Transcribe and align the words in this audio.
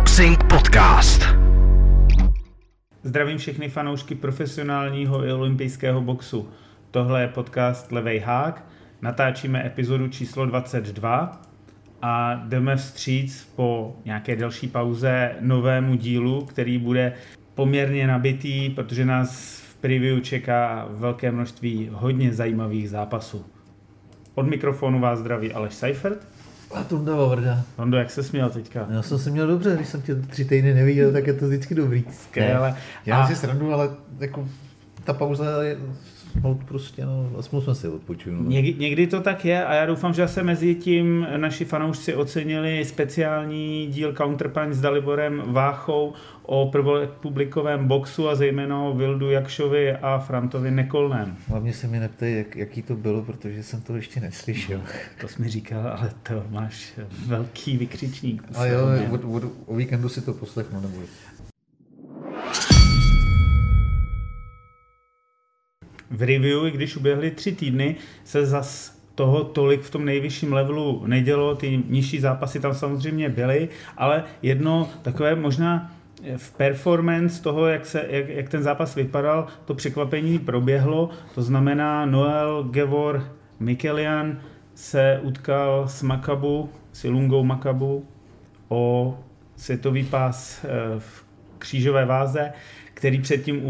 Boxing 0.00 0.44
Podcast. 0.44 1.22
Zdravím 3.02 3.38
všechny 3.38 3.68
fanoušky 3.68 4.14
profesionálního 4.14 5.24
i 5.24 5.32
olympijského 5.32 6.00
boxu. 6.00 6.48
Tohle 6.90 7.20
je 7.20 7.28
podcast 7.28 7.92
Levej 7.92 8.18
hák. 8.18 8.64
Natáčíme 9.02 9.66
epizodu 9.66 10.08
číslo 10.08 10.46
22 10.46 11.42
a 12.02 12.34
jdeme 12.34 12.76
vstříc 12.76 13.52
po 13.56 13.96
nějaké 14.04 14.36
delší 14.36 14.68
pauze 14.68 15.34
novému 15.40 15.94
dílu, 15.94 16.44
který 16.44 16.78
bude 16.78 17.12
poměrně 17.54 18.06
nabitý, 18.06 18.70
protože 18.70 19.04
nás 19.04 19.60
v 19.60 19.74
preview 19.74 20.20
čeká 20.20 20.86
velké 20.90 21.32
množství 21.32 21.90
hodně 21.92 22.32
zajímavých 22.32 22.90
zápasů. 22.90 23.46
Od 24.34 24.46
mikrofonu 24.46 25.00
vás 25.00 25.18
zdraví 25.18 25.52
Aleš 25.52 25.74
Seifert. 25.74 26.26
A 26.74 26.84
Tunda 26.84 27.16
Vavrda. 27.16 27.62
Hondo, 27.76 27.96
jak 27.96 28.10
se 28.10 28.22
směl 28.22 28.50
teďka? 28.50 28.86
Já 28.90 29.02
jsem 29.02 29.18
si 29.18 29.30
měl 29.30 29.46
dobře, 29.46 29.74
když 29.76 29.88
jsem 29.88 30.02
tě 30.02 30.14
tři 30.14 30.44
týdny 30.44 30.74
neviděl, 30.74 31.12
tak 31.12 31.26
je 31.26 31.32
to 31.32 31.46
vždycky 31.46 31.74
dobrý. 31.74 32.04
Skvěle. 32.22 32.74
Já 33.06 33.22
A- 33.22 33.26
si 33.28 33.36
srandu, 33.36 33.72
ale 33.72 33.90
jako 34.20 34.48
ta 35.04 35.12
pauza 35.12 35.62
je 35.62 35.76
no, 36.42 36.58
prostě, 36.64 37.06
no, 37.06 37.30
aspoň 37.38 37.60
jsme 37.60 37.74
si 37.74 37.88
odpočinuli. 37.88 38.48
Někdy, 38.48 38.74
někdy 38.74 39.06
to 39.06 39.20
tak 39.20 39.44
je 39.44 39.64
a 39.64 39.74
já 39.74 39.86
doufám, 39.86 40.14
že 40.14 40.28
se 40.28 40.42
mezi 40.42 40.74
tím 40.74 41.26
naši 41.36 41.64
fanoušci 41.64 42.14
ocenili 42.14 42.84
speciální 42.84 43.86
díl 43.86 44.12
Counterpunch 44.12 44.74
s 44.74 44.80
Daliborem 44.80 45.42
Váchou 45.46 46.12
o 46.42 46.68
prvorepublikovém 46.72 47.88
boxu 47.88 48.28
a 48.28 48.34
zejména 48.34 48.82
o 48.82 48.94
Vildu 48.94 49.30
Jakšovi 49.30 49.92
a 49.92 50.18
Frantovi 50.18 50.70
Nekolném. 50.70 51.36
Hlavně 51.48 51.72
se 51.72 51.86
mi 51.86 52.00
neptej, 52.00 52.36
jak, 52.36 52.56
jaký 52.56 52.82
to 52.82 52.96
bylo, 52.96 53.22
protože 53.22 53.62
jsem 53.62 53.80
to 53.80 53.96
ještě 53.96 54.20
neslyšel. 54.20 54.80
To 55.20 55.28
jsi 55.28 55.42
mi 55.42 55.48
říkal, 55.48 55.80
ale 55.80 56.10
to 56.22 56.44
máš 56.50 56.92
velký 57.26 57.76
vykřičník. 57.76 58.42
A 58.54 58.66
jo, 58.66 58.80
od, 59.10 59.24
od, 59.24 59.42
o 59.66 59.74
víkendu 59.74 60.08
si 60.08 60.20
to 60.20 60.34
poslechnu, 60.34 60.80
nebo 60.80 60.96
V 66.10 66.22
review, 66.22 66.66
i 66.66 66.70
když 66.70 66.96
uběhly 66.96 67.30
tři 67.30 67.52
týdny, 67.52 67.96
se 68.24 68.46
zas 68.46 69.00
toho 69.14 69.44
tolik 69.44 69.82
v 69.82 69.90
tom 69.90 70.04
nejvyšším 70.04 70.52
levelu 70.52 71.02
nedělo, 71.06 71.54
ty 71.54 71.82
nižší 71.88 72.20
zápasy 72.20 72.60
tam 72.60 72.74
samozřejmě 72.74 73.28
byly, 73.28 73.68
ale 73.96 74.24
jedno 74.42 74.88
takové 75.02 75.34
možná 75.34 75.92
v 76.36 76.52
performance 76.52 77.42
toho, 77.42 77.66
jak, 77.66 77.86
se, 77.86 78.06
jak, 78.08 78.28
jak 78.28 78.48
ten 78.48 78.62
zápas 78.62 78.94
vypadal, 78.94 79.46
to 79.64 79.74
překvapení 79.74 80.38
proběhlo, 80.38 81.10
to 81.34 81.42
znamená 81.42 82.06
Noel 82.06 82.62
Gevor 82.62 83.24
Mikelian 83.60 84.40
se 84.74 85.20
utkal 85.22 85.88
s 85.88 86.02
Makabu, 86.02 86.70
s 86.92 87.04
Ilungou 87.04 87.44
Makabu 87.44 88.04
o 88.68 89.18
světový 89.56 90.04
pás 90.04 90.64
eh, 90.64 90.68
v 90.98 91.24
křížové 91.58 92.04
váze, 92.04 92.52
který 92.94 93.20
předtím 93.20 93.64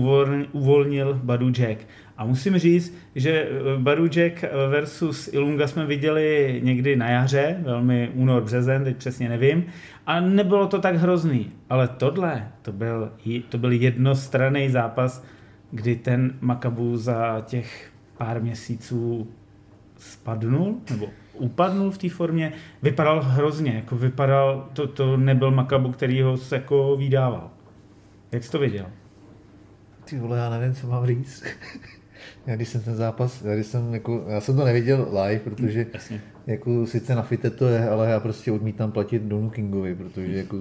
uvolnil 0.53 1.21
Badu 1.23 1.51
Jack. 1.51 1.79
A 2.21 2.25
musím 2.25 2.59
říct, 2.59 2.95
že 3.15 3.31
eh, 3.31 3.79
Badu 3.79 4.07
Jack 4.07 4.45
versus 4.71 5.29
Ilunga 5.33 5.67
jsme 5.67 5.87
viděli 5.87 6.61
někdy 6.65 6.97
na 6.97 7.11
jaře, 7.11 7.57
velmi 7.62 8.11
únor, 8.15 8.43
březen, 8.43 8.85
teď 8.85 8.97
přesně 8.97 9.29
nevím, 9.29 9.65
a 10.07 10.21
nebylo 10.21 10.67
to 10.67 10.79
tak 10.79 10.97
hrozný. 10.97 11.53
Ale 11.71 11.89
tohle, 11.89 12.49
to 12.62 12.73
byl, 12.73 13.12
to 13.49 13.59
byl 13.59 13.73
jednostranný 13.73 14.71
zápas, 14.71 15.25
kdy 15.71 15.97
ten 15.97 16.35
Makabu 16.41 16.97
za 16.97 17.41
těch 17.47 17.91
pár 18.19 18.43
měsíců 18.43 19.29
spadnul, 19.97 20.77
nebo 20.91 21.09
upadnul 21.33 21.91
v 21.91 21.99
té 21.99 22.09
formě, 22.09 22.53
vypadal 22.83 23.23
hrozně, 23.23 23.73
jako 23.73 23.97
vypadal, 23.97 24.69
to, 24.73 24.87
to 24.87 25.17
nebyl 25.17 25.51
Makabu, 25.51 25.93
který 25.93 26.23
ho 26.23 26.37
se 26.37 26.55
jako 26.55 26.97
vydával. 26.97 27.50
Jak 28.33 28.44
jsi 28.44 28.50
to 28.50 28.59
viděl? 28.59 28.87
Ty 30.05 30.19
vole, 30.19 30.39
já 30.39 30.50
nevím, 30.50 30.75
co 30.75 30.87
mám 30.87 31.06
říct. 31.06 31.44
já 32.47 32.56
když 32.56 32.69
jsem 32.69 32.81
ten 32.81 32.94
zápas, 32.94 33.42
já, 33.44 33.54
když 33.54 33.66
jsem, 33.66 33.94
jako, 33.94 34.25
já 34.28 34.41
jsem 34.41 34.56
to 34.56 34.64
neviděl 34.64 35.08
live, 35.08 35.41
protože 35.44 35.86
Jasně. 35.94 36.22
jako 36.47 36.86
sice 36.86 37.14
na 37.14 37.22
fite 37.22 37.50
to 37.50 37.69
je, 37.69 37.88
ale 37.88 38.10
já 38.10 38.20
prostě 38.20 38.53
odmítám 38.53 38.92
platit 38.92 39.22
Donu 39.22 39.50
Kingovi, 39.50 39.94
protože 39.94 40.36
jako, 40.36 40.60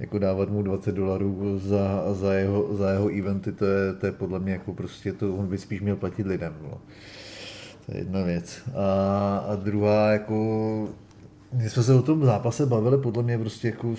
jako 0.00 0.18
dávat 0.18 0.50
mu 0.50 0.62
20 0.62 0.94
dolarů 0.94 1.58
za, 1.58 2.14
za, 2.14 2.34
jeho, 2.34 2.76
za 2.76 2.90
jeho 2.90 3.08
eventy, 3.18 3.52
to 3.52 3.64
je, 3.64 3.92
to 3.92 4.06
je 4.06 4.12
podle 4.12 4.38
mě 4.38 4.52
jako 4.52 4.74
prostě 4.74 5.12
to, 5.12 5.36
on 5.36 5.46
by 5.46 5.58
spíš 5.58 5.80
měl 5.80 5.96
platit 5.96 6.26
lidem. 6.26 6.54
No. 6.62 6.80
To 7.86 7.92
je 7.92 7.98
jedna 7.98 8.22
věc. 8.22 8.62
A, 8.74 9.38
a 9.38 9.56
druhá, 9.56 10.10
jako, 10.10 10.88
my 11.52 11.70
jsme 11.70 11.82
se 11.82 11.94
o 11.94 12.02
tom 12.02 12.24
zápase 12.24 12.66
bavili, 12.66 12.98
podle 12.98 13.22
mě 13.22 13.38
prostě 13.38 13.68
jako 13.68 13.94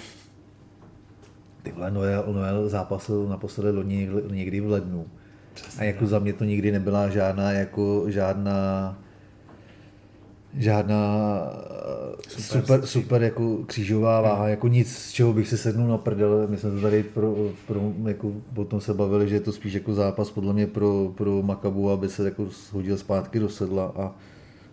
ty 1.64 1.72
vole, 1.72 1.92
Noel, 1.92 2.26
Noel 2.34 2.70
zápasil 2.70 3.28
naposledy 3.28 3.78
loni 3.78 4.10
někdy 4.32 4.62
v 4.62 4.72
lednu. 4.72 5.06
A 5.78 5.84
jako 5.84 6.08
za 6.08 6.20
mě 6.20 6.34
to 6.34 6.44
nikdy 6.44 6.72
nebyla 6.72 7.10
žádná, 7.10 7.52
jako 7.52 8.06
žádná 8.08 8.98
žádná 10.58 11.08
super, 12.28 12.62
super, 12.62 12.86
super 12.86 13.24
jako 13.24 13.58
křížová 13.66 14.22
váha, 14.22 14.48
jako 14.48 14.68
nic, 14.68 14.96
z 14.96 15.12
čeho 15.12 15.34
bych 15.34 15.48
si 15.48 15.58
sednul 15.58 15.88
na 15.88 15.98
prdel. 15.98 16.48
My 16.48 16.58
jsme 16.58 16.72
to 16.72 16.82
tady 16.82 17.04
pro, 17.04 17.36
pro, 17.68 17.94
jako 18.08 18.32
potom 18.54 18.82
se 18.82 18.94
bavili, 18.94 19.30
že 19.30 19.36
je 19.36 19.40
to 19.40 19.52
spíš 19.52 19.74
jako 19.74 19.94
zápas 19.94 20.32
podle 20.32 20.54
mě 20.54 20.68
pro, 20.68 21.12
pro 21.16 21.42
Makabu, 21.42 21.92
aby 21.92 22.10
se 22.10 22.26
jako 22.26 22.48
hodil 22.72 22.98
zpátky 22.98 23.40
do 23.40 23.50
sedla 23.50 23.94
a, 23.96 24.16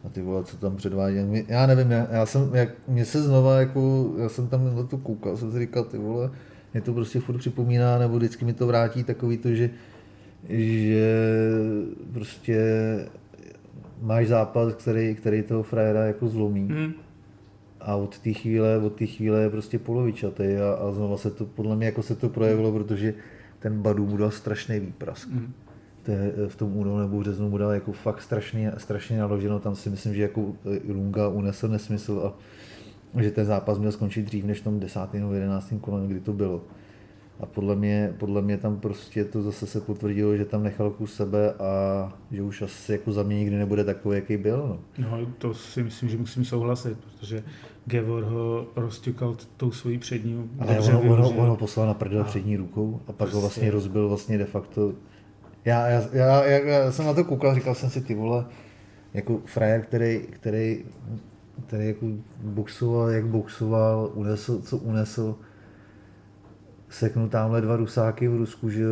a 0.05 0.09
ty 0.13 0.23
vole, 0.23 0.45
co 0.45 0.57
tam 0.57 0.77
předvádí. 0.77 1.17
Já 1.49 1.67
nevím, 1.67 1.91
já, 1.91 2.07
já 2.11 2.27
jsem, 2.27 2.55
jak, 2.55 2.69
mě 2.89 3.05
se 3.05 3.23
znova, 3.23 3.61
jako, 3.61 4.13
já 4.19 4.29
jsem 4.29 4.49
tam 4.49 4.77
na 4.77 4.83
to 4.83 4.99
koukal, 4.99 5.37
jsem 5.37 5.53
si 5.53 5.59
říkal, 5.59 5.85
ty 5.85 5.99
vole, 5.99 6.31
mě 6.73 6.83
to 6.83 6.93
prostě 6.93 7.21
furt 7.21 7.39
připomíná, 7.39 7.99
nebo 7.99 8.17
vždycky 8.17 8.45
mi 8.45 8.53
to 8.53 8.67
vrátí 8.67 9.05
takový 9.05 9.39
to, 9.39 9.49
že, 9.49 9.71
že 10.49 11.13
prostě 12.13 12.61
máš 14.03 14.29
zápas, 14.29 14.75
který, 14.75 15.15
který 15.15 15.43
toho 15.43 15.63
frajera 15.63 16.05
jako 16.05 16.29
zlomí. 16.29 16.69
Hmm. 16.69 16.93
A 17.81 17.97
od 17.97 18.19
té 18.19 18.33
chvíle, 18.33 18.79
od 18.79 18.93
té 18.93 19.07
chvíle 19.07 19.43
je 19.43 19.51
prostě 19.51 19.79
polovičatý 19.79 20.45
a, 20.45 20.73
a 20.73 20.93
znova 20.93 21.17
se 21.17 21.31
to, 21.31 21.47
podle 21.47 21.77
mě 21.77 21.87
jako 21.87 22.03
se 22.03 22.15
to 22.15 22.29
projevilo, 22.29 22.73
protože 22.73 23.15
ten 23.59 23.83
Badu 23.83 24.07
mu 24.07 24.17
dal 24.17 24.31
strašný 24.31 24.81
výprask. 24.81 25.29
Mhm. 25.29 25.53
To 26.03 26.11
je, 26.11 26.33
v 26.49 26.57
tom 26.57 26.77
únoru 26.77 26.99
nebo 26.99 27.21
březnu 27.21 27.51
mu 27.51 27.59
dal 27.59 27.71
jako 27.71 27.93
fakt 27.93 28.23
strašně, 28.23 28.73
strašně 28.77 29.19
naloženo, 29.19 29.61
tam 29.61 29.77
si 29.77 29.91
myslím, 29.91 30.15
že 30.15 30.23
jako 30.23 30.53
eh, 30.77 30.93
Lunga 30.93 31.29
unesl 31.29 31.69
nesmysl 31.69 32.33
a 33.15 33.23
že 33.23 33.31
ten 33.31 33.47
zápas 33.47 33.79
měl 33.79 33.93
skončit 33.93 34.23
dřív 34.23 34.45
než 34.45 34.61
v 34.61 34.65
tom 34.65 34.81
10. 34.81 35.01
nebo 35.13 35.33
11. 35.33 35.75
kolem, 35.81 36.09
kdy 36.09 36.21
to 36.21 36.33
bylo. 36.33 36.63
A 37.41 37.47
podle 37.47 37.77
mě, 37.77 38.15
podle 38.19 38.43
mě 38.43 38.57
tam 38.59 38.81
prostě 38.81 39.25
to 39.25 39.43
zase 39.43 39.67
se 39.67 39.81
potvrdilo, 39.81 40.37
že 40.37 40.45
tam 40.45 40.63
nechal 40.63 40.91
kus 40.91 41.15
sebe 41.15 41.53
a 41.53 41.69
že 42.31 42.43
už 42.43 42.63
asi 42.63 42.93
jako 42.93 43.13
za 43.13 43.23
mě 43.23 43.37
nikdy 43.39 43.57
nebude 43.57 43.85
takový, 43.85 44.17
jaký 44.17 44.37
byl. 44.37 44.79
No. 44.99 45.09
No, 45.11 45.27
to 45.39 45.55
si 45.55 45.83
myslím, 45.83 46.09
že 46.09 46.17
musím 46.19 46.45
souhlasit, 46.45 46.99
protože 46.99 47.43
Gevor 47.87 48.23
ho 48.25 48.67
rozťukal 48.77 49.37
tou 49.57 49.71
svojí 49.73 49.99
přední. 49.99 50.51
Ale 50.59 50.75
dobře 50.75 50.93
ono, 50.93 51.13
ono, 51.13 51.31
ono 51.31 51.57
poslal 51.57 51.87
na 51.87 51.95
prdel 51.95 52.25
přední 52.25 52.57
rukou 52.57 53.01
a 53.07 53.13
pak 53.13 53.13
ho 53.13 53.17
Prostě- 53.17 53.41
vlastně 53.41 53.71
rozbil 53.71 54.09
vlastně 54.09 54.39
de 54.39 54.45
facto. 54.45 54.93
Já, 55.65 55.87
já, 55.87 56.03
já, 56.13 56.45
já, 56.45 56.59
já 56.69 56.93
jsem 56.93 57.07
na 57.07 57.15
to 57.15 57.25
koukal, 57.25 57.55
říkal 57.55 57.75
jsem 57.75 57.91
si 57.91 58.01
ty 58.01 58.15
vole, 58.15 58.45
jako 59.15 59.41
frajer, 59.47 59.83
který, 59.83 60.21
který, 60.31 60.85
který 61.67 61.87
jako 61.87 62.07
boxoval, 62.43 63.09
jak 63.11 63.27
boxoval, 63.27 64.11
unesl, 64.15 64.61
co 64.63 64.77
unesl, 64.77 65.37
seknul 66.89 67.29
tamhle 67.29 67.61
dva 67.61 67.77
rusáky 67.77 68.29
v 68.29 68.37
Rusku, 68.37 68.71
že 68.71 68.85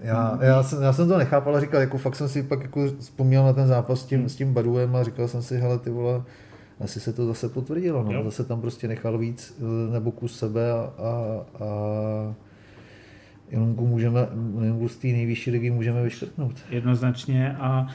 já, 0.00 0.38
já, 0.42 0.62
jsem, 0.62 0.82
já 0.82 0.92
jsem 0.92 1.08
to 1.08 1.18
nechápal 1.18 1.56
a 1.56 1.60
říkal, 1.60 1.80
jako 1.80 1.98
fakt 1.98 2.16
jsem 2.16 2.28
si 2.28 2.42
pak 2.42 2.62
jako 2.62 2.86
vzpomněl 2.98 3.44
na 3.44 3.52
ten 3.52 3.66
zápas 3.66 4.00
s 4.00 4.04
tím, 4.04 4.28
s 4.28 4.36
tím 4.36 4.54
Baduem 4.54 4.96
a 4.96 5.02
říkal 5.02 5.28
jsem 5.28 5.42
si, 5.42 5.56
hele 5.56 5.78
ty 5.78 5.90
vole, 5.90 6.22
asi 6.80 7.00
se 7.00 7.12
to 7.12 7.26
zase 7.26 7.48
potvrdilo, 7.48 8.02
no. 8.02 8.12
Jo. 8.12 8.24
zase 8.24 8.44
tam 8.44 8.60
prostě 8.60 8.88
nechal 8.88 9.18
víc 9.18 9.56
eh, 9.58 9.92
nebo 9.92 10.10
kus 10.10 10.38
sebe 10.38 10.72
a, 10.72 10.92
a, 10.98 11.44
a 11.64 12.34
Ilonku 13.48 13.86
můžeme, 13.86 14.20
z 14.86 14.96
té 14.96 15.06
nejvyšší 15.06 15.50
ligy 15.50 15.70
můžeme 15.70 16.02
vyškrtnout. 16.02 16.54
Jednoznačně 16.70 17.56
a 17.60 17.86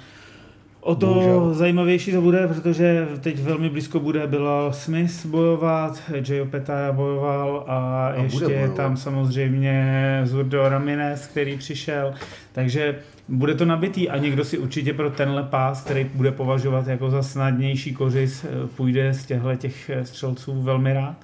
o 0.81 0.96
to 0.96 1.06
Bohužel. 1.06 1.54
zajímavější 1.54 2.12
to 2.12 2.22
bude, 2.22 2.48
protože 2.48 3.08
teď 3.22 3.40
velmi 3.40 3.70
blízko 3.70 4.00
bude 4.00 4.28
Bilal 4.28 4.74
Smith 4.74 5.26
bojovat, 5.26 6.02
Joe 6.24 6.46
Petaya 6.46 6.92
bojoval 6.92 7.66
a, 7.68 8.08
A 8.08 8.14
ještě 8.24 8.46
je 8.46 8.70
tam 8.70 8.98
samozřejmě 8.98 10.22
Zurdo 10.24 10.70
Ramirez, 10.70 11.28
který 11.28 11.58
přišel, 11.58 12.14
takže 12.52 13.00
bude 13.28 13.56
to 13.56 13.66
nabitý 13.66 14.10
a 14.10 14.18
někdo 14.18 14.46
si 14.46 14.58
určitě 14.58 14.94
pro 14.94 15.10
tenhle 15.10 15.44
pás, 15.44 15.81
který 15.84 16.04
bude 16.04 16.31
považovat 16.31 16.88
jako 16.88 17.10
za 17.10 17.24
snadnější 17.24 17.94
kořist, 17.94 18.46
půjde 18.76 19.14
z 19.14 19.26
těchto 19.26 19.56
těch 19.56 19.92
střelců 20.04 20.62
velmi 20.62 20.94
rád. 20.94 21.16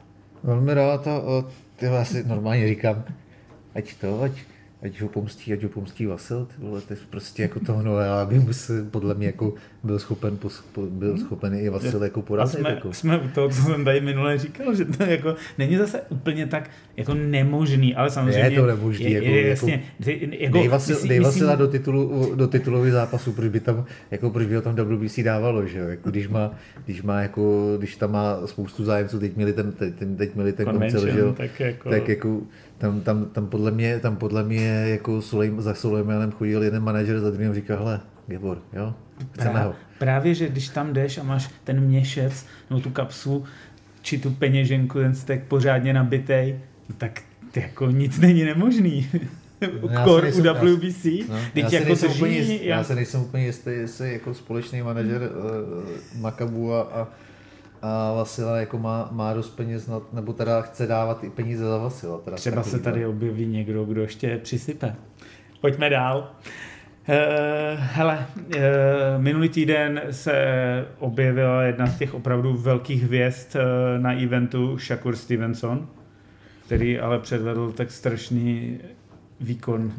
Velmi 0.44 0.74
rád 0.74 1.08
a, 1.08 1.18
a 1.18 1.44
já 1.82 2.06
si 2.06 2.24
normálně 2.28 2.68
říkám, 2.68 3.04
ať 3.76 3.94
to, 3.96 4.22
ať, 4.22 4.32
ať 4.86 5.02
ho 5.02 5.10
pomstí, 5.10 5.54
ať 5.54 5.64
ho 5.64 5.70
pomstí 5.70 6.06
Vasil, 6.06 6.46
ty 6.46 6.54
vole, 6.58 6.82
to 6.82 6.94
je 6.94 7.00
prostě 7.10 7.42
jako 7.42 7.60
toho 7.60 7.82
Noela, 7.82 8.22
aby 8.22 8.40
musel, 8.40 8.86
podle 8.86 9.14
mě 9.14 9.28
jako 9.28 9.54
byl 9.86 10.00
schopen, 10.00 10.38
byl 10.90 11.10
hmm. 11.10 11.26
schopen 11.26 11.54
i 11.54 11.70
Vasil 11.70 12.04
jako 12.04 12.22
porazit. 12.22 12.60
Jsme, 12.60 12.70
jako. 12.70 12.94
jsme 12.94 13.20
u 13.20 13.28
toho, 13.28 13.50
co 13.50 13.62
jsem 13.62 13.86
tady 13.86 14.02
minule 14.02 14.38
říkal, 14.38 14.76
že 14.76 14.86
to 14.86 15.04
jako 15.04 15.36
není 15.58 15.78
zase 15.78 16.02
úplně 16.10 16.48
tak 16.48 16.70
jako 16.98 17.14
nemožný, 17.14 17.96
ale 17.96 18.10
samozřejmě... 18.10 18.40
Je 18.40 18.52
to 18.52 18.66
nemožný. 18.66 19.06
Je, 19.06 19.12
jako, 19.12 19.26
je, 19.26 19.48
jasně, 19.48 19.84
jako, 20.00 20.36
jako, 20.40 20.58
dej, 20.58 20.68
Vasil, 20.68 20.96
myslím, 20.96 21.10
dej 21.10 21.20
Vasila 21.20 21.56
do, 21.56 21.68
titulu, 21.68 22.32
do 22.36 22.48
titulových 22.48 22.92
zápasů, 22.92 23.32
proč 23.32 23.50
by 23.50 23.60
tam, 23.60 23.86
jako 24.12 24.30
proč 24.30 24.48
by 24.48 24.56
ho 24.56 24.62
tam 24.62 24.76
WBC 24.76 25.20
dávalo, 25.20 25.68
že 25.68 25.80
jo? 25.80 25.88
Jako, 25.88 26.10
když 26.10 26.28
má, 26.28 26.52
když 26.86 27.02
má 27.02 27.22
jako, 27.22 27.76
když 27.78 27.96
tam 27.96 28.12
má 28.12 28.48
spoustu 28.48 28.84
zájemců, 28.84 29.20
teď 29.20 29.36
měli 29.36 29.54
ten, 29.54 29.72
teď, 29.72 29.94
teď 30.18 30.36
měli 30.36 30.54
ten 30.54 30.66
koncel, 30.66 31.08
že 31.08 31.20
jo? 31.20 31.34
Tak 31.34 31.60
jako, 31.60 31.90
tak 31.90 32.08
jako 32.10 32.42
tam, 32.78 33.02
tam, 33.02 33.26
tam, 33.26 33.48
podle 33.48 33.72
mě, 33.72 34.00
tam 34.00 34.16
podle 34.16 34.44
mě 34.44 34.68
jako 34.68 35.22
Sulejm, 35.22 35.62
za 35.62 35.74
Sulejmanem 35.74 36.32
chodil 36.32 36.64
jeden 36.64 36.84
manažer 36.84 37.20
za 37.20 37.32
druhým 37.32 37.52
a 37.52 37.54
říkal, 37.54 37.78
hele, 37.78 38.00
Gebor, 38.28 38.62
jo, 38.74 38.94
chceme 39.32 39.52
Prá, 39.52 39.64
ho. 39.64 39.76
Právě, 40.00 40.36
že 40.36 40.50
když 40.50 40.70
tam 40.70 40.94
jdeš 40.94 41.18
a 41.18 41.24
máš 41.24 41.50
ten 41.64 41.80
měšec, 41.80 42.46
nebo 42.70 42.82
tu 42.82 42.90
kapsu, 42.90 43.46
či 44.02 44.18
tu 44.18 44.32
peněženku, 44.32 45.00
ten 45.00 45.16
stek 45.16 45.44
pořádně 45.44 45.94
nabitej, 45.94 46.60
tak 46.98 47.22
jako 47.56 47.92
nic 47.92 48.20
není 48.20 48.44
nemožný. 48.44 49.10
No, 49.82 50.04
Kor 50.04 50.26
u 50.26 50.42
WBC, 50.42 51.06
no, 51.30 51.38
já, 51.56 51.70
jako 51.72 51.96
se 51.96 52.08
úplně 52.08 52.38
jist, 52.38 52.64
já... 52.64 52.78
já 52.78 52.84
se 52.84 52.96
nejsem 52.96 53.22
úplně 53.22 53.46
jistý, 53.46 53.70
jestli 53.70 54.14
jako 54.14 54.34
společný 54.34 54.82
manažer 54.82 55.22
uh, 55.22 56.22
Makabu 56.22 56.74
a, 56.74 56.82
a 56.82 57.08
a 57.82 58.14
Vasila 58.14 58.58
jako 58.58 58.80
má, 58.80 59.10
má 59.12 59.34
dost 59.34 59.50
peněz, 59.50 59.88
na, 59.88 60.02
nebo 60.14 60.34
teda 60.34 60.62
chce 60.62 60.88
dávat 60.88 61.24
i 61.24 61.30
peníze 61.30 61.64
za 61.64 61.78
Vasila. 61.78 62.18
Teda 62.18 62.38
Třeba 62.38 62.64
se 62.64 62.80
tady 62.80 63.06
objeví 63.06 63.46
někdo, 63.46 63.86
kdo 63.86 64.02
ještě 64.02 64.38
přisype. 64.38 64.96
Pojďme 65.62 65.90
dál. 65.90 66.18
Uh, 66.18 66.52
hele, 67.78 68.26
uh, 68.38 68.54
minulý 69.18 69.50
týden 69.50 70.02
se 70.12 70.36
objevila 71.00 71.64
jedna 71.64 71.88
z 71.88 71.98
těch 71.98 72.14
opravdu 72.14 72.54
velkých 72.54 73.04
hvězd 73.04 73.56
uh, 73.56 73.62
na 74.02 74.22
eventu 74.22 74.78
Shakur 74.78 75.16
Stevenson, 75.16 75.88
který 76.66 77.00
ale 77.00 77.20
předvedl 77.20 77.72
tak 77.72 77.92
strašný 77.92 78.80
výkon. 79.40 79.92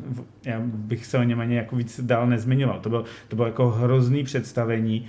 Já 0.45 0.61
bych 0.65 1.07
se 1.07 1.19
o 1.19 1.23
něm 1.23 1.41
ani 1.41 1.57
jako 1.57 1.77
víc 1.77 2.01
dál 2.01 2.27
nezmiňoval. 2.27 2.81
To 2.81 2.89
bylo, 2.89 3.05
to 3.29 3.37
bylo 3.37 3.49
jako 3.49 3.71
hrozný 3.71 4.25
představení. 4.25 5.07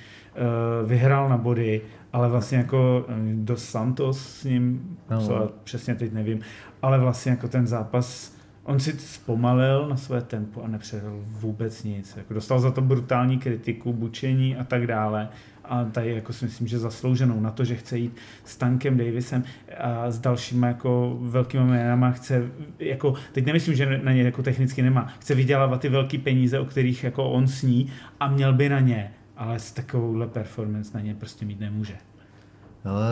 Vyhrál 0.85 1.29
na 1.29 1.37
body, 1.37 1.81
ale 2.13 2.29
vlastně 2.29 2.57
jako 2.57 3.05
eh, 3.07 3.13
Dos 3.33 3.63
Santos 3.63 4.27
s 4.27 4.43
ním, 4.43 4.97
no. 5.09 5.21
co 5.21 5.51
přesně 5.63 5.95
teď 5.95 6.13
nevím, 6.13 6.39
ale 6.81 6.99
vlastně 6.99 7.31
jako 7.31 7.47
ten 7.47 7.67
zápas, 7.67 8.36
on 8.67 8.79
si 8.79 8.91
zpomalil 8.99 9.87
na 9.89 9.97
své 9.97 10.21
tempo 10.21 10.61
a 10.61 10.67
nepředal 10.67 11.19
vůbec 11.21 11.83
nic. 11.83 12.13
Jako 12.17 12.33
dostal 12.33 12.59
za 12.59 12.71
to 12.71 12.81
brutální 12.81 13.39
kritiku, 13.39 13.93
bučení 13.93 14.57
a 14.57 14.63
tak 14.63 14.87
dále. 14.87 15.29
A 15.65 15.85
tady 15.85 16.15
jako 16.15 16.33
si 16.33 16.45
myslím, 16.45 16.67
že 16.67 16.79
zaslouženou 16.79 17.39
na 17.39 17.51
to, 17.51 17.65
že 17.65 17.75
chce 17.75 17.97
jít 17.97 18.15
s 18.45 18.57
Tankem 18.57 18.97
Davisem 18.97 19.43
a 19.77 20.11
s 20.11 20.19
dalšími 20.19 20.67
jako 20.67 21.17
velkými 21.21 21.63
jménama, 21.63 22.11
chce 22.11 22.43
jako, 22.79 23.13
teď 23.31 23.45
nemyslím, 23.45 23.75
že 23.75 24.01
na 24.03 24.13
ně 24.13 24.23
jako 24.23 24.43
technicky 24.43 24.81
nemá, 24.81 25.07
chce 25.19 25.35
vydělávat 25.35 25.81
ty 25.81 25.89
velké 25.89 26.17
peníze, 26.17 26.59
o 26.59 26.65
kterých 26.65 27.03
jako 27.03 27.29
on 27.29 27.47
sní 27.47 27.91
a 28.19 28.27
měl 28.27 28.53
by 28.53 28.69
na 28.69 28.79
ně 28.79 29.11
ale 29.37 29.59
s 29.59 29.71
takovouhle 29.71 30.27
performance 30.27 30.91
na 30.93 31.01
ně 31.01 31.15
prostě 31.15 31.45
mít 31.45 31.59
nemůže. 31.59 31.97
Ale 32.85 33.07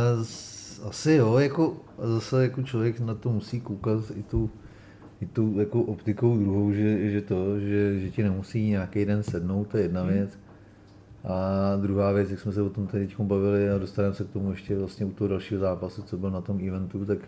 asi 0.89 1.11
jo, 1.11 1.37
jako 1.37 1.77
zase 1.97 2.43
jako 2.43 2.63
člověk 2.63 2.99
na 2.99 3.15
to 3.15 3.29
musí 3.29 3.61
koukat 3.61 4.11
i 4.15 4.23
tu, 4.23 4.49
i 5.21 5.25
tu 5.25 5.59
jako 5.59 5.81
optikou 5.81 6.37
druhou, 6.37 6.71
že, 6.71 7.11
že 7.11 7.21
to, 7.21 7.59
že, 7.59 7.99
že 7.99 8.11
ti 8.11 8.23
nemusí 8.23 8.69
nějaký 8.69 9.05
den 9.05 9.23
sednout, 9.23 9.67
to 9.67 9.77
je 9.77 9.83
jedna 9.83 10.01
hmm. 10.01 10.13
věc. 10.13 10.39
A 11.23 11.75
druhá 11.81 12.11
věc, 12.11 12.31
jak 12.31 12.39
jsme 12.39 12.51
se 12.51 12.61
o 12.61 12.69
tom 12.69 12.87
teď 12.87 13.19
bavili 13.19 13.69
a 13.69 13.77
dostaneme 13.77 14.15
se 14.15 14.23
k 14.23 14.29
tomu 14.29 14.51
ještě 14.51 14.77
vlastně 14.77 15.05
u 15.05 15.11
toho 15.11 15.27
dalšího 15.27 15.59
zápasu, 15.59 16.01
co 16.01 16.17
byl 16.17 16.31
na 16.31 16.41
tom 16.41 16.67
eventu, 16.67 17.05
tak, 17.05 17.19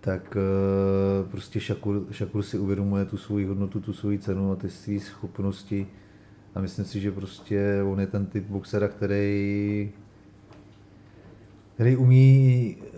tak 0.00 0.36
eh, 0.36 1.28
prostě 1.30 1.60
Šakur, 1.60 2.06
Šakur 2.10 2.42
si 2.42 2.58
uvědomuje 2.58 3.04
tu 3.04 3.16
svoji 3.16 3.46
hodnotu, 3.46 3.80
tu 3.80 3.92
svoji 3.92 4.18
cenu 4.18 4.52
a 4.52 4.56
ty 4.56 4.70
své 4.70 5.00
schopnosti 5.00 5.86
a 6.54 6.60
myslím 6.60 6.84
si, 6.84 7.00
že 7.00 7.12
prostě 7.12 7.82
on 7.92 8.00
je 8.00 8.06
ten 8.06 8.26
typ 8.26 8.44
boxera, 8.44 8.88
který 8.88 9.92
který 11.76 11.96
umí 11.96 12.76
eh, 12.80 12.96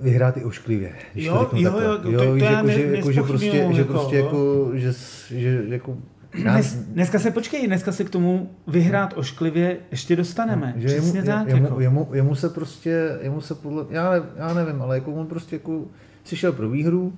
vyhrát 0.00 0.36
i 0.36 0.44
ošklivě. 0.44 0.92
Jo, 1.14 1.48
jo, 1.52 1.58
jo, 1.58 1.80
jo, 1.80 1.98
jo, 2.10 2.20
to, 2.20 2.38
to 2.38 2.44
jako, 2.44 2.68
že, 2.68 2.82
jako, 2.96 3.12
že 3.12 3.22
prostě, 3.22 3.68
že 3.72 3.84
prostě 3.84 4.16
jako, 4.16 4.70
že, 4.74 4.92
že 5.30 5.62
jako 5.68 5.96
dnes, 6.42 6.74
dneska 6.74 7.18
se 7.18 7.30
počkej, 7.30 7.66
dneska 7.66 7.92
se 7.92 8.04
k 8.04 8.10
tomu 8.10 8.50
vyhrát 8.66 9.14
ošklivě 9.16 9.76
ještě 9.90 10.16
dostaneme. 10.16 10.74
Že 10.76 10.86
Přesně 10.86 11.18
jemu, 11.18 11.26
tak. 11.26 11.48
Jemu, 11.48 11.64
jako. 11.64 11.80
jemu, 11.80 12.08
jemu, 12.12 12.34
se 12.34 12.48
prostě, 12.48 13.18
jemu 13.20 13.40
se 13.40 13.54
podle, 13.54 13.84
já, 13.90 14.10
ne, 14.10 14.22
já 14.36 14.54
nevím, 14.54 14.82
ale 14.82 14.96
jako 14.96 15.12
on 15.12 15.26
prostě 15.26 15.56
jako 15.56 15.84
si 16.24 16.36
šel 16.36 16.52
pro 16.52 16.70
výhru 16.70 17.12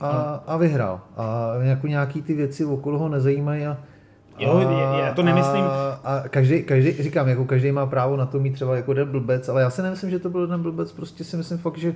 a, 0.00 0.10
a 0.46 0.56
vyhrál. 0.56 1.00
A 1.16 1.54
jako 1.60 1.86
nějaký 1.86 2.22
ty 2.22 2.34
věci 2.34 2.64
okolo 2.64 2.98
ho 2.98 3.08
nezajímají 3.08 3.66
a, 3.66 3.78
Jo, 4.38 4.60
já 4.98 5.14
to 5.14 5.22
nemyslím. 5.22 5.64
A, 5.64 6.00
a 6.04 6.28
každý, 6.28 6.62
každý, 6.62 7.02
říkám, 7.02 7.28
jako 7.28 7.44
každý 7.44 7.72
má 7.72 7.86
právo 7.86 8.16
na 8.16 8.26
to 8.26 8.40
mít 8.40 8.52
třeba 8.52 8.76
jako 8.76 8.92
den 8.92 9.08
blbec, 9.08 9.48
ale 9.48 9.62
já 9.62 9.70
si 9.70 9.82
nemyslím, 9.82 10.10
že 10.10 10.18
to 10.18 10.30
byl 10.30 10.46
den 10.46 10.62
blbec, 10.62 10.92
prostě 10.92 11.24
si 11.24 11.36
myslím 11.36 11.58
fakt, 11.58 11.78
že 11.78 11.94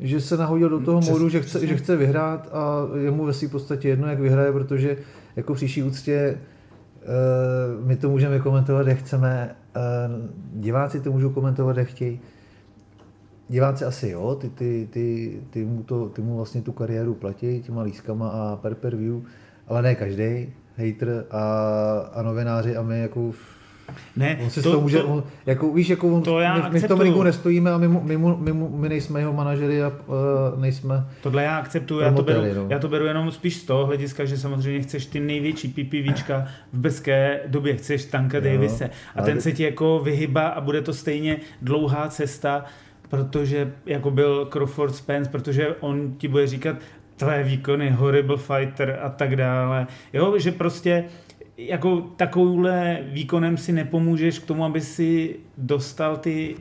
že 0.00 0.20
se 0.20 0.36
nahodil 0.36 0.68
do 0.68 0.80
toho 0.80 1.00
Přes, 1.00 1.10
modu, 1.10 1.28
že 1.28 1.40
chce, 1.40 1.66
že 1.66 1.76
chce 1.76 1.96
vyhrát 1.96 2.48
a 2.52 2.88
je 2.98 3.10
mu 3.10 3.24
ve 3.24 3.32
své 3.32 3.48
podstatě 3.48 3.88
jedno, 3.88 4.08
jak 4.08 4.20
vyhraje, 4.20 4.52
protože 4.52 4.96
jako 5.36 5.54
příští 5.54 5.82
úctě 5.82 6.38
uh, 7.02 7.86
my 7.86 7.96
to 7.96 8.10
můžeme 8.10 8.38
komentovat, 8.38 8.86
jak 8.86 8.98
chceme, 8.98 9.56
uh, 9.76 10.60
diváci 10.60 11.00
to 11.00 11.12
můžou 11.12 11.30
komentovat, 11.30 11.76
jak 11.76 11.88
chtějí. 11.88 12.20
Diváci 13.48 13.84
asi 13.84 14.08
jo, 14.08 14.34
ty, 14.34 14.50
ty, 14.50 14.88
ty, 14.90 15.40
ty, 15.50 15.64
mu 15.64 15.82
to, 15.82 16.08
ty 16.08 16.22
mu 16.22 16.36
vlastně 16.36 16.62
tu 16.62 16.72
kariéru 16.72 17.14
platí 17.14 17.62
těma 17.62 17.82
lískama 17.82 18.28
a 18.28 18.56
per 18.56 18.74
per 18.74 18.96
view, 18.96 19.20
ale 19.68 19.82
ne 19.82 19.94
každý 19.94 20.52
hater 20.76 21.24
a, 21.30 21.42
a 22.14 22.22
novináři 22.22 22.76
a 22.76 22.82
my 22.82 23.00
jako 23.00 23.32
ne, 24.16 24.38
on 24.42 24.50
si 24.50 24.62
to, 24.62 24.72
to 24.72 24.80
může, 24.80 24.98
to, 24.98 25.06
on, 25.06 25.22
jako 25.46 25.72
víš, 25.72 25.88
jako 25.88 26.08
on, 26.08 26.22
to 26.22 26.40
já 26.40 26.54
my, 26.54 26.70
my 26.70 26.80
v 26.80 26.88
tom 26.88 27.00
ligu 27.00 27.22
nestojíme 27.22 27.70
a 27.70 27.78
my, 27.78 27.88
my, 27.88 28.18
my, 28.18 28.34
my, 28.36 28.52
my 28.52 28.88
nejsme 28.88 29.20
jeho 29.20 29.32
manažery 29.32 29.82
a 29.82 29.88
uh, 29.88 30.60
nejsme 30.60 31.06
Tohle 31.22 31.42
já 31.42 31.56
akceptuju, 31.56 32.00
já 32.00 32.12
to, 32.12 32.22
beru, 32.22 32.40
no. 32.54 32.66
já 32.68 32.78
to 32.78 32.88
beru 32.88 33.06
jenom 33.06 33.30
spíš 33.30 33.56
z 33.56 33.64
toho 33.64 33.86
hlediska, 33.86 34.24
že 34.24 34.38
samozřejmě 34.38 34.80
chceš 34.80 35.06
ty 35.06 35.20
největší 35.20 35.68
PPVčka 35.68 36.46
v 36.72 36.78
bezké 36.78 37.40
době, 37.46 37.76
chceš 37.76 38.04
Tanka 38.04 38.38
jo, 38.38 38.44
Davise 38.44 38.90
a 39.16 39.22
ten 39.22 39.40
se 39.40 39.52
ti 39.52 39.62
jako 39.62 39.98
vyhyba 39.98 40.48
a 40.48 40.60
bude 40.60 40.82
to 40.82 40.94
stejně 40.94 41.36
dlouhá 41.62 42.08
cesta, 42.08 42.64
protože 43.08 43.72
jako 43.86 44.10
byl 44.10 44.46
Crawford 44.46 44.94
Spence, 44.94 45.30
protože 45.30 45.74
on 45.80 46.14
ti 46.18 46.28
bude 46.28 46.46
říkat, 46.46 46.76
tvé 47.20 47.42
výkony, 47.42 47.90
horrible 47.90 48.36
fighter 48.36 48.98
a 49.02 49.10
tak 49.10 49.36
dále. 49.36 49.86
Jo, 50.12 50.38
že 50.38 50.52
prostě 50.52 51.04
jako 51.56 52.00
takovouhle 52.16 52.98
výkonem 53.02 53.56
si 53.56 53.72
nepomůžeš 53.72 54.38
k 54.38 54.46
tomu, 54.46 54.64
aby 54.64 54.80
si 54.80 55.36
dostal 55.58 56.16
ty 56.16 56.56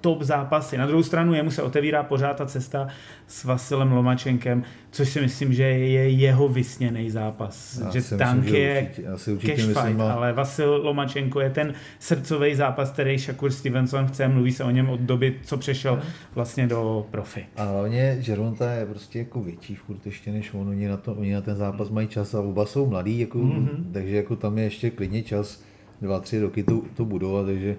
top 0.00 0.22
zápasy. 0.22 0.78
Na 0.78 0.86
druhou 0.86 1.02
stranu 1.02 1.34
jemu 1.34 1.50
se 1.50 1.62
otevírá 1.62 2.02
pořád 2.02 2.36
ta 2.36 2.46
cesta 2.46 2.88
s 3.26 3.44
Vasilem 3.44 3.92
Lomačenkem, 3.92 4.64
což 4.90 5.08
si 5.08 5.20
myslím, 5.20 5.52
že 5.52 5.62
je 5.62 6.08
jeho 6.10 6.48
vysněný 6.48 7.10
zápas. 7.10 7.80
Já 7.84 7.90
že 7.90 8.16
tank 8.16 8.40
myslím, 8.40 8.60
je 8.60 8.82
určitě, 8.82 9.08
asi 9.08 9.32
určitě 9.32 9.52
cash 9.52 9.66
myslím, 9.66 9.86
fight, 9.86 10.00
ale 10.00 10.32
Vasil 10.32 10.80
Lomačenko 10.84 11.40
je 11.40 11.50
ten 11.50 11.74
srdcový 11.98 12.54
zápas, 12.54 12.90
který 12.90 13.18
Shakur 13.18 13.50
Stevenson 13.50 14.06
chce, 14.06 14.28
mluví 14.28 14.52
se 14.52 14.64
o 14.64 14.70
něm 14.70 14.90
od 14.90 15.00
doby, 15.00 15.34
co 15.42 15.56
přešel 15.56 16.00
vlastně 16.34 16.66
do 16.66 17.06
profi. 17.10 17.46
A 17.56 17.64
hlavně 17.64 18.16
Žeronta 18.20 18.72
je 18.72 18.86
prostě 18.86 19.18
jako 19.18 19.40
větší 19.40 19.74
furt 19.74 20.06
ještě 20.06 20.32
než 20.32 20.54
on, 20.54 20.68
oni 20.68 20.88
na, 20.88 20.96
to, 20.96 21.14
oni 21.14 21.34
na 21.34 21.40
ten 21.40 21.56
zápas 21.56 21.90
mají 21.90 22.08
čas 22.08 22.34
a 22.34 22.40
oba 22.40 22.66
jsou 22.66 22.86
mladí, 22.86 23.20
jako, 23.20 23.38
mm-hmm. 23.38 23.92
takže 23.92 24.16
jako 24.16 24.36
tam 24.36 24.58
je 24.58 24.64
ještě 24.64 24.90
klidně 24.90 25.22
čas, 25.22 25.62
dva, 26.02 26.20
tři 26.20 26.40
roky 26.40 26.62
to, 26.62 26.82
to 26.96 27.04
budovat, 27.04 27.46
takže 27.46 27.76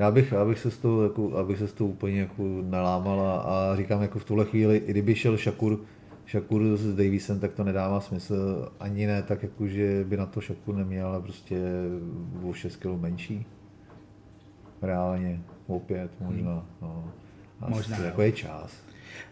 já 0.00 0.10
bych, 0.10 0.32
já 0.32 0.44
bych 0.44 0.58
se 0.58 0.70
s 0.70 0.78
tou, 0.78 1.02
jako, 1.02 1.36
abych 1.36 1.58
se 1.58 1.68
s 1.68 1.72
tou 1.72 1.86
úplně 1.86 2.20
jako 2.20 2.42
nalámal 2.62 3.20
a, 3.20 3.40
a, 3.40 3.76
říkám 3.76 4.02
jako 4.02 4.18
v 4.18 4.24
tuhle 4.24 4.44
chvíli, 4.44 4.76
i 4.76 4.90
kdyby 4.90 5.14
šel 5.14 5.36
Šakur, 5.36 5.80
Šakur 6.26 6.76
s 6.76 6.94
Davisem, 6.94 7.40
tak 7.40 7.52
to 7.52 7.64
nedává 7.64 8.00
smysl. 8.00 8.68
Ani 8.80 9.06
ne 9.06 9.22
tak, 9.22 9.42
jako, 9.42 9.66
že 9.66 10.04
by 10.08 10.16
na 10.16 10.26
to 10.26 10.40
Šakur 10.40 10.76
neměl, 10.76 11.06
ale 11.06 11.20
prostě 11.20 11.56
o 12.42 12.52
6 12.52 12.76
kg 12.76 13.00
menší. 13.00 13.46
Reálně, 14.82 15.42
opět 15.66 16.10
možná. 16.20 16.66
No. 16.82 17.04
Možná. 17.68 17.98
Jako 17.98 18.22
je 18.22 18.32
čas. 18.32 18.82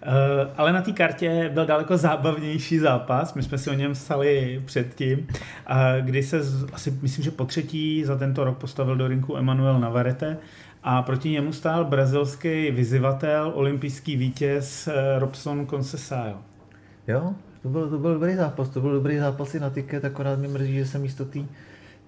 Uh, 0.06 0.12
ale 0.56 0.72
na 0.72 0.82
té 0.82 0.92
kartě 0.92 1.50
byl 1.54 1.66
daleko 1.66 1.96
zábavnější 1.96 2.78
zápas, 2.78 3.34
my 3.34 3.42
jsme 3.42 3.58
si 3.58 3.70
o 3.70 3.74
něm 3.74 3.92
psali 3.92 4.62
předtím, 4.64 5.18
uh, 5.18 5.76
kdy 6.00 6.22
se 6.22 6.42
z, 6.42 6.66
asi 6.72 6.98
myslím, 7.02 7.24
že 7.24 7.30
po 7.30 7.44
třetí 7.44 8.04
za 8.04 8.16
tento 8.16 8.44
rok 8.44 8.58
postavil 8.58 8.96
do 8.96 9.08
rinku 9.08 9.36
Emanuel 9.36 9.80
Navarrete 9.80 10.38
a 10.82 11.02
proti 11.02 11.30
němu 11.30 11.52
stál 11.52 11.84
brazilský 11.84 12.70
vyzivatel, 12.70 13.52
olympijský 13.54 14.16
vítěz 14.16 14.88
uh, 14.88 14.94
Robson 15.18 15.66
Conceição. 15.66 16.34
Jo, 17.08 17.34
To 17.62 17.68
byl, 17.68 17.90
to 17.90 17.98
byl 17.98 18.14
dobrý 18.14 18.34
zápas, 18.34 18.68
to 18.68 18.80
byl 18.80 18.92
dobrý 18.92 19.18
zápas 19.18 19.54
i 19.54 19.60
na 19.60 19.70
tiket, 19.70 20.04
akorát 20.04 20.38
mi 20.38 20.48
mrzí, 20.48 20.74
že 20.74 20.86
jsem 20.86 21.02
místo 21.02 21.24
té 21.24 21.40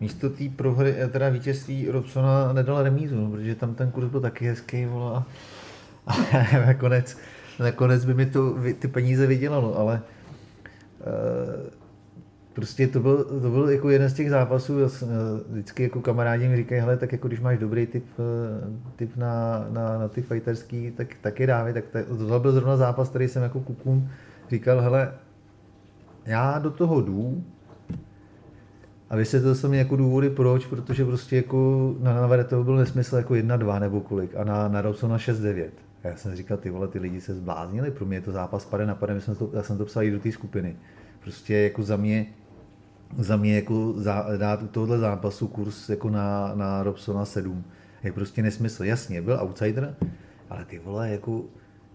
místo 0.00 0.30
té 0.30 0.44
prohry, 0.56 0.94
eh, 0.98 1.08
teda 1.08 1.28
vítězství 1.28 1.88
Robsona 1.88 2.52
nedal 2.52 2.82
remízu, 2.82 3.16
no, 3.20 3.30
protože 3.30 3.54
tam 3.54 3.74
ten 3.74 3.90
kurz 3.90 4.10
byl 4.10 4.20
taky 4.20 4.46
hezký, 4.46 4.86
vole, 4.86 5.16
a, 5.16 5.24
a 6.10 6.16
nakonec, 6.66 7.16
nakonec 7.60 8.04
by 8.04 8.14
mi 8.14 8.26
to, 8.26 8.56
ty 8.78 8.88
peníze 8.88 9.26
vydělalo, 9.26 9.78
ale 9.78 10.02
e, 11.00 11.80
prostě 12.54 12.86
to 12.86 13.00
byl, 13.00 13.24
to 13.24 13.50
byl 13.50 13.70
jako 13.70 13.90
jeden 13.90 14.10
z 14.10 14.14
těch 14.14 14.30
zápasů, 14.30 14.74
vždycky 15.48 15.82
jako 15.82 16.00
kamarádi 16.00 16.48
mi 16.48 16.56
říkají, 16.56 16.80
hele, 16.80 16.96
tak 16.96 17.12
jako 17.12 17.28
když 17.28 17.40
máš 17.40 17.58
dobrý 17.58 17.86
typ, 17.86 18.04
typ 18.96 19.16
na, 19.16 19.66
na, 19.70 19.98
na 19.98 20.08
ty 20.08 20.22
fighterský, 20.22 20.90
tak 20.90 21.08
taky 21.20 21.46
dávej, 21.46 21.72
tak 21.72 21.84
to 22.28 22.40
byl 22.40 22.52
zrovna 22.52 22.76
zápas, 22.76 23.08
který 23.08 23.28
jsem 23.28 23.42
jako 23.42 23.60
kukům 23.60 24.10
říkal, 24.50 24.80
hele, 24.80 25.12
já 26.26 26.58
do 26.58 26.70
toho 26.70 27.00
jdu, 27.00 27.44
a 29.10 29.16
vysvětlil 29.16 29.54
jsem 29.54 29.70
mi 29.70 29.78
jako 29.78 29.96
důvody 29.96 30.30
proč, 30.30 30.66
protože 30.66 31.04
prostě 31.04 31.36
jako 31.36 31.94
na 32.00 32.14
Navare 32.14 32.44
toho 32.44 32.64
byl 32.64 32.76
nesmysl 32.76 33.16
jako 33.16 33.34
1-2 33.34 33.80
nebo 33.80 34.00
kolik 34.00 34.36
a 34.36 34.44
na, 34.44 34.68
na 34.68 34.80
Robsona 34.80 35.16
6-9. 35.16 35.68
A 36.04 36.08
já 36.08 36.16
jsem 36.16 36.36
říkal, 36.36 36.56
ty 36.56 36.70
vole, 36.70 36.88
ty 36.88 36.98
lidi 36.98 37.20
se 37.20 37.34
zbláznili, 37.34 37.90
pro 37.90 38.06
mě 38.06 38.16
je 38.16 38.20
to 38.20 38.32
zápas 38.32 38.64
pade 38.64 38.86
na 38.86 38.94
pade, 38.94 39.20
jsem 39.20 39.34
to, 39.34 39.50
já 39.52 39.62
jsem 39.62 39.78
to 39.78 39.84
psal 39.84 40.02
i 40.02 40.10
do 40.10 40.20
té 40.20 40.32
skupiny. 40.32 40.76
Prostě 41.20 41.54
jako 41.54 41.82
za 41.82 41.96
mě, 41.96 42.26
za 43.18 43.36
mě 43.36 43.56
jako 43.56 43.92
za, 43.96 44.26
dát 44.36 44.62
u 44.62 44.66
tohohle 44.66 44.98
zápasu 44.98 45.48
kurz 45.48 45.88
jako 45.88 46.10
na, 46.10 46.54
na 46.54 46.82
Robsona 46.82 47.24
7 47.24 47.64
je 48.04 48.12
prostě 48.12 48.42
nesmysl. 48.42 48.84
Jasně, 48.84 49.22
byl 49.22 49.38
outsider, 49.42 49.96
ale 50.50 50.64
ty 50.64 50.78
vole, 50.78 51.10
jako 51.10 51.44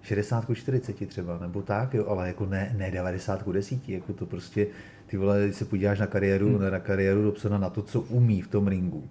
60 0.02 0.46
40 0.54 1.08
třeba, 1.08 1.40
nebo 1.40 1.62
tak, 1.62 1.94
jo, 1.94 2.06
ale 2.08 2.28
jako 2.28 2.46
ne, 2.46 2.76
ne 2.78 2.92
90 2.92 3.50
10, 3.50 3.90
jako 3.90 4.14
to 4.14 4.26
prostě, 4.26 4.68
ty 5.06 5.18
vole, 5.18 5.44
když 5.44 5.56
se 5.56 5.66
podíváš 5.66 6.00
na 6.00 6.08
kariéru, 6.08 6.58
hmm. 6.58 6.72
na 6.72 6.80
kariéru 6.80 7.24
Robsona, 7.24 7.58
na 7.58 7.70
to, 7.70 7.82
co 7.82 8.02
umí 8.02 8.42
v 8.42 8.48
tom 8.48 8.68
ringu, 8.68 9.10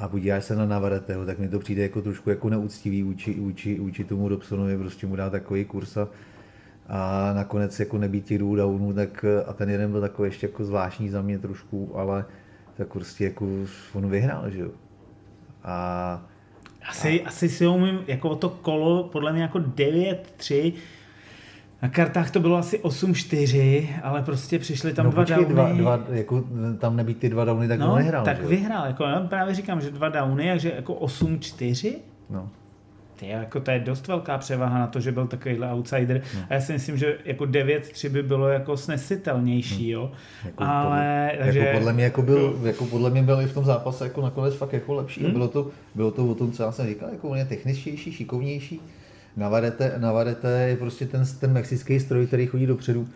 a 0.00 0.08
podíváš 0.08 0.44
se 0.44 0.56
na 0.56 0.66
Navareteho, 0.66 1.26
tak 1.26 1.38
mi 1.38 1.48
to 1.48 1.58
přijde 1.58 1.82
jako 1.82 2.02
trošku 2.02 2.30
jako 2.30 2.50
neúctivý 2.50 3.02
vůči, 3.02 3.34
vůči, 3.34 3.78
vůči 3.78 4.04
tomu 4.04 4.28
Robsonovi, 4.28 4.78
prostě 4.78 5.06
mu 5.06 5.16
dá 5.16 5.30
takový 5.30 5.64
kurz 5.64 5.96
a, 5.96 6.08
a 6.88 7.32
nakonec 7.32 7.80
jako 7.80 7.98
nebýt 7.98 8.24
těch 8.24 8.38
dvou 8.38 8.56
downů, 8.56 8.92
tak 8.92 9.24
a 9.46 9.52
ten 9.52 9.70
jeden 9.70 9.90
byl 9.90 10.00
takový 10.00 10.28
ještě 10.28 10.46
jako 10.46 10.64
zvláštní 10.64 11.08
za 11.08 11.22
mě 11.22 11.38
trošku, 11.38 11.98
ale 11.98 12.24
tak 12.76 12.88
prostě 12.88 13.24
jako 13.24 13.46
on 13.92 14.10
vyhrál, 14.10 14.50
že 14.50 14.60
jo. 14.60 14.70
A 15.64 16.26
asi, 16.88 17.22
a... 17.22 17.28
asi 17.28 17.48
si 17.48 17.66
umím, 17.66 18.04
jako 18.06 18.36
to 18.36 18.48
kolo, 18.48 19.04
podle 19.04 19.32
mě 19.32 19.42
jako 19.42 19.58
9-3, 19.58 20.72
na 21.82 21.88
kartách 21.88 22.30
to 22.30 22.40
bylo 22.40 22.56
asi 22.56 22.78
8-4, 22.78 23.88
ale 24.02 24.22
prostě 24.22 24.58
přišli 24.58 24.94
tam 24.94 25.04
no, 25.04 25.12
dva 25.12 25.22
počkej, 25.22 25.44
downy. 25.44 25.54
Dva, 25.54 25.96
dva, 25.96 26.04
jako, 26.10 26.44
tam 26.78 26.96
nebýt 26.96 27.18
ty 27.18 27.28
dva 27.28 27.44
downy, 27.44 27.68
tak 27.68 27.80
no, 27.80 27.96
nehrál. 27.96 28.24
tak 28.24 28.40
že? 28.40 28.46
vyhrál. 28.46 28.86
Jako, 28.86 29.04
já 29.04 29.20
právě 29.20 29.54
říkám, 29.54 29.80
že 29.80 29.90
dva 29.90 30.08
downy, 30.08 30.48
takže 30.50 30.72
jako 30.76 30.94
8-4. 30.94 31.94
No. 32.30 32.48
Ty, 33.16 33.28
jako 33.28 33.60
to 33.60 33.70
je 33.70 33.80
dost 33.80 34.08
velká 34.08 34.38
převaha 34.38 34.78
na 34.78 34.86
to, 34.86 35.00
že 35.00 35.12
byl 35.12 35.26
takovýhle 35.26 35.72
outsider. 35.72 36.22
No. 36.36 36.40
A 36.50 36.54
já 36.54 36.60
si 36.60 36.72
myslím, 36.72 36.96
že 36.96 37.18
jako 37.24 37.44
9-3 37.44 38.08
by 38.08 38.22
bylo 38.22 38.48
jako 38.48 38.76
snesitelnější, 38.76 39.88
jo. 39.88 40.12
Jako 40.44 40.64
ale, 40.64 41.30
podle, 41.30 41.44
takže, 41.44 41.58
jako 41.58 41.78
podle 41.78 41.92
mě 41.92 42.04
jako 42.04 42.22
byl, 42.22 42.58
jako 42.62 42.86
podle 42.86 43.10
mě 43.10 43.22
byl 43.22 43.40
i 43.40 43.46
v 43.46 43.54
tom 43.54 43.64
zápase 43.64 44.04
jako 44.04 44.22
nakonec 44.22 44.54
fakt 44.54 44.72
jako 44.72 44.94
lepší. 44.94 45.22
Hmm. 45.22 45.32
Bylo, 45.32 45.48
to, 45.48 45.70
bylo 45.94 46.10
to 46.10 46.26
o 46.26 46.34
tom, 46.34 46.52
co 46.52 46.62
já 46.62 46.72
jsem 46.72 46.86
říkal, 46.86 47.08
jako 47.12 47.28
on 47.28 47.38
je 47.38 47.44
techničtější, 47.44 48.12
šikovnější. 48.12 48.80
Navarete, 49.36 49.94
Navarete 49.98 50.48
je 50.68 50.76
prostě 50.76 51.06
ten, 51.06 51.24
ten 51.40 51.52
mexický 51.52 52.00
stroj, 52.00 52.26
který 52.26 52.46
chodí 52.46 52.66
dopředu. 52.66 53.08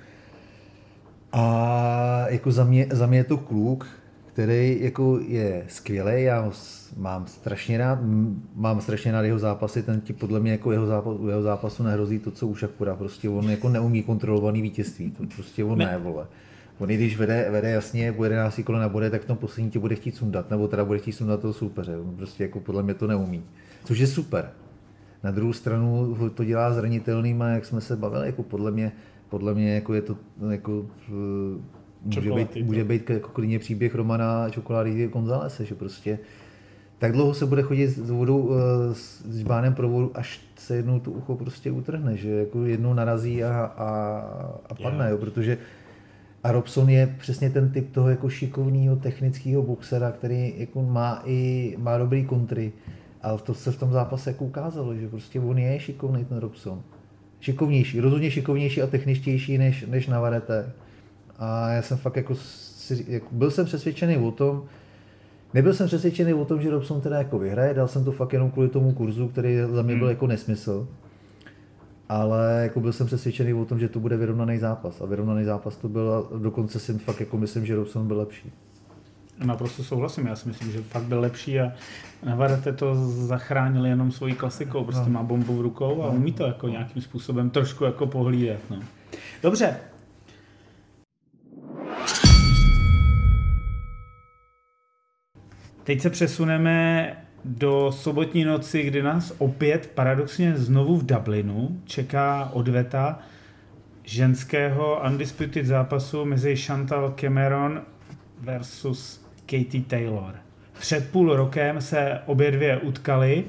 A 1.33 2.27
jako 2.29 2.53
za 2.53 2.65
mě, 2.65 2.87
za 2.91 3.07
mě 3.07 3.19
je 3.19 3.25
to 3.25 3.37
kluk, 3.37 3.87
který 4.27 4.79
jako 4.81 5.21
je 5.29 5.65
skvělý, 5.69 6.23
já 6.23 6.41
ho 6.41 6.53
mám 6.97 7.27
strašně 7.27 7.79
rád, 7.79 7.99
mám 8.55 8.81
strašně 8.81 9.13
rád 9.13 9.23
jeho 9.23 9.39
zápasy, 9.39 9.83
ten 9.83 10.01
ti 10.01 10.13
podle 10.13 10.41
mě 10.41 10.53
jako 10.53 10.73
jeho, 10.73 10.87
zápas, 10.87 11.17
jeho 11.29 11.43
zápasu 11.43 11.83
nehrozí 11.83 12.19
to, 12.19 12.31
co 12.31 12.47
už 12.47 12.63
akurát, 12.63 12.99
prostě 12.99 13.29
on 13.29 13.51
jako 13.51 13.69
neumí 13.69 14.03
kontrolovaný 14.03 14.63
vítězství, 14.63 15.11
to 15.11 15.25
prostě 15.35 15.65
on 15.65 15.79
ne, 15.79 15.87
ne 15.87 15.99
vole. 15.99 16.27
On 16.79 16.91
i 16.91 16.97
když 16.97 17.17
vede, 17.17 17.49
vede 17.51 17.71
jasně 17.71 18.13
po 18.13 18.25
11 18.25 18.61
kolo 18.65 18.79
na 18.79 18.89
bode, 18.89 19.11
tak 19.11 19.23
v 19.23 19.25
tom 19.25 19.37
poslední 19.37 19.71
tě 19.71 19.79
bude 19.79 19.95
chtít 19.95 20.17
sundat, 20.17 20.51
nebo 20.51 20.69
teda 20.69 20.85
bude 20.85 20.99
chtít 20.99 21.13
sundat 21.13 21.41
toho 21.41 21.53
soupeře. 21.53 21.97
On 21.97 22.17
prostě 22.17 22.45
jako 22.45 22.61
podle 22.61 22.83
mě 22.83 22.95
to 22.95 23.07
neumí. 23.07 23.45
Což 23.85 23.99
je 23.99 24.07
super. 24.07 24.51
Na 25.25 25.31
druhou 25.31 25.53
stranu 25.53 26.17
to 26.35 26.45
dělá 26.45 26.73
zranitelným 26.73 27.43
a 27.43 27.49
jak 27.49 27.65
jsme 27.65 27.81
se 27.81 27.97
bavili, 27.97 28.27
jako 28.27 28.43
podle 28.43 28.71
mě, 28.71 28.93
podle 29.29 29.55
mě 29.55 29.75
jako 29.75 29.95
je 29.95 30.03
to 30.03 30.17
jako, 30.51 30.87
eh, 31.09 31.63
může 32.05 32.33
být, 32.33 32.57
může 32.57 32.85
být 32.85 33.11
jako 33.11 33.29
klidně 33.29 33.59
příběh 33.59 33.95
Romana 33.95 34.51
Čokolády 34.51 35.09
Gonzálese, 35.09 35.65
že 35.65 35.75
prostě 35.75 36.19
tak 36.99 37.13
dlouho 37.13 37.35
se 37.35 37.47
bude 37.47 37.63
chodit 37.63 37.89
s 37.89 38.11
vodou, 38.11 38.51
eh, 38.53 38.95
s 38.95 39.43
bánem 39.43 39.75
pro 39.75 39.89
vodu, 39.89 40.11
až 40.15 40.41
se 40.57 40.77
jednou 40.77 41.01
to 41.01 41.11
ucho 41.11 41.37
prostě 41.37 41.71
utrhne, 41.71 42.17
že 42.17 42.31
jako 42.31 42.65
jednou 42.65 42.95
narazí 42.95 43.45
a, 43.45 43.73
a, 43.77 43.89
a 44.69 44.75
padne, 44.75 45.05
yeah. 45.05 45.11
jo, 45.11 45.19
protože 45.19 45.59
a 46.45 46.53
Robson 46.53 46.89
je 46.89 47.15
přesně 47.19 47.51
ten 47.51 47.71
typ 47.71 47.93
toho 47.93 48.09
jako 48.09 48.29
šikovného 48.29 48.97
technického 48.97 49.63
boxera, 49.63 50.13
který 50.13 50.55
jako 50.57 50.83
má 50.83 51.23
i 51.27 51.75
má 51.79 51.99
dobrý 51.99 52.25
kontry. 52.25 52.73
Ale 53.25 53.39
to 53.39 53.55
se 53.55 53.73
v 53.73 53.79
tom 53.79 53.93
zápase 53.93 54.31
jako 54.31 54.45
ukázalo, 54.45 54.95
že 54.95 55.09
prostě 55.09 55.41
on 55.41 55.59
je 55.59 55.81
šikovný 55.81 56.25
ten 56.25 56.39
Robson. 56.39 56.83
Šikovnější, 57.41 58.01
rozhodně 58.01 58.31
šikovnější 58.31 58.83
a 58.83 58.87
techničtější 58.87 59.59
než, 59.59 59.87
než 59.87 60.07
Navarete. 60.07 60.73
A 61.39 61.71
já 61.71 61.83
jsem 61.83 61.99
fakt 61.99 62.17
jako, 62.17 62.35
jako 63.09 63.27
byl 63.31 63.51
jsem 63.51 63.67
přesvědčený 63.67 64.17
o 64.17 64.31
tom, 64.31 64.65
nebyl 65.55 65.75
jsem 65.75 65.87
přesvědčený 65.87 66.35
o 66.35 66.45
tom, 66.45 66.63
že 66.63 66.71
Robson 66.71 67.01
teda 67.01 67.19
jako 67.19 67.39
vyhraje, 67.39 67.75
dal 67.75 67.89
jsem 67.89 68.05
to 68.05 68.13
fakt 68.13 68.33
jenom 68.33 68.51
kvůli 68.51 68.69
tomu 68.69 68.93
kurzu, 68.93 69.29
který 69.29 69.59
za 69.73 69.83
mě 69.83 69.95
byl 69.95 70.07
hmm. 70.07 70.15
jako 70.15 70.27
nesmysl. 70.27 70.89
Ale 72.09 72.61
jako 72.63 72.81
byl 72.81 72.93
jsem 72.93 73.07
přesvědčený 73.07 73.55
o 73.55 73.65
tom, 73.65 73.79
že 73.79 73.89
to 73.89 74.01
bude 74.01 74.17
vyrovnaný 74.17 74.59
zápas. 74.59 75.01
A 75.01 75.07
vyrovnaný 75.07 75.45
zápas 75.45 75.77
to 75.77 75.89
byl 75.89 76.13
a 76.13 76.39
dokonce 76.39 76.81
si 76.81 76.99
fakt 76.99 77.21
jako 77.21 77.39
myslím, 77.39 77.67
že 77.67 77.77
Robson 77.77 78.07
byl 78.07 78.19
lepší. 78.19 78.53
Naprosto 79.39 79.85
souhlasím, 79.85 80.27
já 80.27 80.37
si 80.37 80.49
myslím, 80.49 80.73
že 80.73 80.83
fakt 80.83 81.03
byl 81.03 81.21
lepší 81.21 81.61
a 81.61 81.73
Navarrete 82.25 82.73
to 82.73 82.95
zachránil 83.11 83.87
jenom 83.87 84.13
svojí 84.13 84.35
klasikou, 84.35 84.85
prostě 84.85 85.05
no. 85.05 85.11
má 85.11 85.23
bombu 85.23 85.57
v 85.57 85.61
rukou 85.61 86.03
a 86.03 86.09
umí 86.09 86.33
to 86.33 86.47
jako 86.47 86.69
nějakým 86.69 87.03
způsobem 87.03 87.51
trošku 87.51 87.85
jako 87.85 88.07
pohlídat. 88.07 88.61
No. 88.71 88.81
Dobře. 89.43 89.77
Teď 95.85 96.01
se 96.01 96.11
přesuneme 96.11 97.17
do 97.45 97.93
sobotní 97.93 98.45
noci, 98.45 98.83
kdy 98.83 99.03
nás 99.03 99.33
opět 99.39 99.91
paradoxně 99.95 100.57
znovu 100.57 100.97
v 100.97 101.07
Dublinu 101.07 101.81
čeká 101.85 102.51
odveta 102.53 103.19
ženského 104.05 105.03
undisputed 105.07 105.67
zápasu 105.67 106.25
mezi 106.25 106.57
Chantal 106.57 107.15
Cameron 107.21 107.83
versus 108.41 109.24
Katie 109.47 109.85
Taylor. 109.87 110.35
Před 110.79 111.11
půl 111.11 111.37
rokem 111.37 111.81
se 111.81 112.21
obě 112.27 112.51
dvě 112.51 112.79
utkali 112.79 113.45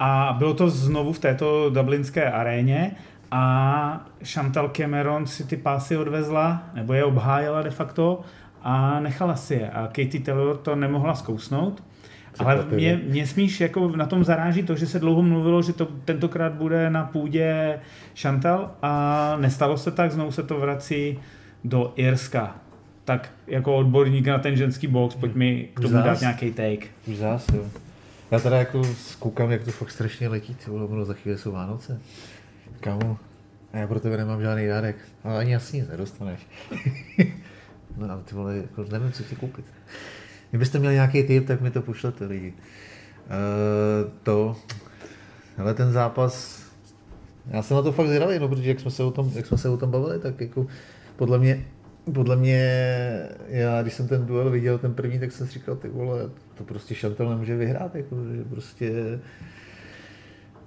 a 0.00 0.34
bylo 0.38 0.54
to 0.54 0.70
znovu 0.70 1.12
v 1.12 1.18
této 1.18 1.70
dublinské 1.70 2.30
aréně 2.30 2.96
a 3.30 4.06
Chantal 4.24 4.68
Cameron 4.68 5.26
si 5.26 5.44
ty 5.44 5.56
pásy 5.56 5.96
odvezla, 5.96 6.62
nebo 6.74 6.92
je 6.92 7.04
obhájila 7.04 7.62
de 7.62 7.70
facto 7.70 8.20
a 8.62 9.00
nechala 9.00 9.36
si 9.36 9.54
je. 9.54 9.70
A 9.70 9.86
Katie 9.86 10.20
Taylor 10.20 10.56
to 10.56 10.76
nemohla 10.76 11.14
zkousnout. 11.14 11.82
Ale 12.38 12.64
mě, 12.70 13.00
mě 13.08 13.26
smíš 13.26 13.60
jako 13.60 13.88
na 13.88 14.06
tom 14.06 14.24
zaráží 14.24 14.62
to, 14.62 14.74
že 14.74 14.86
se 14.86 14.98
dlouho 14.98 15.22
mluvilo, 15.22 15.62
že 15.62 15.72
to 15.72 15.86
tentokrát 15.86 16.52
bude 16.52 16.90
na 16.90 17.04
půdě 17.04 17.80
Chantal 18.16 18.70
a 18.82 19.36
nestalo 19.40 19.76
se 19.76 19.90
tak, 19.90 20.12
znovu 20.12 20.32
se 20.32 20.42
to 20.42 20.60
vrací 20.60 21.18
do 21.64 21.92
Irska 21.96 22.54
tak 23.06 23.30
jako 23.46 23.76
odborník 23.76 24.26
na 24.26 24.38
ten 24.38 24.56
ženský 24.56 24.86
box, 24.86 25.14
pojď 25.14 25.34
mi 25.34 25.68
k 25.74 25.80
tomu 25.80 25.92
zás, 25.92 26.04
dát 26.04 26.20
nějaký 26.20 26.50
take. 26.50 26.86
Už 27.06 27.16
zás, 27.16 27.46
jo. 27.54 27.64
Já 28.30 28.38
teda 28.40 28.58
jako 28.58 28.84
zkoukám, 28.84 29.50
jak 29.50 29.64
to 29.64 29.70
fakt 29.70 29.90
strašně 29.90 30.28
letí, 30.28 30.54
ty 30.54 30.70
vole, 30.70 31.04
za 31.04 31.14
chvíli 31.14 31.38
jsou 31.38 31.52
Vánoce. 31.52 32.00
Kamu, 32.80 33.18
a 33.72 33.78
já 33.78 33.86
pro 33.86 34.00
tebe 34.00 34.16
nemám 34.16 34.42
žádný 34.42 34.66
dárek, 34.66 34.96
ale 35.24 35.38
ani 35.38 35.52
jasně 35.52 35.86
nedostaneš. 35.90 36.46
no 37.96 38.10
ale 38.10 38.22
ty 38.22 38.34
vole, 38.34 38.56
jako 38.56 38.84
nevím, 38.92 39.12
co 39.12 39.22
ti 39.22 39.36
koupit. 39.36 39.64
Kdybyste 40.50 40.78
měli 40.78 40.94
nějaký 40.94 41.22
tip, 41.22 41.46
tak 41.46 41.60
mi 41.60 41.70
to 41.70 41.82
pošlete 41.82 42.26
lidi. 42.26 42.52
Uh, 42.52 44.10
to, 44.22 44.56
ale 45.58 45.74
ten 45.74 45.92
zápas, 45.92 46.64
já 47.50 47.62
jsem 47.62 47.76
na 47.76 47.82
to 47.82 47.92
fakt 47.92 48.06
zvědavý, 48.06 48.38
no, 48.38 48.48
protože 48.48 48.68
jak 48.68 48.80
jsme 48.80 48.90
se 48.90 49.02
o 49.02 49.10
tom, 49.10 49.30
jak 49.34 49.46
jsme 49.46 49.58
se 49.58 49.68
o 49.68 49.76
tom 49.76 49.90
bavili, 49.90 50.18
tak 50.18 50.40
jako 50.40 50.66
podle 51.16 51.38
mě 51.38 51.64
podle 52.12 52.36
mě, 52.36 52.88
já 53.48 53.82
když 53.82 53.94
jsem 53.94 54.08
ten 54.08 54.26
duel 54.26 54.50
viděl, 54.50 54.78
ten 54.78 54.94
první, 54.94 55.18
tak 55.18 55.32
jsem 55.32 55.46
si 55.46 55.52
říkal, 55.52 55.76
ty 55.76 55.88
vole, 55.88 56.30
to 56.54 56.64
prostě 56.64 56.94
Chantal 56.94 57.30
nemůže 57.30 57.56
vyhrát, 57.56 57.94
jako, 57.94 58.16
že 58.36 58.44
prostě 58.44 59.18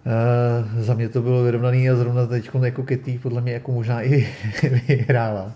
Uh, 0.06 0.82
za 0.82 0.94
mě 0.94 1.10
to 1.10 1.22
bylo 1.22 1.44
vyrovnaný 1.44 1.90
a 1.90 1.96
zrovna 1.96 2.28
teď 2.28 2.50
jako 2.64 2.84
Ketty 2.84 3.20
podle 3.24 3.42
mě 3.42 3.54
jako 3.54 3.72
možná 3.72 4.04
i 4.04 4.28
vyhrála. 4.88 5.56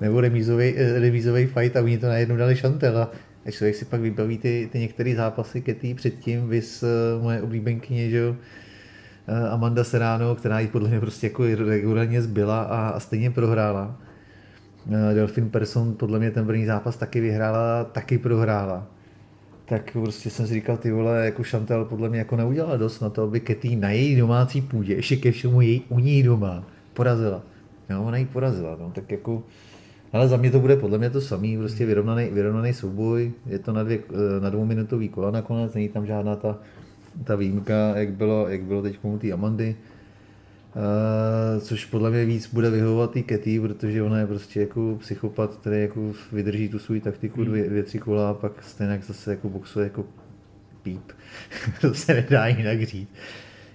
Nebo 0.00 0.20
remízový, 0.20 0.74
eh, 0.76 1.00
remízový 1.00 1.46
fight 1.46 1.76
a 1.76 1.82
oni 1.82 1.98
to 1.98 2.06
najednou 2.06 2.36
dali 2.36 2.56
šantel 2.56 2.98
a 2.98 3.50
člověk 3.50 3.76
si 3.76 3.84
pak 3.84 4.00
vybaví 4.00 4.38
ty, 4.38 4.68
ty 4.72 4.78
některé 4.78 5.14
zápasy 5.14 5.60
Ketty 5.60 5.94
předtím, 5.94 6.48
vys 6.48 6.82
uh, 6.82 7.22
moje 7.22 7.42
oblíbenkyně, 7.42 8.10
že 8.10 8.16
jo, 8.16 8.36
Amanda 9.50 9.84
Serrano, 9.84 10.34
která 10.34 10.60
ji 10.60 10.68
podle 10.68 10.88
mě 10.88 11.00
prostě 11.00 11.26
jako 11.26 11.44
regulárně 11.68 12.22
zbyla 12.22 12.62
a, 12.62 12.88
a 12.88 13.00
stejně 13.00 13.30
prohrála. 13.30 13.98
Delfin 15.14 15.50
Person 15.50 15.94
podle 15.94 16.18
mě 16.18 16.30
ten 16.30 16.46
první 16.46 16.66
zápas 16.66 16.96
taky 16.96 17.20
vyhrála, 17.20 17.84
taky 17.84 18.18
prohrála 18.18 18.86
tak 19.66 19.92
prostě 19.92 20.30
jsem 20.30 20.46
si 20.46 20.54
říkal, 20.54 20.76
ty 20.76 20.92
vole, 20.92 21.24
jako 21.24 21.42
Chantel 21.42 21.84
podle 21.84 22.08
mě 22.08 22.18
jako 22.18 22.36
neudělala 22.36 22.76
dost 22.76 23.00
na 23.00 23.10
to, 23.10 23.22
aby 23.22 23.40
Ketty 23.40 23.76
na 23.76 23.90
její 23.90 24.16
domácí 24.16 24.60
půdě, 24.60 24.94
ještě 24.94 25.16
ke 25.16 25.32
všemu 25.32 25.60
její, 25.60 25.82
u 25.88 25.98
ní 25.98 26.22
doma, 26.22 26.64
porazila. 26.94 27.42
Jo, 27.90 28.02
ona 28.02 28.16
ji 28.16 28.24
porazila, 28.24 28.76
no, 28.80 28.90
tak 28.94 29.10
jako, 29.10 29.42
ale 30.12 30.28
za 30.28 30.36
mě 30.36 30.50
to 30.50 30.60
bude 30.60 30.76
podle 30.76 30.98
mě 30.98 31.10
to 31.10 31.20
samý, 31.20 31.58
prostě 31.58 31.86
vyrovnaný, 31.86 32.28
vyrovnaný 32.32 32.72
souboj, 32.72 33.32
je 33.46 33.58
to 33.58 33.72
na, 33.72 33.82
dvě, 33.82 33.98
eh, 34.10 34.40
na 34.40 34.50
dvouminutový 34.50 35.08
kola 35.08 35.30
nakonec, 35.30 35.74
není 35.74 35.88
tam 35.88 36.06
žádná 36.06 36.36
ta, 36.36 36.58
ta 37.24 37.36
výjimka, 37.36 37.96
jak 37.96 38.12
bylo, 38.12 38.48
jak 38.48 38.62
bylo 38.62 38.82
teď 38.82 38.98
u 39.02 39.18
té 39.18 39.32
Amandy. 39.32 39.76
Uh, 40.76 41.62
což 41.62 41.84
podle 41.84 42.10
mě 42.10 42.24
víc 42.24 42.46
bude 42.46 42.70
vyhovovat 42.70 43.16
i 43.16 43.22
Ketty, 43.22 43.60
protože 43.60 44.02
ona 44.02 44.18
je 44.18 44.26
prostě 44.26 44.60
jako 44.60 44.96
psychopat, 45.00 45.56
který 45.56 45.80
jako 45.80 46.12
vydrží 46.32 46.68
tu 46.68 46.78
svou 46.78 47.00
taktiku 47.00 47.44
dvě, 47.44 47.62
hmm. 47.62 47.70
dvě, 47.70 47.82
tři 47.82 47.98
kola 47.98 48.30
a 48.30 48.34
pak 48.34 48.62
stejně 48.62 49.00
zase 49.06 49.30
jako 49.30 49.48
boxuje 49.48 49.84
jako 49.84 50.04
píp. 50.82 51.12
to 51.80 51.94
se 51.94 52.14
nedá 52.14 52.46
jinak 52.46 52.82
říct. 52.82 53.08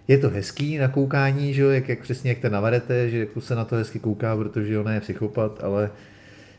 Je 0.08 0.18
to 0.18 0.30
hezký 0.30 0.78
na 0.78 0.88
koukání, 0.88 1.54
že 1.54 1.64
jak, 1.64 1.90
jak 1.90 2.00
přesně 2.00 2.32
jak 2.32 2.40
ten 2.40 2.54
navarete, 2.54 3.10
že 3.10 3.20
jako 3.20 3.42
se 3.42 3.56
na 3.56 3.66
to 3.66 3.76
hezky 3.76 4.00
kouká, 4.00 4.36
protože 4.36 4.80
ona 4.80 4.94
je 4.94 5.02
psychopat, 5.02 5.64
ale, 5.64 5.92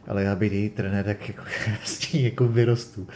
ale 0.07 0.23
já 0.23 0.37
bych 0.37 0.53
její 0.53 0.71
trenér, 0.71 1.05
tak 1.05 1.29
jako, 1.29 1.43
s 1.85 2.15
jako 2.15 2.49
vyrostu. 2.49 3.07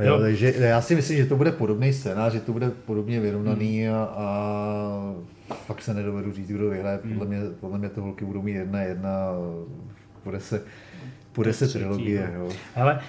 Jo, 0.00 0.20
takže 0.20 0.54
já 0.58 0.80
si 0.80 0.94
myslím, 0.94 1.16
že 1.18 1.26
to 1.26 1.36
bude 1.36 1.52
podobný 1.52 1.92
scénář, 1.92 2.32
že 2.32 2.40
to 2.40 2.52
bude 2.52 2.70
podobně 2.70 3.20
vyrovnaný 3.20 3.88
a, 3.88 4.14
a 4.16 5.14
fakt 5.66 5.82
se 5.82 5.94
nedovedu 5.94 6.32
říct, 6.32 6.48
kdo 6.48 6.70
vyhraje. 6.70 6.98
Podle 6.98 7.16
hmm. 7.16 7.28
mě, 7.28 7.40
podle 7.60 7.78
mě 7.78 7.88
to 7.88 8.02
holky 8.02 8.24
budou 8.24 8.42
mít 8.42 8.52
jedna 8.52 8.80
jedna, 8.80 9.28
bude 10.24 10.40
se, 10.40 10.62
bude 11.34 11.52
se 11.52 11.68
trilogie. 11.68 12.30
No. 12.34 12.44
Jo. 12.44 12.50
Ale 12.76 12.94
uh, 12.94 13.00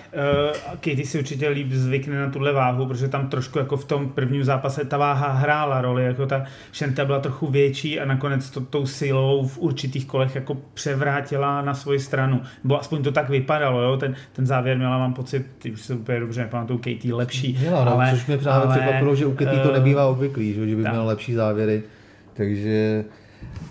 Katie 0.71 1.05
si 1.05 1.19
určitě 1.19 1.49
líp 1.49 1.71
zvykne 1.71 2.19
na 2.19 2.29
tuhle 2.29 2.53
váhu, 2.53 2.85
protože 2.85 3.07
tam 3.07 3.27
trošku 3.27 3.59
jako 3.59 3.77
v 3.77 3.85
tom 3.85 4.09
prvním 4.09 4.43
zápase 4.43 4.85
ta 4.85 4.97
váha 4.97 5.31
hrála 5.31 5.81
roli, 5.81 6.05
jako 6.05 6.25
ta 6.25 6.43
šenta 6.71 7.05
byla 7.05 7.19
trochu 7.19 7.47
větší 7.47 7.99
a 7.99 8.05
nakonec 8.05 8.49
to 8.49 8.61
tou 8.61 8.85
silou 8.85 9.47
v 9.47 9.57
určitých 9.57 10.05
kolech 10.05 10.35
jako 10.35 10.57
převrátila 10.73 11.61
na 11.61 11.73
svoji 11.73 11.99
stranu. 11.99 12.41
Nebo 12.63 12.79
aspoň 12.79 13.03
to 13.03 13.11
tak 13.11 13.29
vypadalo, 13.29 13.81
jo? 13.81 13.97
Ten, 13.97 14.15
ten 14.33 14.45
závěr 14.45 14.77
měla, 14.77 14.97
mám 14.97 15.13
pocit, 15.13 15.45
ty 15.57 15.71
už 15.71 15.81
se 15.81 15.93
úplně 15.93 16.19
dobře 16.19 16.41
nepamatuju, 16.41 16.79
Katie 16.79 17.13
lepší. 17.13 17.57
Měla, 17.59 17.85
no, 17.85 17.93
ale, 17.93 18.11
což 18.11 18.25
mě 18.25 18.37
právě 18.37 18.67
ale, 18.67 18.77
překvapilo, 18.77 19.15
že 19.15 19.25
u 19.25 19.33
Katie 19.33 19.59
to 19.59 19.73
nebývá 19.73 20.05
obvyklý, 20.07 20.53
že, 20.53 20.67
že 20.67 20.75
by 20.75 20.81
měla 20.81 21.03
lepší 21.03 21.33
závěry. 21.33 21.83
Takže 22.33 23.05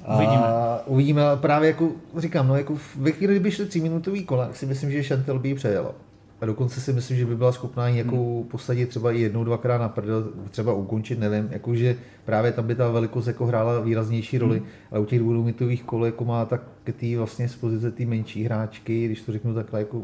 a 0.04 0.16
uvidíme. 0.16 0.46
uvidíme. 0.86 1.22
Právě 1.40 1.68
jako 1.68 1.90
říkám, 2.16 2.48
no 2.48 2.56
jako 2.56 2.78
ve 2.96 3.12
chvíli, 3.12 3.34
kdyby 3.34 3.50
šli 3.50 3.66
tříminutový 3.66 4.24
kola, 4.24 4.46
tak 4.46 4.56
si 4.56 4.66
myslím, 4.66 4.90
že 4.90 5.02
Chantel 5.02 5.38
by 5.38 5.48
ji 5.48 5.54
přejela. 5.54 5.94
A 6.40 6.46
dokonce 6.46 6.80
si 6.80 6.92
myslím, 6.92 7.16
že 7.16 7.26
by 7.26 7.36
byla 7.36 7.52
schopná 7.52 7.90
nějakou 7.90 8.40
hmm. 8.40 8.48
posadit 8.48 8.88
třeba 8.88 9.12
i 9.12 9.20
jednou, 9.20 9.44
dvakrát 9.44 9.78
na 9.78 9.88
prdel, 9.88 10.28
třeba 10.50 10.72
ukončit, 10.72 11.18
nevím, 11.18 11.48
jakože 11.50 11.96
právě 12.24 12.52
tam 12.52 12.66
by 12.66 12.74
ta 12.74 12.90
velikost 12.90 13.26
jako 13.26 13.46
hrála 13.46 13.80
výraznější 13.80 14.38
roli, 14.38 14.58
hmm. 14.58 14.66
ale 14.90 15.00
u 15.00 15.04
těch 15.04 15.18
dvoulimitových 15.18 15.82
kol 15.82 16.06
jako 16.06 16.24
má 16.24 16.44
tak 16.44 16.62
ty 16.96 17.16
vlastně 17.16 17.48
z 17.48 17.56
pozice 17.56 17.90
té 17.90 18.04
menší 18.04 18.44
hráčky, 18.44 19.06
když 19.06 19.22
to 19.22 19.32
řeknu 19.32 19.54
takhle, 19.54 19.80
jako, 19.80 20.02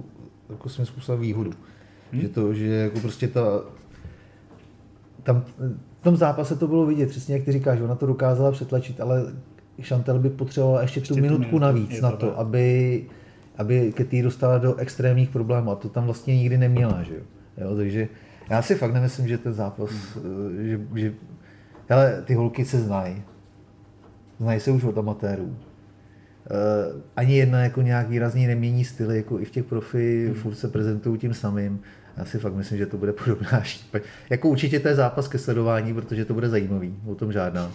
jako 0.51 0.69
svým 0.69 0.87
způsobem 0.87 1.21
výhodu. 1.21 1.51
Hmm. 2.13 2.21
Že 2.21 2.29
to, 2.29 2.55
že 2.55 2.67
jako 2.67 3.01
prostě 3.01 3.29
ta, 3.29 3.63
tam 5.29 5.45
v 6.01 6.03
tom 6.03 6.17
zápase 6.17 6.57
to 6.57 6.69
bylo 6.69 6.87
vidět, 6.87 7.09
přesně 7.09 7.35
jak 7.35 7.45
ty 7.45 7.53
říkáš, 7.53 7.81
ona 7.81 7.95
to 7.95 8.07
dokázala 8.07 8.53
přetlačit, 8.53 9.01
ale 9.01 9.33
Chantel 9.83 10.19
by 10.19 10.31
potřebovala 10.31 10.83
ještě, 10.83 11.01
ještě 11.01 11.15
tu 11.15 11.21
minutku 11.21 11.59
navíc 11.59 12.01
na 12.01 12.11
to, 12.11 12.17
to 12.17 12.39
aby, 12.39 13.05
aby 13.59 13.93
Ketty 13.93 14.23
dostala 14.23 14.59
do 14.59 14.77
extrémních 14.77 15.29
problémů 15.29 15.71
a 15.71 15.75
to 15.75 15.89
tam 15.89 16.05
vlastně 16.05 16.37
nikdy 16.37 16.59
neměla, 16.59 17.03
že 17.03 17.15
jo. 17.15 17.21
jo 17.59 17.77
takže 17.77 18.09
já 18.51 18.63
si 18.63 18.75
fakt 18.75 18.93
nemyslím, 18.93 19.29
že 19.29 19.39
ten 19.39 19.53
zápas, 19.53 19.91
hmm. 19.91 20.67
že, 20.67 20.81
že 20.95 21.13
hele, 21.89 22.23
ty 22.25 22.35
holky 22.35 22.65
se 22.65 22.81
znají. 22.81 23.23
Znají 24.41 24.61
se 24.61 24.71
už 24.71 24.85
od 24.85 24.99
amatérů. 24.99 25.45
Uh, 25.45 27.01
ani 27.17 27.37
jedna 27.37 27.63
jako 27.63 27.83
nějak 27.83 28.09
výrazně 28.09 28.49
nemění 28.49 28.85
styly, 28.85 29.17
jako 29.17 29.41
i 29.41 29.45
v 29.45 29.51
těch 29.51 29.65
profi, 29.65 30.27
hmm. 30.27 30.35
furt 30.35 30.55
se 30.55 30.69
prezentují 30.69 31.19
tím 31.19 31.35
samým. 31.35 31.81
Já 32.19 32.25
si 32.25 32.39
fakt 32.39 32.55
myslím, 32.55 32.79
že 32.79 32.87
to 32.87 32.97
bude 32.97 33.13
podobná 33.13 33.61
šípa. 33.63 33.99
Jako 34.31 34.49
určitě 34.49 34.81
to 34.81 34.89
je 34.89 34.95
zápas 34.95 35.29
ke 35.29 35.39
sledování, 35.39 35.95
protože 35.95 36.25
to 36.25 36.35
bude 36.35 36.49
zajímavý, 36.49 36.97
o 37.07 37.15
tom 37.15 37.33
žádná. 37.33 37.73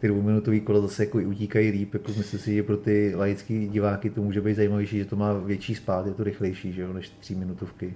Ty 0.00 0.08
dvouminutový 0.08 0.60
kola 0.60 0.80
zase 0.80 1.04
jako 1.04 1.18
utíkají 1.18 1.70
líp, 1.70 1.94
jako 1.94 2.12
myslím 2.16 2.40
si, 2.40 2.54
že 2.54 2.62
pro 2.62 2.76
ty 2.76 3.14
laické 3.16 3.66
diváky 3.66 4.10
to 4.10 4.22
může 4.22 4.40
být 4.40 4.54
zajímavější, 4.54 4.98
že 4.98 5.04
to 5.04 5.16
má 5.16 5.32
větší 5.32 5.74
spát, 5.74 6.06
je 6.06 6.12
to 6.12 6.24
rychlejší, 6.24 6.72
že 6.72 6.82
jo, 6.82 6.92
než 6.92 7.08
tří 7.08 7.34
minutovky. 7.34 7.94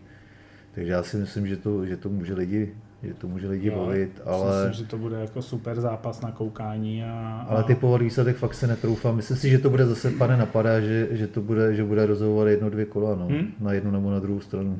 Takže 0.74 0.92
já 0.92 1.02
si 1.02 1.16
myslím, 1.16 1.46
že 1.46 1.56
to, 1.56 1.86
že 1.86 1.96
to 1.96 2.08
může 2.08 2.34
lidi 2.34 2.74
že 3.02 3.14
to 3.14 3.28
může 3.28 3.48
lidi 3.48 3.68
jo, 3.68 3.78
bavit, 3.78 4.20
ale... 4.24 4.66
Myslím, 4.66 4.84
že 4.84 4.90
to 4.90 4.98
bude 4.98 5.16
jako 5.16 5.42
super 5.42 5.80
zápas 5.80 6.20
na 6.20 6.32
koukání 6.32 7.04
a... 7.04 7.10
a... 7.10 7.46
Ale 7.48 7.64
typovat 7.64 8.02
výsledek 8.02 8.36
fakt 8.36 8.54
se 8.54 8.66
netroufám. 8.66 9.16
Myslím 9.16 9.36
si, 9.36 9.50
že 9.50 9.58
to 9.58 9.70
bude 9.70 9.86
zase, 9.86 10.10
pane, 10.10 10.36
napadá, 10.36 10.80
že, 10.80 11.08
že 11.10 11.26
to 11.26 11.40
bude, 11.40 11.74
že 11.74 11.84
bude 11.84 12.06
rozhovor 12.06 12.48
jedno, 12.48 12.70
dvě 12.70 12.84
kola, 12.84 13.14
no. 13.14 13.26
Hmm? 13.26 13.52
Na 13.60 13.72
jednu 13.72 13.90
nebo 13.90 14.10
na 14.10 14.20
druhou 14.20 14.40
stranu. 14.40 14.78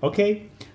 OK, 0.00 0.16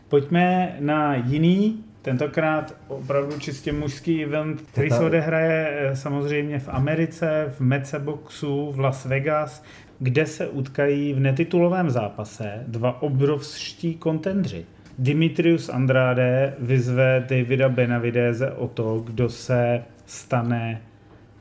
pojďme 0.08 0.76
na 0.80 1.16
jiný, 1.16 1.84
tentokrát 2.02 2.76
opravdu 2.88 3.40
čistě 3.40 3.72
mužský 3.72 4.24
event, 4.24 4.62
který 4.62 4.90
se 4.90 5.00
odehraje 5.00 5.70
eh, 5.72 5.96
samozřejmě 5.96 6.60
v 6.60 6.70
Americe, 6.70 7.54
v 7.58 7.60
Meceboxu, 7.60 8.72
v 8.72 8.80
Las 8.80 9.06
Vegas, 9.06 9.64
kde 10.00 10.26
se 10.26 10.48
utkají 10.48 11.14
v 11.14 11.20
netitulovém 11.20 11.90
zápase 11.90 12.64
dva 12.68 13.02
obrovští 13.02 13.96
kontendři. 13.96 14.66
Dimitrius 15.00 15.70
Andrade 15.70 16.54
vyzve 16.60 17.26
Davida 17.30 17.70
Benavideze 17.70 18.52
o 18.52 18.68
to, 18.68 19.00
kdo 19.00 19.30
se 19.30 19.84
stane 20.06 20.82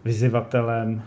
vyzývatelem 0.04 1.02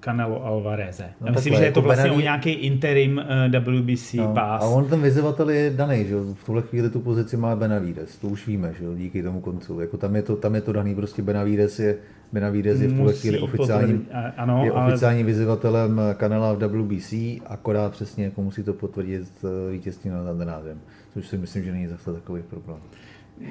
Canelo 0.00 0.44
Alvareze. 0.44 1.04
No, 1.20 1.26
Já 1.26 1.32
myslím, 1.32 1.54
že 1.54 1.64
je 1.64 1.72
to 1.72 1.78
jako 1.78 1.82
vlastně 1.82 2.04
Benaví... 2.04 2.22
nějaký 2.22 2.50
interim 2.50 3.18
uh, 3.18 3.54
eh, 3.54 3.60
WBC 3.60 4.14
no, 4.14 4.34
pass. 4.34 4.64
A 4.64 4.66
on 4.66 4.88
ten 4.88 5.02
vyzývatel 5.02 5.50
je 5.50 5.70
daný, 5.70 6.04
že 6.04 6.16
v 6.16 6.44
tuhle 6.44 6.62
chvíli 6.62 6.90
tu 6.90 7.00
pozici 7.00 7.36
má 7.36 7.56
Benavides, 7.56 8.16
to 8.16 8.26
už 8.26 8.46
víme, 8.46 8.74
že 8.78 8.84
díky 8.96 9.22
tomu 9.22 9.40
koncu. 9.40 9.80
Jako 9.80 9.96
tam 9.96 10.16
je 10.16 10.22
to, 10.22 10.36
tam 10.36 10.54
je 10.54 10.60
to 10.60 10.72
daný, 10.72 10.94
prostě 10.94 11.22
Benavides 11.22 11.78
je, 11.78 11.96
Benavides 12.32 12.80
je 12.80 12.88
v 12.88 12.96
tuhle 12.96 13.12
chvíli 13.12 13.38
oficiálním, 13.38 13.98
potvrdit, 13.98 14.34
ano, 14.36 14.64
je 14.64 14.70
ale... 14.70 14.88
oficiálním 14.88 15.26
vyzývatelem 15.26 16.00
Canela 16.14 16.52
v 16.52 16.58
WBC, 16.58 17.12
akorát 17.46 17.92
přesně 17.92 18.24
jako 18.24 18.42
musí 18.42 18.62
to 18.62 18.72
potvrdit 18.72 19.28
eh, 19.44 19.72
vítězství 19.72 20.10
nad 20.10 20.30
Andrádem, 20.30 20.80
což 21.14 21.28
si 21.28 21.38
myslím, 21.38 21.64
že 21.64 21.72
není 21.72 21.86
zase 21.86 22.12
takový 22.12 22.42
problém. 22.42 22.78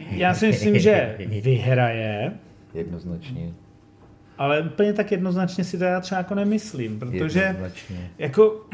Já 0.09 0.33
si 0.33 0.47
myslím, 0.47 0.79
že 0.79 1.15
vyhraje. 1.43 2.31
Jednoznačně 2.73 3.53
ale 4.37 4.61
úplně 4.61 4.93
tak 4.93 5.11
jednoznačně 5.11 5.63
si 5.63 5.77
to 5.77 5.83
já 5.83 5.99
třeba 5.99 6.17
jako 6.17 6.35
nemyslím, 6.35 6.99
protože 6.99 7.39
jednoznačně. 7.39 8.11
jako... 8.17 8.65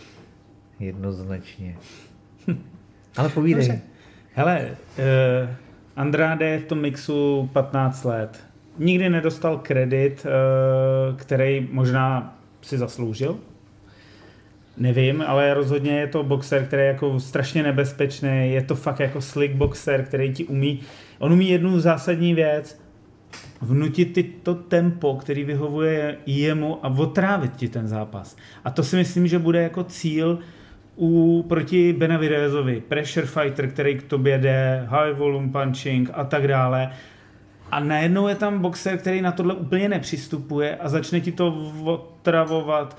jednoznačně. 0.80 1.76
ale 3.16 3.28
povídej. 3.28 3.66
Dobře. 3.66 3.80
Hele, 4.34 4.70
uh, 4.98 5.48
Andrade 5.96 6.48
je 6.48 6.58
v 6.58 6.64
tom 6.64 6.80
mixu 6.80 7.50
15 7.52 8.04
let. 8.04 8.44
Nikdy 8.78 9.10
nedostal 9.10 9.58
kredit, 9.58 10.26
uh, 10.26 11.16
který 11.16 11.68
možná 11.72 12.38
si 12.62 12.78
zasloužil. 12.78 13.38
Nevím, 14.76 15.24
ale 15.26 15.54
rozhodně 15.54 16.00
je 16.00 16.06
to 16.06 16.22
boxer, 16.22 16.66
který 16.66 16.82
je 16.82 16.88
jako 16.88 17.20
strašně 17.20 17.62
nebezpečný. 17.62 18.52
Je 18.52 18.62
to 18.62 18.74
fakt 18.74 19.00
jako 19.00 19.20
slick 19.20 19.54
boxer, 19.54 20.04
který 20.04 20.32
ti 20.32 20.44
umí... 20.44 20.80
On 21.18 21.32
umí 21.32 21.50
jednu 21.50 21.80
zásadní 21.80 22.34
věc 22.34 22.83
vnutit 23.60 24.12
ty 24.12 24.22
to 24.22 24.54
tempo, 24.54 25.16
který 25.16 25.44
vyhovuje 25.44 26.16
jemu 26.26 26.86
a 26.86 26.88
otrávit 26.88 27.56
ti 27.56 27.68
ten 27.68 27.88
zápas. 27.88 28.36
A 28.64 28.70
to 28.70 28.82
si 28.82 28.96
myslím, 28.96 29.26
že 29.26 29.38
bude 29.38 29.62
jako 29.62 29.84
cíl 29.84 30.38
u, 30.96 31.44
proti 31.48 31.92
Benavidezovi. 31.92 32.82
Pressure 32.88 33.26
fighter, 33.26 33.70
který 33.70 33.94
k 33.94 34.02
tobě 34.02 34.38
jde, 34.38 34.86
high 34.90 35.12
volume 35.16 35.48
punching 35.48 36.10
a 36.12 36.24
tak 36.24 36.48
dále. 36.48 36.90
A 37.70 37.80
najednou 37.80 38.28
je 38.28 38.34
tam 38.34 38.58
boxer, 38.58 38.98
který 38.98 39.22
na 39.22 39.32
tohle 39.32 39.54
úplně 39.54 39.88
nepřistupuje 39.88 40.76
a 40.76 40.88
začne 40.88 41.20
ti 41.20 41.32
to 41.32 41.72
otravovat 41.84 42.98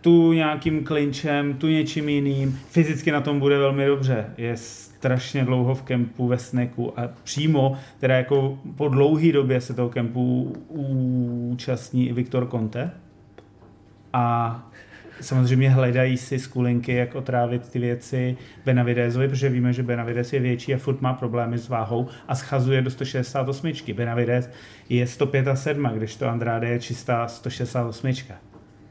tu 0.00 0.32
nějakým 0.32 0.84
klinčem, 0.84 1.54
tu 1.54 1.66
něčím 1.66 2.08
jiným. 2.08 2.60
Fyzicky 2.70 3.12
na 3.12 3.20
tom 3.20 3.40
bude 3.40 3.58
velmi 3.58 3.86
dobře. 3.86 4.26
Je 4.36 4.54
strašně 4.98 5.44
dlouho 5.44 5.74
v 5.74 5.82
kempu 5.82 6.26
ve 6.26 6.38
sneku 6.38 7.00
a 7.00 7.08
přímo, 7.24 7.76
teda 7.98 8.16
jako 8.16 8.58
po 8.76 8.88
dlouhé 8.88 9.32
době 9.32 9.60
se 9.60 9.74
toho 9.74 9.88
kempu 9.88 10.52
účastní 10.68 12.08
i 12.08 12.12
Viktor 12.12 12.48
Conte. 12.50 12.90
A 14.12 14.68
samozřejmě 15.20 15.70
hledají 15.70 16.16
si 16.16 16.38
skulinky, 16.38 16.94
jak 16.94 17.14
otrávit 17.14 17.68
ty 17.68 17.78
věci 17.78 18.36
Benavidezovi, 18.64 19.28
protože 19.28 19.48
víme, 19.48 19.72
že 19.72 19.82
Benavides 19.82 20.32
je 20.32 20.40
větší 20.40 20.74
a 20.74 20.78
furt 20.78 21.00
má 21.00 21.14
problémy 21.14 21.58
s 21.58 21.68
váhou 21.68 22.08
a 22.28 22.34
schazuje 22.34 22.82
do 22.82 22.90
168. 22.90 23.72
Benavides 23.94 24.50
je 24.88 25.06
105 25.06 25.48
a 25.48 25.56
7, 25.56 25.90
když 25.94 26.16
to 26.16 26.28
Andrade 26.28 26.68
je 26.68 26.80
čistá 26.80 27.28
168. 27.28 28.12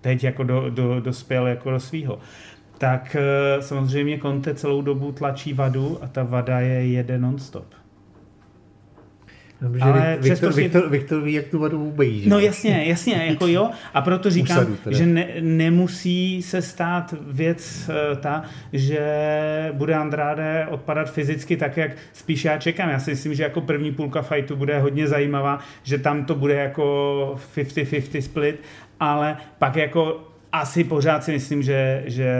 Teď 0.01 0.23
jako 0.23 0.43
do, 0.43 0.69
do, 0.69 0.99
dospěl 1.01 1.47
jako 1.47 1.71
do 1.71 1.79
svýho. 1.79 2.19
Tak 2.77 3.15
eh, 3.19 3.61
samozřejmě 3.61 4.19
Conte 4.19 4.53
celou 4.53 4.81
dobu 4.81 5.11
tlačí 5.11 5.53
vadu 5.53 5.99
a 6.01 6.07
ta 6.07 6.23
vada 6.23 6.59
je 6.59 6.87
jede 6.87 7.17
non-stop. 7.17 7.65
No, 9.61 9.69
ale 9.81 10.17
Viktor, 10.21 10.53
si... 10.53 10.61
Viktor, 10.61 10.89
Viktor 10.89 11.21
ví, 11.21 11.33
jak 11.33 11.47
tu 11.47 11.59
vadu 11.59 11.87
obejít. 11.87 12.27
No 12.27 12.39
jasně, 12.39 12.83
jasně, 12.85 13.13
jako 13.13 13.47
jo. 13.47 13.69
A 13.93 14.01
proto 14.01 14.29
říkám, 14.29 14.77
že 14.89 15.05
ne, 15.05 15.27
nemusí 15.41 16.41
se 16.41 16.61
stát 16.61 17.13
věc 17.27 17.89
uh, 17.89 18.17
ta, 18.17 18.43
že 18.73 18.99
bude 19.73 19.95
Andrade 19.95 20.67
odpadat 20.69 21.11
fyzicky 21.11 21.57
tak, 21.57 21.77
jak 21.77 21.91
spíš 22.13 22.45
já 22.45 22.57
čekám. 22.57 22.89
Já 22.89 22.99
si 22.99 23.11
myslím, 23.11 23.33
že 23.33 23.43
jako 23.43 23.61
první 23.61 23.91
půlka 23.91 24.21
fightu 24.21 24.55
bude 24.55 24.79
hodně 24.79 25.07
zajímavá, 25.07 25.59
že 25.83 25.97
tam 25.97 26.25
to 26.25 26.35
bude 26.35 26.53
jako 26.53 27.35
50-50 27.55 28.21
split, 28.21 28.61
ale 28.99 29.37
pak 29.59 29.75
jako 29.75 30.26
asi 30.51 30.83
pořád 30.83 31.23
si 31.23 31.31
myslím, 31.31 31.63
že, 31.63 32.03
že 32.05 32.31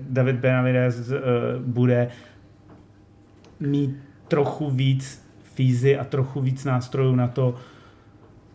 David 0.00 0.36
Benavides 0.36 1.10
uh, 1.10 1.16
bude 1.58 2.08
mít 3.60 3.96
trochu 4.28 4.70
víc 4.70 5.26
fízy 5.54 5.98
a 5.98 6.04
trochu 6.04 6.40
víc 6.40 6.64
nástrojů 6.64 7.14
na 7.14 7.28
to 7.28 7.54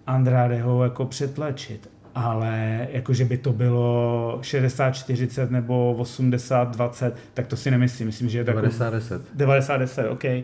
Andradeho 0.08 0.84
jako 0.84 1.06
přetlačit. 1.06 1.90
Ale 2.20 2.88
jakože 2.92 3.26
by 3.26 3.38
to 3.38 3.54
bylo 3.54 4.40
60-40 4.42 5.50
nebo 5.50 5.96
80-20, 6.00 7.12
tak 7.34 7.48
to 7.48 7.56
si 7.56 7.72
nemyslím. 7.72 8.08
Myslím, 8.08 8.30
že 8.30 8.38
je 8.38 8.44
90-10. 8.44 9.22
90-10, 9.38 10.12
OK. 10.12 10.26
Eh, 10.26 10.44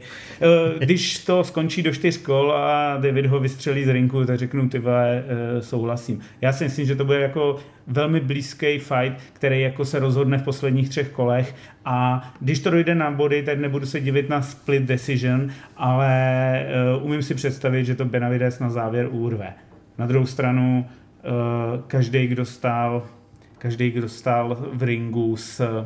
když 0.80 1.20
to 1.20 1.44
skončí 1.44 1.84
do 1.84 1.94
čtyř 1.94 2.18
kol 2.18 2.52
a 2.52 2.98
David 2.98 3.26
ho 3.26 3.40
vystřelí 3.40 3.86
z 3.86 3.90
rinku, 3.90 4.26
tak 4.26 4.38
řeknu, 4.38 4.70
ty 4.70 4.80
vole, 4.80 5.24
eh, 5.28 5.62
souhlasím. 5.62 6.20
Já 6.42 6.54
si 6.54 6.64
myslím, 6.64 6.86
že 6.86 6.96
to 6.96 7.06
bude 7.06 7.20
jako 7.20 7.60
velmi 7.88 8.20
blízký 8.20 8.80
fight, 8.80 9.18
který 9.34 9.62
jako 9.62 9.86
se 9.86 10.00
rozhodne 10.00 10.38
v 10.38 10.44
posledních 10.44 10.90
třech 10.90 11.10
kolech 11.10 11.56
a 11.86 12.30
když 12.40 12.60
to 12.60 12.70
dojde 12.70 12.96
na 12.96 13.12
body, 13.12 13.44
tak 13.44 13.60
nebudu 13.60 13.86
se 13.86 14.00
divit 14.00 14.30
na 14.30 14.42
split 14.42 14.84
decision, 14.84 15.50
ale 15.78 16.66
uh, 16.98 17.06
umím 17.06 17.22
si 17.22 17.36
představit, 17.36 17.86
že 17.86 17.96
to 17.96 18.06
Benavides 18.06 18.60
na 18.60 18.70
závěr 18.70 19.08
úrve. 19.12 19.54
Na 19.98 20.06
druhou 20.06 20.26
stranu 20.26 20.86
každý, 21.88 22.28
kdo 22.28 22.46
stál 22.46 23.04
každý, 23.58 23.92
kdo 23.92 24.10
stál 24.10 24.58
v 24.74 24.84
ringu 24.84 25.38
s 25.38 25.86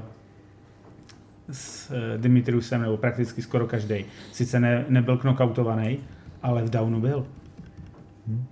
s 1.52 1.92
Dimitriusem, 2.18 2.82
nebo 2.82 2.98
prakticky 2.98 3.42
skoro 3.42 3.68
každý. 3.68 4.06
Sice 4.32 4.60
ne, 4.60 4.86
nebyl 4.90 5.18
knockoutovaný, 5.18 6.00
ale 6.44 6.64
v 6.64 6.70
downu 6.70 7.02
byl. 7.02 7.26
Hmm. 8.28 8.46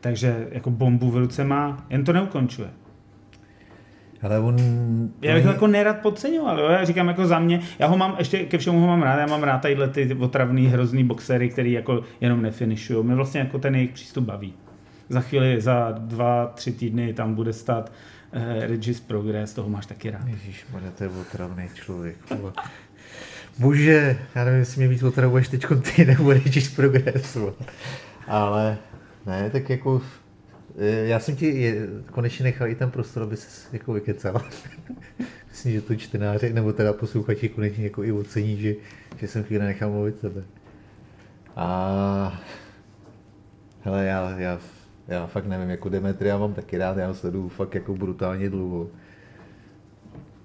Takže 0.00 0.48
jako 0.50 0.70
bombu 0.70 1.10
v 1.10 1.16
ruce 1.16 1.44
má, 1.44 1.86
jen 1.90 2.04
to 2.04 2.12
neukončuje. 2.12 2.68
Ale 4.22 4.38
on... 4.38 4.56
Já 5.22 5.34
bych 5.34 5.44
ho 5.44 5.52
jako 5.52 5.66
nerad 5.66 5.98
podceňoval, 5.98 6.60
jo? 6.60 6.66
já 6.66 6.84
říkám 6.84 7.08
jako 7.08 7.26
za 7.26 7.38
mě, 7.38 7.60
já 7.78 7.86
ho 7.86 7.96
mám, 7.96 8.14
ještě 8.18 8.38
ke 8.38 8.58
všemu 8.58 8.80
ho 8.80 8.86
mám 8.86 9.02
rád, 9.02 9.18
já 9.18 9.26
mám 9.26 9.42
rád 9.42 9.58
tadyhle 9.58 9.88
ty 9.88 10.14
otravný, 10.14 10.66
hrozný 10.66 11.04
boxery, 11.04 11.48
který 11.48 11.72
jako 11.72 12.02
jenom 12.20 12.42
nefinišují. 12.42 13.04
Mě 13.04 13.14
vlastně 13.14 13.40
jako 13.40 13.58
ten 13.58 13.74
jejich 13.74 13.90
přístup 13.90 14.24
baví. 14.24 14.54
Za 15.08 15.20
chvíli, 15.20 15.60
za 15.60 15.94
dva, 15.98 16.46
tři 16.46 16.72
týdny 16.72 17.14
tam 17.14 17.34
bude 17.34 17.52
stát 17.52 17.92
uh, 18.32 18.42
Regis 18.60 19.00
Progress, 19.00 19.52
toho 19.52 19.68
máš 19.68 19.86
taky 19.86 20.10
rád. 20.10 20.26
Ježíš, 20.26 20.66
to 20.98 21.04
je 21.04 21.10
otravný 21.10 21.68
člověk. 21.74 22.16
Bože, 23.58 24.18
já 24.34 24.44
nevím, 24.44 24.60
jestli 24.60 24.78
mě 24.78 24.88
víc 24.88 25.02
otravuješ 25.02 25.48
teď 25.48 25.66
ty 25.94 26.04
nebo 26.04 26.32
Regis 26.32 26.74
Progress. 26.74 27.36
Ale 28.26 28.78
ne, 29.26 29.50
tak 29.50 29.70
jako 29.70 30.02
Eh, 30.78 31.06
já 31.06 31.20
jsem 31.20 31.36
ti 31.36 31.76
konečně 32.12 32.44
nechal 32.44 32.68
i 32.68 32.74
ten 32.74 32.90
prostor, 32.90 33.22
aby 33.22 33.36
se 33.36 33.68
jako 33.72 33.92
vykecal. 33.92 34.42
Myslím, 35.48 35.72
že 35.72 35.82
to 35.82 35.96
čtenáři, 35.96 36.52
nebo 36.52 36.72
teda 36.72 36.92
posluchači 36.92 37.48
konečně 37.48 37.84
jako 37.84 38.04
i 38.04 38.12
ocení, 38.12 38.56
že, 38.56 38.74
že 39.16 39.28
jsem 39.28 39.44
chvíli 39.44 39.64
nechal 39.64 39.90
mluvit 39.90 40.20
sebe. 40.20 40.42
A 41.56 42.40
hele, 43.80 44.04
já, 44.04 44.38
já, 44.38 44.60
já 45.08 45.26
fakt 45.26 45.46
nevím, 45.46 45.70
jako 45.70 45.88
Demetria 45.88 46.38
mám 46.38 46.54
taky 46.54 46.78
rád, 46.78 46.96
já 46.96 47.06
ho 47.06 47.14
sleduju 47.14 47.48
fakt 47.48 47.74
jako 47.74 47.94
brutálně 47.94 48.50
dlouho. 48.50 48.86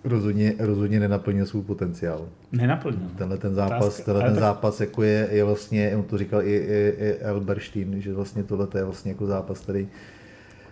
Rozhodně, 0.03 0.53
rozhodně 0.59 0.99
nenaplnil 0.99 1.45
svůj 1.45 1.63
potenciál. 1.63 2.25
Nenaplnil. 2.51 3.09
Tenhle 3.17 3.37
ten 3.37 3.55
zápas, 3.55 4.01
tenhle 4.01 4.23
ten 4.23 4.35
zápas 4.35 4.81
jako 4.81 5.03
je, 5.03 5.27
je 5.31 5.43
vlastně, 5.43 5.95
on 5.95 6.03
to 6.03 6.17
říkal 6.17 6.41
i, 6.41 6.55
i, 6.55 6.93
i 6.97 7.17
Elberstein, 7.17 8.01
že 8.01 8.13
vlastně 8.13 8.43
tohle 8.43 8.67
je 8.75 8.83
vlastně 8.83 9.11
jako 9.11 9.25
zápas, 9.25 9.59
který 9.59 9.87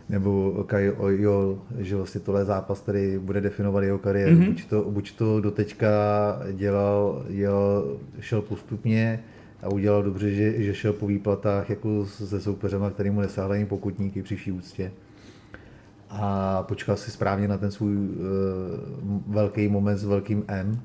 nebo 0.09 0.63
Kai 0.67 0.89
Oyol, 0.89 1.59
že 1.79 1.95
vlastně 1.95 2.21
tohle 2.21 2.41
je 2.41 2.45
zápas, 2.45 2.79
který 2.79 3.17
bude 3.17 3.41
definovat 3.41 3.83
jeho 3.83 3.97
kariéru. 3.97 4.35
Mm-hmm. 4.35 4.47
Buď, 4.47 4.65
to, 4.65 4.83
buď 4.89 5.15
to 5.15 5.41
doteďka 5.41 5.89
dělal, 6.51 7.25
dělal, 7.29 7.97
šel 8.19 8.41
postupně 8.41 9.23
a 9.63 9.69
udělal 9.69 10.03
dobře, 10.03 10.31
že, 10.31 10.63
že 10.63 10.73
šel 10.73 10.93
po 10.93 11.07
výplatách 11.07 11.69
jako 11.69 12.05
se 12.05 12.41
soupeřema, 12.41 12.89
který 12.89 13.09
mu 13.09 13.21
nesáhli 13.21 13.65
pokutníky 13.65 14.23
při 14.23 14.35
vší 14.35 14.51
úctě. 14.51 14.91
A 16.09 16.63
počkal 16.63 16.97
si 16.97 17.11
správně 17.11 17.47
na 17.47 17.57
ten 17.57 17.71
svůj 17.71 17.95
uh, 17.95 18.03
velký 19.27 19.67
moment 19.67 19.97
s 19.97 20.03
velkým 20.03 20.43
M, 20.47 20.81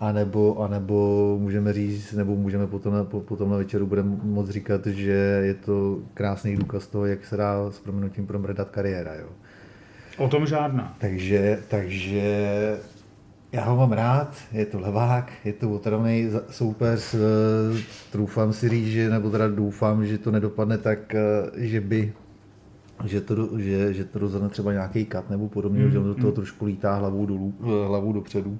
a 0.00 0.12
nebo, 0.12 0.62
a 0.62 0.68
nebo 0.68 1.38
můžeme 1.40 1.72
říct, 1.72 2.12
nebo 2.12 2.36
můžeme 2.36 2.66
potom, 2.66 3.06
potom 3.06 3.50
na 3.50 3.56
večeru 3.56 3.86
budeme 3.86 4.16
moc 4.22 4.48
říkat, 4.48 4.86
že 4.86 5.42
je 5.44 5.54
to 5.54 5.98
krásný 6.14 6.56
důkaz 6.56 6.86
toho, 6.86 7.06
jak 7.06 7.24
se 7.24 7.36
dá 7.36 7.70
s 7.70 7.78
proměnutím 7.78 8.26
promrdat 8.26 8.70
kariéra. 8.70 9.14
Jo. 9.14 9.26
O 10.18 10.28
tom 10.28 10.46
žádná. 10.46 10.96
Takže, 10.98 11.58
takže 11.68 12.76
já 13.52 13.64
ho 13.64 13.76
mám 13.76 13.92
rád, 13.92 14.36
je 14.52 14.66
to 14.66 14.80
levák, 14.80 15.32
je 15.44 15.52
to 15.52 15.70
otravný 15.70 16.30
soupeř, 16.50 17.14
troufám 18.12 18.52
si 18.52 18.68
říct, 18.68 18.86
že, 18.86 19.10
nebo 19.10 19.30
teda 19.30 19.48
doufám, 19.48 20.06
že 20.06 20.18
to 20.18 20.30
nedopadne 20.30 20.78
tak, 20.78 21.14
že 21.56 21.80
by 21.80 22.12
že 23.04 23.20
to, 23.20 23.58
že, 23.58 23.94
že 23.94 24.04
to 24.04 24.18
rozhodne 24.18 24.48
třeba 24.48 24.72
nějaký 24.72 25.04
kat 25.04 25.30
nebo 25.30 25.48
podobně, 25.48 25.84
mm, 25.84 25.90
že 25.90 25.98
on 25.98 26.04
do 26.04 26.14
toho 26.14 26.28
mm. 26.28 26.34
trošku 26.34 26.64
lítá 26.64 26.94
hlavou 26.94 27.26
dolů, 27.26 27.54
hlavou 27.86 28.12
dopředu. 28.12 28.58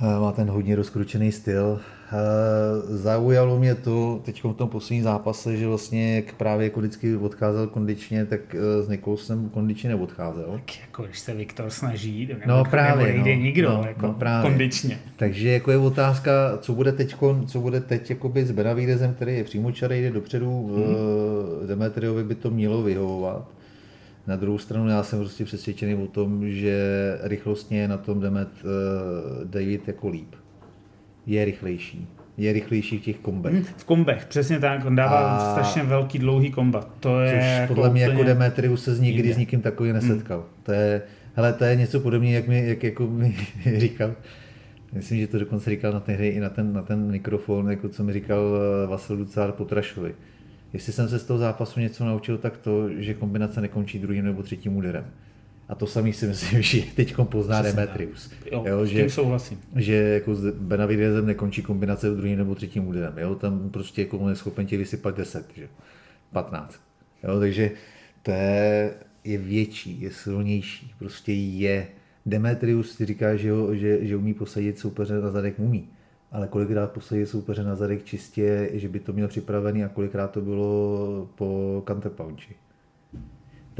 Eh, 0.00 0.20
má 0.20 0.32
ten 0.32 0.50
hodně 0.50 0.76
rozkručený 0.76 1.32
styl. 1.32 1.80
Eh, 2.12 2.96
zaujalo 2.96 3.58
mě 3.58 3.74
to 3.74 4.20
teď 4.24 4.44
v 4.44 4.54
tom 4.54 4.68
posledním 4.68 5.04
zápase, 5.04 5.56
že 5.56 5.66
vlastně 5.66 6.16
jak 6.16 6.34
právě 6.34 6.64
jako 6.64 6.80
vždycky 6.80 7.16
odcházel 7.16 7.66
kondičně, 7.66 8.26
tak 8.26 8.40
eh, 8.54 8.82
s 8.82 8.88
Nikolsem 8.88 9.48
kondičně 9.48 9.90
neodcházel. 9.90 10.52
Tak 10.52 10.80
jako 10.80 11.02
když 11.02 11.18
se 11.18 11.34
Viktor 11.34 11.70
snaží, 11.70 12.26
nebo, 12.26 12.40
no, 12.46 12.64
právě, 12.64 13.06
nebo 13.06 13.24
nejde 13.24 13.36
no, 13.36 13.42
nikdo 13.42 13.70
no, 13.70 13.84
jako 13.88 14.06
no, 14.06 14.12
právě. 14.12 14.50
kondičně. 14.50 14.98
Takže 15.16 15.48
jako 15.48 15.70
je 15.70 15.78
otázka, 15.78 16.58
co 16.60 16.72
bude 16.72 16.92
teď, 16.92 17.16
co 17.46 17.60
bude 17.60 17.80
teď 17.80 18.10
jakoby 18.10 18.44
s 18.44 18.50
Benavidezem, 18.50 19.14
který 19.14 19.36
je 19.36 19.44
přímočarý, 19.44 20.02
jde 20.02 20.10
dopředu, 20.10 20.66
hmm. 20.66 21.68
Demetriovi 21.68 22.24
by 22.24 22.34
to 22.34 22.50
mělo 22.50 22.82
vyhovovat. 22.82 23.48
Na 24.26 24.36
druhou 24.36 24.58
stranu 24.58 24.88
já 24.88 25.02
jsem 25.02 25.18
prostě 25.18 25.44
přesvědčený 25.44 25.94
o 25.94 26.06
tom, 26.06 26.50
že 26.50 27.18
rychlostně 27.22 27.88
na 27.88 27.96
tom 27.96 28.20
Demet 28.20 28.48
uh, 28.64 29.44
David 29.44 29.88
jako 29.88 30.08
líp. 30.08 30.34
Je 31.26 31.44
rychlejší. 31.44 32.08
Je 32.36 32.52
rychlejší 32.52 32.98
v 32.98 33.02
těch 33.02 33.18
kombech. 33.18 33.52
Hmm, 33.52 33.64
v 33.64 33.84
kombech, 33.84 34.26
přesně 34.26 34.58
tak. 34.58 34.84
On 34.84 34.96
dává 34.96 35.36
a... 35.36 35.52
strašně 35.52 35.82
velký, 35.82 36.18
dlouhý 36.18 36.50
kombat. 36.50 36.88
To 37.00 37.20
je 37.20 37.32
což 37.32 37.60
jako 37.60 37.74
podle 37.74 37.90
mě 37.90 38.02
jako 38.02 38.22
Demetrius 38.22 38.84
se 38.84 38.94
s 38.94 39.00
nikdy 39.00 39.28
jde. 39.28 39.34
s 39.34 39.36
nikým 39.36 39.60
takovým 39.60 39.92
nesetkal. 39.92 40.38
Hmm. 40.38 40.48
To 40.62 40.72
je, 40.72 41.02
hele, 41.34 41.52
to 41.52 41.64
je 41.64 41.76
něco 41.76 42.00
podobného, 42.00 42.34
jak 42.34 42.48
mi, 42.48 42.66
jak 42.66 42.82
jako 42.82 43.06
mi 43.06 43.36
říkal, 43.76 44.14
myslím, 44.92 45.20
že 45.20 45.26
to 45.26 45.38
dokonce 45.38 45.70
říkal 45.70 45.92
na 45.92 46.00
té 46.00 46.12
hře 46.12 46.28
i 46.28 46.40
na 46.40 46.48
ten, 46.48 46.72
na 46.72 46.82
ten 46.82 47.10
mikrofon, 47.10 47.70
jako 47.70 47.88
co 47.88 48.04
mi 48.04 48.12
říkal 48.12 48.40
eh, 48.84 48.86
Vasil 48.86 49.16
Ducár 49.16 49.52
Potrašovi 49.52 50.14
Jestli 50.72 50.92
jsem 50.92 51.08
se 51.08 51.18
z 51.18 51.24
toho 51.24 51.38
zápasu 51.38 51.80
něco 51.80 52.04
naučil, 52.04 52.38
tak 52.38 52.56
to, 52.56 52.90
že 52.90 53.14
kombinace 53.14 53.60
nekončí 53.60 53.98
druhým 53.98 54.24
nebo 54.24 54.42
třetím 54.42 54.76
úderem. 54.76 55.04
A 55.70 55.74
to 55.74 55.86
samý 55.86 56.12
si 56.12 56.26
myslím, 56.26 56.62
že 56.70 56.82
teď 56.94 57.14
pozná 57.22 57.62
Demetrius. 57.62 58.30
Jo, 58.52 58.64
jo, 58.66 58.86
že, 58.86 59.00
tím 59.00 59.10
souhlasím. 59.10 59.60
Že 59.76 59.94
jako 59.94 60.34
s 60.34 60.50
Benavidezem 60.50 61.26
nekončí 61.26 61.62
kombinace 61.62 62.10
druhým 62.10 62.38
nebo 62.38 62.54
třetím 62.54 62.88
úderem. 62.88 63.18
Jo? 63.18 63.34
Tam 63.34 63.70
prostě 63.70 64.02
jako 64.02 64.18
on 64.18 64.30
je 64.30 64.36
schopen 64.36 64.66
ti 64.66 64.76
vysypat 64.76 65.16
10, 65.16 65.46
že? 65.56 65.68
15. 66.32 66.80
Jo? 67.22 67.40
Takže 67.40 67.70
to 68.22 68.30
je, 68.30 68.94
je 69.24 69.38
větší, 69.38 70.00
je 70.00 70.10
silnější, 70.10 70.94
prostě 70.98 71.32
je. 71.32 71.86
Demetrius 72.26 72.94
si 72.94 73.06
říká, 73.06 73.36
že, 73.36 73.52
ho, 73.52 73.74
že, 73.74 74.06
že 74.06 74.16
umí 74.16 74.34
posadit 74.34 74.78
soupeře 74.78 75.20
na 75.20 75.30
zadek, 75.30 75.54
umí. 75.58 75.88
Ale 76.32 76.48
kolikrát 76.48 76.92
posadit 76.92 77.26
soupeře 77.26 77.64
na 77.64 77.76
zadek 77.76 78.04
čistě, 78.04 78.70
že 78.72 78.88
by 78.88 79.00
to 79.00 79.12
měl 79.12 79.28
připravený 79.28 79.84
a 79.84 79.88
kolikrát 79.88 80.30
to 80.30 80.40
bylo 80.40 81.28
po 81.34 81.82
counterpunchi. 81.88 82.54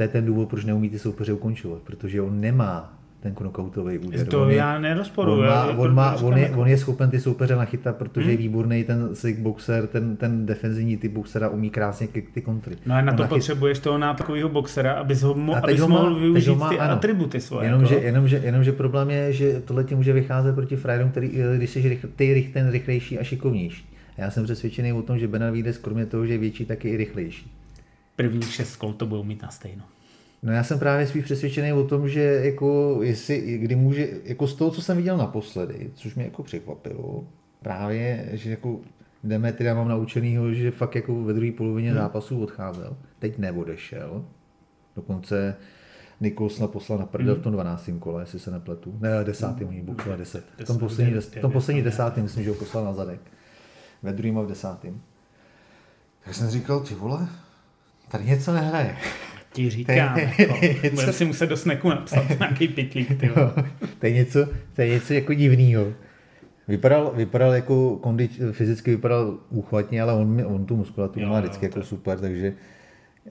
To 0.01 0.03
je 0.03 0.09
ten 0.09 0.25
důvod, 0.25 0.49
proč 0.49 0.65
neumí 0.65 0.89
ty 0.89 0.99
soupeře 0.99 1.33
ukončovat, 1.33 1.81
protože 1.81 2.21
on 2.21 2.41
nemá 2.41 2.93
ten 3.19 3.35
knockoutový 3.35 3.97
úder. 3.97 4.27
To 4.27 4.41
on 4.41 4.51
já 4.51 4.79
nerozporuji. 4.79 5.39
On, 5.39 5.45
má, 5.45 5.65
on, 5.65 5.93
má, 5.93 6.15
on, 6.15 6.37
je, 6.37 6.51
on 6.51 6.67
je 6.67 6.77
schopen 6.77 7.09
ty 7.09 7.19
soupeře 7.19 7.55
nachytat, 7.55 7.95
protože 7.95 8.23
hmm. 8.23 8.31
je 8.31 8.37
výborný 8.37 8.83
ten 8.83 9.15
sick 9.15 9.39
boxer, 9.39 9.87
ten, 9.87 10.15
ten 10.15 10.45
defenzivní 10.45 10.97
typ 10.97 11.11
boxera 11.11 11.49
umí 11.49 11.69
krásně 11.69 12.07
ty, 12.07 12.21
ty 12.21 12.41
kontry. 12.41 12.75
No 12.85 12.95
a 12.95 13.01
na 13.01 13.13
to 13.13 13.21
nachyt... 13.21 13.35
potřebuješ 13.35 13.79
toho 13.79 13.97
nátlkového 13.97 14.49
boxera, 14.49 14.93
abys 14.93 15.21
ho, 15.21 15.33
mo- 15.33 15.57
abys 15.63 15.79
ho 15.79 15.87
má, 15.87 15.99
mohl 15.99 16.19
využít 16.19 16.55
má, 16.55 16.69
ty 16.69 16.79
ano. 16.79 16.93
atributy 16.93 17.41
svoje. 17.41 17.67
Jenomže, 17.67 17.95
jako. 17.95 18.05
jenomže, 18.05 18.41
jenomže 18.43 18.71
problém 18.71 19.09
je, 19.09 19.33
že 19.33 19.61
tohle 19.65 19.83
ti 19.83 19.95
může 19.95 20.13
vycházet 20.13 20.55
proti 20.55 20.75
frajerům, 20.75 21.09
který, 21.11 21.31
když 21.57 21.69
jsi 21.69 21.89
rychl, 21.89 22.07
ty, 22.15 22.49
ten 22.53 22.71
rychlejší 22.71 23.19
a 23.19 23.23
šikovnější. 23.23 23.95
Já 24.17 24.31
jsem 24.31 24.43
přesvědčený 24.43 24.93
o 24.93 25.01
tom, 25.01 25.19
že 25.19 25.27
Benavides, 25.27 25.77
kromě 25.77 26.05
toho, 26.05 26.25
že 26.25 26.33
je 26.33 26.37
větší, 26.37 26.65
tak 26.65 26.85
je 26.85 26.91
i 26.91 26.97
rychlejší. 26.97 27.51
První 28.15 28.41
šest 28.41 28.75
kol 28.75 28.93
to 28.93 29.05
budou 29.05 29.23
mít 29.23 29.41
na 29.41 29.49
stejno. 29.49 29.83
No 30.43 30.53
já 30.53 30.63
jsem 30.63 30.79
právě 30.79 31.07
spíš 31.07 31.23
přesvědčený 31.23 31.73
o 31.73 31.83
tom, 31.83 32.09
že 32.09 32.21
jako 32.21 32.99
jestli, 33.01 33.57
kdy 33.57 33.75
může, 33.75 34.09
jako 34.23 34.47
z 34.47 34.55
toho, 34.55 34.71
co 34.71 34.81
jsem 34.81 34.97
viděl 34.97 35.17
naposledy, 35.17 35.91
což 35.93 36.15
mě 36.15 36.25
jako 36.25 36.43
překvapilo, 36.43 37.27
právě, 37.61 38.29
že 38.33 38.49
jako 38.49 38.79
Demetria 39.23 39.73
mám 39.73 39.87
naučenýho, 39.87 40.53
že 40.53 40.71
fakt 40.71 40.95
jako 40.95 41.23
ve 41.23 41.33
druhé 41.33 41.51
polovině 41.51 41.91
hmm. 41.91 41.99
zápasu 41.99 42.43
odcházel. 42.43 42.97
Teď 43.19 43.37
neodešel. 43.37 44.25
Dokonce 44.95 45.55
Nikos 46.21 46.61
poslal 46.65 46.99
na 46.99 47.05
prdel 47.05 47.33
hmm. 47.33 47.41
v 47.41 47.43
tom 47.43 47.53
12. 47.53 47.89
kole, 47.99 48.21
jestli 48.21 48.39
se 48.39 48.51
nepletu. 48.51 48.97
Ne, 48.99 49.23
desátým, 49.23 49.67
hmm. 49.67 49.85
Bukla 49.85 50.15
10. 50.15 50.45
V 50.57 50.63
tom 50.63 50.77
poslední, 50.77 51.13
des, 51.13 51.31
tom 51.41 51.51
poslední 51.51 51.81
desátým, 51.81 52.23
myslím, 52.23 52.43
že 52.43 52.49
ho 52.49 52.55
poslal 52.55 52.85
na 52.85 52.93
zadek. 52.93 53.19
Ve 54.03 54.13
druhém 54.13 54.37
a 54.37 54.41
v 54.41 54.47
desátým. 54.47 55.01
Tak 56.25 56.33
jsem 56.33 56.49
říkal, 56.49 56.79
ty 56.79 56.95
vole, 56.95 57.27
tady 58.11 58.25
něco 58.25 58.53
nehraje 58.53 58.95
ti 59.53 59.69
říkám. 59.69 60.19
jako, 60.19 60.53
budeme 60.93 61.13
si 61.13 61.25
muset 61.25 61.47
do 61.47 61.57
sneku 61.57 61.89
napsat 61.89 62.29
nějaký 62.39 62.67
pitlík. 62.67 63.19
Ty 63.19 63.31
to, 63.99 64.05
je 64.05 64.13
něco, 64.13 64.45
to 64.75 64.81
je 64.81 64.89
něco 64.89 65.13
jako 65.13 65.33
divného. 65.33 65.93
Vypadal, 66.67 67.11
vypadal 67.15 67.53
jako 67.53 67.95
kondič, 67.95 68.39
fyzicky 68.51 68.91
vypadal 68.91 69.37
úchvatně, 69.49 70.01
ale 70.01 70.13
on, 70.13 70.43
on 70.45 70.65
tu 70.65 70.77
muskulaturu 70.77 71.25
má 71.25 71.39
vždycky 71.39 71.65
jako 71.65 71.83
super, 71.83 72.19
takže 72.19 72.53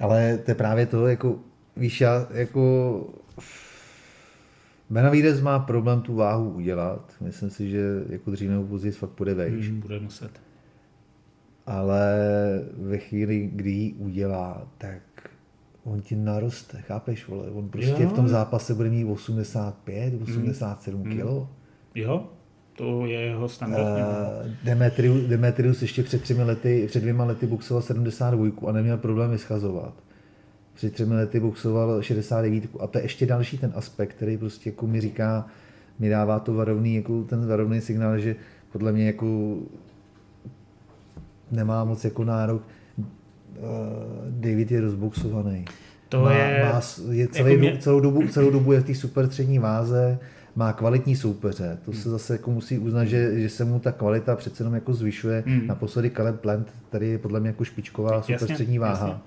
ale 0.01 0.39
to 0.39 0.51
je 0.51 0.55
právě 0.55 0.87
to, 0.87 1.07
jako 1.07 1.39
víš, 1.77 2.01
já 2.01 2.27
jako 2.35 3.07
Benavides 4.91 5.41
má 5.41 5.59
problém 5.59 6.01
tu 6.01 6.15
váhu 6.15 6.51
udělat. 6.51 7.15
Myslím 7.21 7.51
si, 7.51 7.71
že 7.71 7.83
jako 8.09 8.31
dřív 8.31 8.51
nebo 8.51 8.65
později 8.65 8.93
fakt 8.93 9.11
půjde 9.11 9.35
vejš. 9.35 9.69
Hmm, 9.69 9.81
bude 9.81 10.01
muset. 10.01 10.31
Ale 11.67 12.19
ve 12.77 12.99
chvíli, 12.99 13.51
kdy 13.53 13.71
ji 13.71 13.93
udělá, 13.93 14.69
tak 14.79 15.03
on 15.85 16.01
ti 16.01 16.17
naroste, 16.17 16.81
chápeš, 16.81 17.29
vole, 17.29 17.51
on 17.51 17.69
prostě 17.69 18.03
jo. 18.03 18.09
v 18.09 18.13
tom 18.13 18.29
zápase 18.29 18.75
bude 18.75 18.91
mít 18.91 19.05
85, 19.05 20.23
87 20.23 21.01
mm. 21.01 21.13
kilo. 21.13 21.49
Jo, 21.95 22.29
to 22.77 23.07
je 23.07 23.21
jeho 23.21 23.49
standard. 23.49 23.83
Uh, 23.83 24.51
Demetrius, 24.65 25.25
Demetrius 25.25 25.83
ještě 25.83 26.03
před 26.03 26.23
třemi 26.23 26.43
lety, 26.43 26.87
před 26.89 27.01
dvěma 27.01 27.25
lety 27.25 27.47
boxoval 27.47 27.83
72 27.83 28.69
a 28.69 28.73
neměl 28.73 28.97
problém 28.97 29.39
schazovat. 29.39 29.95
Před 30.75 30.93
třemi 30.93 31.15
lety 31.15 31.41
boxoval 31.41 32.03
69 32.03 32.65
a 32.81 32.87
to 32.87 32.99
je 32.99 33.05
ještě 33.05 33.27
další 33.27 33.59
ten 33.59 33.73
aspekt, 33.75 34.15
který 34.15 34.37
prostě 34.37 34.71
jako 34.71 34.87
mi 34.87 35.01
říká, 35.01 35.47
mi 35.99 36.09
dává 36.09 36.39
to 36.39 36.55
varovný, 36.55 36.95
jako 36.95 37.23
ten 37.23 37.47
varovný 37.47 37.81
signál, 37.81 38.19
že 38.19 38.37
podle 38.73 38.93
mě 38.93 39.07
jako 39.07 39.59
nemá 41.51 41.85
moc 41.85 42.05
jako 42.05 42.25
nárok 42.25 42.63
Eh, 43.57 44.31
David 44.31 44.71
je 44.71 44.81
rozboxovaný. 44.81 45.65
To 46.09 46.21
má, 46.21 46.33
je... 46.33 46.65
Má, 46.73 46.81
je 47.11 47.29
celý, 47.29 47.51
jako 47.51 47.61
mě... 47.61 47.79
celou, 47.79 48.01
dobu, 48.01 48.29
celou 48.29 48.51
dobu 48.51 48.73
je 48.73 48.81
v 48.81 48.85
té 48.85 48.95
super 48.95 49.27
střední 49.27 49.59
váze, 49.59 50.19
má 50.57 50.73
kvalitní 50.73 51.17
soupeře. 51.17 51.79
To 51.85 51.93
se 51.93 52.11
zase 52.11 52.33
jako 52.33 52.51
musí 52.51 52.79
uznat, 52.79 53.05
že, 53.05 53.41
že 53.41 53.49
se 53.49 53.65
mu 53.65 53.81
ta 53.81 53.93
kvalita 53.93 54.37
přece 54.37 54.63
jenom 54.63 54.75
jako 54.75 54.93
zvyšuje. 54.93 55.45
Hmm. 55.47 55.67
Naposledy 55.67 56.11
Caleb 56.11 56.41
Plant, 56.41 56.75
tady 56.91 57.07
je 57.07 57.19
podle 57.19 57.41
mě 57.41 57.49
jako 57.49 57.65
špičková 57.65 58.23
super 58.23 58.49
střední 58.49 58.79
váha. 58.79 59.07
Jasně. 59.07 59.23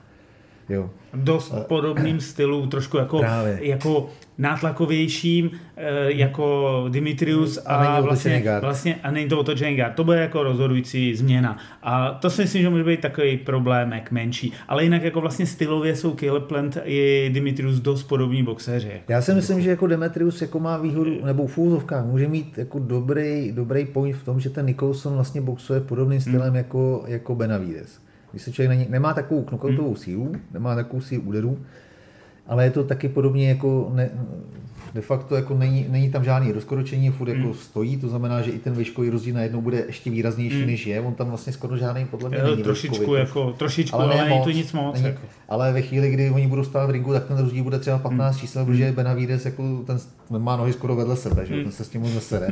Jo. 0.70 0.90
Dost 1.14 1.54
podobným 1.68 2.20
stylu, 2.32 2.68
trošku 2.68 2.98
jako, 2.98 3.22
jako 3.60 4.10
nátlakovějším, 4.38 5.52
eh, 5.78 6.12
jako 6.12 6.86
Dimitrius 6.90 7.60
a, 7.66 7.76
a 7.76 8.02
vlastně, 8.02 8.44
vlastně 8.62 8.96
a 9.04 9.12
není 9.12 9.30
to 9.30 9.40
otočený 9.40 9.76
guard. 9.76 9.96
To 9.96 10.04
bude 10.04 10.20
jako 10.20 10.44
rozhodující 10.44 11.16
změna. 11.16 11.58
A 11.84 12.12
to 12.12 12.30
si 12.30 12.42
myslím, 12.42 12.62
že 12.62 12.70
může 12.70 12.84
být 12.84 13.00
takový 13.00 13.38
problémek 13.38 14.12
menší. 14.12 14.54
Ale 14.68 14.84
jinak 14.84 15.04
jako 15.04 15.22
vlastně 15.22 15.46
stylově 15.46 15.96
jsou 15.96 16.16
Caleb 16.16 16.44
Plant 16.44 16.78
i 16.84 17.30
Dimitrius 17.34 17.80
dost 17.80 18.04
podobní 18.04 18.44
boxeři. 18.44 19.02
Já 19.08 19.22
si 19.22 19.34
myslím, 19.34 19.62
že 19.62 19.70
jako 19.70 19.88
Demetrius 19.88 20.42
jako 20.42 20.60
má 20.60 20.78
výhodu, 20.78 21.26
nebo 21.26 21.48
v 21.48 21.58
úzovkách 21.58 22.06
může 22.06 22.28
mít 22.28 22.58
jako 22.58 22.80
dobrý, 22.80 23.52
dobrý 23.52 23.86
point 23.86 24.16
v 24.16 24.24
tom, 24.24 24.40
že 24.40 24.50
ten 24.50 24.66
Nicholson 24.66 25.14
vlastně 25.14 25.42
boxuje 25.42 25.80
podobným 25.80 26.22
stylem 26.22 26.48
hmm. 26.48 26.56
jako, 26.56 27.04
jako 27.08 27.36
Benavides. 27.36 28.04
Když 28.34 28.44
se 28.44 28.52
člověk 28.52 28.70
není, 28.70 28.86
nemá 28.90 29.14
takovou 29.14 29.44
knockoutovou 29.44 29.88
hmm. 29.88 29.98
sílu, 29.98 30.36
nemá 30.52 30.76
takovou 30.76 31.02
sílu 31.02 31.24
úderů, 31.24 31.66
ale 32.48 32.64
je 32.64 32.72
to 32.72 32.84
taky 32.84 33.10
podobně 33.10 33.50
jako 33.50 33.92
ne, 33.94 34.10
de 34.94 35.02
facto 35.02 35.36
jako 35.36 35.58
není, 35.58 35.86
není 35.90 36.12
tam 36.12 36.24
žádný 36.24 36.52
rozkročení, 36.52 37.10
furt 37.10 37.30
jako 37.30 37.42
hmm. 37.42 37.54
stojí, 37.54 37.98
to 37.98 38.10
znamená, 38.10 38.42
že 38.42 38.52
i 38.52 38.60
ten 38.60 38.74
výškový 38.74 39.10
rozdíl 39.10 39.36
najednou 39.36 39.62
bude 39.62 39.84
ještě 39.88 40.10
výraznější, 40.10 40.58
hmm. 40.58 40.68
než 40.68 40.88
je, 40.88 41.02
on 41.02 41.14
tam 41.14 41.30
vlastně 41.30 41.54
skoro 41.54 41.78
žádný 41.78 42.06
podle 42.06 42.30
mě 42.30 42.44
není 42.44 42.64
trošičku, 42.64 42.96
výškový, 42.96 43.20
jako, 43.20 43.54
trošičku, 43.58 43.96
ale, 43.96 44.20
ale 44.20 44.30
není 44.30 44.44
to 44.44 44.50
nic 44.50 44.74
moc. 44.74 44.96
Není, 44.96 45.06
jako. 45.06 45.22
Ale 45.50 45.74
ve 45.74 45.82
chvíli, 45.82 46.12
kdy 46.12 46.30
oni 46.30 46.48
budou 46.48 46.64
stát 46.64 46.88
v 46.88 46.90
ringu, 46.90 47.14
tak 47.14 47.26
ten 47.26 47.38
rozdíl 47.38 47.64
bude 47.64 47.80
třeba 47.80 47.98
15 47.98 48.34
hmm. 48.34 48.42
čísel, 48.42 48.66
protože 48.66 48.92
Benavides 48.92 49.46
jako 49.46 49.84
ten, 49.88 49.98
ten 50.28 50.42
má 50.42 50.58
nohy 50.58 50.74
skoro 50.74 50.96
vedle 50.96 51.16
sebe, 51.16 51.46
že 51.46 51.54
hmm. 51.54 51.64
ten 51.64 51.72
se 51.72 51.84
s 51.84 51.90
tím 51.90 52.02
moc 52.02 52.14
nesere. 52.14 52.48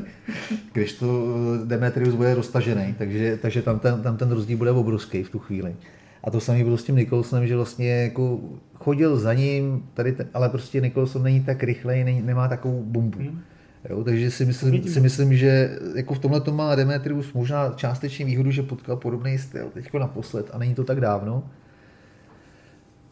Když 0.74 0.94
to 0.94 1.26
eh, 1.64 1.66
Demetrius 1.66 2.16
bude 2.16 2.36
roztažený, 2.36 2.96
takže, 2.98 3.40
takže 3.42 3.62
tam, 3.62 3.80
ten, 3.80 4.02
tam 4.02 4.18
ten 4.18 4.32
rozdíl 4.32 4.58
bude 4.58 4.72
obrovský 4.72 5.24
v 5.24 5.30
tu 5.30 5.40
chvíli. 5.40 5.76
A 6.24 6.32
to 6.32 6.40
samé 6.40 6.64
bylo 6.64 6.78
s 6.78 6.84
tím 6.84 6.96
Nicholsonem, 6.96 7.48
že 7.48 7.56
vlastně 7.56 7.90
jako 7.90 8.40
chodil 8.76 9.18
za 9.18 9.34
ním, 9.34 9.84
tady 9.94 10.12
ten, 10.12 10.28
ale 10.34 10.50
prostě 10.50 10.82
Nicholson 10.82 11.24
není 11.24 11.44
tak 11.44 11.64
rychlej, 11.64 12.04
není, 12.04 12.22
nemá 12.22 12.48
takovou 12.48 12.84
bombu. 12.84 13.20
Hmm. 13.20 13.42
Jo, 13.90 14.04
takže 14.04 14.32
si 14.32 14.46
myslím, 14.46 14.84
si 14.84 15.00
myslím, 15.00 15.38
že 15.38 15.80
jako 15.96 16.14
v 16.14 16.20
tomhle 16.20 16.42
to 16.42 16.54
má 16.54 16.76
Demetrius 16.76 17.34
možná 17.34 17.74
částečně 17.76 18.26
výhodu, 18.26 18.52
že 18.52 18.64
potkal 18.64 18.98
podobný 18.98 19.38
styl 19.38 19.70
teď 19.74 19.94
naposled 19.94 20.50
a 20.54 20.58
není 20.58 20.76
to 20.76 20.84
tak 20.84 21.02
dávno. 21.02 21.44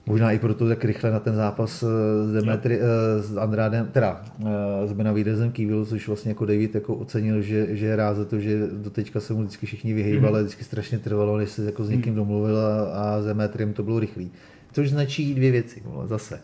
Možná 0.09 0.31
i 0.31 0.39
proto 0.39 0.67
tak 0.67 0.85
rychle 0.85 1.11
na 1.11 1.19
ten 1.19 1.35
zápas 1.35 1.83
eh, 1.83 1.87
s, 2.27 2.33
Demetri, 2.33 2.79
eh, 2.79 3.21
s 3.21 3.37
Andrádem, 3.37 3.87
teda 3.87 4.21
eh, 4.41 4.87
s 4.87 4.93
Benavidezem 4.93 5.51
kývil, 5.51 5.85
což 5.85 6.07
vlastně 6.07 6.31
jako 6.31 6.45
David 6.45 6.75
jako 6.75 6.95
ocenil, 6.95 7.41
že, 7.41 7.75
že 7.75 7.85
je 7.85 7.95
rád 7.95 8.13
za 8.13 8.25
to, 8.25 8.39
že 8.39 8.67
do 8.67 8.89
teďka 8.89 9.19
se 9.19 9.33
mu 9.33 9.39
vždycky 9.39 9.65
všichni 9.65 9.93
vyhýbali, 9.93 10.39
mm. 10.39 10.45
vždycky 10.45 10.63
strašně 10.63 10.99
trvalo, 10.99 11.37
než 11.37 11.49
se 11.49 11.65
jako 11.65 11.83
s 11.83 11.89
někým 11.89 12.13
mhm. 12.13 12.15
domluvil 12.15 12.57
a, 12.57 12.83
a 12.83 13.21
s 13.21 13.25
Demetriem 13.25 13.73
to 13.73 13.83
bylo 13.83 13.99
rychlý. 13.99 14.31
Což 14.71 14.89
značí 14.89 15.35
dvě 15.35 15.51
věci, 15.51 15.83
zase. 16.05 16.41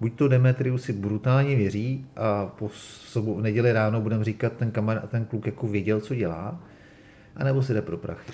Buď 0.00 0.14
to 0.14 0.28
Demetrius 0.28 0.82
si 0.82 0.92
brutálně 0.92 1.56
věří 1.56 2.06
a 2.16 2.46
po 2.46 2.70
sobu, 2.72 3.34
v 3.34 3.42
neděli 3.42 3.72
ráno 3.72 4.00
budeme 4.00 4.24
říkat, 4.24 4.52
ten 4.52 4.70
kamarád, 4.70 5.10
ten 5.10 5.24
kluk 5.24 5.46
jako 5.46 5.66
věděl, 5.66 6.00
co 6.00 6.14
dělá, 6.14 6.60
anebo 7.36 7.62
si 7.62 7.74
jde 7.74 7.82
pro 7.82 7.96
prachy. 7.96 8.32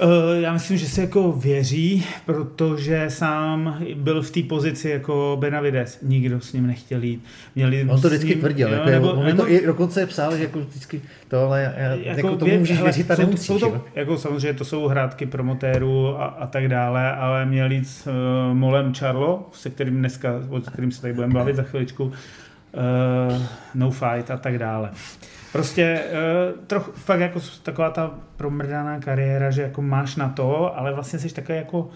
Eh, 0.00 0.40
já 0.40 0.52
myslím, 0.52 0.76
že 0.76 0.86
si 0.86 1.00
jako 1.00 1.32
věří, 1.32 2.06
protože 2.26 3.04
sám 3.08 3.78
byl 3.94 4.22
v 4.22 4.30
té 4.30 4.42
pozici 4.42 4.90
jako 4.90 5.36
Benavides. 5.40 5.98
Nikdo 6.02 6.40
s 6.40 6.52
ním 6.52 6.66
nechtěl 6.66 7.02
jít. 7.02 7.24
Měli 7.54 7.86
on 7.90 8.00
to 8.00 8.08
vždycky 8.08 8.28
ním, 8.28 8.38
tvrdil. 8.38 8.68
Jo, 8.68 8.74
jako 8.74 8.90
nebo, 8.90 9.12
on 9.12 9.24
nebo, 9.24 9.42
to 9.42 9.50
i 9.50 9.66
dokonce 9.66 10.06
psal, 10.06 10.36
že 10.36 10.42
jako 10.42 10.58
vždycky 10.60 11.02
to, 11.28 11.40
ale 11.40 11.74
jako, 12.02 12.26
jako 12.26 12.36
tomu 12.36 12.58
můžeš 12.58 12.82
věřit 12.82 13.10
a 13.10 13.16
nemusíš. 13.16 13.46
Jsou 13.46 13.58
to, 13.58 13.84
jako 13.94 14.18
samozřejmě 14.18 14.54
to 14.54 14.64
jsou 14.64 14.86
hrátky 14.86 15.26
promotérů 15.26 16.20
a, 16.20 16.24
a 16.26 16.46
tak 16.46 16.68
dále, 16.68 17.12
ale 17.12 17.46
měl 17.46 17.72
jít 17.72 17.88
s 17.88 18.06
uh, 18.06 18.12
Molem 18.56 18.94
Charlo, 18.94 19.48
se 19.52 19.70
kterým 19.70 19.98
dneska, 19.98 20.32
o 20.48 20.60
kterým 20.60 20.92
se 20.92 21.00
tady 21.00 21.14
budeme 21.14 21.34
bavit 21.34 21.56
za 21.56 21.62
chviličku, 21.62 22.12
uh, 22.72 23.42
no 23.74 23.90
fight 23.90 24.30
a 24.30 24.36
tak 24.36 24.58
dále. 24.58 24.90
Prostě 25.52 26.00
uh, 26.12 26.60
trochu, 26.66 26.92
fakt 26.94 27.20
jako 27.20 27.40
taková 27.62 27.90
ta 27.90 28.10
promrdaná 28.36 29.00
kariéra, 29.00 29.50
že 29.50 29.62
jako 29.62 29.82
máš 29.82 30.16
na 30.16 30.28
to, 30.28 30.78
ale 30.78 30.94
vlastně 30.94 31.18
jsi 31.18 31.34
takový 31.34 31.58
jako 31.58 31.90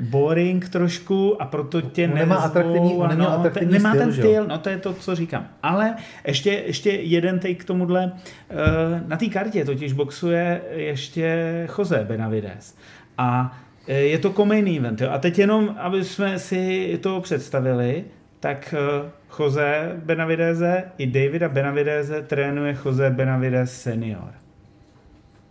boring 0.00 0.68
trošku 0.68 1.42
a 1.42 1.46
proto 1.46 1.80
tě 1.80 2.08
nemá 2.08 2.36
atraktivní, 2.36 2.94
on 2.94 3.08
nemá, 3.08 3.24
no, 3.24 3.32
atraktivní 3.32 3.72
nemá 3.72 3.90
styl, 3.90 4.00
ten 4.00 4.12
styl, 4.12 4.46
no 4.46 4.58
to 4.58 4.68
je 4.68 4.78
to, 4.78 4.94
co 4.94 5.14
říkám. 5.14 5.48
Ale 5.62 5.94
ještě, 6.26 6.50
ještě 6.50 6.90
jeden 6.90 7.38
take 7.38 7.54
k 7.54 7.64
tomuhle. 7.64 8.12
Uh, 8.12 9.08
na 9.08 9.16
té 9.16 9.26
kartě 9.26 9.64
totiž 9.64 9.92
boxuje 9.92 10.60
ještě 10.70 11.68
Jose 11.78 12.04
Benavides. 12.08 12.76
A 13.18 13.58
je 13.86 14.18
to 14.18 14.30
komejný 14.30 14.78
event. 14.78 15.00
Jo? 15.00 15.10
A 15.10 15.18
teď 15.18 15.38
jenom, 15.38 15.76
aby 15.78 16.04
jsme 16.04 16.38
si 16.38 16.98
to 17.02 17.20
představili, 17.20 18.04
tak 18.40 18.74
eh, 18.78 19.10
Jose 19.38 19.92
Benavideze 20.04 20.84
i 20.98 21.06
Davida 21.06 21.48
Benavideze 21.48 22.22
trénuje 22.22 22.76
Jose 22.84 23.10
Benavidez 23.10 23.82
senior. 23.82 24.32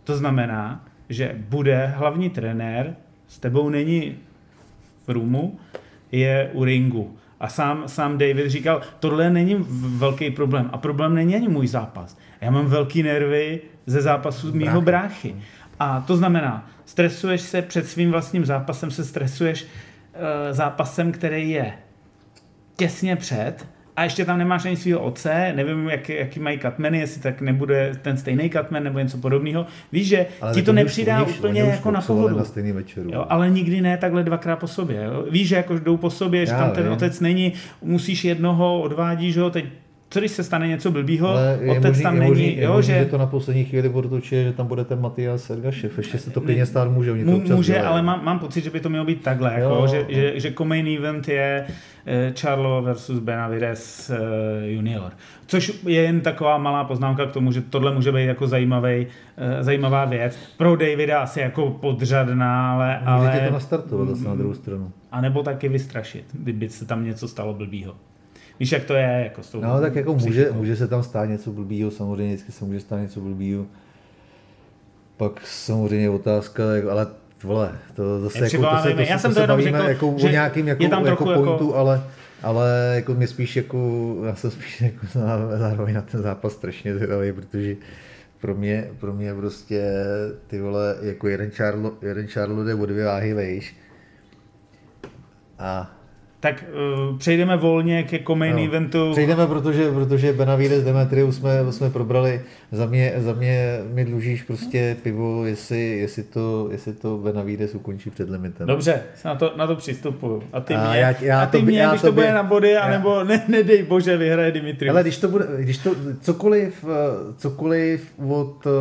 To 0.04 0.18
znamená, 0.18 0.86
že 1.10 1.36
bude 1.50 1.86
hlavní 1.86 2.30
trenér, 2.30 2.96
s 3.28 3.40
tebou 3.40 3.70
není 3.70 4.18
v 5.08 5.10
roomu, 5.10 5.60
je 6.12 6.50
u 6.54 6.64
ringu. 6.64 7.18
A 7.40 7.48
sám, 7.48 7.84
sám 7.88 8.18
David 8.18 8.50
říkal, 8.50 8.82
tohle 9.00 9.30
není 9.30 9.66
velký 9.98 10.32
problém. 10.32 10.70
A 10.74 10.78
problém 10.78 11.16
není 11.16 11.36
ani 11.36 11.48
můj 11.48 11.68
zápas. 11.68 12.18
Já 12.42 12.52
mám 12.52 12.66
velký 12.66 13.04
nervy 13.04 13.62
ze 13.86 14.02
zápasu 14.02 14.54
mýho 14.54 14.82
bráchy. 14.82 15.36
A 15.80 16.02
to 16.02 16.18
znamená, 16.18 16.70
stresuješ 16.86 17.42
se 17.42 17.62
před 17.62 17.88
svým 17.88 18.12
vlastním 18.12 18.46
zápasem, 18.46 18.92
se 18.92 19.06
stresuješ 19.06 19.64
uh, 19.64 19.70
zápasem, 20.52 21.12
který 21.12 21.50
je 21.50 21.74
těsně 22.76 23.16
před 23.16 23.68
a 23.96 24.04
ještě 24.04 24.26
tam 24.26 24.38
nemáš 24.38 24.66
ani 24.66 24.76
svého 24.76 25.00
oce, 25.00 25.54
nevím, 25.56 25.90
jak, 25.90 26.10
jaký 26.10 26.40
mají 26.40 26.58
katmeny, 26.58 27.00
jestli 27.00 27.22
tak 27.22 27.42
nebude 27.42 27.92
ten 28.02 28.18
stejný 28.18 28.50
katmen 28.50 28.84
nebo 28.84 29.00
něco 29.00 29.18
podobného. 29.18 29.66
Víš, 29.92 30.08
že 30.08 30.26
ale 30.42 30.54
ti 30.54 30.62
to 30.62 30.74
nepřidá 30.74 31.24
už, 31.24 31.38
úplně 31.38 31.64
oni 31.64 31.72
jako 31.72 31.92
na 31.92 32.02
pohodu. 32.02 32.38
Na 32.38 32.44
stejný 32.44 32.72
večeru. 32.72 33.10
Jo, 33.14 33.26
ale 33.30 33.50
nikdy 33.50 33.82
ne 33.82 33.98
takhle 33.98 34.24
dvakrát 34.24 34.56
po 34.56 34.68
sobě. 34.68 35.04
Jo. 35.04 35.26
Víš, 35.30 35.48
že 35.48 35.56
jako 35.56 35.80
jdou 35.80 35.98
po 35.98 36.10
sobě, 36.10 36.46
že 36.46 36.52
tam 36.52 36.72
ten 36.72 36.90
otec 36.90 37.20
není, 37.20 37.54
musíš 37.82 38.26
jednoho, 38.26 38.82
odvádíš 38.82 39.38
ho, 39.38 39.50
teď 39.50 39.66
co 40.10 40.20
když 40.20 40.32
se 40.32 40.44
stane 40.44 40.68
něco 40.68 40.92
blbýho, 40.92 41.34
otec 41.72 41.86
možný, 41.86 42.04
tam 42.04 42.20
není, 42.20 42.30
možný, 42.30 42.58
jo, 42.60 42.74
možný, 42.74 42.94
že... 42.94 43.00
že... 43.00 43.06
to 43.06 43.18
na 43.18 43.26
poslední 43.26 43.66
chvíli 43.66 43.90
točit, 43.90 44.44
že 44.44 44.54
tam 44.54 44.68
bude 44.68 44.86
ten 44.86 45.02
Matias 45.02 45.44
Sergašev, 45.44 45.98
ještě 45.98 46.18
se 46.18 46.30
to 46.30 46.42
klidně 46.42 46.66
stát 46.66 46.92
může, 46.92 47.12
oni 47.12 47.24
to 47.26 47.56
Může, 47.56 47.74
dělají. 47.74 47.88
ale 47.88 48.02
mám, 48.02 48.26
mám 48.26 48.40
pocit, 48.40 48.64
že 48.64 48.70
by 48.70 48.80
to 48.80 48.90
mělo 48.90 49.06
být 49.06 49.24
takhle, 49.24 49.54
jako, 49.60 49.88
že, 49.88 50.06
že, 50.10 50.40
že 50.40 50.54
co-main 50.58 50.98
event 50.98 51.28
je 51.28 51.66
Charlo 52.40 52.82
versus 52.82 53.20
Benavides 53.20 54.10
uh, 54.10 54.16
junior. 54.64 55.12
Což 55.48 55.84
je 55.84 56.02
jen 56.02 56.22
taková 56.22 56.58
malá 56.58 56.84
poznámka 56.84 57.26
k 57.26 57.32
tomu, 57.32 57.52
že 57.52 57.62
tohle 57.62 57.94
může 57.94 58.12
být 58.12 58.26
jako 58.26 58.48
zajímavý, 58.48 59.06
uh, 59.06 59.12
zajímavá 59.62 60.06
věc. 60.06 60.38
Pro 60.58 60.76
Davida 60.76 61.20
asi 61.20 61.40
jako 61.40 61.72
podřadná, 61.72 62.72
ale... 62.72 63.00
Můžete 63.18 63.40
ale... 63.40 63.48
to 63.48 63.54
nastartovat 63.54 64.08
zase 64.08 64.28
na 64.28 64.36
druhou 64.36 64.54
stranu. 64.54 64.92
A 65.12 65.22
nebo 65.22 65.44
taky 65.44 65.70
vystrašit, 65.70 66.26
kdyby 66.34 66.70
se 66.70 66.86
tam 66.86 67.06
něco 67.06 67.28
stalo 67.28 67.54
blbýho. 67.54 67.96
Víš, 68.60 68.72
jak 68.72 68.84
to 68.84 68.94
je? 68.94 69.22
Jako 69.24 69.44
s 69.44 69.52
tou 69.52 69.62
no, 69.62 69.82
tak 69.82 69.96
jako 69.96 70.14
může, 70.14 70.52
může 70.52 70.76
se 70.76 70.88
tam 70.88 71.04
stát 71.04 71.30
něco 71.30 71.52
blbýho, 71.52 71.92
samozřejmě 71.92 72.34
vždycky 72.34 72.52
se 72.52 72.66
může 72.66 72.80
stát 72.80 72.98
něco 72.98 73.22
blbýho. 73.22 73.66
Pak 75.18 75.48
samozřejmě 75.48 76.10
otázka, 76.10 76.64
ale 76.92 77.08
vole, 77.44 77.72
to 77.94 78.22
zase 78.22 78.40
jako, 78.40 78.58
to 78.58 78.78
se, 78.84 78.94
to, 78.94 79.02
Já 79.02 79.16
to, 79.16 79.22
jsem 79.22 79.34
to, 79.34 79.40
se 79.40 79.48
bavíme 79.48 79.78
řekl, 79.78 79.90
jako 79.90 80.10
o 80.10 80.28
nějakým 80.28 80.68
jako, 80.68 80.84
je 80.84 80.90
tam 80.90 81.06
jako 81.06 81.24
pointu, 81.24 81.52
jako... 81.52 81.76
ale, 81.76 82.04
ale 82.44 82.92
jako 82.96 83.14
mě 83.14 83.28
spíš 83.28 83.56
jako, 83.56 84.16
já 84.26 84.36
jsem 84.36 84.52
spíš 84.52 84.82
jako 84.82 85.06
zároveň 85.58 85.96
na 85.96 86.02
ten 86.02 86.22
zápas 86.22 86.54
strašně 86.54 86.96
zvědavý, 86.96 87.32
protože 87.32 87.76
pro 88.42 88.56
mě, 88.56 88.90
pro 89.00 89.14
mě 89.14 89.34
prostě 89.34 89.94
ty 90.48 90.62
vole, 90.62 90.96
jako 91.02 91.28
jeden 91.28 91.52
Charlo, 91.52 91.94
jeden 92.02 92.28
Charlo 92.28 92.64
jde 92.64 92.76
o 92.76 92.86
dvě 92.86 93.06
váhy 93.06 93.34
vejš. 93.34 93.76
A 95.60 95.96
tak 96.40 96.64
uh, 97.10 97.18
přejdeme 97.18 97.58
volně 97.58 98.04
ke 98.04 98.36
main 98.36 98.56
no, 98.56 98.64
eventu. 98.64 99.12
Přejdeme, 99.12 99.48
protože, 99.48 99.92
protože 99.92 100.34
Benavides 100.34 100.84
Demetrius 100.84 101.36
jsme, 101.36 101.72
jsme 101.72 101.90
probrali. 101.90 102.42
Za 102.76 102.86
mě, 102.86 103.14
za 103.18 103.34
mě 103.34 103.80
mi 103.94 104.06
dlužíš 104.06 104.44
prostě 104.44 104.98
pivo, 105.04 105.46
jestli, 105.46 105.98
jestli, 105.98 106.24
to, 106.24 106.68
jestli 106.72 106.94
to 106.94 107.18
Benavides 107.18 107.76
ukončí 107.76 108.10
před 108.10 108.30
limitem. 108.30 108.68
Dobře, 108.68 109.02
na 109.26 109.36
to, 109.36 109.54
na 109.58 109.68
to 109.68 109.76
přistupuju. 109.76 110.44
A 110.54 110.60
ty 110.60 110.74
a 110.74 110.90
mě, 110.90 111.00
já, 111.00 111.14
já 111.22 111.42
a 111.42 111.46
ty 111.46 111.58
to, 111.58 111.66
mě 111.66 111.80
já 111.80 111.90
když 111.90 112.02
to, 112.02 112.08
to 112.08 112.14
bude 112.14 112.34
na 112.34 112.44
body, 112.44 112.72
já, 112.72 112.82
anebo 112.82 113.24
ne, 113.24 113.46
nedej 113.48 113.84
bože, 113.84 114.18
vyhraje 114.18 114.52
Dimitrius. 114.52 114.92
Ale 114.92 115.02
když 115.02 115.18
to 115.18 115.28
bude, 115.28 115.46
když 115.58 115.78
to, 115.78 115.96
cokoliv, 116.22 116.86
eh, 116.88 117.34
cokoliv 117.38 118.12
od 118.28 118.66
uh, 118.66 118.72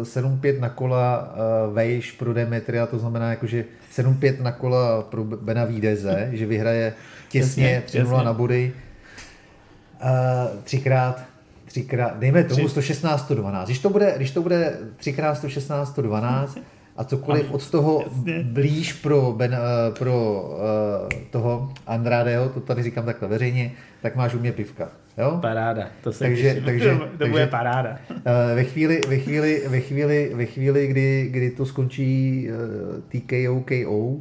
eh, 0.00 0.20
7-5 0.20 0.60
na 0.60 0.68
kola 0.68 1.34
uh, 1.68 1.74
vejš 1.74 2.12
pro 2.12 2.34
Demetria, 2.34 2.86
to 2.86 2.98
znamená 2.98 3.30
jakože 3.30 3.64
7-5 3.96 4.42
na 4.42 4.52
kola 4.52 5.02
pro 5.02 5.24
Benavideze, 5.24 6.28
že 6.32 6.46
vyhraje 6.46 6.92
těsně 7.28 7.82
3-0 7.86 8.24
na 8.24 8.32
body. 8.32 8.72
Uh, 10.02 10.60
třikrát, 10.64 11.29
třikrát, 11.70 12.18
dejme 12.18 12.44
tomu 12.44 12.68
116 12.68 13.24
112. 13.24 13.68
Když 13.68 13.78
to 13.78 13.90
bude, 13.90 14.14
když 14.16 14.30
to 14.30 14.42
bude 14.42 14.78
třikrát 14.96 15.34
116 15.34 15.88
112 15.88 16.58
a 16.96 17.04
cokoliv 17.04 17.50
od 17.50 17.70
toho 17.70 18.04
blíž 18.42 18.92
pro, 18.92 19.34
ben, 19.36 19.52
uh, 19.52 19.94
pro 19.94 20.42
uh, 20.42 21.20
toho 21.30 21.72
Andradeho, 21.86 22.48
to 22.48 22.60
tady 22.60 22.82
říkám 22.82 23.04
takhle 23.04 23.28
veřejně, 23.28 23.72
tak 24.02 24.16
máš 24.16 24.34
u 24.34 24.38
mě 24.38 24.52
pivka. 24.52 24.88
Jo? 25.18 25.38
Paráda, 25.40 25.88
to 26.02 26.12
se 26.12 26.24
takže, 26.24 26.42
těším. 26.48 26.64
takže, 26.64 26.98
to, 27.18 27.24
to 27.24 27.26
bude 27.30 27.46
paráda. 27.46 27.98
Uh, 28.10 28.16
ve 28.54 28.64
chvíli, 28.64 29.00
ve 29.08 29.18
chvíli, 29.18 29.62
ve 29.68 29.80
chvíli, 29.80 30.32
ve 30.34 30.46
chvíli 30.46 30.86
kdy, 30.86 31.28
kdy 31.30 31.50
to 31.50 31.66
skončí 31.66 32.48
TKO, 33.08 33.64
KO, 33.64 34.16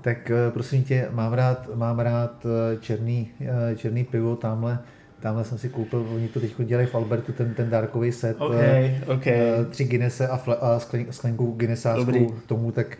tak 0.00 0.32
prosím 0.50 0.84
tě, 0.84 1.08
mám 1.10 1.32
rád, 1.32 1.70
mám 1.74 1.98
rád 1.98 2.46
černý, 2.80 3.30
černý 3.76 4.04
pivo 4.04 4.36
tamhle, 4.36 4.78
Tamhle 5.20 5.44
jsem 5.44 5.58
si 5.58 5.68
koupil, 5.68 6.06
oni 6.14 6.28
to 6.28 6.40
teď 6.40 6.54
dělají 6.58 6.86
v 6.86 6.94
Albertu, 6.94 7.32
ten, 7.32 7.54
ten 7.54 7.70
dárkový 7.70 8.12
set. 8.12 8.36
Okay, 8.40 8.94
okay. 9.06 9.40
Tři 9.70 9.84
Guinnesse 9.84 10.28
a, 10.28 10.36
fle, 10.36 10.56
a 10.56 10.80
sklenku 11.10 11.54
Guinnessářskou 11.56 12.34
tomu, 12.46 12.72
tak 12.72 12.98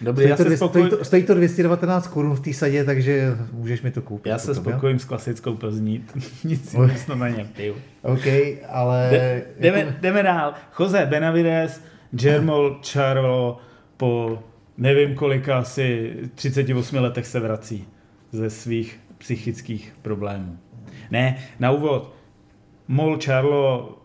Dobrý, 0.00 0.24
stojí, 0.24 0.36
to, 0.36 0.44
dvě, 0.44 0.56
spokoj... 0.56 0.82
stojí, 0.82 0.98
to, 0.98 1.04
stojí 1.04 1.22
to 1.22 1.34
219 1.34 2.06
korun 2.06 2.34
v 2.34 2.40
té 2.40 2.52
sadě, 2.52 2.84
takže 2.84 3.36
můžeš 3.52 3.82
mi 3.82 3.90
to 3.90 4.02
koupit. 4.02 4.30
Já 4.30 4.38
se 4.38 4.54
spokojím 4.54 4.98
s 4.98 5.04
klasickou 5.04 5.54
Plzní, 5.54 6.04
nic 6.44 6.74
myslím 6.74 7.18
na 7.18 7.28
ně 7.28 7.46
piju. 7.56 7.74
OK, 8.02 8.26
ale... 8.68 9.08
De, 9.10 9.42
jdeme, 9.60 9.78
jako... 9.78 9.92
jdeme 10.00 10.22
dál. 10.22 10.54
Jose 10.80 11.06
Benavides, 11.06 11.80
Germol 12.10 12.80
Charlo 12.92 13.58
po 13.96 14.38
nevím 14.78 15.14
kolika, 15.14 15.58
asi 15.58 16.14
38 16.34 16.96
letech 16.96 17.26
se 17.26 17.40
vrací 17.40 17.88
ze 18.32 18.50
svých 18.50 19.00
psychických 19.18 19.94
problémů. 20.02 20.58
Ne, 21.12 21.36
na 21.60 21.70
úvod. 21.70 22.14
Mol 22.88 23.18
Charlo 23.24 23.98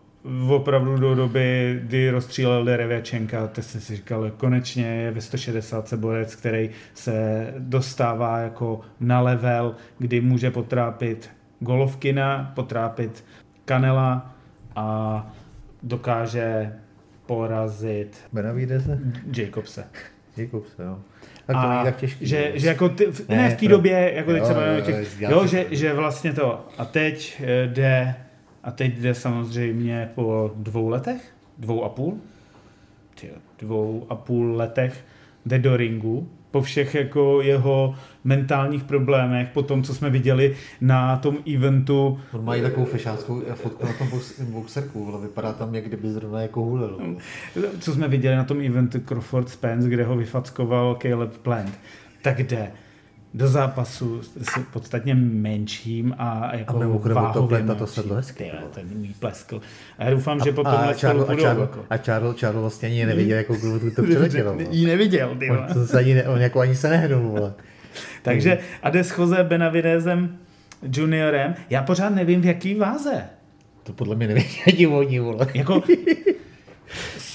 opravdu 0.48 0.96
do 0.96 1.14
doby, 1.14 1.80
kdy 1.82 2.10
rozstřílel 2.10 2.64
Derevěčenka, 2.64 3.46
to 3.46 3.62
jste 3.62 3.80
si 3.80 3.96
říkal, 3.96 4.30
konečně 4.30 4.86
je 4.86 5.10
ve 5.10 5.20
160 5.20 5.94
borec, 5.94 6.34
který 6.34 6.70
se 6.94 7.46
dostává 7.58 8.38
jako 8.38 8.80
na 9.00 9.20
level, 9.20 9.74
kdy 9.98 10.20
může 10.20 10.50
potrápit 10.50 11.30
Golovkina, 11.60 12.52
potrápit 12.54 13.24
Kanela 13.64 14.34
a 14.76 15.26
dokáže 15.82 16.72
porazit 17.26 18.20
Benavideze? 18.32 18.98
Jacobse. 19.36 19.84
Jacobse, 20.36 20.82
jo. 20.82 20.98
Tak 21.48 21.56
to 21.56 21.62
a 21.62 21.84
tak 21.84 21.96
těžký, 21.96 22.26
že, 22.26 22.52
že 22.54 22.68
jako 22.68 22.88
ty, 22.88 23.06
ne, 23.28 23.36
ne 23.36 23.50
v 23.50 23.60
té 23.60 23.68
době, 23.68 24.12
jako 24.14 24.32
teď 24.32 24.44
se 24.44 24.54
bavíme 24.54 24.82
těch, 24.82 25.20
jo, 25.20 25.46
že, 25.46 25.66
že 25.70 25.94
vlastně 25.94 26.32
to, 26.32 26.66
a 26.78 26.84
teď 26.84 27.42
eh, 27.44 27.66
jde 27.66 28.14
a 28.62 28.70
teď 28.70 28.94
jde 28.94 29.14
samozřejmě 29.14 30.10
po 30.14 30.50
dvou 30.54 30.88
letech, 30.88 31.20
dvou 31.58 31.84
a 31.84 31.88
půl, 31.88 32.18
dvou 33.58 34.06
a 34.08 34.14
půl 34.14 34.56
letech 34.56 35.04
jde 35.46 35.58
do 35.58 35.76
ringu, 35.76 36.28
po 36.50 36.62
všech 36.62 36.94
jako 36.94 37.42
jeho 37.42 37.94
mentálních 38.24 38.84
problémech, 38.84 39.48
po 39.48 39.62
tom, 39.62 39.82
co 39.82 39.94
jsme 39.94 40.10
viděli 40.10 40.56
na 40.80 41.16
tom 41.16 41.38
eventu. 41.54 42.20
On 42.32 42.44
má 42.44 42.56
i 42.56 42.62
takovou 42.62 42.86
fešáckou 42.86 43.42
fotku 43.54 43.86
na 43.86 43.92
tom 43.92 44.08
boxerku, 44.50 45.08
ale 45.08 45.22
vypadá 45.22 45.52
tam, 45.52 45.74
jak 45.74 45.84
kdyby 45.84 46.12
zrovna 46.12 46.40
jako 46.40 46.60
hulil. 46.60 47.16
Co 47.80 47.92
jsme 47.92 48.08
viděli 48.08 48.36
na 48.36 48.44
tom 48.44 48.60
eventu 48.60 49.00
Crawford 49.00 49.48
Spence, 49.48 49.88
kde 49.88 50.04
ho 50.04 50.16
vyfackoval 50.16 50.94
Caleb 50.94 51.36
Plant. 51.36 51.78
Tak 52.22 52.38
jde 52.38 52.70
do 53.34 53.48
zápasu 53.48 54.22
s 54.22 54.58
podstatně 54.72 55.14
menším 55.14 56.14
a 56.18 56.56
jako 56.56 56.82
a 56.82 57.14
váhově 57.14 57.62
to, 57.62 57.74
to 57.74 57.86
sedlo 57.86 58.14
hezky. 58.16 58.52
ten 58.74 58.86
mi 58.94 59.14
pleskl. 59.18 59.60
A 59.98 60.04
já 60.04 60.10
doufám, 60.10 60.40
a, 60.40 60.44
že 60.44 60.52
potom 60.52 60.74
a 60.74 60.92
Charles, 60.94 61.28
a, 61.28 61.36
Charles, 61.36 61.70
jako. 61.70 61.84
a 61.90 61.98
Charles, 61.98 62.36
Charles 62.36 62.60
vlastně 62.60 62.88
ani 62.88 63.06
neviděl, 63.06 63.38
jako 63.38 63.56
kdo 63.56 63.90
to 63.96 64.02
přeletělo. 64.10 64.56
Jí 64.70 64.86
neviděl, 64.86 65.36
ty 65.38 65.50
on, 65.50 65.66
to 65.74 65.86
se 65.86 65.98
ani, 65.98 66.14
ne, 66.14 66.28
on 66.28 66.40
jako 66.40 66.60
ani 66.60 66.76
se 66.76 66.88
nehnul, 66.88 67.28
vole. 67.28 67.54
Takže 68.22 68.58
a 68.82 68.90
jde 68.90 69.04
schoze 69.04 69.44
Benavidezem 69.44 70.38
juniorem, 70.96 71.54
já 71.70 71.82
pořád 71.82 72.10
nevím, 72.10 72.40
v 72.40 72.46
jaký 72.46 72.74
váze. 72.74 73.24
To 73.82 73.92
podle 73.92 74.16
mě 74.16 74.28
nevědí 74.28 74.58
ani 74.66 74.86
oni, 74.86 75.20
vole. 75.20 75.46
Jako, 75.54 75.82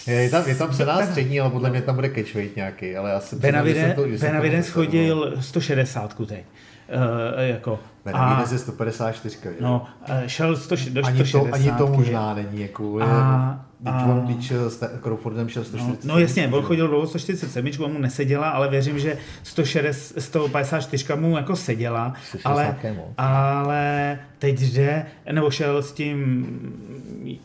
je 0.07 0.29
tam, 0.29 0.43
je 0.47 0.55
tam 0.55 0.69
přená 0.69 1.05
střední, 1.05 1.39
ale 1.39 1.49
podle 1.49 1.69
mě 1.69 1.81
tam 1.81 1.95
bude 1.95 2.09
catchweight 2.09 2.55
nějaký, 2.55 2.95
ale 2.95 3.13
asi 3.13 3.35
Benavides, 3.35 3.95
to, 3.95 4.05
Benavides 4.19 4.69
chodil 4.69 5.37
160 5.39 6.13
teď. 6.27 6.43
Uh, 6.89 7.41
jako, 7.43 7.79
a, 8.13 8.45
je 8.51 8.59
154. 8.59 9.37
No, 9.61 9.85
šel 10.27 10.57
100, 10.57 10.75
do 10.89 11.05
ani 11.05 11.23
to, 11.23 11.47
ani 11.51 11.71
to 11.71 11.87
možná 11.87 12.33
není. 12.33 12.61
Jako, 12.61 12.99
je, 12.99 13.05
a, 13.05 13.65
když 13.79 13.93
a, 13.93 14.05
on, 14.05 14.21
když 14.25 14.51
s 14.51 14.99
Crawfordem 15.01 15.49
šel 15.49 15.63
140. 15.63 16.07
No, 16.07 16.13
no 16.13 16.19
jasně, 16.19 16.47
on 16.47 16.63
chodil 16.63 16.87
dlouho 16.87 17.07
147, 17.07 17.91
mu 17.91 17.99
neseděla, 17.99 18.49
ale 18.49 18.69
věřím, 18.69 18.99
že 18.99 19.17
160, 19.43 20.21
154 20.21 21.05
mu 21.15 21.37
jako 21.37 21.55
seděla, 21.55 22.13
ale, 22.45 22.75
ale 23.17 24.19
teď 24.39 24.59
jde, 24.59 25.05
nebo 25.31 25.51
šel 25.51 25.81
s 25.81 25.91
tím 25.91 26.45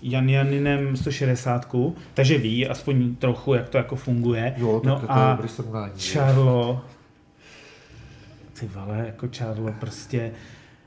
Jan 0.03 0.29
Janinem 0.29 0.97
160, 0.97 1.77
takže 2.15 2.39
ví 2.39 2.69
aspoň 2.69 3.17
trochu, 3.17 3.55
jak 3.55 3.69
to 3.69 3.77
jako 3.77 3.97
funguje. 3.97 4.55
Jo, 4.57 4.81
no 4.85 5.01
to, 5.01 5.07
to 5.07 5.13
a 5.13 5.39
Charlo, 5.99 6.81
ty 8.61 8.67
vole, 8.67 9.05
jako 9.07 9.29
Charlo 9.37 9.73
prostě 9.81 10.31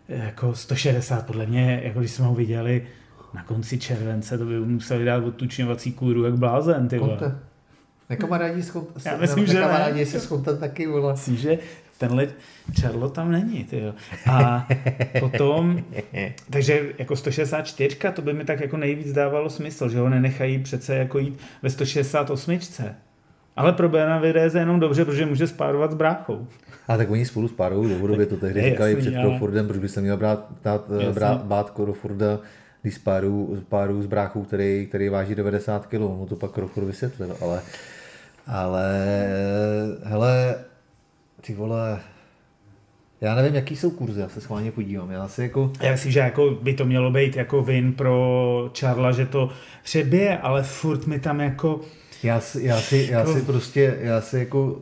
jako 0.07 0.55
160 0.55 1.25
podle 1.25 1.45
mě, 1.45 1.81
jako 1.83 1.99
když 1.99 2.11
jsme 2.11 2.25
ho 2.25 2.35
viděli 2.35 2.87
na 3.33 3.43
konci 3.43 3.79
července, 3.79 4.37
to 4.37 4.45
by 4.45 4.59
museli 4.59 5.05
dát 5.05 5.23
odtučňovací 5.23 5.91
kůru 5.91 6.23
jak 6.23 6.37
blázen, 6.37 6.87
ty 6.87 6.97
vole. 6.97 7.17
Konte. 7.17 7.39
Nekamarádi 8.09 8.63
s, 8.63 8.77
Já 9.05 9.17
myslím, 9.17 9.47
že 9.47 9.61
ne. 9.93 10.05
se 10.05 10.19
s 10.19 10.57
taky, 10.59 10.87
vole. 10.87 11.13
Myslím, 11.13 11.37
že 11.37 11.57
tenhle 11.97 12.27
Charlo 12.81 13.09
tam 13.09 13.31
není, 13.31 13.63
ty 13.63 13.79
jo. 13.79 13.93
A 14.31 14.67
potom, 15.19 15.83
takže 16.49 16.93
jako 16.97 17.15
164, 17.15 17.97
to 18.13 18.21
by 18.21 18.33
mi 18.33 18.45
tak 18.45 18.59
jako 18.59 18.77
nejvíc 18.77 19.13
dávalo 19.13 19.49
smysl, 19.49 19.89
že 19.89 19.99
ho 19.99 20.09
nenechají 20.09 20.59
přece 20.59 20.95
jako 20.95 21.19
jít 21.19 21.39
ve 21.61 21.69
168. 21.69 22.59
Ale 23.55 23.73
pro 23.73 23.89
Benavidez 23.89 24.53
je 24.53 24.59
jenom 24.59 24.79
dobře, 24.79 25.05
protože 25.05 25.25
může 25.25 25.47
spárovat 25.47 25.91
s 25.91 25.95
bráchou. 25.95 26.47
A 26.87 26.97
tak 26.97 27.11
oni 27.11 27.25
spolu 27.25 27.47
spárují 27.47 27.89
dlouhodobě, 27.89 28.25
to 28.25 28.37
tehdy 28.37 28.61
říkali 28.61 28.95
před 28.95 29.15
ale... 29.15 29.25
Crawfordem, 29.25 29.67
proč 29.67 29.79
by 29.79 29.89
se 29.89 30.01
měl 30.01 30.17
brát, 30.17 30.47
dát, 30.63 30.85
eh, 31.09 31.13
brát, 31.13 31.43
bát 31.43 31.73
Crawforda, 31.75 32.39
když 32.81 32.95
spárují, 32.95 33.57
spárují 33.57 34.03
s 34.03 34.05
bráchou, 34.05 34.43
který, 34.43 34.85
který 34.89 35.09
váží 35.09 35.35
90 35.35 35.85
kg, 35.85 35.93
no 35.93 36.25
to 36.29 36.35
pak 36.35 36.51
Crawford 36.51 36.87
vysvětlil, 36.87 37.37
ale, 37.41 37.61
ale 38.47 39.27
hele, 40.03 40.55
ty 41.41 41.53
vole, 41.53 41.99
já 43.21 43.35
nevím, 43.35 43.55
jaký 43.55 43.75
jsou 43.75 43.91
kurzy, 43.91 44.21
já 44.21 44.29
se 44.29 44.41
schválně 44.41 44.71
podívám. 44.71 45.11
Já, 45.11 45.27
si 45.27 45.41
jako... 45.41 45.71
já 45.81 45.91
myslím, 45.91 46.11
že 46.11 46.19
jako 46.19 46.51
by 46.61 46.73
to 46.73 46.85
mělo 46.85 47.11
být 47.11 47.35
jako 47.35 47.63
win 47.63 47.93
pro 47.93 48.71
Charla, 48.79 49.11
že 49.11 49.25
to 49.25 49.49
přebije, 49.83 50.37
ale 50.37 50.63
furt 50.63 51.07
mi 51.07 51.19
tam 51.19 51.39
jako... 51.39 51.81
Já 52.23 52.39
si, 52.39 52.63
já 52.63 52.77
si, 52.77 53.07
já 53.11 53.25
si 53.25 53.31
jako- 53.31 53.45
prostě, 53.45 53.97
já 54.01 54.21
si 54.21 54.39
jako 54.39 54.81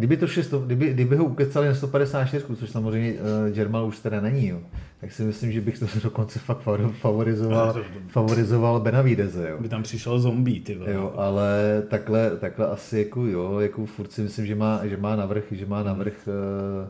Kdyby, 0.00 0.16
to 0.16 0.26
šesto, 0.26 0.58
kdyby, 0.58 0.92
kdyby 0.92 1.16
ho 1.16 1.24
ukecali 1.24 1.68
na 1.68 1.74
154, 1.74 2.44
což 2.56 2.70
samozřejmě 2.70 3.12
uh, 3.12 3.18
German 3.50 3.84
už 3.84 3.98
teda 3.98 4.20
není, 4.20 4.48
jo, 4.48 4.58
tak 5.00 5.12
si 5.12 5.22
myslím, 5.22 5.52
že 5.52 5.60
bych 5.60 5.78
to 5.78 5.86
dokonce 6.02 6.38
fakt 6.38 6.60
favorizoval, 6.90 7.82
favorizoval 8.08 8.80
Benavideze. 8.80 9.48
Jo. 9.48 9.58
By 9.60 9.68
tam 9.68 9.82
přišel 9.82 10.20
zombie, 10.20 10.60
ty 10.60 10.78
Jo, 10.86 11.12
ale 11.16 11.82
takhle, 11.88 12.36
takhle 12.36 12.66
asi 12.66 12.98
jako 12.98 13.26
jo, 13.26 13.60
jako 13.60 13.86
furt 13.86 14.12
si 14.12 14.22
myslím, 14.22 14.46
že 14.46 14.54
má, 14.54 14.80
že 14.84 14.96
má 14.96 15.16
navrh, 15.16 15.44
že 15.50 15.66
má 15.66 15.82
navrh 15.82 16.28
uh, 16.28 16.88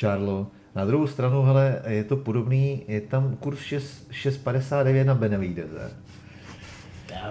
Charlo. 0.00 0.46
Na 0.74 0.84
druhou 0.84 1.06
stranu, 1.06 1.42
hele, 1.42 1.82
je 1.86 2.04
to 2.04 2.16
podobný, 2.16 2.82
je 2.88 3.00
tam 3.00 3.36
kurz 3.40 3.58
6,59 3.60 5.04
na 5.04 5.14
Benavideze. 5.14 5.90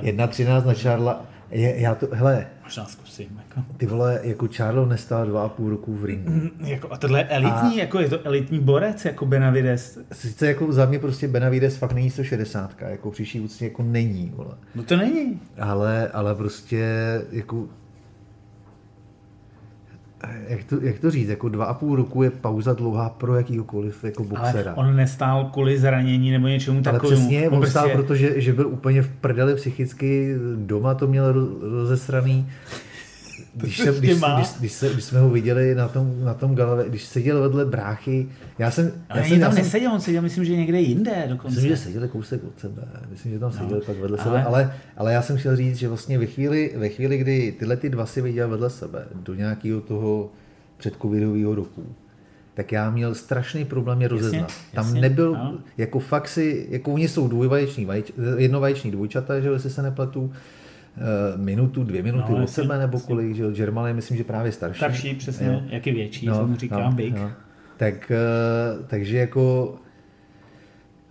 1,13 0.01 0.65
na 0.65 0.73
Charla. 0.73 1.25
Je, 1.49 1.81
já 1.81 1.95
to, 1.95 2.07
hele, 2.11 2.47
Možná 2.71 2.85
zkusím. 2.85 3.41
Jako. 3.47 3.73
Ty 3.77 3.85
vole, 3.85 4.19
jako 4.23 4.47
Charlo 4.47 4.85
nestál 4.85 5.25
dva 5.25 5.45
a 5.45 5.49
půl 5.49 5.69
roku 5.69 5.95
v 5.95 6.05
ringu. 6.05 6.31
Mm, 6.31 6.49
jako, 6.59 6.93
a 6.93 6.97
tohle 6.97 7.19
je 7.19 7.23
elitní, 7.23 7.77
a... 7.77 7.83
jako 7.83 7.99
je 7.99 8.09
to 8.09 8.25
elitní 8.25 8.59
borec, 8.59 9.05
jako 9.05 9.25
Benavides. 9.25 9.99
Sice 10.11 10.47
jako 10.47 10.71
za 10.71 10.85
mě 10.85 10.99
prostě 10.99 11.27
Benavides 11.27 11.77
fakt 11.77 11.93
není 11.93 12.09
160, 12.09 12.75
jako 12.81 13.11
příští 13.11 13.39
úctě 13.39 13.65
jako 13.65 13.83
není, 13.83 14.31
vole. 14.35 14.55
No 14.75 14.83
to 14.83 14.97
není. 14.97 15.39
Ale, 15.59 16.07
ale 16.07 16.35
prostě 16.35 16.85
jako 17.31 17.67
jak 20.47 20.63
to, 20.63 20.77
jak 20.81 20.99
to 20.99 21.11
říct, 21.11 21.29
jako 21.29 21.49
dva 21.49 21.65
a 21.65 21.73
půl 21.73 21.95
roku 21.95 22.23
je 22.23 22.29
pauza 22.29 22.73
dlouhá 22.73 23.09
pro 23.09 23.35
jakýkoliv 23.35 24.03
jako 24.03 24.23
boxera. 24.23 24.73
Ale 24.75 24.87
on 24.87 24.95
nestál 24.95 25.45
kvůli 25.53 25.79
zranění 25.79 26.31
nebo 26.31 26.47
něčemu 26.47 26.81
takovému. 26.81 27.07
Ale 27.07 27.15
přesně, 27.15 27.47
on, 27.49 27.53
on 27.53 27.59
prostě... 27.59 27.71
stál, 27.71 27.89
protože 27.89 28.41
že 28.41 28.53
byl 28.53 28.67
úplně 28.67 29.01
v 29.01 29.09
prdeli 29.09 29.55
psychicky, 29.55 30.35
doma 30.55 30.93
to 30.93 31.07
měl 31.07 31.49
rozesraný. 31.61 32.47
Když, 33.53 33.77
jsem, 33.83 33.95
když, 33.95 34.19
když, 34.35 34.47
když, 34.59 34.71
se, 34.71 34.89
když, 34.93 35.03
jsme 35.03 35.19
ho 35.19 35.29
viděli 35.29 35.75
na 35.75 35.87
tom, 35.87 36.25
na 36.25 36.33
tom 36.33 36.55
galave, 36.55 36.89
když 36.89 37.03
seděl 37.03 37.41
vedle 37.41 37.65
bráchy, 37.65 38.27
já 38.59 38.71
jsem... 38.71 38.91
Ale 39.09 39.19
já 39.19 39.27
jsem, 39.27 39.39
tam 39.39 39.51
já 39.51 39.57
neseděl, 39.57 39.91
on 39.91 40.01
seděl, 40.01 40.21
myslím, 40.21 40.45
že 40.45 40.55
někde 40.55 40.79
jinde 40.79 41.25
dokonce. 41.29 41.55
Myslím, 41.55 41.71
že 41.71 41.77
seděl 41.77 42.07
kousek 42.07 42.43
od 42.43 42.59
sebe, 42.59 42.87
myslím, 43.09 43.31
že 43.31 43.39
tam 43.39 43.51
seděl 43.51 43.77
no, 43.77 43.85
pak 43.85 43.97
vedle 43.97 44.17
ale... 44.17 44.23
sebe, 44.23 44.43
ale, 44.43 44.73
ale 44.97 45.13
já 45.13 45.21
jsem 45.21 45.37
chtěl 45.37 45.55
říct, 45.55 45.77
že 45.77 45.87
vlastně 45.87 46.19
ve 46.19 46.25
chvíli, 46.25 46.73
ve 46.77 46.89
chvíli, 46.89 47.17
kdy 47.17 47.55
tyhle 47.59 47.77
ty 47.77 47.89
dva 47.89 48.05
si 48.05 48.21
viděl 48.21 48.49
vedle 48.49 48.69
sebe, 48.69 49.05
do 49.13 49.33
nějakého 49.33 49.81
toho 49.81 50.31
předcovidového 50.77 51.55
roku, 51.55 51.95
tak 52.53 52.71
já 52.71 52.89
měl 52.89 53.15
strašný 53.15 53.65
problém 53.65 54.01
je 54.01 54.07
rozeznat. 54.07 54.41
Jasně, 54.41 54.75
Tam 54.75 54.85
jasně, 54.85 55.01
nebyl, 55.01 55.31
no. 55.31 55.57
jako 55.77 55.99
fakt 55.99 56.27
si, 56.27 56.67
jako 56.69 56.93
oni 56.93 57.07
jsou 57.07 57.27
dvojvaječní, 57.27 57.87
jednovaječný 58.37 58.91
dvojčata, 58.91 59.39
že 59.39 59.49
jestli 59.49 59.69
se 59.69 59.81
nepletu, 59.81 60.33
minutu, 61.35 61.83
dvě 61.83 62.03
minuty 62.03 62.31
no, 62.31 62.43
od 62.43 62.49
sebe 62.49 62.79
nebo 62.79 62.99
kolik, 62.99 63.35
že 63.35 63.51
German 63.51 63.87
je 63.87 63.93
myslím, 63.93 64.17
že 64.17 64.23
právě 64.23 64.51
starší. 64.51 64.77
Starší, 64.77 65.15
přesně, 65.15 65.47
jo. 65.47 65.61
jak 65.65 65.87
je 65.87 65.93
větší, 65.93 66.25
no, 66.25 66.47
mu 66.47 66.55
říkám, 66.55 66.83
no, 66.83 66.91
big. 66.91 67.15
No. 67.15 67.31
Tak, 67.77 68.11
uh, 68.11 68.85
takže 68.85 69.17
jako 69.17 69.69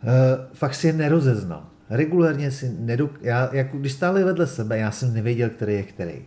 uh, 0.03 0.09
fakt 0.53 0.75
si 0.75 0.87
je 0.87 0.93
nerozeznal. 0.93 1.67
Regulárně 1.91 2.51
si 2.51 2.77
nedok... 2.79 3.19
Já, 3.23 3.51
jako, 3.53 3.79
když 3.79 3.93
stáli 3.93 4.25
vedle 4.25 4.47
sebe, 4.47 4.79
já 4.79 4.91
jsem 4.91 5.15
nevěděl, 5.15 5.51
který 5.51 5.75
je 5.75 5.83
který. 5.83 6.23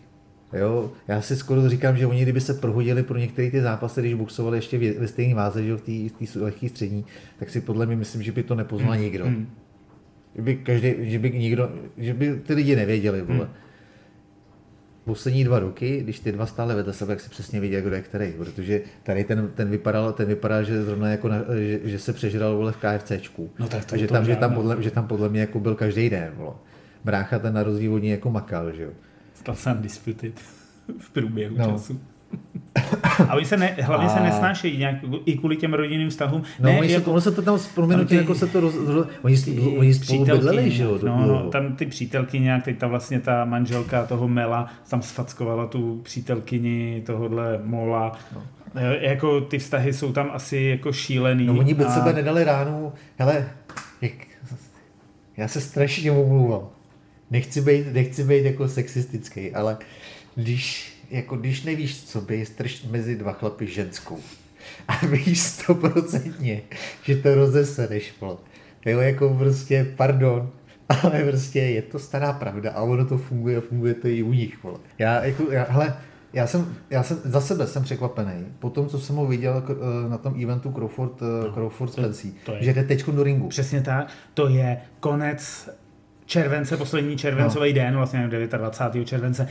Jo, 0.54 0.92
já 1.08 1.22
si 1.22 1.36
skoro 1.36 1.70
říkám, 1.70 1.98
že 1.98 2.08
oni 2.08 2.22
kdyby 2.22 2.42
se 2.42 2.54
prohodili 2.54 3.04
pro 3.04 3.18
některé 3.18 3.52
ty 3.52 3.62
zápasy, 3.62 4.02
když 4.02 4.14
boxovali 4.14 4.58
ještě 4.58 5.00
ve 5.00 5.08
stejné 5.08 5.36
váze, 5.36 5.64
že 5.64 5.76
v 5.76 5.82
té 5.82 6.40
lehké 6.40 6.70
střední, 6.70 7.06
tak 7.40 7.50
si 7.50 7.62
podle 7.62 7.86
mě 7.86 7.96
myslím, 7.96 8.24
že 8.24 8.32
by 8.32 8.44
to 8.44 8.56
nepoznal 8.56 8.92
hmm. 8.92 9.02
nikdo. 9.02 9.26
Hmm. 9.26 9.48
Že 10.36 10.42
by, 10.42 10.56
každý, 10.56 10.94
že 11.00 11.20
by 11.20 11.32
nikdo, 11.32 11.72
že 11.98 12.14
by 12.14 12.36
ty 12.36 12.54
lidi 12.54 12.76
nevěděli, 12.76 13.22
vole. 13.22 13.46
Hmm. 13.46 13.54
Poslední 15.06 15.44
dva 15.44 15.60
roky, 15.60 16.00
když 16.04 16.20
ty 16.20 16.32
dva 16.32 16.46
stále 16.46 16.76
vedle 16.76 16.94
sebe, 16.94 17.16
tak 17.16 17.22
si 17.22 17.30
přesně 17.30 17.60
viděl, 17.60 17.82
kdo 17.82 17.96
je 17.96 18.02
který, 18.02 18.32
protože 18.32 18.82
tady 19.04 19.24
ten, 19.24 19.52
ten 19.56 19.70
vypadal, 19.70 20.14
ten 20.14 20.28
vypadal, 20.28 20.64
že 20.64 20.84
zrovna 20.84 21.10
jako 21.10 21.28
na, 21.28 21.38
že, 21.60 21.80
že, 21.84 22.00
se 22.00 22.14
přežral 22.14 22.56
vole 22.56 22.72
v 22.72 22.78
KFCčku. 22.78 23.50
No 23.60 23.68
tak 23.68 23.86
to, 23.86 23.96
a 23.96 23.98
že, 23.98 24.08
tam, 24.08 24.26
že, 24.26 24.36
tam 24.36 24.54
podle, 24.54 24.84
že 24.84 24.92
tam 24.92 25.08
podle 25.08 25.30
mě 25.30 25.40
jako 25.42 25.60
byl 25.60 25.76
každý 25.76 26.10
den, 26.10 26.34
vole. 26.36 26.54
Brácha 27.04 27.40
ten 27.40 27.54
na 27.54 27.64
rozdíl 27.64 27.94
od 27.94 27.98
ní 27.98 28.10
jako 28.10 28.32
makal, 28.32 28.72
že 28.72 28.84
jo. 28.84 28.92
Stal 29.34 29.56
jsem 29.56 29.82
disputed 29.82 30.40
v 31.00 31.10
průběhu 31.10 31.58
no. 31.58 31.66
času. 31.66 32.00
A 33.30 33.36
oni 33.36 33.46
se 33.46 33.58
ne, 33.58 33.78
hlavně 33.82 34.08
a... 34.08 34.10
se 34.10 34.20
nesnášejí 34.20 34.78
nějak, 34.78 34.96
i 35.26 35.38
kvůli 35.38 35.56
těm 35.56 35.74
rodinným 35.74 36.10
vztahům. 36.10 36.44
No, 36.60 36.70
ne, 36.70 36.80
oni 36.80 36.92
jako, 36.92 37.06
se, 37.06 37.12
ono 37.12 37.22
se 37.22 37.32
to 37.32 37.42
tam 37.42 37.60
proměnutí, 37.76 38.16
jako 38.16 38.36
se 38.36 38.48
to 38.48 38.60
roz, 38.60 38.76
roz, 38.88 39.08
oni, 39.22 39.38
ty, 39.38 39.60
oni 39.78 39.94
spolu 39.94 40.26
bydleli, 40.26 40.72
že 40.72 40.84
jo? 40.84 41.00
No, 41.04 41.28
no, 41.28 41.50
tam 41.50 41.76
ty 41.76 41.86
přítelky 41.86 42.40
nějak, 42.40 42.64
teď 42.64 42.78
ta 42.78 42.88
vlastně 42.88 43.20
ta 43.20 43.46
manželka 43.46 44.06
toho 44.06 44.28
Mela 44.28 44.70
tam 44.90 45.02
sfackovala 45.02 45.68
tu 45.68 46.02
přítelkyni 46.04 47.04
tohohle 47.06 47.60
Mola. 47.64 48.20
No. 48.36 48.44
Jako 49.00 49.42
ty 49.42 49.60
vztahy 49.60 49.94
jsou 49.94 50.14
tam 50.14 50.30
asi 50.34 50.58
jako 50.58 50.94
šílený. 50.94 51.46
No 51.46 51.58
oni 51.58 51.74
by 51.74 51.86
a... 51.86 51.90
sebe 51.90 52.14
nedali 52.14 52.44
ránu, 52.44 52.94
hele, 53.18 53.50
jak, 54.02 54.14
já 55.38 55.48
se 55.48 55.62
strašně 55.62 56.12
omlouvám. 56.12 56.68
Nechci 57.32 57.62
být, 57.62 57.94
nechci 57.94 58.24
být 58.24 58.46
jako 58.46 58.68
sexistický, 58.68 59.52
ale 59.52 59.78
když 60.36 60.93
jako 61.10 61.36
když 61.38 61.64
nevíš, 61.64 62.04
co 62.04 62.22
by, 62.22 62.46
strč 62.46 62.84
mezi 62.84 63.16
dva 63.16 63.34
chlapy 63.34 63.68
ženskou. 63.68 64.20
A 64.88 65.06
víš 65.06 65.40
stoprocentně, 65.40 66.62
že 67.04 67.16
to 67.16 67.36
rozesereš, 67.36 68.14
vole. 68.22 68.38
Jo, 68.86 69.00
jako 69.00 69.30
prostě, 69.30 69.94
pardon, 69.98 70.50
ale 71.04 71.24
prostě 71.24 71.60
je 71.60 71.82
to 71.82 72.00
stará 72.00 72.34
pravda 72.34 72.72
a 72.72 72.82
ono 72.82 73.06
to 73.06 73.18
funguje, 73.18 73.62
funguje 73.62 73.94
to 73.94 74.08
i 74.08 74.24
u 74.24 74.34
nich, 74.34 74.64
vole. 74.64 74.80
Já, 75.00 75.24
jako, 75.26 75.52
já, 75.52 75.66
hele, 75.70 75.96
já 76.34 76.48
jsem, 76.48 76.76
já 76.90 77.04
jsem, 77.04 77.18
za 77.24 77.42
sebe 77.42 77.68
jsem 77.68 77.84
překvapený, 77.84 78.46
po 78.60 78.70
tom, 78.70 78.90
co 78.90 79.00
jsem 79.00 79.16
ho 79.16 79.28
viděl 79.28 79.64
eh, 79.70 80.10
na 80.10 80.18
tom 80.18 80.44
eventu 80.44 80.72
Crawford, 80.72 81.22
eh, 81.22 81.48
no, 81.48 81.54
Crawford 81.54 81.94
Spencer, 81.94 82.32
že 82.60 82.74
jde 82.74 82.84
teď 82.84 83.06
do 83.06 83.24
ringu. 83.24 83.48
Přesně 83.48 83.82
tak, 83.82 84.08
to 84.34 84.50
je 84.50 84.78
konec 85.00 85.70
července, 86.26 86.78
poslední 86.78 87.18
červencový 87.18 87.74
no. 87.74 87.76
den, 87.76 87.96
vlastně 87.96 88.28
29. 88.28 89.08
července, 89.08 89.48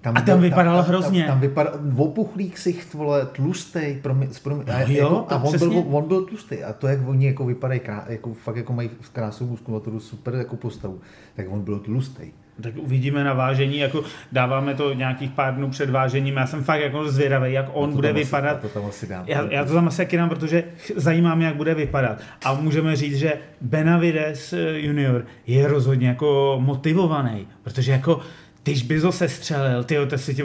tam 0.00 0.16
a 0.16 0.20
tam 0.20 0.40
vypadal 0.40 0.76
tam, 0.76 0.86
hrozně. 0.86 1.20
Tam, 1.20 1.30
tam 1.30 1.40
vypadal 1.40 1.74
opuchlý 1.96 2.50
ksicht, 2.50 2.94
vole, 2.94 3.26
tlustej, 3.26 3.98
promi, 4.02 4.28
promi, 4.42 4.64
no, 4.66 4.74
a, 4.74 4.80
jo, 4.80 4.86
jako, 4.88 5.26
a 5.28 5.36
on, 5.36 5.58
byl, 5.58 5.84
on 5.90 6.08
byl 6.08 6.24
tlustý. 6.24 6.64
A 6.64 6.72
to, 6.72 6.88
jak 6.88 7.08
oni 7.08 7.26
jako 7.26 7.46
vypadají, 7.46 7.80
krá, 7.80 8.04
jako, 8.08 8.34
fakt 8.34 8.56
jako 8.56 8.72
mají 8.72 8.90
krásnou 9.12 9.46
muskulaturu, 9.46 10.00
super 10.00 10.34
jako 10.34 10.56
postavu, 10.56 11.00
tak 11.36 11.46
on 11.50 11.60
byl 11.60 11.78
tlustý. 11.78 12.22
Tak 12.62 12.74
uvidíme 12.76 13.24
na 13.24 13.32
vážení, 13.32 13.78
jako 13.78 14.04
dáváme 14.32 14.74
to 14.74 14.92
nějakých 14.94 15.30
pár 15.30 15.54
dnů 15.54 15.70
před 15.70 15.90
vážením. 15.90 16.36
Já 16.36 16.46
jsem 16.46 16.64
fakt 16.64 16.80
jako 16.80 17.10
zvědavý, 17.10 17.52
jak 17.52 17.66
on 17.72 17.92
bude 17.92 18.10
asi, 18.10 18.24
vypadat. 18.24 18.60
To 18.60 18.68
tam 18.68 18.86
asi 18.86 19.06
dám. 19.06 19.24
Já, 19.26 19.46
já 19.50 19.64
to 19.64 19.74
tam 19.74 19.88
asi 19.88 19.96
taky 19.96 20.16
dám, 20.16 20.28
protože 20.28 20.64
zajímá 20.96 21.34
mě, 21.34 21.46
jak 21.46 21.56
bude 21.56 21.74
vypadat. 21.74 22.18
A 22.44 22.54
můžeme 22.54 22.96
říct, 22.96 23.16
že 23.16 23.32
Benavides 23.60 24.52
eh, 24.52 24.78
junior 24.78 25.24
je 25.46 25.68
rozhodně 25.68 26.08
jako 26.08 26.58
motivovaný, 26.60 27.48
protože 27.62 27.92
jako 27.92 28.20
když 28.62 28.82
bys 28.82 29.02
ho 29.02 29.12
sestřelil, 29.12 29.84
ty 29.84 29.96
to 30.08 30.18
si 30.18 30.34
tě 30.34 30.44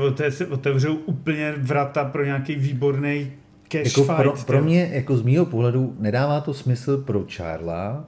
otevřou 0.49 0.95
úplně 0.95 1.53
vrata 1.57 2.05
pro 2.05 2.25
nějaký 2.25 2.55
výborný 2.55 3.31
cash 3.67 3.85
jako 3.85 4.03
fight. 4.03 4.17
Pro, 4.17 4.33
pro 4.45 4.63
mě, 4.63 4.89
jako 4.93 5.17
z 5.17 5.21
mýho 5.21 5.45
pohledu, 5.45 5.95
nedává 5.99 6.41
to 6.41 6.53
smysl 6.53 6.97
pro 6.97 7.25
Charla. 7.35 8.05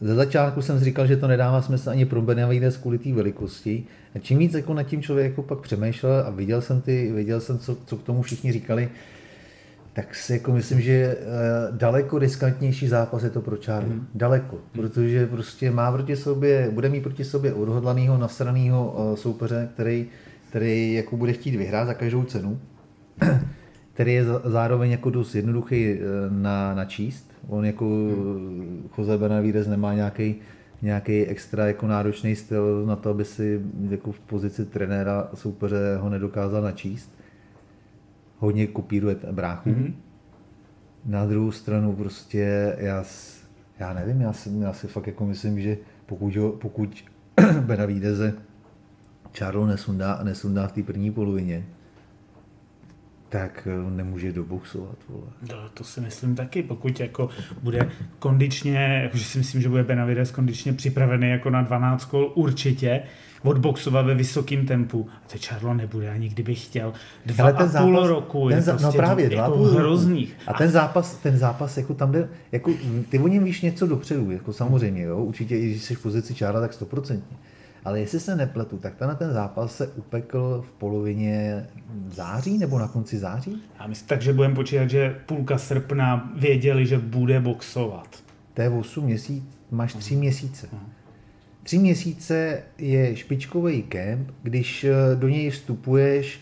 Ze 0.00 0.14
začátku 0.14 0.62
jsem 0.62 0.80
říkal, 0.80 1.06
že 1.06 1.16
to 1.16 1.28
nedává 1.28 1.62
smysl 1.62 1.90
ani 1.90 2.04
pro 2.04 2.22
Benavides 2.22 2.76
kvůli 2.76 2.98
té 2.98 3.12
velikosti. 3.12 3.84
A 4.14 4.18
čím 4.18 4.38
víc 4.38 4.54
jako 4.54 4.74
nad 4.74 4.82
tím 4.82 5.02
člověk 5.02 5.30
jako 5.30 5.42
pak 5.42 5.58
přemýšlel 5.58 6.24
a 6.26 6.30
viděl 6.30 6.60
jsem, 6.60 6.80
ty, 6.80 7.12
viděl 7.12 7.40
jsem 7.40 7.58
co, 7.58 7.76
co 7.86 7.96
k 7.96 8.02
tomu 8.02 8.22
všichni 8.22 8.52
říkali, 8.52 8.88
tak 9.92 10.14
si 10.14 10.32
jako 10.32 10.52
myslím, 10.52 10.80
že 10.80 11.16
uh, 11.16 11.76
daleko 11.76 12.18
riskantnější 12.18 12.88
zápas 12.88 13.22
je 13.22 13.30
to 13.30 13.40
pro 13.40 13.56
Charlie. 13.56 13.92
Hmm. 13.92 14.06
Daleko, 14.14 14.58
protože 14.72 15.26
prostě 15.26 15.70
má 15.70 15.92
proti 15.92 16.16
sobě, 16.16 16.70
bude 16.70 16.88
mít 16.88 17.02
proti 17.02 17.24
sobě 17.24 17.54
odhodlaného, 17.54 18.18
nasraného 18.18 18.92
uh, 18.92 19.16
soupeře, 19.16 19.68
který, 19.74 20.06
který 20.48 20.94
jako 20.94 21.16
bude 21.16 21.32
chtít 21.32 21.56
vyhrát 21.56 21.86
za 21.86 21.94
každou 21.94 22.24
cenu, 22.24 22.60
který 23.94 24.14
je 24.14 24.24
zároveň 24.44 24.90
jako 24.90 25.10
dost 25.10 25.34
jednoduchý 25.34 25.94
uh, 25.94 25.98
na, 26.42 26.74
načíst. 26.74 27.30
On 27.48 27.64
jako 27.64 27.84
hmm. 27.84 28.90
Jose 28.98 29.18
Benavides 29.18 29.66
nemá 29.66 29.94
nějaký 29.94 30.34
nějaký 30.82 31.26
extra 31.26 31.66
jako 31.66 31.86
náročný 31.86 32.36
styl 32.36 32.86
na 32.86 32.96
to, 32.96 33.10
aby 33.10 33.24
si 33.24 33.60
jako 33.90 34.12
v 34.12 34.20
pozici 34.20 34.64
trenéra 34.64 35.28
soupeře 35.34 35.96
ho 36.00 36.08
nedokázal 36.08 36.62
načíst 36.62 37.21
hodně 38.42 38.66
kopíruje 38.66 39.16
bráchu. 39.32 39.70
Mm-hmm. 39.70 39.94
Na 41.04 41.26
druhou 41.26 41.52
stranu 41.52 41.96
prostě 41.96 42.74
já, 42.78 43.04
já 43.78 43.92
nevím, 43.92 44.20
já 44.20 44.32
si, 44.32 44.50
já 44.58 44.72
si 44.72 44.86
fakt 44.88 45.06
jako 45.06 45.26
myslím, 45.26 45.60
že 45.60 45.76
pokud, 46.06 46.36
ho, 46.36 46.52
pokud 46.52 47.04
Benavideze 47.60 48.34
Charlo 49.38 49.66
nesundá, 49.66 50.20
nesundá 50.22 50.66
v 50.66 50.72
té 50.72 50.82
první 50.82 51.10
polovině, 51.10 51.64
tak 53.32 53.68
eh, 53.70 53.90
nemůže 53.90 54.32
doboxovat. 54.32 54.96
Vole. 55.08 55.26
No, 55.50 55.68
to 55.74 55.84
si 55.84 56.00
myslím 56.00 56.34
taky, 56.34 56.62
pokud 56.62 57.00
jako 57.00 57.28
bude 57.62 57.90
kondičně, 58.18 59.00
jakože 59.02 59.24
si 59.24 59.38
myslím, 59.38 59.62
že 59.62 59.68
bude 59.68 59.84
Benavides 59.84 60.30
kondičně 60.30 60.72
připravený 60.72 61.30
jako 61.30 61.50
na 61.50 61.62
12 61.62 62.04
kol 62.04 62.32
určitě, 62.34 63.02
odboxovat 63.42 64.06
ve 64.06 64.14
vysokém 64.14 64.66
tempu. 64.66 65.08
A 65.26 65.28
to 65.32 65.38
Charlo 65.46 65.74
nebude 65.74 66.10
ani 66.10 66.28
kdyby 66.28 66.54
chtěl. 66.54 66.92
Dva 67.26 67.48
a 67.48 67.52
půl 67.52 67.68
zápas, 67.68 68.08
roku 68.08 68.48
ten 68.48 68.62
za, 68.62 68.72
no 68.72 68.78
prostě 68.78 68.98
no 68.98 69.04
právě, 69.04 69.30
dva 69.30 69.42
jako 69.42 69.56
hrozných. 69.58 70.36
A 70.46 70.52
ten 70.52 70.70
zápas, 70.70 71.14
ten 71.14 71.38
zápas, 71.38 71.76
jako 71.76 71.94
tam 71.94 72.12
jde, 72.12 72.28
jako, 72.52 72.72
ty 73.08 73.18
o 73.18 73.28
něm 73.28 73.44
víš 73.44 73.60
něco 73.60 73.86
dopředu, 73.86 74.30
jako 74.30 74.52
samozřejmě, 74.52 75.02
jo, 75.02 75.18
určitě, 75.18 75.56
i 75.56 75.70
když 75.70 75.82
jsi 75.82 75.94
v 75.94 76.02
pozici 76.02 76.34
Charla, 76.34 76.60
tak 76.60 76.72
stoprocentně. 76.72 77.36
Ale 77.84 78.00
jestli 78.00 78.20
se 78.20 78.36
nepletu, 78.36 78.78
tak 78.78 78.94
ten, 78.94 79.16
ten 79.18 79.32
zápas 79.32 79.76
se 79.76 79.86
upekl 79.86 80.64
v 80.68 80.72
polovině 80.72 81.66
září 82.10 82.58
nebo 82.58 82.78
na 82.78 82.88
konci 82.88 83.18
září? 83.18 83.62
Já 83.80 83.86
myslím, 83.86 84.08
takže 84.08 84.32
budeme 84.32 84.54
počítat, 84.54 84.90
že 84.90 85.16
půlka 85.26 85.58
srpna 85.58 86.32
věděli, 86.36 86.86
že 86.86 86.98
bude 86.98 87.40
boxovat. 87.40 88.22
To 88.54 88.62
je 88.62 88.68
8 88.70 89.04
měsíc, 89.04 89.44
máš 89.70 89.94
3 89.94 90.16
měsíce. 90.16 90.68
Tři 91.62 91.78
měsíce 91.78 92.62
je 92.78 93.16
špičkový 93.16 93.82
kemp, 93.82 94.30
když 94.42 94.84
eh, 94.84 95.16
do 95.16 95.28
něj 95.28 95.50
vstupuješ, 95.50 96.40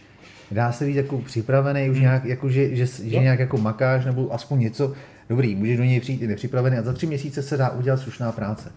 dá 0.50 0.72
se 0.72 0.86
být 0.86 0.96
jako 0.96 1.18
připravený, 1.18 1.90
už 1.90 1.96
hmm. 1.96 2.02
nějak, 2.02 2.24
jako, 2.24 2.48
že, 2.48 2.76
že, 2.76 2.86
že 2.86 3.18
nějak 3.18 3.38
jako 3.38 3.58
makáš, 3.58 4.04
nebo 4.04 4.34
aspoň 4.34 4.60
něco, 4.60 4.92
dobrý, 5.28 5.54
můžeš 5.54 5.76
do 5.76 5.84
něj 5.84 6.00
přijít 6.00 6.22
i 6.22 6.26
nepřipravený 6.26 6.76
a 6.76 6.82
za 6.82 6.92
tři 6.92 7.06
měsíce 7.06 7.42
se 7.42 7.56
dá 7.56 7.70
udělat 7.70 7.96
slušná 7.96 8.32
práce. 8.32 8.72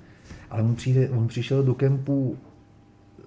Ale 0.50 0.64
on, 0.64 0.76
přijde, 0.76 1.10
on 1.10 1.28
přišel 1.28 1.64
do 1.64 1.74
kempu 1.74 2.38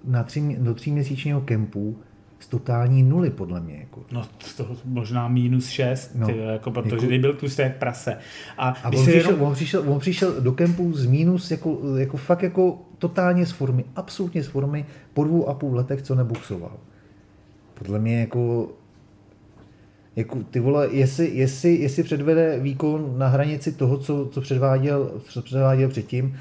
na 0.03 0.23
tři, 0.23 0.57
do 0.59 0.73
tříměsíčního 0.73 1.41
kempu 1.41 1.97
z 2.39 2.47
totální 2.47 3.03
nuly, 3.03 3.29
podle 3.29 3.59
mě. 3.61 3.75
Jako. 3.75 4.05
No, 4.11 4.25
to 4.57 4.75
možná 4.85 5.27
minus 5.27 5.69
šest, 5.69 6.11
no, 6.15 6.27
ty, 6.27 6.37
jako, 6.37 6.71
protože 6.71 7.07
jako, 7.07 7.21
byl 7.21 7.33
tu 7.33 7.45
jak 7.61 7.77
prase. 7.77 8.17
A, 8.57 8.69
a 8.69 8.85
on, 8.85 8.91
přišel, 8.91 9.31
jenom... 9.31 9.41
on, 9.41 9.53
přišel, 9.53 9.83
on 9.87 9.99
přišel 9.99 10.41
do 10.41 10.51
kempu 10.51 10.93
z 10.93 11.05
minus, 11.05 11.51
jako, 11.51 11.79
jako 11.97 12.17
fakt 12.17 12.43
jako 12.43 12.81
totálně 12.97 13.45
z 13.45 13.51
formy, 13.51 13.85
absolutně 13.95 14.43
z 14.43 14.47
formy, 14.47 14.85
po 15.13 15.23
dvou 15.23 15.49
a 15.49 15.53
půl 15.53 15.75
letech, 15.75 16.01
co 16.01 16.15
nebuxoval. 16.15 16.77
Podle 17.73 17.99
mě 17.99 18.19
jako 18.19 18.69
jako 20.17 20.37
ty 20.51 20.59
vole, 20.59 20.87
jestli, 20.91 21.27
jestli, 21.27 21.75
jestli 21.75 22.03
předvede 22.03 22.59
výkon 22.59 23.13
na 23.17 23.27
hranici 23.27 23.71
toho, 23.71 23.97
co, 23.97 24.29
co, 24.31 24.41
předváděl, 24.41 25.11
co 25.29 25.41
předváděl 25.41 25.89
předtím, 25.89 26.37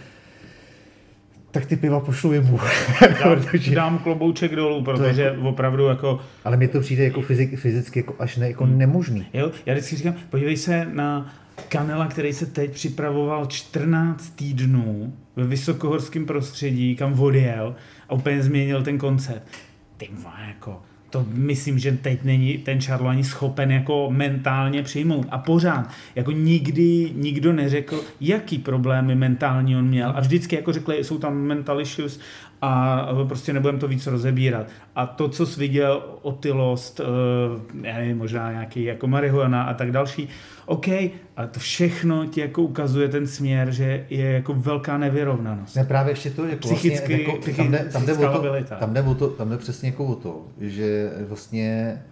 tak 1.57 1.67
ty 1.67 1.77
piva 1.77 2.01
pošlu 2.01 2.33
jemu. 2.33 2.61
Dám, 3.01 3.41
protože... 3.41 3.75
dám 3.75 3.99
klobouček 3.99 4.57
dolů, 4.57 4.85
protože 4.85 5.23
jako, 5.23 5.49
opravdu 5.49 5.87
jako... 5.87 6.21
Ale 6.45 6.57
mi 6.57 6.69
to 6.69 6.81
přijde 6.81 7.05
jako 7.05 7.21
fyzik, 7.21 7.59
fyzicky 7.59 7.99
jako 7.99 8.15
až 8.19 8.37
ne, 8.37 8.49
jako 8.49 8.65
hmm. 8.65 8.79
nemožný. 8.79 9.27
Jo, 9.35 9.51
já 9.67 9.75
vždycky 9.75 9.97
říkám, 9.97 10.15
podívej 10.31 10.57
se 10.57 10.89
na 10.93 11.35
Kanela, 11.69 12.07
který 12.07 12.33
se 12.33 12.47
teď 12.47 12.71
připravoval 12.71 13.47
14 13.47 14.31
týdnů 14.31 15.15
ve 15.37 15.45
vysokohorském 15.45 16.27
prostředí, 16.27 16.97
kam 16.97 17.21
odjel 17.21 17.77
a 18.09 18.15
úplně 18.15 18.43
změnil 18.43 18.83
ten 18.83 18.99
koncept. 18.99 19.49
Ty 19.97 20.09
jako, 20.49 20.83
to 21.11 21.27
myslím, 21.29 21.79
že 21.79 21.93
teď 21.93 22.25
není 22.25 22.59
ten 22.59 22.81
Charlo 22.81 23.09
ani 23.09 23.25
schopen 23.25 23.71
jako 23.71 24.11
mentálně 24.11 24.83
přijmout. 24.83 25.27
A 25.31 25.39
pořád, 25.39 25.91
jako 26.15 26.31
nikdy 26.31 27.13
nikdo 27.15 27.53
neřekl, 27.53 28.01
jaký 28.21 28.59
problémy 28.59 29.15
mentální 29.15 29.77
on 29.77 29.89
měl. 29.89 30.13
A 30.17 30.21
vždycky 30.21 30.57
jako 30.57 30.73
řekli, 30.73 31.05
jsou 31.05 31.19
tam 31.19 31.37
mental 31.37 31.81
issues 31.81 32.21
a 32.67 33.09
prostě 33.29 33.53
nebudem 33.53 33.79
to 33.79 33.89
víc 33.89 34.07
rozebírat. 34.07 34.67
A 34.97 35.07
to, 35.07 35.29
co 35.29 35.47
jsi 35.47 35.61
viděl, 35.61 36.03
otylost, 36.23 37.01
eh, 37.01 37.89
já 37.89 37.99
nevím, 37.99 38.19
možná 38.19 38.53
nějaký 38.53 38.85
jako 38.85 39.07
marihuana 39.07 39.63
a 39.63 39.75
tak 39.75 39.91
další, 39.91 40.29
OK, 40.67 40.89
ale 41.37 41.49
to 41.51 41.61
všechno 41.61 42.27
ti 42.27 42.41
jako 42.41 42.63
ukazuje 42.63 43.09
ten 43.09 43.27
směr, 43.27 43.71
že 43.71 44.07
je 44.11 44.33
jako 44.33 44.55
velká 44.55 44.99
nevyrovnanost. 44.99 45.77
Ne, 45.77 45.85
právě 45.85 46.13
ještě 46.13 46.31
to, 46.31 46.49
že 46.49 46.57
psychicky, 46.57 46.89
vlastně, 46.91 47.17
jako, 47.17 47.57
tam, 47.57 47.71
jde, 47.71 47.89
tam, 47.93 48.07
jde 48.07 48.13
o 48.13 48.33
to, 48.33 48.65
tam, 48.79 48.95
jde 48.95 49.03
o 49.03 49.15
to, 49.15 49.29
tam 49.29 49.51
jde 49.51 49.59
přesně 49.59 49.89
jako 49.89 50.05
o 50.05 50.15
to, 50.15 50.43
že 50.61 51.11
vlastně, 51.29 52.03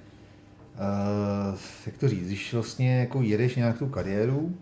uh, 1.50 1.58
jak 1.86 1.96
to 1.96 2.08
říct, 2.08 2.26
když 2.26 2.54
vlastně 2.54 2.98
jako 2.98 3.22
jedeš 3.22 3.56
nějak 3.56 3.78
tu 3.78 3.86
kariéru, 3.86 4.54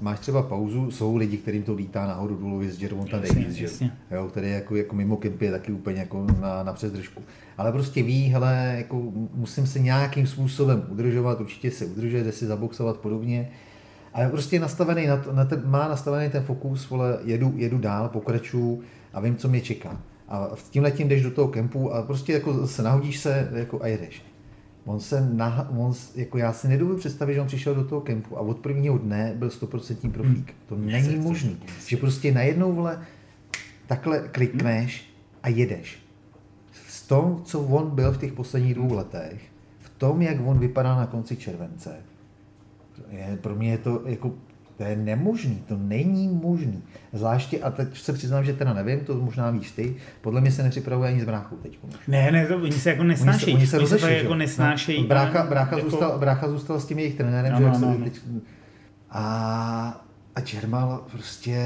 máš 0.00 0.20
třeba 0.20 0.42
pauzu, 0.42 0.90
jsou 0.90 1.16
lidi, 1.16 1.36
kterým 1.36 1.62
to 1.62 1.74
lítá 1.74 2.06
nahoru 2.06 2.36
dolů, 2.36 2.62
je 2.62 2.70
Jermonta 2.78 3.18
Davis, 3.18 3.54
že? 3.54 3.68
Jo, 4.10 4.28
který 4.28 4.50
jako, 4.50 4.76
jako 4.76 4.96
mimo 4.96 5.16
kempy 5.16 5.44
je 5.44 5.50
taky 5.50 5.72
úplně 5.72 5.98
jako 5.98 6.26
na, 6.40 6.62
na 6.62 6.72
přezdržku. 6.72 7.22
Ale 7.58 7.72
prostě 7.72 8.02
ví, 8.02 8.28
hele, 8.28 8.74
jako 8.76 9.12
musím 9.34 9.66
se 9.66 9.78
nějakým 9.78 10.26
způsobem 10.26 10.86
udržovat, 10.88 11.40
určitě 11.40 11.70
se 11.70 11.86
udržuje, 11.86 12.24
jde 12.24 12.32
si 12.32 12.46
zaboxovat 12.46 12.96
podobně. 12.96 13.50
Ale 14.14 14.28
prostě 14.28 14.60
nastavený 14.60 15.06
na 15.06 15.16
to, 15.16 15.32
na 15.32 15.44
ten, 15.44 15.62
má 15.66 15.88
nastavený 15.88 16.30
ten 16.30 16.42
fokus, 16.42 16.90
vole, 16.90 17.18
jedu, 17.24 17.52
jedu 17.56 17.78
dál, 17.78 18.08
pokračuju 18.08 18.82
a 19.12 19.20
vím, 19.20 19.36
co 19.36 19.48
mě 19.48 19.60
čeká. 19.60 20.00
A 20.28 20.48
s 20.54 20.68
tím 20.68 20.82
letím 20.82 21.08
jdeš 21.08 21.22
do 21.22 21.30
toho 21.30 21.48
kempu 21.48 21.92
a 21.92 22.02
prostě 22.02 22.32
jako 22.32 22.66
se 22.66 22.82
nahodíš 22.82 23.18
se 23.18 23.50
jako 23.54 23.82
a 23.82 23.86
jedeš. 23.86 24.22
On 24.84 25.00
se, 25.00 25.28
na, 25.32 25.70
on, 25.70 25.92
jako 26.14 26.38
já 26.38 26.52
si 26.52 26.68
nedovedu 26.68 26.98
představit, 26.98 27.34
že 27.34 27.40
on 27.40 27.46
přišel 27.46 27.74
do 27.74 27.84
toho 27.84 28.00
kempu 28.00 28.38
a 28.38 28.40
od 28.40 28.58
prvního 28.58 28.98
dne 28.98 29.32
byl 29.36 29.48
100% 29.48 30.10
profík. 30.10 30.36
Hmm. 30.36 30.58
To 30.66 30.76
není 30.76 31.16
možné. 31.16 31.52
Že 31.86 31.96
prostě 31.96 32.32
najednou 32.32 32.72
vole, 32.72 33.02
takhle 33.86 34.28
klikneš 34.28 35.10
a 35.42 35.48
jedeš. 35.48 35.98
V 36.70 37.08
tom, 37.08 37.42
co 37.44 37.60
on 37.60 37.90
byl 37.90 38.12
v 38.12 38.18
těch 38.18 38.32
posledních 38.32 38.74
dvou 38.74 38.94
letech, 38.94 39.42
v 39.80 39.90
tom, 39.98 40.22
jak 40.22 40.36
on 40.44 40.58
vypadá 40.58 40.96
na 40.96 41.06
konci 41.06 41.36
července, 41.36 41.96
je, 43.08 43.38
pro 43.42 43.54
mě 43.54 43.70
je 43.70 43.78
to 43.78 44.02
jako 44.06 44.34
to 44.76 44.82
je 44.82 44.96
nemožný, 44.96 45.62
to 45.68 45.76
není 45.78 46.28
možný. 46.28 46.82
Zvláště, 47.12 47.58
a 47.58 47.70
teď 47.70 47.98
se 47.98 48.12
přiznám, 48.12 48.44
že 48.44 48.52
teda 48.52 48.72
nevím, 48.72 49.00
to 49.00 49.14
možná 49.14 49.50
víš 49.50 49.70
ty, 49.70 49.96
podle 50.20 50.40
mě 50.40 50.50
se 50.50 50.62
nepřipravuje 50.62 51.10
ani 51.10 51.20
s 51.20 51.24
bráchou 51.24 51.56
teď. 51.56 51.78
Ne, 52.08 52.32
ne, 52.32 52.46
to, 52.46 52.56
oni 52.56 52.72
se 52.72 52.90
jako 52.90 53.02
nesnáší. 53.02 53.54
Oni 53.54 53.66
se, 53.66 53.78
oni 53.78 53.86
se, 53.86 53.96
oni 53.96 54.02
se 54.02 54.14
jako 54.14 54.34
nesnáší. 54.34 55.02
No, 55.02 55.08
brácha, 55.08 55.46
brácha, 55.46 55.76
jako... 55.76 55.90
zůstal, 55.90 56.18
brácha 56.18 56.48
zůstal 56.48 56.80
s 56.80 56.86
tím 56.86 56.98
jejich 56.98 57.14
trenérem, 57.14 57.52
no, 57.52 57.58
že 57.58 57.64
no, 57.64 57.78
no, 57.78 57.98
no. 57.98 58.04
Teď... 58.04 58.20
A, 59.10 60.04
a 60.34 60.40
Čermal 60.40 61.04
prostě... 61.10 61.58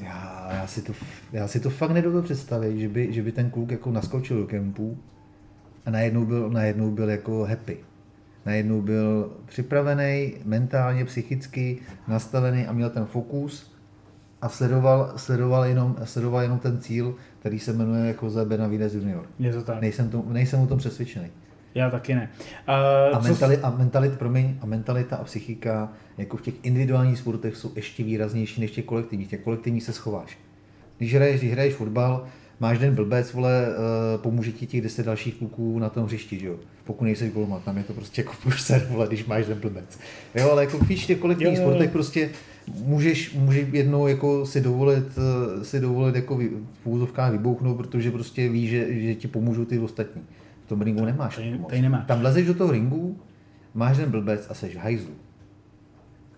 Já, 0.00 0.48
já, 0.52 0.66
si 0.66 0.82
to, 0.82 0.92
já 1.32 1.48
si 1.48 1.60
to 1.60 1.70
fakt 1.70 1.90
nedovedu 1.90 2.22
představit, 2.22 2.80
že 2.80 2.88
by, 2.88 3.12
že 3.12 3.22
by 3.22 3.32
ten 3.32 3.50
kluk 3.50 3.70
jako 3.70 3.90
naskočil 3.90 4.36
do 4.36 4.46
kempu 4.46 4.98
a 5.86 5.90
najednou 5.90 6.24
byl, 6.24 6.50
najednou 6.50 6.90
byl 6.90 7.10
jako 7.10 7.44
happy 7.44 7.76
najednou 8.46 8.82
byl 8.82 9.32
připravený, 9.46 10.34
mentálně, 10.44 11.04
psychicky 11.04 11.78
nastavený 12.08 12.66
a 12.66 12.72
měl 12.72 12.90
ten 12.90 13.06
fokus 13.06 13.76
a 14.42 14.48
sledoval, 14.48 15.12
sledoval, 15.16 15.64
jenom, 15.64 15.96
sledoval 16.04 16.42
jenom 16.42 16.58
ten 16.58 16.80
cíl, 16.80 17.14
který 17.38 17.58
se 17.58 17.72
jmenuje 17.72 18.06
jako 18.06 18.30
za 18.30 18.44
Benavides 18.44 18.94
Junior. 18.94 19.26
Je 19.38 19.52
to 19.52 19.62
tak. 19.62 19.80
Nejsem, 19.80 20.10
to, 20.10 20.24
nejsem 20.28 20.60
o 20.60 20.66
tom 20.66 20.78
přesvědčený. 20.78 21.30
Já 21.74 21.90
taky 21.90 22.14
ne. 22.14 22.30
Uh, 22.68 23.16
a, 23.16 23.20
mentali, 23.20 23.58
a, 23.58 23.70
mentalit, 23.70 24.18
promiň, 24.18 24.58
a 24.60 24.66
mentalita 24.66 25.16
a 25.16 25.24
psychika 25.24 25.92
jako 26.18 26.36
v 26.36 26.42
těch 26.42 26.54
individuálních 26.62 27.18
sportech 27.18 27.56
jsou 27.56 27.72
ještě 27.76 28.04
výraznější 28.04 28.60
než 28.60 28.70
těch 28.70 28.84
kolektivních. 28.84 29.28
Těch 29.28 29.40
kolektivních 29.40 29.82
se 29.82 29.92
schováš. 29.92 30.38
Když 30.98 31.14
hraješ, 31.14 31.40
když 31.40 31.52
hraješ 31.52 31.74
fotbal, 31.74 32.26
máš 32.60 32.78
den 32.78 32.94
blbec, 32.94 33.32
vole, 33.32 33.66
uh, 33.68 34.20
pomůže 34.20 34.52
ti 34.52 34.66
těch 34.66 34.80
deset 34.80 35.06
dalších 35.06 35.34
kluků 35.34 35.78
na 35.78 35.88
tom 35.88 36.04
hřišti, 36.04 36.38
že 36.38 36.46
jo? 36.46 36.56
Pokud 36.84 37.04
nejsi 37.04 37.30
golman, 37.30 37.60
tam 37.64 37.76
je 37.76 37.84
to 37.84 37.92
prostě 37.92 38.20
jako 38.20 38.32
průser, 38.42 38.86
vole, 38.90 39.06
když 39.06 39.26
máš 39.26 39.46
den 39.46 39.60
blbec. 39.60 39.98
Jo, 40.34 40.50
ale 40.50 40.64
jako 40.64 40.78
víš, 40.78 41.04
v 41.04 41.06
těch 41.06 41.18
kolektivních 41.18 41.58
sportech 41.58 41.90
prostě 41.90 42.30
můžeš, 42.74 43.34
můžeš 43.34 43.66
jednou 43.72 44.06
jako 44.06 44.46
si 44.46 44.60
dovolit, 44.60 45.04
eh, 45.18 45.64
si 45.64 45.80
dovolit 45.80 46.14
jako 46.14 46.36
v 46.82 46.86
úzovkách 46.86 47.32
vybouchnout, 47.32 47.76
protože 47.76 48.10
prostě 48.10 48.48
víš, 48.48 48.70
že, 48.70 49.00
že 49.00 49.14
ti 49.14 49.28
pomůžou 49.28 49.64
ty 49.64 49.78
ostatní. 49.78 50.22
V 50.64 50.68
tom 50.68 50.82
ringu 50.82 51.04
nemáš. 51.04 51.36
Tady, 51.36 51.58
tady 51.68 51.82
nemá. 51.82 51.98
Tam 51.98 52.22
lezeš 52.22 52.46
do 52.46 52.54
toho 52.54 52.72
ringu, 52.72 53.18
máš 53.74 53.96
ten 53.96 54.10
blbec 54.10 54.46
a 54.50 54.54
seš 54.54 54.74
v 54.74 54.78
hajzlu. 54.78 55.12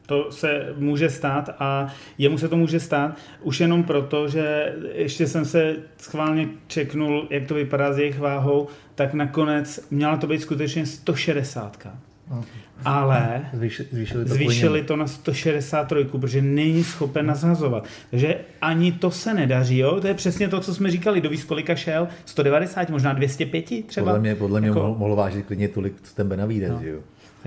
To 0.08 0.32
se 0.32 0.74
může 0.76 1.10
stát 1.10 1.50
a 1.58 1.94
jemu 2.18 2.38
se 2.38 2.48
to 2.48 2.56
může 2.56 2.80
stát 2.80 3.16
už 3.42 3.60
jenom 3.60 3.82
proto, 3.82 4.28
že 4.28 4.74
ještě 4.92 5.26
jsem 5.26 5.44
se 5.44 5.76
schválně 5.98 6.48
čeknul, 6.66 7.26
jak 7.30 7.46
to 7.46 7.54
vypadá 7.54 7.92
s 7.92 7.98
jejich 7.98 8.18
váhou, 8.18 8.68
tak 8.94 9.14
nakonec 9.14 9.86
měla 9.90 10.16
to 10.16 10.26
být 10.26 10.42
skutečně 10.42 10.86
160. 10.86 11.88
Okay. 12.30 12.42
Ale 12.84 13.40
zvýšili 13.52 14.24
to, 14.24 14.34
zvýšili 14.34 14.82
to 14.82 14.96
na 14.96 15.06
163, 15.06 16.04
protože 16.04 16.42
není 16.42 16.84
schopen 16.84 17.26
nazhazovat. 17.26 17.84
Takže 18.10 18.36
ani 18.60 18.92
to 18.92 19.10
se 19.10 19.34
nedaří. 19.34 19.78
Jo? 19.78 20.00
To 20.00 20.06
je 20.06 20.14
přesně 20.14 20.48
to, 20.48 20.60
co 20.60 20.74
jsme 20.74 20.90
říkali. 20.90 21.20
Dovíš, 21.20 21.44
kolika 21.44 21.74
šel? 21.74 22.08
190, 22.24 22.90
možná 22.90 23.12
205 23.12 23.86
třeba? 23.86 24.04
Podle 24.04 24.20
mě, 24.20 24.34
podle 24.34 24.60
mě 24.60 24.68
jako... 24.68 24.94
mohl 24.98 25.16
vážit 25.16 25.46
klidně 25.46 25.68
tolik, 25.68 25.94
co 26.02 26.14
ten 26.14 26.28
Benavides, 26.28 26.70
no. 26.70 26.80
jo? 26.82 26.98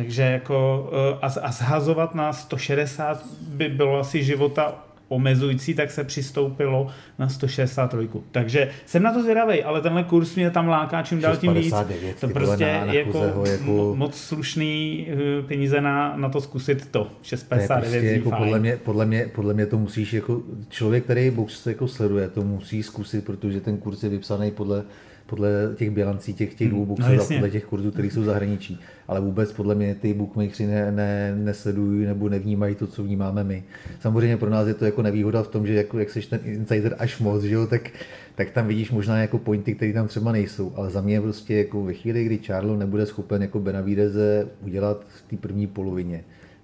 Takže 0.02 0.22
jako 0.22 0.90
eh, 0.94 1.18
a, 1.22 1.26
a 1.42 1.52
zhazovat 1.52 2.16
na 2.16 2.34
160 2.34 3.26
by 3.42 3.70
bylo 3.70 4.00
asi 4.00 4.24
života 4.24 4.76
omezující, 5.12 5.74
tak 5.74 5.92
se 5.92 6.04
přistoupilo 6.04 6.88
na 7.20 7.30
163. 7.30 8.10
Takže 8.32 8.70
jsem 8.86 9.04
na 9.04 9.14
to 9.14 9.24
zvědavý, 9.24 9.64
ale 9.64 9.82
tenhle 9.82 10.04
kurz 10.04 10.36
mě 10.36 10.52
tam 10.52 10.68
láká 10.68 11.04
čím 11.04 11.22
dál 11.22 11.38
tím 11.38 11.54
víc. 11.54 11.74
To 12.20 12.28
prostě 12.28 12.66
na, 12.66 12.86
na 12.86 12.94
jako, 12.94 13.44
jako, 13.46 13.94
moc 13.96 14.18
slušný 14.18 15.08
eh, 15.10 15.42
peníze 15.48 15.82
na, 15.82 16.18
na 16.18 16.30
to 16.30 16.42
zkusit 16.42 16.92
to. 16.92 17.08
659 17.22 17.84
to 17.84 17.90
prostě 17.92 18.08
jako 18.08 18.32
podle, 18.32 18.60
mě, 18.60 18.78
podle, 18.78 19.06
mě, 19.06 19.30
podle 19.36 19.54
mě 19.54 19.66
to 19.66 19.78
musíš 19.78 20.14
jako 20.14 20.42
člověk, 20.70 21.04
který 21.04 21.30
box 21.30 21.66
jako 21.66 21.88
sleduje, 21.88 22.28
to 22.28 22.42
musí 22.42 22.84
zkusit, 22.84 23.26
protože 23.26 23.62
ten 23.62 23.78
kurz 23.78 24.04
je 24.04 24.10
vypsaný 24.10 24.52
podle 24.52 24.84
podle 25.32 25.50
těch 25.76 25.90
bilancí 25.90 26.34
těch, 26.34 26.54
těch 26.54 26.70
dvou 26.70 26.86
boxů 26.86 27.16
no, 27.16 27.24
a 27.24 27.26
podle 27.26 27.50
těch 27.50 27.66
kurzů, 27.66 27.92
které 27.92 28.08
jsou 28.08 28.24
zahraničí. 28.24 28.80
Ale 29.08 29.20
vůbec 29.20 29.52
podle 29.52 29.76
mě 29.76 29.96
ty 29.96 30.14
bookmakers 30.14 30.60
ne, 30.60 30.92
ne, 30.92 31.36
nesledují 31.36 32.06
nebo 32.06 32.30
nevnímají 32.30 32.76
to, 32.76 32.88
co 32.88 33.04
vnímáme 33.04 33.44
my. 33.44 33.64
Samozřejmě 34.00 34.38
pro 34.38 34.50
nás 34.50 34.68
je 34.68 34.74
to 34.74 34.86
jako 34.86 35.02
nevýhoda 35.02 35.44
v 35.44 35.48
tom, 35.48 35.68
že 35.68 35.74
jako, 35.74 36.00
jak 36.00 36.10
jsi 36.10 36.22
ten 36.22 36.40
insider 36.44 36.96
až 37.00 37.20
moc, 37.20 37.44
že 37.44 37.56
jo, 37.56 37.68
tak, 37.68 37.90
tak 38.36 38.50
tam 38.50 38.68
vidíš 38.68 38.92
možná 38.92 39.18
jako 39.18 39.38
pointy, 39.38 39.76
které 39.76 39.94
tam 39.94 40.08
třeba 40.08 40.32
nejsou. 40.32 40.74
Ale 40.76 40.90
za 40.90 41.02
mě 41.02 41.22
prostě 41.22 41.56
jako 41.56 41.84
ve 41.84 41.94
chvíli, 41.94 42.26
kdy 42.26 42.38
Charlo 42.38 42.78
nebude 42.78 43.06
schopen 43.06 43.42
jako 43.42 43.60
Benavideze 43.60 44.48
udělat 44.62 45.06
v 45.08 45.30
té 45.30 45.38
první 45.38 45.68
polovině, 45.68 46.24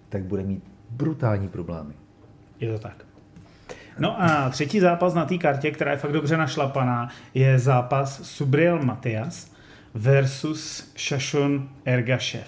tak 0.09 0.23
bude 0.23 0.43
mít 0.43 0.63
brutální 0.89 1.47
problémy. 1.47 1.93
Je 2.59 2.73
to 2.73 2.79
tak. 2.79 3.06
No 3.99 4.21
a 4.23 4.49
třetí 4.49 4.79
zápas 4.79 5.13
na 5.13 5.25
té 5.25 5.37
kartě, 5.37 5.71
která 5.71 5.91
je 5.91 5.97
fakt 5.97 6.11
dobře 6.11 6.37
našlapaná, 6.37 7.09
je 7.33 7.59
zápas 7.59 8.19
Subriel 8.23 8.79
Matias 8.83 9.51
versus 9.93 10.91
Shashon 10.97 11.67
Ergashev. 11.85 12.47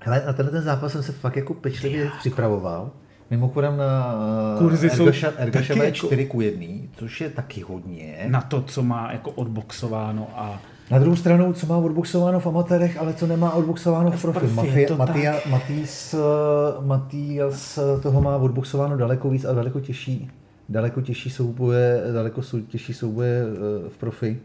Hele, 0.00 0.22
na 0.26 0.32
tenhle 0.32 0.52
ten 0.52 0.62
zápas 0.62 0.92
jsem 0.92 1.02
se 1.02 1.12
fakt 1.12 1.36
jako 1.36 1.54
pečlivě 1.54 2.04
Já. 2.04 2.10
připravoval. 2.18 2.90
Mimochodem 3.30 3.76
na 3.76 4.14
Kurzy 4.58 4.90
Ergaša, 4.90 5.32
Ergaševa 5.36 5.84
je 5.84 5.92
4 5.92 6.26
ku 6.26 6.40
1, 6.40 6.66
což 6.96 7.20
je 7.20 7.30
taky 7.30 7.60
hodně. 7.60 8.26
Na 8.28 8.40
to, 8.40 8.62
co 8.62 8.82
má 8.82 9.12
jako 9.12 9.30
odboxováno 9.30 10.28
a 10.36 10.60
na 10.90 10.98
druhou 10.98 11.16
stranu, 11.16 11.52
co 11.52 11.66
má 11.66 11.76
odboxováno 11.76 12.40
v 12.40 12.46
amatérech, 12.46 12.98
ale 12.98 13.14
co 13.14 13.26
nemá 13.26 13.54
odboxováno 13.54 14.10
v 14.10 14.22
profi. 14.22 14.46
Matia, 14.46 14.96
Matia, 14.96 15.34
Matías 16.80 17.78
toho 18.02 18.20
má 18.20 18.36
odboxováno 18.36 18.96
daleko 18.96 19.30
víc 19.30 19.44
a 19.44 19.52
daleko 19.52 19.80
těžší 19.80 20.30
daleko 20.70 21.00
těžší 21.00 21.30
souboje, 21.30 22.02
daleko 22.12 22.42
těžší 22.68 22.94
souboje 22.94 23.42
eh, 23.42 23.88
v 23.88 23.96
profi. 23.96 24.40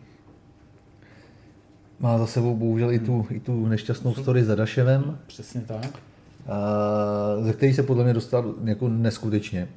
Má 1.99 2.17
za 2.17 2.27
sebou 2.27 2.55
bohužel 2.55 2.91
i 2.91 2.99
tu, 2.99 3.25
i 3.29 3.39
tu 3.39 3.67
nešťastnou 3.67 4.13
story 4.13 4.43
s 4.43 4.47
Dadaševem. 4.47 5.17
Přesně 5.27 5.61
tak. 5.61 5.99
ze 7.41 7.53
který 7.53 7.73
se 7.73 7.83
podle 7.83 8.03
mě 8.03 8.13
dostal 8.13 8.53
jako 8.63 8.89
neskutečně 8.89 9.67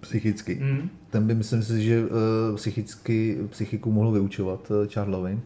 psychicky. 0.00 0.54
Mm. 0.62 0.90
Ten 1.10 1.26
by 1.26 1.34
myslím 1.34 1.62
si, 1.62 1.82
že 1.82 2.04
uh, 2.04 2.08
psychicky, 2.56 3.38
psychiku 3.50 3.92
mohl 3.92 4.10
vyučovat 4.12 4.70
uh, 4.70 4.86
Charlovi, 4.86 5.40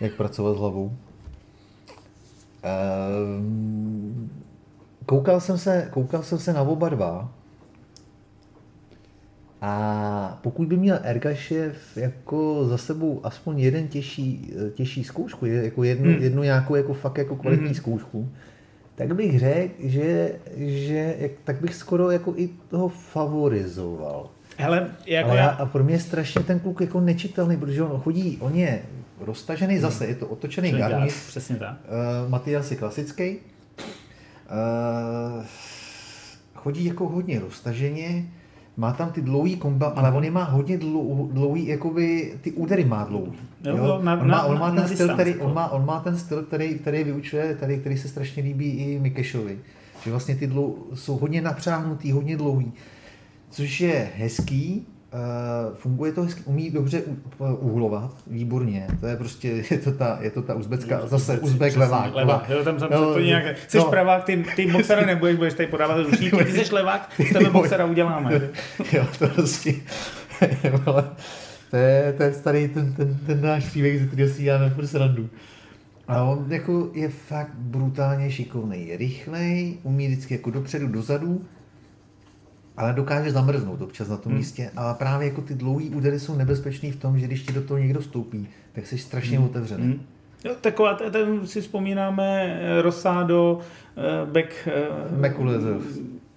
jak 0.00 0.14
pracovat 0.14 0.54
s 0.54 0.58
hlavou. 0.58 0.84
Uh, 0.84 0.92
koukal, 5.06 5.40
jsem 5.40 5.58
se, 5.58 5.88
koukal 5.90 6.22
jsem 6.22 6.38
se 6.38 6.52
na 6.52 6.62
oba 6.62 6.88
dva 6.88 7.37
a 9.60 10.38
pokud 10.42 10.68
by 10.68 10.76
měl 10.76 10.98
Ergašev 11.02 11.96
jako 11.96 12.64
za 12.64 12.78
sebou 12.78 13.20
aspoň 13.24 13.60
jeden 13.60 13.88
těžší, 13.88 14.52
těžší 14.74 15.04
zkoušku, 15.04 15.46
jako 15.46 15.84
jednu, 15.84 16.12
hmm. 16.12 16.22
jednu 16.22 16.42
nějakou 16.42 16.74
jako 16.74 16.94
fakt 16.94 17.18
jako 17.18 17.36
kvalitní 17.36 17.66
hmm. 17.66 17.74
zkoušku, 17.74 18.28
tak 18.94 19.14
bych 19.14 19.38
řekl, 19.38 19.74
že, 19.78 20.32
že 20.56 21.30
tak 21.44 21.60
bych 21.60 21.74
skoro 21.74 22.10
jako 22.10 22.34
i 22.36 22.50
toho 22.70 22.88
favorizoval. 22.88 24.30
Hele, 24.56 24.90
jako 25.06 25.30
Ale 25.30 25.38
já, 25.38 25.48
a 25.48 25.66
pro 25.66 25.84
mě 25.84 25.94
je 25.94 26.00
strašně 26.00 26.42
ten 26.42 26.60
kluk 26.60 26.80
jako 26.80 27.00
nečitelný, 27.00 27.56
protože 27.56 27.82
on 27.82 28.00
chodí, 28.00 28.38
on 28.40 28.54
je 28.54 28.82
roztažený 29.20 29.74
hmm. 29.74 29.82
zase, 29.82 30.06
je 30.06 30.14
to 30.14 30.26
otočený 30.26 30.72
garniš. 30.72 31.12
Přesně 31.12 31.56
tak. 31.56 31.76
Uh, 32.24 32.30
Matias 32.30 32.70
je 32.70 32.76
klasický. 32.76 33.36
Uh, 33.36 35.44
chodí 36.54 36.84
jako 36.84 37.08
hodně 37.08 37.40
roztaženě, 37.40 38.24
má 38.78 38.92
tam 38.92 39.10
ty 39.10 39.22
dlouhý 39.22 39.56
komba, 39.56 39.86
ale 39.86 40.12
on 40.12 40.24
je 40.24 40.30
má 40.30 40.44
hodně 40.44 40.78
dlou, 40.78 41.28
dlouhý, 41.32 41.66
jakoby 41.66 42.34
ty 42.40 42.52
údery 42.52 42.84
má 42.84 43.04
dlouhý. 43.04 43.38
Jo? 43.64 43.76
Jo? 43.76 44.00
Na, 44.02 44.20
on, 44.20 44.28
má, 44.28 44.42
on, 44.42 44.58
má 44.58 44.70
ten 44.70 44.88
styl, 44.88 45.14
který, 45.14 45.34
on, 45.36 45.54
má, 45.54 45.68
on 45.68 45.86
má 45.86 46.00
ten 46.00 46.16
styl, 46.16 46.42
který, 46.42 46.78
který 46.78 47.04
vyučuje, 47.04 47.54
tady, 47.54 47.78
který 47.78 47.98
se 47.98 48.08
strašně 48.08 48.42
líbí 48.42 48.70
i 48.70 48.98
Mikešovi. 48.98 49.58
Že 50.04 50.10
vlastně 50.10 50.36
ty 50.36 50.46
dlou, 50.46 50.86
jsou 50.94 51.16
hodně 51.16 51.40
napřáhnutý, 51.42 52.12
hodně 52.12 52.36
dlouhý. 52.36 52.72
Což 53.50 53.80
je 53.80 54.08
hezký, 54.16 54.86
funguje 55.74 56.12
to 56.12 56.22
hezky, 56.22 56.42
umí 56.44 56.70
dobře 56.70 57.02
uhlovat, 57.38 58.14
výborně, 58.26 58.86
to 59.00 59.06
je 59.06 59.16
prostě, 59.16 59.48
je 59.70 59.78
to 59.78 59.92
ta, 59.92 60.18
je 60.20 60.30
to 60.30 60.42
ta 60.42 60.54
uzbecká, 60.54 61.06
zase 61.06 61.38
uzbek 61.38 61.76
levák. 61.76 62.14
levák. 62.14 62.48
Jo, 62.48 62.64
tam 62.64 62.78
jsem 62.78 62.88
no, 62.90 63.12
to 63.12 63.20
nějak, 63.20 63.56
jsi 63.68 63.78
no. 63.78 63.84
pravák, 63.84 64.24
ty, 64.24 64.44
ty 64.56 64.72
boxera 64.72 65.06
nebudeš, 65.06 65.36
budeš 65.36 65.54
tady 65.54 65.66
podávat 65.66 65.96
ručník, 65.96 66.44
ty 66.44 66.64
jsi 66.64 66.74
levák, 66.74 67.12
z 67.30 67.32
tebe 67.32 67.50
boxera 67.50 67.84
uděláme. 67.84 68.40
jo, 68.92 69.06
to 69.18 69.28
prostě, 69.28 69.74
to 71.70 71.76
je, 71.76 72.14
to 72.16 72.22
je 72.22 72.32
starý 72.32 72.68
ten, 72.68 72.92
ten, 72.92 73.18
ten 73.26 73.42
náš 73.42 73.66
příběh, 73.66 74.00
ze 74.00 74.06
kterého 74.06 74.30
si 74.30 74.42
děláme 74.42 74.70
furt 74.70 74.86
srandu. 74.86 75.28
A 76.08 76.22
on 76.22 76.46
jako 76.48 76.90
je 76.94 77.08
fakt 77.08 77.54
brutálně 77.54 78.30
šikovný, 78.30 78.88
je 78.88 78.96
rychlej, 78.96 79.78
umí 79.82 80.08
vždycky 80.08 80.34
jako 80.34 80.50
dopředu, 80.50 80.86
dozadu, 80.86 81.44
ale 82.78 82.92
dokáže 82.92 83.32
zamrznout 83.32 83.82
občas 83.82 84.08
na 84.08 84.16
tom 84.16 84.32
hmm. 84.32 84.38
místě. 84.38 84.70
A 84.76 84.94
právě 84.94 85.28
jako 85.28 85.40
ty 85.40 85.54
dlouhé 85.54 85.84
údery 85.84 86.20
jsou 86.20 86.36
nebezpečný 86.36 86.90
v 86.90 86.96
tom, 86.96 87.18
že 87.18 87.26
když 87.26 87.42
ti 87.42 87.52
do 87.52 87.62
toho 87.62 87.78
někdo 87.78 88.02
stoupí, 88.02 88.48
tak 88.72 88.86
jsi 88.86 88.98
strašně 88.98 89.38
hmm. 89.38 89.46
otevřený. 89.46 89.84
Hmm. 89.84 90.00
Jo, 90.44 90.54
taková, 90.60 90.94
ten 90.94 91.46
si 91.46 91.60
vzpomínáme 91.60 92.60
eh, 92.60 92.82
Rosado, 92.82 93.58
eh, 93.96 94.26
Beck, 94.26 94.52
eh, 94.66 95.16
Mekulezov. 95.16 95.82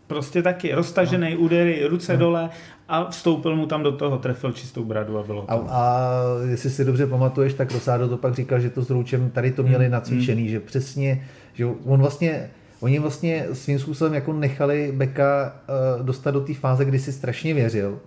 Prostě 0.07 0.41
taky 0.41 0.73
roztažený 0.73 1.33
no. 1.33 1.39
údery, 1.39 1.87
ruce 1.87 2.13
no. 2.13 2.19
dole 2.19 2.49
a 2.89 3.09
vstoupil 3.09 3.55
mu 3.55 3.65
tam 3.65 3.83
do 3.83 3.91
toho, 3.91 4.17
trefil 4.17 4.51
čistou 4.51 4.83
bradu 4.83 5.17
a 5.17 5.23
bylo 5.23 5.41
to. 5.41 5.51
A, 5.51 5.55
a 5.55 6.11
jestli 6.49 6.69
si 6.69 6.85
dobře 6.85 7.07
pamatuješ, 7.07 7.53
tak 7.53 7.71
Rosado 7.71 8.09
to 8.09 8.17
pak 8.17 8.35
říkal, 8.35 8.59
že 8.59 8.69
to 8.69 8.81
s 8.81 8.89
Roučem 8.89 9.29
tady 9.29 9.51
to 9.51 9.63
měli 9.63 9.85
hmm. 9.85 9.91
nacvičený, 9.91 10.41
hmm. 10.41 10.51
že 10.51 10.59
přesně, 10.59 11.27
že 11.53 11.65
on 11.65 11.99
vlastně 11.99 12.49
Oni 12.81 12.99
vlastně 12.99 13.45
svým 13.53 13.79
způsobem 13.79 14.13
jako 14.13 14.33
nechali 14.33 14.91
Beka 14.95 15.55
uh, 15.99 16.05
dostat 16.05 16.31
do 16.31 16.41
té 16.41 16.53
fáze, 16.53 16.85
kdy 16.85 16.99
si 16.99 17.11
strašně 17.11 17.53
věřil. 17.53 17.99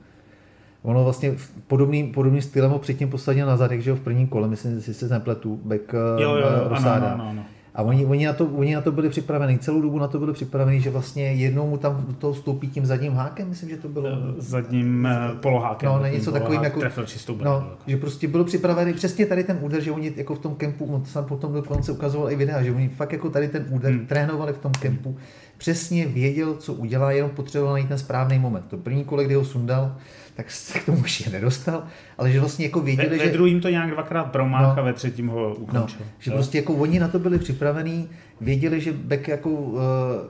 Ono 0.83 1.05
vlastně 1.05 1.35
podobným, 1.66 2.12
podobným 2.12 2.43
stylem 2.43 2.70
ho 2.70 2.79
předtím 2.79 3.11
posadil 3.11 3.47
na 3.47 3.57
zadek, 3.57 3.83
že 3.83 3.91
jo, 3.91 3.97
v 3.97 4.01
prvním 4.01 4.27
kole, 4.27 4.49
myslím, 4.49 4.75
že 4.75 4.81
si 4.81 4.95
se 4.95 5.09
nepletu, 5.09 5.61
Beck 5.64 5.93
uh, 5.93 6.22
jo, 6.22 6.35
jo, 6.35 6.47
jo, 6.47 6.68
Rosáda. 6.68 7.07
Ano, 7.07 7.14
ano, 7.14 7.31
ano. 7.31 7.45
A 7.75 7.83
oni, 7.83 8.07
oni, 8.07 8.27
na 8.27 8.33
to, 8.33 8.47
oni 8.47 8.75
na 8.75 8.81
to 8.81 8.93
byli 8.93 9.09
připraveni, 9.09 9.59
celou 9.59 9.81
dobu 9.81 9.99
na 9.99 10.09
to 10.09 10.18
byli 10.18 10.33
připraveni, 10.33 10.81
že 10.81 10.91
vlastně 10.91 11.33
jednou 11.33 11.66
mu 11.66 11.77
tam 11.77 12.05
do 12.09 12.12
toho 12.12 12.33
vstoupí 12.33 12.68
tím 12.68 12.87
zadním 12.87 13.12
hákem, 13.12 13.49
myslím, 13.49 13.68
že 13.68 13.77
to 13.77 13.89
bylo. 13.89 14.09
Zadním 14.39 15.09
uh, 15.33 15.39
polohákem. 15.39 15.89
No, 15.89 16.07
něco 16.07 16.33
takovým 16.33 16.64
jako... 16.64 16.81
Čistou 17.05 17.37
no, 17.37 17.53
jako. 17.53 17.66
že 17.87 17.97
prostě 17.97 18.29
bylo 18.29 18.45
připravený 18.45 18.93
přesně 18.93 19.27
tady 19.27 19.45
ten 19.45 19.59
úder, 19.62 19.81
že 19.81 19.93
oni 19.93 20.12
jako 20.16 20.35
v 20.35 20.39
tom 20.39 20.55
kempu, 20.55 20.85
on 20.85 21.05
sam 21.05 21.25
potom 21.25 21.53
dokonce 21.53 21.93
ukazoval 21.93 22.31
i 22.31 22.37
videa, 22.37 22.62
že 22.62 22.72
oni 22.72 22.89
fakt 22.89 23.12
jako 23.12 23.31
tady 23.31 23.49
ten 23.49 23.66
úder 23.70 23.93
hmm. 23.93 24.07
trénovali 24.07 24.53
v 24.53 24.59
tom 24.59 24.72
kempu, 24.72 25.16
přesně 25.59 26.07
věděl, 26.07 26.55
co 26.55 26.72
udělá, 26.72 27.12
jenom 27.12 27.31
potřeboval 27.31 27.72
najít 27.72 27.89
ten 27.89 27.99
správný 27.99 28.39
moment. 28.39 28.64
To 28.68 28.77
první 28.77 29.05
kole, 29.05 29.25
kdy 29.25 29.35
ho 29.35 29.45
sundal, 29.45 29.97
tak 30.35 30.51
se 30.51 30.78
k 30.78 30.85
tomu 30.85 31.03
ještě 31.03 31.30
nedostal, 31.30 31.85
ale 32.18 32.30
že 32.30 32.41
vlastně 32.41 32.64
jako 32.64 32.80
věděli, 32.80 33.09
ve, 33.09 33.18
že... 33.18 33.24
Ve 33.24 33.30
druhým 33.30 33.61
to 33.61 33.68
nějak 33.68 33.91
dvakrát 33.91 34.24
promáh 34.24 34.76
no, 34.76 34.82
a 34.82 34.85
ve 34.85 34.93
třetím 34.93 35.28
ho 35.28 35.55
ukončil. 35.55 35.99
No, 36.01 36.07
že 36.18 36.30
prostě 36.30 36.59
jako 36.59 36.74
oni 36.74 37.01
na 37.01 37.09
to 37.09 37.18
byli 37.18 37.39
připravení, 37.39 38.09
věděli, 38.41 38.80
že 38.80 38.93
Beck 38.93 39.28
jako 39.28 39.51
uh, 39.51 39.80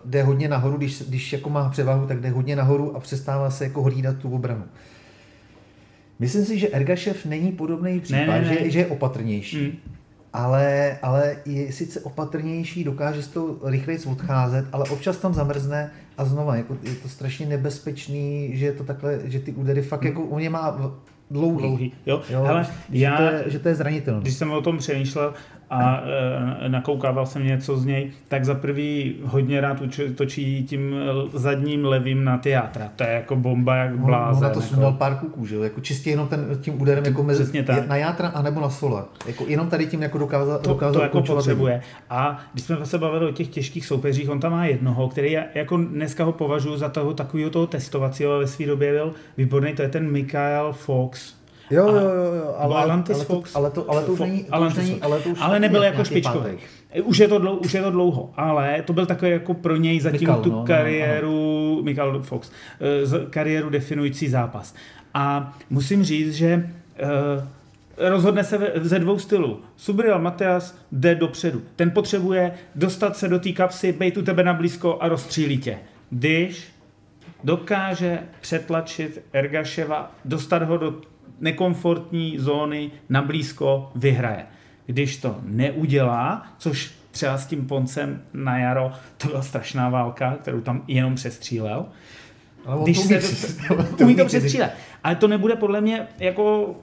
jde 0.05 0.23
hodně 0.23 0.49
nahoru, 0.49 0.77
když, 0.77 1.03
když 1.03 1.33
jako 1.33 1.51
má 1.51 1.69
převahu, 1.69 2.07
tak 2.07 2.21
jde 2.21 2.31
hodně 2.31 2.57
nahoru 2.57 2.97
a 2.97 3.01
přestává 3.01 3.51
se 3.51 3.65
jako 3.65 3.83
hlídat 3.83 4.17
tu 4.17 4.31
obranu. 4.31 4.65
Myslím 6.19 6.45
si, 6.45 6.59
že 6.59 6.69
Ergašev 6.69 7.27
není 7.27 7.53
podobný 7.53 8.01
případ, 8.01 8.27
ne, 8.27 8.41
ne, 8.41 8.49
ne. 8.49 8.65
Že, 8.65 8.71
že 8.71 8.79
je 8.79 8.87
opatrnější. 8.87 9.67
Mm. 9.67 9.95
Ale, 10.33 10.99
ale 11.03 11.37
je 11.45 11.73
sice 11.73 12.01
opatrnější, 12.01 12.85
dokáže 12.85 13.23
z 13.23 13.29
toho 13.29 13.59
rychleji 13.63 13.99
odcházet, 14.07 14.67
ale 14.73 14.85
občas 14.85 15.17
tam 15.17 15.35
zamrzne 15.35 15.91
a 16.19 16.25
znova, 16.25 16.57
jako 16.57 16.77
je 16.83 16.95
to 16.95 17.09
strašně 17.09 17.47
nebezpečný, 17.47 18.51
že 18.57 18.67
je 18.67 18.73
to 18.73 18.85
takhle, 18.85 19.21
že 19.25 19.41
ty 19.41 19.53
údery 19.53 19.83
fakt 19.83 20.01
hmm. 20.01 20.09
jako, 20.09 20.23
on 20.23 20.41
je 20.41 20.51
má 20.51 20.95
dlouhý. 21.31 21.67
dlouhý. 21.67 21.93
Jo? 22.07 22.23
Jo, 22.31 22.43
Hele, 22.43 22.65
že, 22.65 22.99
já, 22.99 23.17
to 23.17 23.23
je, 23.23 23.45
že 23.47 23.59
to 23.59 23.69
je 23.69 23.75
zranitelné. 23.75 24.21
Když 24.21 24.35
jsem 24.35 24.51
o 24.51 24.63
tom 24.63 24.79
přemýšlel, 24.79 25.35
a 25.75 26.03
e, 26.61 26.69
nakoukával 26.69 27.27
jsem 27.27 27.47
něco 27.47 27.77
z 27.77 27.85
něj, 27.85 28.11
tak 28.29 28.45
za 28.45 28.55
prvý 28.55 29.15
hodně 29.25 29.61
rád 29.61 29.83
točí 30.15 30.65
tím 30.65 30.95
zadním 31.33 31.85
levým 31.85 32.25
na 32.25 32.39
teátra. 32.39 32.89
To 32.97 33.05
je 33.05 33.11
jako 33.11 33.37
bomba 33.37 33.77
jak 33.77 33.97
blázen. 33.99 34.43
No, 34.43 34.49
na 34.49 34.55
to 34.55 34.61
jsem 34.61 34.81
jako... 34.81 34.93
pár 34.93 35.15
kuků, 35.15 35.47
že 35.47 35.57
Jako 35.57 35.81
čistě 35.81 36.11
jenom 36.11 36.29
ten, 36.29 36.47
tím 36.61 36.83
úderem 36.83 37.05
jako 37.05 37.23
mezi, 37.23 37.63
tak. 37.63 37.89
na 37.89 37.97
játra 37.97 38.29
anebo 38.29 38.61
na 38.61 38.71
sola. 38.71 39.09
Jako 39.27 39.45
jenom 39.49 39.69
tady 39.69 39.87
tím 39.87 40.03
jako 40.03 40.19
dokázal, 40.19 40.59
to, 40.59 40.71
dokázal 40.71 40.95
to 40.95 41.03
jako 41.03 41.23
potřebuje. 41.23 41.83
A 42.11 42.39
když 42.53 42.65
jsme 42.65 42.87
se 42.87 42.99
bavili 42.99 43.27
o 43.27 43.33
těch 43.33 43.49
těžkých 43.49 43.87
soupeřích, 43.87 44.31
on 44.31 44.41
tam 44.41 44.53
má 44.53 44.67
jednoho, 44.67 45.09
který 45.09 45.33
je, 45.33 45.47
jako 45.55 45.77
dneska 45.77 46.25
ho 46.25 46.33
považuji 46.33 46.77
za 46.77 46.89
toho 46.89 47.15
takového 47.15 47.51
toho 47.51 47.67
testovacího, 47.67 48.39
ve 48.39 48.47
své 48.47 48.67
době 48.67 48.93
byl 48.93 49.15
výborný, 49.37 49.73
to 49.73 49.83
je 49.83 49.89
ten 49.89 50.11
Michael 50.13 50.73
Fox 50.73 51.44
Jo, 51.71 51.89
jo, 51.89 52.35
jo, 52.35 52.55
ale, 52.59 52.83
Atlantis 52.83 53.17
ale, 53.17 53.25
Fox, 53.25 53.57
ale, 53.57 53.71
to, 53.71 53.91
ale 53.91 54.03
to 54.03 54.13
už 54.13 54.21
není, 54.21 54.45
to 54.45 54.61
už 54.61 54.75
není 54.75 55.03
ale, 55.03 55.21
to 55.21 55.29
už 55.29 55.39
ale 55.41 55.61
nebyl 55.61 55.83
jako 55.83 56.05
špičkový. 56.05 56.51
Už 57.03 57.19
je, 57.19 57.29
to 57.29 57.39
dlouho, 57.39 57.59
už 57.59 57.75
je 57.75 57.83
to 57.83 57.91
dlouho, 57.91 58.31
ale 58.37 58.83
to 58.83 58.93
byl 58.93 59.07
takový 59.07 59.31
jako 59.31 59.55
pro 59.55 59.77
něj 59.77 60.01
zatím 60.01 60.21
Mikal, 60.21 60.43
tu 60.43 60.51
no, 60.51 60.65
kariéru, 60.65 61.71
no, 61.71 61.77
no. 61.77 61.83
Michael 61.83 62.23
Fox, 62.23 62.51
uh, 63.15 63.31
kariéru 63.31 63.71
definující 63.71 64.29
zápas. 64.29 64.75
A 65.15 65.57
musím 65.71 66.05
říct, 66.05 66.35
že 66.35 66.71
uh, 67.03 68.09
rozhodne 68.09 68.45
se 68.45 68.73
ze 68.75 68.99
dvou 68.99 69.19
stylů. 69.19 69.61
Subriel 69.77 70.19
Mateas 70.19 70.79
jde 70.93 71.15
dopředu. 71.15 71.63
Ten 71.77 71.91
potřebuje 71.91 72.53
dostat 72.75 73.17
se 73.17 73.29
do 73.29 73.39
té 73.39 73.53
kapsy, 73.53 73.93
bejt 73.93 74.17
u 74.17 74.23
tebe 74.23 74.45
na 74.45 74.55
blízko 74.55 74.99
a 75.01 75.09
rozstřílí 75.09 75.59
tě. 75.59 75.79
Když 76.11 76.69
dokáže 77.45 78.19
přetlačit 78.41 79.23
Ergaševa, 79.33 80.13
dostat 80.25 80.63
ho 80.63 80.77
do 80.77 80.95
nekomfortní 81.41 82.39
zóny 82.39 82.91
na 83.09 83.23
blízko 83.23 83.93
vyhraje. 83.95 84.47
Když 84.87 85.17
to 85.17 85.37
neudělá, 85.43 86.47
což 86.59 86.93
třeba 87.11 87.39
s 87.39 87.47
tím 87.47 87.67
Poncem 87.67 88.23
na 88.33 88.59
jaro, 88.59 88.93
to 89.17 89.29
byla 89.29 89.43
strašná 89.43 89.89
válka, 89.89 90.37
kterou 90.41 90.61
tam 90.61 90.85
jenom 90.89 91.15
přestřílel. 91.15 91.87
Ale 92.67 92.83
Když 92.83 92.99
se 92.99 93.21
to, 93.99 94.05
umí 94.05 94.17
to 94.17 94.25
přestřílet. 94.25 94.73
Ale 95.05 95.17
to 95.17 95.29
nebude 95.29 95.57
podle 95.57 95.81
mě 95.81 96.07
jako 96.19 96.75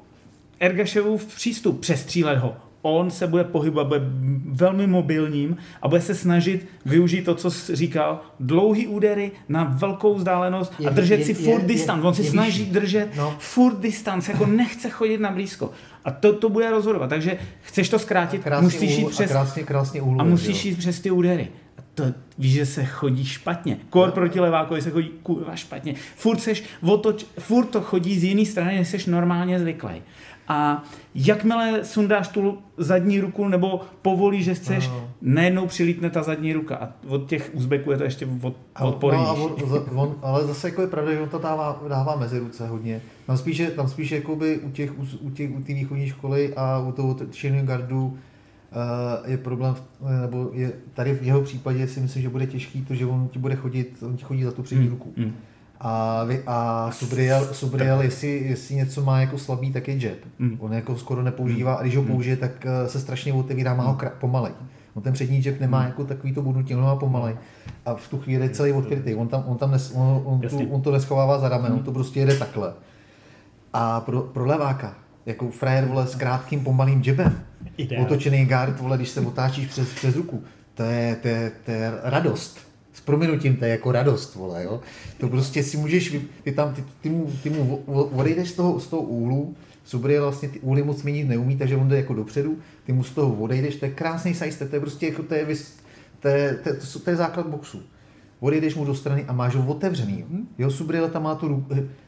Ergaševův 0.60 1.36
přístup 1.36 1.82
přestřílet 1.82 2.38
ho 2.38 2.58
on 2.82 3.12
se 3.12 3.28
bude 3.28 3.44
pohybovat, 3.44 3.88
bude 3.88 4.02
velmi 4.46 4.88
mobilním 4.88 5.58
a 5.82 5.88
bude 5.88 6.02
se 6.02 6.16
snažit 6.16 6.68
využít 6.86 7.22
to, 7.22 7.36
co 7.36 7.52
jsi 7.52 7.76
říkal, 7.76 8.22
dlouhý 8.40 8.88
údery 8.88 9.32
na 9.50 9.64
velkou 9.64 10.16
vzdálenost 10.16 10.74
a 10.88 10.90
držet 10.90 11.20
je, 11.20 11.26
si 11.26 11.34
furt 11.34 11.64
distance. 11.64 12.08
On 12.08 12.14
si 12.14 12.22
je 12.22 12.30
snaží 12.30 12.60
vyšší. 12.60 12.72
držet 12.72 13.10
no. 13.18 13.36
furt 13.40 13.80
distance, 13.80 14.32
jako 14.32 14.46
nechce 14.46 14.90
chodit 14.90 15.18
na 15.18 15.32
blízko. 15.32 15.72
A 16.06 16.12
to, 16.12 16.34
to 16.34 16.50
bude 16.50 16.72
rozhodovat. 16.72 17.10
Takže 17.10 17.38
chceš 17.62 17.90
to 17.90 18.00
zkrátit, 18.00 18.48
musíš 18.62 18.98
jít 18.98 19.10
přes... 19.10 19.32
A 19.32 19.34
krásně, 19.34 19.64
krásně 19.64 20.02
úhlu, 20.02 20.22
a 20.22 20.24
musíš 20.24 20.66
jít 20.66 20.78
přes 20.78 21.00
ty 21.00 21.12
údery. 21.12 21.48
A 21.78 21.82
to 21.96 22.04
víš, 22.38 22.54
že 22.54 22.66
se 22.66 22.86
chodí 22.86 23.26
špatně. 23.26 23.78
Kor 23.90 24.08
no. 24.08 24.14
proti 24.14 24.40
levákovi 24.40 24.82
se 24.82 24.92
chodí 24.92 25.10
kurva 25.24 25.56
špatně. 25.56 25.96
Furt, 26.16 26.40
seš 26.40 26.64
otoč, 26.82 27.26
furt 27.40 27.66
to 27.66 27.82
chodí 27.82 28.20
z 28.20 28.24
jiné 28.24 28.46
strany, 28.46 28.76
než 28.76 28.88
jsi 28.88 29.12
normálně 29.12 29.60
zvyklý. 29.60 30.02
A 30.48 30.84
jakmile 31.16 31.86
sundáš 31.86 32.28
tu 32.28 32.58
zadní 32.78 33.20
ruku 33.20 33.48
nebo 33.48 33.82
povolíš, 34.02 34.46
že 34.46 34.54
chceš, 34.54 34.88
no. 34.88 35.10
najednou 35.22 35.68
přilítne 35.68 36.10
ta 36.10 36.24
zadní 36.24 36.54
ruka. 36.54 36.76
A 36.76 36.90
od 37.08 37.30
těch 37.30 37.52
Uzbeků 37.54 37.92
je 37.92 37.98
to 37.98 38.04
ještě 38.04 38.28
od, 38.42 38.56
odpornější. 38.82 39.26
No, 39.38 39.46
on, 39.46 39.86
on, 39.96 40.16
ale 40.22 40.46
zase 40.46 40.68
jako 40.68 40.82
je 40.82 40.88
pravda, 40.88 41.12
že 41.12 41.20
on 41.20 41.30
to 41.30 41.40
dává, 41.40 41.84
dává 41.90 42.16
mezi 42.16 42.40
ruce 42.40 42.68
hodně. 42.68 43.02
Tam 43.28 43.38
spíše, 43.38 43.72
tam 43.72 43.88
spíše 43.88 44.16
jakoby 44.16 44.60
u 44.60 44.72
těch, 44.72 45.00
u, 45.22 45.30
těch, 45.30 45.52
u 45.56 45.62
té 45.62 45.74
východní 45.74 46.10
školy 46.10 46.54
a 46.56 46.80
u 46.80 46.92
toho 46.92 47.18
Shinning 47.32 47.66
Guardu 47.66 48.06
uh, 48.06 49.32
je 49.32 49.38
problém, 49.38 49.76
nebo 50.22 50.50
je, 50.54 50.72
tady 50.94 51.14
v 51.14 51.24
jeho 51.24 51.42
případě 51.42 51.88
si 51.88 52.00
myslím, 52.00 52.22
že 52.22 52.30
bude 52.30 52.48
těžký 52.48 52.86
to, 52.86 52.96
že 52.96 53.06
on 53.06 53.28
ti 53.28 53.40
bude 53.40 53.56
chodit, 53.56 54.04
on 54.06 54.18
ti 54.18 54.24
chodí 54.24 54.44
za 54.44 54.52
tu 54.52 54.64
přední 54.64 54.86
mm. 54.86 54.92
ruku. 54.92 55.14
Mm. 55.18 55.34
A, 55.84 56.24
vy, 56.24 56.44
a 56.48 56.90
Subriel, 56.92 57.54
Subriel 57.54 58.02
jestli, 58.02 58.28
jestli 58.28 58.76
něco 58.76 59.04
má 59.04 59.22
jako 59.22 59.38
slabý, 59.38 59.72
tak 59.72 59.88
je 59.88 60.08
jab. 60.08 60.18
Mm. 60.40 60.58
On 60.60 60.74
jako 60.74 60.98
skoro 60.98 61.24
nepoužívá, 61.24 61.74
a 61.74 61.82
když 61.82 61.96
ho 61.96 62.02
mm. 62.02 62.08
použije, 62.08 62.38
tak 62.38 62.66
eh, 62.66 62.90
se 62.90 63.00
strašně 63.00 63.34
otevírá, 63.34 63.74
má 63.74 63.84
ho 63.84 63.94
kra- 63.94 64.12
pomalej. 64.20 64.52
On 64.94 65.04
ten 65.04 65.14
přední 65.14 65.44
jab 65.46 65.60
nemá 65.60 65.80
mm. 65.80 65.86
jako 65.86 66.04
takový 66.04 66.34
to 66.34 66.42
budnutí, 66.42 66.76
on 66.76 66.82
má 66.82 66.96
pomalej. 66.96 67.36
A 67.86 67.96
v 67.96 68.08
tu 68.08 68.20
chvíli 68.20 68.46
je 68.46 68.50
celý 68.50 68.72
odkrytý. 68.72 69.16
On, 69.16 69.28
tam, 69.28 69.44
on, 69.48 69.58
tam 69.58 69.72
nes, 69.72 69.92
on, 69.96 70.22
on, 70.26 70.42
tu, 70.42 70.70
on 70.70 70.82
to 70.82 70.92
neschovává 70.92 71.40
za 71.40 71.50
ramen, 71.50 71.72
mm. 71.72 71.78
on 71.78 71.84
to 71.84 71.92
prostě 71.92 72.20
jede 72.20 72.38
takhle. 72.38 72.74
A 73.74 74.02
pro, 74.02 74.22
pro 74.22 74.46
leváka, 74.46 74.96
jako 75.26 75.52
frajer 75.52 75.86
vole 75.86 76.08
s 76.08 76.16
krátkým 76.16 76.64
pomalým 76.64 77.04
jabem, 77.06 77.44
otočený 78.02 78.46
guard, 78.46 78.80
vole, 78.80 78.98
když 78.98 79.10
se 79.10 79.22
otáčíš 79.22 79.68
přes, 79.68 79.94
přes 79.94 80.16
ruku, 80.16 80.44
to 80.74 80.84
je, 80.84 81.16
to, 81.16 81.28
je, 81.28 81.52
to 81.66 81.72
je 81.72 81.92
radost 82.04 82.71
s 82.94 83.02
prominutím, 83.02 83.56
to 83.56 83.66
je 83.66 83.72
jako 83.72 83.92
radost, 83.92 84.36
vole, 84.36 84.64
jo. 84.64 84.82
To 85.18 85.28
prostě 85.28 85.64
si 85.64 85.78
můžeš, 85.78 86.16
ty 86.44 86.52
tam, 86.52 86.74
ty, 86.74 86.84
ty, 87.02 87.10
mu, 87.10 87.32
ty 87.44 87.50
mu 87.50 87.76
odejdeš 88.14 88.50
z 88.50 88.54
toho, 88.54 88.80
z 88.80 88.88
toho 88.88 89.02
úhlu, 89.02 89.56
Subriel 89.84 90.24
vlastně 90.24 90.50
ty 90.50 90.60
úhly 90.60 90.84
moc 90.84 91.04
měnit 91.04 91.28
neumí, 91.28 91.58
takže 91.58 91.78
on 91.78 91.88
jde 91.88 91.98
jako 91.98 92.14
dopředu, 92.14 92.58
ty 92.86 92.94
mu 92.94 93.04
z 93.04 93.12
toho 93.12 93.34
odejdeš, 93.34 93.76
to 93.76 93.86
je 93.86 93.92
krásný 93.92 94.34
sajste, 94.34 94.68
to 94.68 94.76
je 94.76 94.80
prostě 94.80 95.06
jako, 95.06 95.24
to 95.24 95.34
je, 95.34 95.46
to 96.20 96.28
je, 96.28 96.60
to 96.64 96.70
je, 96.70 96.76
to, 96.76 97.00
to 97.00 97.10
je 97.10 97.16
základ 97.16 97.48
boxu. 97.48 97.82
Odejdeš 98.40 98.76
mu 98.76 98.86
do 98.86 98.96
strany 98.96 99.26
a 99.28 99.34
máš 99.34 99.56
ho 99.56 99.66
otevřený. 99.68 100.26
Jo, 100.58 100.72
Subriel 100.72 101.10
tam 101.10 101.24
má 101.24 101.36
tu, 101.36 101.66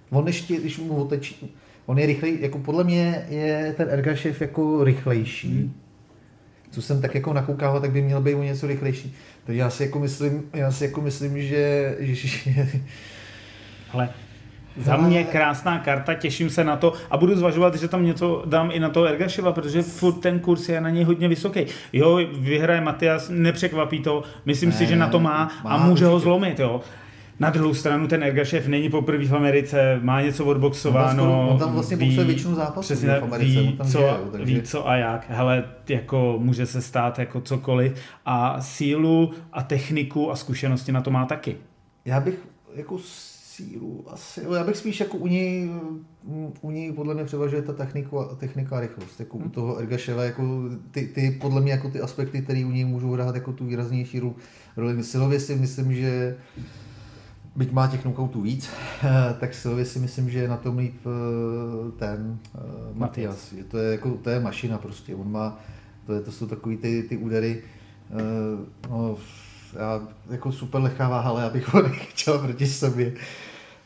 on 0.09 0.27
ještě, 0.27 0.57
když 0.57 0.79
mu 0.79 0.95
otečí, 0.95 1.55
on 1.85 1.99
je 1.99 2.05
rychlej, 2.05 2.37
jako 2.41 2.59
podle 2.59 2.83
mě 2.83 3.25
je 3.29 3.73
ten 3.77 3.89
Ergašev 3.89 4.41
jako 4.41 4.83
rychlejší. 4.83 5.57
Hmm. 5.57 5.73
Co 6.73 6.81
jsem 6.81 7.01
tak 7.01 7.15
jako 7.15 7.33
nakoukával, 7.33 7.81
tak 7.81 7.91
by 7.91 8.01
měl 8.01 8.21
být 8.21 8.35
o 8.35 8.43
něco 8.43 8.67
rychlejší. 8.67 9.15
Takže 9.45 9.61
já 9.61 9.69
si 9.69 9.83
jako 9.83 9.99
myslím, 9.99 10.43
já 10.53 10.71
si 10.71 10.83
jako 10.83 11.01
myslím, 11.01 11.41
že... 11.41 11.95
že 11.99 12.53
Ale 13.93 14.09
za 14.77 14.97
mě 14.97 15.23
krásná 15.23 15.79
karta, 15.79 16.13
těším 16.13 16.49
se 16.49 16.63
na 16.63 16.75
to 16.75 16.93
a 17.11 17.17
budu 17.17 17.35
zvažovat, 17.35 17.75
že 17.75 17.87
tam 17.87 18.05
něco 18.05 18.43
dám 18.45 18.69
i 18.73 18.79
na 18.79 18.89
toho 18.89 19.05
Ergaševa, 19.05 19.51
protože 19.51 19.81
furt 19.81 20.13
ten 20.13 20.39
kurz 20.39 20.69
je 20.69 20.81
na 20.81 20.89
něj 20.89 21.03
hodně 21.03 21.27
vysoký. 21.27 21.65
Jo, 21.93 22.19
vyhraje 22.33 22.81
Matias, 22.81 23.29
nepřekvapí 23.29 23.99
to, 23.99 24.23
myslím 24.45 24.69
ne, 24.69 24.75
si, 24.75 24.85
že 24.85 24.95
na 24.95 25.07
to 25.07 25.19
má, 25.19 25.51
má 25.63 25.69
a 25.69 25.77
může 25.77 25.91
určitě. 25.91 26.05
ho 26.05 26.19
zlomit, 26.19 26.59
jo. 26.59 26.81
Na 27.39 27.49
druhou 27.49 27.73
stranu 27.73 28.07
ten 28.07 28.23
Ergašev 28.23 28.67
není 28.67 28.89
poprvé 28.89 29.25
v 29.25 29.35
Americe, 29.35 29.99
má 30.01 30.21
něco 30.21 30.45
odboxováno. 30.45 31.43
On, 31.43 31.53
on 31.53 31.59
tam 31.59 31.73
vlastně 31.73 31.97
boxuje 31.97 32.25
většinu 32.25 32.55
zápasů 32.55 32.81
přesně, 32.81 33.07
v 33.07 33.23
Americe. 33.23 33.61
Ví, 33.61 33.77
tam 33.77 33.87
co, 33.87 33.97
žije, 33.97 34.13
takže... 34.31 34.45
ví 34.45 34.61
co 34.61 34.87
a 34.87 34.95
jak. 34.95 35.25
Hele, 35.29 35.63
jako 35.89 36.35
může 36.39 36.65
se 36.65 36.81
stát 36.81 37.19
jako 37.19 37.41
cokoliv. 37.41 37.93
A 38.25 38.61
sílu 38.61 39.31
a 39.53 39.63
techniku 39.63 40.31
a 40.31 40.35
zkušenosti 40.35 40.91
na 40.91 41.01
to 41.01 41.11
má 41.11 41.25
taky. 41.25 41.57
Já 42.05 42.19
bych 42.19 42.39
jako 42.75 42.97
sílu 43.53 44.05
asi, 44.07 44.41
já 44.55 44.63
bych 44.63 44.77
spíš 44.77 44.99
jako 44.99 45.17
u 45.17 45.27
něj, 45.27 45.69
u 46.61 46.71
něj 46.71 46.91
podle 46.91 47.13
mě 47.13 47.23
převažuje 47.23 47.61
ta 47.61 47.73
technika, 47.73 48.23
technika 48.37 48.77
a 48.77 48.79
rychlost. 48.79 49.19
Jako 49.19 49.37
hmm. 49.37 49.47
u 49.47 49.49
toho 49.49 49.77
Ergaševa, 49.77 50.23
jako 50.23 50.43
ty, 50.91 51.07
ty, 51.07 51.37
podle 51.41 51.61
mě 51.61 51.71
jako 51.71 51.89
ty 51.89 52.01
aspekty, 52.01 52.41
které 52.41 52.65
u 52.65 52.71
něj 52.71 52.85
můžou 52.85 53.11
hrát 53.11 53.35
jako 53.35 53.53
tu 53.53 53.65
výraznější 53.65 54.21
roli. 54.77 55.03
Silově 55.03 55.39
si 55.39 55.55
myslím, 55.55 55.93
že 55.93 56.35
byť 57.55 57.71
má 57.71 57.87
těch 57.87 58.01
knockoutů 58.01 58.41
víc, 58.41 58.69
tak 59.39 59.53
Silvě 59.53 59.85
si 59.85 59.99
myslím, 59.99 60.29
že 60.29 60.39
je 60.39 60.47
na 60.47 60.57
tom 60.57 60.77
líp 60.77 60.95
eh, 61.05 61.91
ten 61.91 62.39
uh, 62.55 62.97
Matias. 62.97 63.53
Že 63.53 63.63
to 63.63 63.77
je, 63.77 63.91
jako, 63.91 64.11
to 64.11 64.29
je 64.29 64.39
mašina 64.39 64.77
prostě. 64.77 65.15
On 65.15 65.31
má, 65.31 65.59
to, 66.05 66.13
je, 66.13 66.21
to 66.21 66.31
jsou 66.31 66.47
takový 66.47 66.77
ty, 66.77 67.03
ty 67.03 67.17
údery, 67.17 67.63
Uh, 68.13 68.89
no, 68.89 69.17
já, 69.75 70.07
jako 70.29 70.51
super 70.51 70.81
lehká 70.81 71.09
váha, 71.09 71.29
ale 71.29 71.43
já 71.43 71.49
bych 71.49 71.73
ho 71.73 71.81
nechtěl 71.87 72.39
proti 72.39 72.67
sobě. 72.67 73.13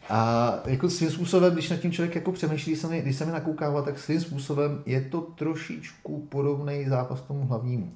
A 0.10 0.54
jako 0.66 0.90
svým 0.90 1.12
způsobem, 1.12 1.54
když 1.54 1.70
nad 1.70 1.78
tím 1.78 1.92
člověk 1.92 2.16
jako 2.16 2.32
přemýšlí, 2.32 2.72
když 2.72 2.82
se 2.82 2.88
mi, 2.88 3.02
když 3.02 3.16
se 3.16 3.26
mi 3.26 3.32
nakoukává, 3.32 3.82
tak 3.82 4.00
svým 4.00 4.22
způsobem 4.22 4.84
je 4.86 5.02
to 5.02 5.22
trošičku 5.22 6.28
podobný 6.30 6.86
zápas 6.90 7.22
tomu 7.22 7.46
hlavnímu. 7.46 7.94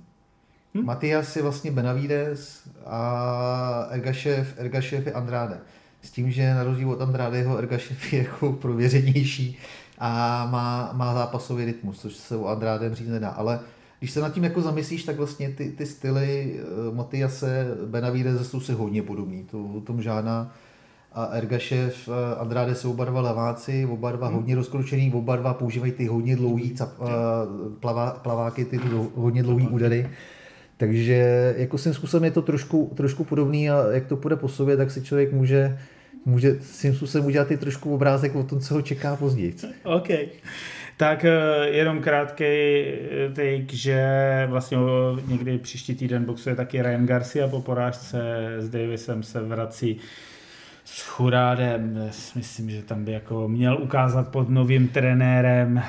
Hmm? 0.76 0.86
Matias 0.86 1.36
je 1.36 1.42
vlastně 1.42 1.72
Benavides 1.72 2.62
a 2.86 3.88
Ergašev, 3.90 4.54
Ergašev 4.58 5.06
je 5.06 5.14
Andrade. 5.14 5.60
S 6.02 6.12
tím, 6.12 6.32
že 6.32 6.54
na 6.54 6.64
rozdíl 6.64 6.92
od 6.92 7.02
Andradeho 7.02 7.58
Ergašev 7.58 8.14
je 8.14 8.20
jako 8.20 8.54
prověřenější 8.54 9.58
a 9.98 10.46
má, 10.52 10.92
má 10.94 11.14
zápasový 11.14 11.66
rytmus, 11.66 12.02
což 12.02 12.14
se 12.14 12.36
u 12.36 12.46
Andrádem 12.46 12.96
říct 12.96 13.08
nedá. 13.08 13.30
Ale 13.30 13.60
když 14.00 14.12
se 14.12 14.20
nad 14.20 14.34
tím 14.34 14.44
jako 14.44 14.62
zamyslíš, 14.62 15.04
tak 15.04 15.18
vlastně 15.18 15.50
ty, 15.50 15.72
ty 15.72 15.86
styly 15.86 16.60
uh, 16.90 16.96
Matiase, 16.96 17.68
Benavides 17.86 18.50
jsou 18.50 18.60
si 18.60 18.74
hodně 18.74 19.04
podobný. 19.04 19.44
To, 19.44 19.64
o 19.64 19.82
tom 19.82 20.02
žádná 20.02 20.54
a 21.14 21.26
Ergašev, 21.26 22.10
eh, 22.10 22.36
Andrade 22.36 22.76
jsou 22.76 22.92
oba 22.92 23.06
dva 23.06 23.22
leváci, 23.22 23.86
oba 23.86 24.12
dva 24.12 24.28
hmm. 24.28 24.36
hodně 24.36 24.56
rozkročený, 24.56 25.12
oba 25.14 25.36
dva 25.36 25.54
používají 25.54 25.92
ty 25.92 26.06
hodně 26.06 26.36
dlouhý 26.36 26.76
cap, 26.76 27.00
uh, 27.00 27.08
plavá, 27.80 28.12
plaváky, 28.12 28.66
ty 28.66 28.80
hodně 29.16 29.44
dlouhý 29.44 29.68
údery. 29.68 30.10
Takže 30.82 31.54
jako 31.58 31.78
svým 31.78 31.94
způsobem 31.94 32.24
je 32.24 32.32
to 32.32 32.42
trošku, 32.42 32.92
trošku 32.98 33.24
podobný 33.24 33.70
a 33.70 33.92
jak 33.92 34.06
to 34.06 34.18
půjde 34.18 34.36
po 34.36 34.48
sobě, 34.48 34.78
tak 34.78 34.92
si 34.92 35.02
člověk 35.02 35.34
může, 35.34 35.78
může 36.26 36.56
svým 36.62 36.96
způsobem 36.96 37.28
udělat 37.28 37.52
i 37.52 37.58
trošku 37.58 37.94
obrázek 37.94 38.36
o 38.36 38.44
tom, 38.44 38.60
co 38.60 38.74
ho 38.74 38.82
čeká 38.82 39.16
později. 39.16 39.56
OK. 39.84 40.08
Tak 40.98 41.26
eh, 41.26 41.68
jenom 41.70 42.02
krátký 42.02 42.44
take, 43.28 43.76
že 43.76 44.04
vlastně 44.50 44.78
někdy 45.28 45.58
příští 45.58 45.96
týden 45.96 46.26
boxuje 46.26 46.56
taky 46.56 46.82
Ryan 46.82 47.06
Garcia 47.06 47.48
po 47.48 47.62
porážce 47.62 48.22
s 48.60 48.70
Davisem 48.70 49.24
se 49.24 49.42
vrací 49.42 50.00
s 50.86 51.02
Churádem, 51.02 52.10
myslím, 52.36 52.70
že 52.70 52.82
tam 52.82 53.06
by 53.06 53.12
jako 53.12 53.48
měl 53.48 53.78
ukázat 53.82 54.28
pod 54.28 54.50
novým 54.50 54.88
trenérem 54.88 55.78
e, 55.78 55.84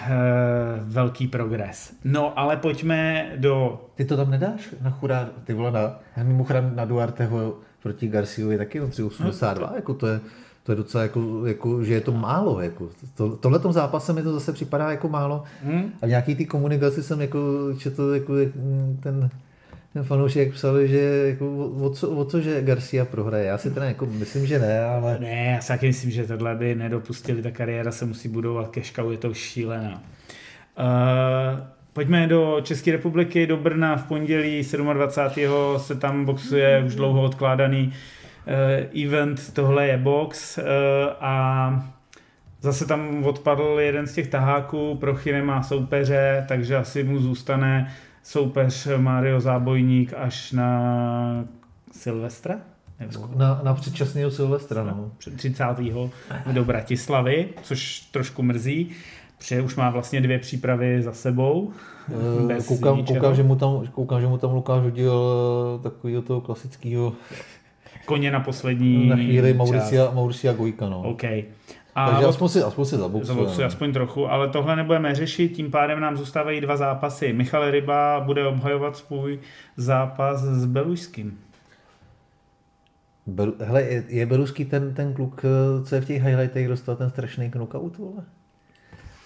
velký 0.84 1.26
progres. 1.26 1.92
No, 2.04 2.38
ale 2.38 2.56
pojďme 2.56 3.30
do... 3.36 3.80
Ty 3.94 4.04
to 4.04 4.16
tam 4.16 4.30
nedáš 4.30 4.74
na 4.80 4.90
Churád, 4.90 5.28
ty 5.44 5.54
vole 5.54 5.70
na, 5.72 6.00
mimochodem 6.22 6.72
na 6.76 6.84
Duarteho 6.84 7.58
proti 7.82 8.08
Garciovi 8.08 8.58
taky 8.58 8.80
on 8.80 8.90
382, 8.90 9.70
no, 9.70 9.76
jako 9.76 9.94
to 9.94 10.06
je, 10.06 10.20
to 10.62 10.72
je 10.72 10.76
docela 10.76 11.02
jako, 11.02 11.46
jako, 11.46 11.84
že 11.84 11.94
je 11.94 12.00
to 12.00 12.12
málo. 12.12 12.60
Jako. 12.60 12.88
To, 13.14 13.36
tohle 13.36 13.58
tom 13.58 13.72
zápase 13.72 14.12
mi 14.12 14.22
to 14.22 14.32
zase 14.32 14.52
připadá 14.52 14.90
jako 14.90 15.08
málo. 15.08 15.44
Hmm. 15.64 15.92
A 16.02 16.06
v 16.06 16.08
nějaký 16.08 16.34
ty 16.34 16.46
komunikaci 16.46 17.02
jsem 17.02 17.20
jako 17.20 17.38
četl 17.78 18.10
jako 18.14 18.34
ten 19.00 19.30
ten 19.92 20.04
fanoušek 20.04 20.52
psal, 20.52 20.86
že 20.86 21.24
jako, 21.28 21.66
o, 21.66 21.90
co, 21.90 22.10
o 22.10 22.24
co, 22.24 22.40
že 22.40 22.62
Garcia 22.62 23.04
prohraje. 23.04 23.44
Já 23.44 23.58
si 23.58 23.70
teda 23.70 23.86
jako 23.86 24.06
myslím, 24.06 24.46
že 24.46 24.58
ne, 24.58 24.84
ale... 24.84 25.18
Ne, 25.20 25.52
já 25.54 25.60
si 25.60 25.68
taky 25.68 25.86
myslím, 25.86 26.10
že 26.10 26.26
tohle 26.26 26.54
by 26.54 26.74
nedopustili, 26.74 27.42
ta 27.42 27.50
kariéra 27.50 27.92
se 27.92 28.04
musí 28.04 28.28
budovat, 28.28 28.68
keškau 28.68 29.10
je 29.10 29.18
to 29.18 29.34
šílená. 29.34 30.02
Uh, 30.78 31.60
pojďme 31.92 32.26
do 32.26 32.60
České 32.62 32.92
republiky, 32.92 33.46
do 33.46 33.56
Brna 33.56 33.96
v 33.96 34.04
pondělí 34.04 34.62
27. 34.92 35.54
se 35.76 35.94
tam 35.94 36.24
boxuje 36.24 36.82
už 36.86 36.94
dlouho 36.94 37.22
odkládaný 37.22 37.86
uh, 37.86 39.04
event, 39.04 39.52
tohle 39.52 39.86
je 39.86 39.96
box 39.96 40.58
uh, 40.58 40.64
a 41.20 41.92
Zase 42.62 42.86
tam 42.86 43.24
odpadl 43.24 43.76
jeden 43.80 44.06
z 44.06 44.14
těch 44.14 44.28
taháků, 44.28 44.94
Prochy 44.94 45.32
nemá 45.32 45.62
soupeře, 45.62 46.44
takže 46.48 46.76
asi 46.76 47.04
mu 47.04 47.18
zůstane 47.18 47.92
soupeř 48.22 48.88
Mario 48.96 49.40
Zábojník 49.40 50.14
až 50.16 50.52
na 50.52 51.44
Silvestra? 51.92 52.60
Na, 53.36 53.60
na 53.62 53.74
předčasného 53.74 54.30
Silvestra, 54.30 54.84
no. 54.84 55.10
30. 55.36 55.64
do 56.52 56.64
Bratislavy, 56.64 57.48
což 57.62 58.00
trošku 58.00 58.42
mrzí, 58.42 58.90
protože 59.38 59.62
už 59.62 59.76
má 59.76 59.90
vlastně 59.90 60.20
dvě 60.20 60.38
přípravy 60.38 61.02
za 61.02 61.12
sebou. 61.12 61.72
Bez 62.46 62.66
koukám, 62.66 63.04
koukám, 63.04 63.34
že 63.34 63.42
mu 63.42 63.56
tam, 63.56 63.86
koukám, 63.92 64.20
že 64.20 64.26
mu 64.26 64.38
tam 64.38 64.52
Lukáš 64.52 64.82
hodil 64.82 65.22
eh, 65.78 65.82
takového 65.82 66.22
toho 66.22 66.40
klasického 66.40 67.12
koně 68.04 68.30
na 68.30 68.40
poslední 68.40 69.08
Na 69.08 69.16
chvíli 69.16 69.54
Mauricia, 69.54 70.10
Mauricia 70.10 70.52
Gojka, 70.52 70.88
no. 70.88 71.02
Okay. 71.02 71.44
A 71.94 72.10
Takže 72.10 72.26
aspoň 72.26 72.48
si, 72.48 72.62
aspoň 72.62 72.84
si 72.84 72.96
zaboxuje. 72.96 73.36
Zaboxuje 73.36 73.66
aspoň 73.66 73.92
trochu, 73.92 74.30
ale 74.30 74.48
tohle 74.48 74.76
nebudeme 74.76 75.14
řešit, 75.14 75.48
tím 75.48 75.70
pádem 75.70 76.00
nám 76.00 76.16
zůstávají 76.16 76.60
dva 76.60 76.76
zápasy. 76.76 77.32
Michal 77.32 77.70
Ryba 77.70 78.20
bude 78.20 78.46
obhajovat 78.46 78.96
svůj 78.96 79.38
zápas 79.76 80.40
s 80.40 80.66
Belušským. 80.66 81.38
Bel, 83.26 83.52
hele, 83.60 83.82
je, 83.82 84.04
je 84.08 84.26
Beluský 84.26 84.64
ten, 84.64 84.94
ten 84.94 85.14
kluk, 85.14 85.42
co 85.84 85.94
je 85.94 86.00
v 86.00 86.04
těch 86.04 86.22
highlightech 86.22 86.68
dostal 86.68 86.96
ten 86.96 87.10
strašný 87.10 87.50
knockout, 87.50 87.98
vole? 87.98 88.24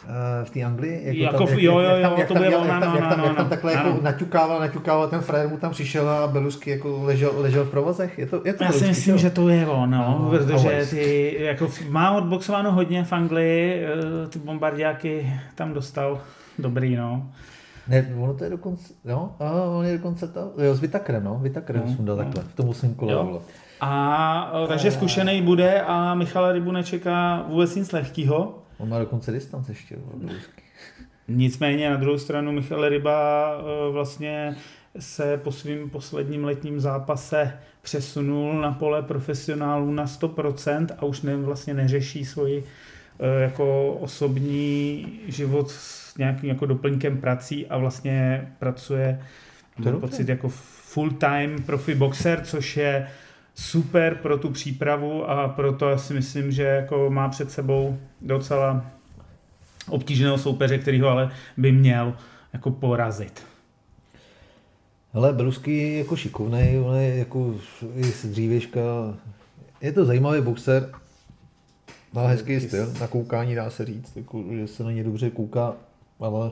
Eh, 0.09 0.45
v 0.45 0.51
té 0.51 0.63
Anglii. 0.63 1.01
Jako, 1.05 1.19
jako 1.19 1.47
tam, 1.47 1.59
jo, 1.59 1.79
jo, 1.79 1.91
jo, 1.91 1.97
jak, 1.97 2.29
to 2.29 2.35
jak, 2.35 2.53
tam, 2.53 2.97
jak, 2.97 3.09
tam, 3.09 3.25
jak 3.25 3.37
tam 3.37 3.49
takhle 3.49 3.73
jako 3.73 3.99
naťukával, 4.03 4.61
naťukával, 4.61 5.09
ten 5.09 5.21
frajer 5.21 5.49
mu 5.49 5.57
tam 5.57 5.71
přišel 5.71 6.09
a 6.09 6.27
Belusky 6.27 6.71
jako 6.71 7.01
ležel, 7.03 7.33
ležel 7.37 7.65
v 7.65 7.71
provozech. 7.71 8.19
Je 8.19 8.27
to, 8.27 8.43
je 8.45 8.53
to 8.53 8.65
Já 8.65 8.73
si 8.73 8.87
myslím, 8.87 9.19
že 9.19 9.31
to 9.31 9.49
je 9.49 9.67
on, 9.67 9.91
no, 9.91 10.19
no 10.23 10.31
protože 10.31 10.87
ty, 10.91 11.37
jako 11.39 11.69
má 11.89 12.17
odboxováno 12.17 12.73
hodně 12.73 13.05
v 13.05 13.13
Anglii, 13.13 13.85
eh, 13.85 14.29
ty 14.29 14.39
bombardiáky 14.39 15.33
tam 15.55 15.73
dostal 15.73 16.21
dobrý, 16.59 16.97
no. 16.97 17.31
Ne, 17.89 18.15
ono 18.19 18.35
to 18.35 18.45
je 18.45 18.51
dokonce, 18.51 18.95
jo, 19.05 19.31
a 19.41 19.53
on 19.53 19.85
je 19.85 19.97
dokonce 19.97 20.29
to, 20.29 20.53
jo, 20.59 20.75
s 20.75 20.81
Vitakrem, 20.81 21.25
no, 21.25 21.39
Vitakrem 21.43 21.83
no, 21.87 21.95
sundal 21.97 22.17
no. 22.17 22.25
takhle, 22.25 22.43
v 22.43 22.55
tom 22.55 22.67
musím 22.67 22.95
kole. 22.95 23.41
A 23.81 24.53
eh, 24.65 24.69
takže 24.69 24.91
zkušený 24.91 25.43
bude 25.43 25.81
a 25.81 26.15
Michala 26.15 26.53
Rybu 26.53 26.73
nečeká 26.73 27.45
vůbec 27.49 27.75
nic 27.75 27.93
lehkýho. 27.93 28.66
On 28.79 28.89
má 28.89 28.99
dokonce 28.99 29.33
distanc 29.33 29.69
ještě. 29.69 29.97
Nicméně 31.29 31.91
na 31.91 31.97
druhou 31.97 32.19
stranu 32.19 32.53
Michal 32.53 32.89
Ryba 32.89 33.51
eh, 33.59 33.93
vlastně 33.93 34.57
se 34.99 35.37
po 35.37 35.53
svým 35.53 35.91
posledním 35.91 36.45
letním 36.45 36.81
zápase 36.81 37.53
přesunul 37.83 38.61
na 38.61 38.73
pole 38.73 39.03
profesionálů 39.03 39.93
na 39.93 40.07
100% 40.07 40.87
a 40.99 41.05
už 41.05 41.23
ne, 41.23 41.37
vlastně 41.37 41.75
neřeší 41.75 42.25
svoji 42.25 42.65
eh, 43.21 43.43
jako 43.43 43.93
osobní 43.93 45.07
život 45.27 45.71
s 45.71 46.17
nějakým 46.17 46.49
jako 46.49 46.67
doplňkem 46.67 47.21
prací 47.21 47.67
a 47.67 47.79
vlastně 47.79 48.49
pracuje 48.59 49.21
mám 49.79 50.01
pocit 50.01 50.29
jako 50.29 50.49
full-time 50.49 51.63
profi 51.63 51.95
boxer, 51.95 52.41
což 52.45 52.77
je 52.77 53.09
super 53.57 54.15
pro 54.15 54.39
tu 54.39 54.51
přípravu 54.51 55.31
a 55.31 55.49
proto 55.49 55.89
já 55.89 55.99
si 55.99 56.15
myslím, 56.15 56.51
že 56.51 56.63
jako 56.63 57.11
má 57.11 57.29
před 57.29 57.51
sebou 57.51 57.99
docela 58.21 58.87
obtížného 59.89 60.39
soupeře, 60.39 60.79
který 60.79 61.01
ho 61.01 61.09
ale 61.09 61.31
by 61.57 61.73
měl 61.73 62.15
jako 62.53 62.71
porazit. 62.71 63.43
Ale 65.13 65.33
Belusky 65.33 65.77
je 65.77 65.99
jako 65.99 66.17
šikovný, 66.17 66.79
on 66.85 66.97
je 66.97 67.17
jako 67.17 67.55
i 67.95 68.05
z 68.05 68.27
dřívěžka. 68.27 68.81
Je 69.81 69.93
to 69.93 70.05
zajímavý 70.05 70.41
boxer, 70.41 70.91
má 72.13 72.27
hezký 72.27 72.61
styl, 72.61 72.93
na 73.01 73.07
koukání 73.07 73.55
dá 73.55 73.71
se 73.71 73.85
říct, 73.85 74.17
jako, 74.17 74.45
že 74.51 74.67
se 74.67 74.85
na 74.85 74.91
ně 74.91 75.05
dobře 75.05 75.31
kouká, 75.31 75.75
ale 76.21 76.51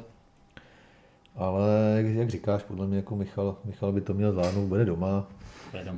ale 1.37 2.03
jak 2.15 2.31
říkáš, 2.31 2.63
podle 2.63 2.87
mě 2.87 2.97
jako 2.97 3.17
Michal, 3.17 3.57
Michal 3.65 3.93
by 3.93 4.01
to 4.01 4.15
měl 4.15 4.33
zvládnout, 4.33 4.67
bude 4.67 4.85
doma, 4.85 5.27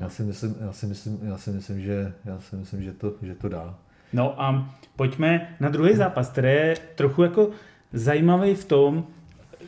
já 0.00 0.08
si 0.08 0.22
myslím, 0.22 0.56
já 0.60 0.72
si 0.72 0.86
myslím, 0.86 1.18
já 1.22 1.38
si 1.38 1.50
myslím, 1.50 1.80
že, 1.80 2.12
já 2.24 2.40
si 2.40 2.56
myslím 2.56 2.82
že, 2.82 2.92
to, 2.92 3.12
že 3.22 3.34
to 3.34 3.48
dá. 3.48 3.74
No 4.12 4.42
a 4.42 4.74
pojďme 4.96 5.56
na 5.60 5.68
druhý 5.68 5.96
zápas, 5.96 6.30
který 6.30 6.48
je 6.48 6.74
trochu 6.94 7.22
jako 7.22 7.50
zajímavý 7.92 8.54
v 8.54 8.64
tom, 8.64 9.06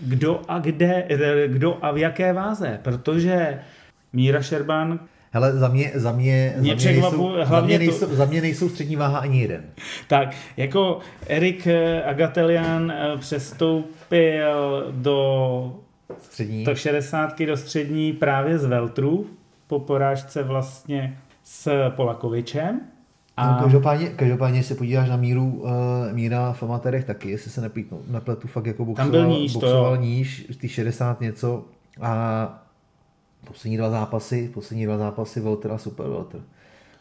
kdo 0.01 0.43
a 0.49 0.59
kde, 0.59 1.09
kdo 1.47 1.85
a 1.85 1.91
v 1.93 1.99
jaké 1.99 2.33
váze, 2.33 2.81
protože 2.83 3.59
Míra 4.13 4.43
Šerban 4.43 5.01
Hele, 5.31 5.53
za 5.53 5.69
mě, 5.69 5.93
za 5.95 6.13
mě, 6.13 6.55
mě 6.59 6.77
za 6.77 6.91
mě, 6.91 7.01
nejsou, 7.01 7.33
za, 7.45 7.61
mě 7.61 7.79
nejsou, 7.79 8.07
to... 8.07 8.15
za 8.15 8.25
mě 8.25 8.41
nejsou 8.41 8.69
střední 8.69 8.97
váha 8.97 9.19
ani 9.19 9.41
jeden. 9.41 9.65
Tak, 10.07 10.35
jako 10.57 10.99
Erik 11.27 11.69
Agatelian 12.05 12.91
eh, 12.91 13.17
přestoupil 13.19 14.87
do 14.91 15.77
střední. 16.23 16.63
160 16.63 17.43
do 17.43 17.57
střední 17.57 18.13
právě 18.13 18.59
z 18.59 18.65
Veltru 18.65 19.27
po 19.69 19.81
porážce 19.81 20.43
vlastně 20.43 21.19
s 21.45 21.91
Polakovičem. 21.91 22.81
A... 23.37 23.53
No, 23.53 23.63
každopádně, 23.63 24.09
každopádně, 24.09 24.63
se 24.63 24.75
podíváš 24.75 25.09
na 25.09 25.17
míru 25.17 25.45
uh, 25.45 25.71
míra 26.13 26.53
v 26.53 26.63
amatérech 26.63 27.05
taky, 27.05 27.31
jestli 27.31 27.51
se 27.51 27.61
nepletu, 27.61 28.03
nepletu 28.09 28.49
fakt 28.49 28.67
jako 28.67 28.85
boxoval, 28.85 29.13
Tam 29.13 29.21
byl 29.21 29.31
níž, 29.31 29.53
boxoval 29.53 29.97
to 29.97 30.03
níž, 30.03 30.47
ty 30.61 30.69
60 30.69 31.21
něco 31.21 31.65
a 32.01 32.65
poslední 33.47 33.77
dva 33.77 33.91
zápasy, 33.91 34.51
poslední 34.55 34.87
dva 34.87 34.99
zápasy 34.99 35.41
Welter 35.41 35.73
a 35.73 35.79
Super 35.79 36.07
Welter. 36.07 36.41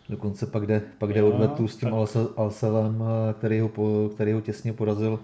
Dokonce 0.10 0.46
pak 0.46 0.66
jde, 0.66 0.82
pak 0.98 1.14
jde 1.14 1.24
odvetu 1.24 1.68
s 1.68 1.76
tím 1.76 1.90
tak... 1.90 2.20
Alselem, 2.38 3.04
eh, 3.04 3.34
který 3.34 3.60
ho, 3.60 3.70
který 4.14 4.32
ho 4.32 4.42
těsně 4.42 4.74
porazil 4.74 5.20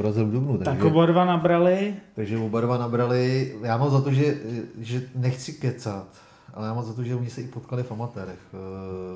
porazil 0.00 0.26
v 0.26 0.30
Dubnu. 0.30 0.58
Takže, 0.58 0.70
tak 0.70 0.84
oba 0.84 1.06
dva 1.06 1.24
nabrali. 1.24 1.94
Takže 2.14 2.38
oba 2.38 2.60
dva 2.60 2.78
nabrali. 2.78 3.52
Já 3.62 3.76
mám 3.76 3.90
za 3.90 4.00
to, 4.00 4.12
že, 4.12 4.36
že 4.80 5.02
nechci 5.14 5.52
kecat, 5.52 6.06
ale 6.54 6.66
já 6.66 6.74
mám 6.74 6.84
za 6.84 6.94
to, 6.94 7.04
že 7.04 7.14
oni 7.14 7.30
se 7.30 7.42
i 7.42 7.48
potkali 7.48 7.82
v 7.82 7.92
amatérech 7.92 8.38
eh, 8.38 8.56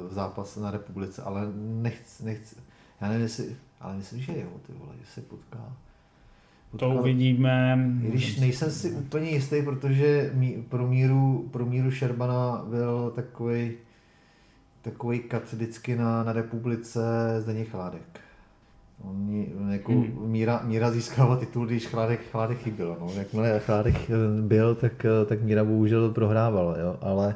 v 0.09 0.13
zápase 0.13 0.61
na 0.61 0.71
republice, 0.71 1.23
ale 1.23 1.53
nechci, 1.57 2.25
nechci 2.25 2.57
já 3.01 3.09
nevím, 3.09 3.23
jestli, 3.23 3.57
ale 3.81 3.97
myslím, 3.97 4.21
že 4.21 4.33
jo, 4.33 4.51
ty 4.67 4.73
vole, 4.73 4.93
že 5.01 5.07
se 5.07 5.21
potká. 5.21 5.73
potká. 6.71 6.87
To 6.87 6.95
uvidíme. 6.95 7.85
Když 8.01 8.41
nejsem 8.41 8.71
si 8.71 8.91
úplně 8.91 9.31
jistý, 9.31 9.63
protože 9.63 10.35
pro 10.69 10.87
míru, 10.87 11.49
pro 11.53 11.67
míru 11.67 11.91
Šerbana 11.91 12.65
byl 12.69 13.13
takový 13.15 13.73
takový 14.83 15.21
kat 15.21 15.53
vždycky 15.53 15.97
na, 15.97 16.25
na 16.25 16.33
republice 16.33 17.01
Zdeněk 17.41 17.71
Chládek. 17.71 18.21
On, 19.03 19.47
jako 19.71 19.93
hmm. 19.93 20.31
míra, 20.31 20.61
míra 20.65 20.91
získává 20.91 21.37
titul, 21.37 21.67
když 21.67 21.87
Chládek, 21.87 22.21
Chládek 22.31 22.59
chyběl. 22.59 22.97
No. 23.01 23.13
Jakmile 23.17 23.61
Chládek 23.61 23.95
byl, 24.41 24.75
tak, 24.75 25.07
tak 25.27 25.43
míra 25.43 25.65
bohužel 25.65 26.11
prohrával. 26.11 26.77
Jo. 26.81 26.97
Ale, 27.01 27.35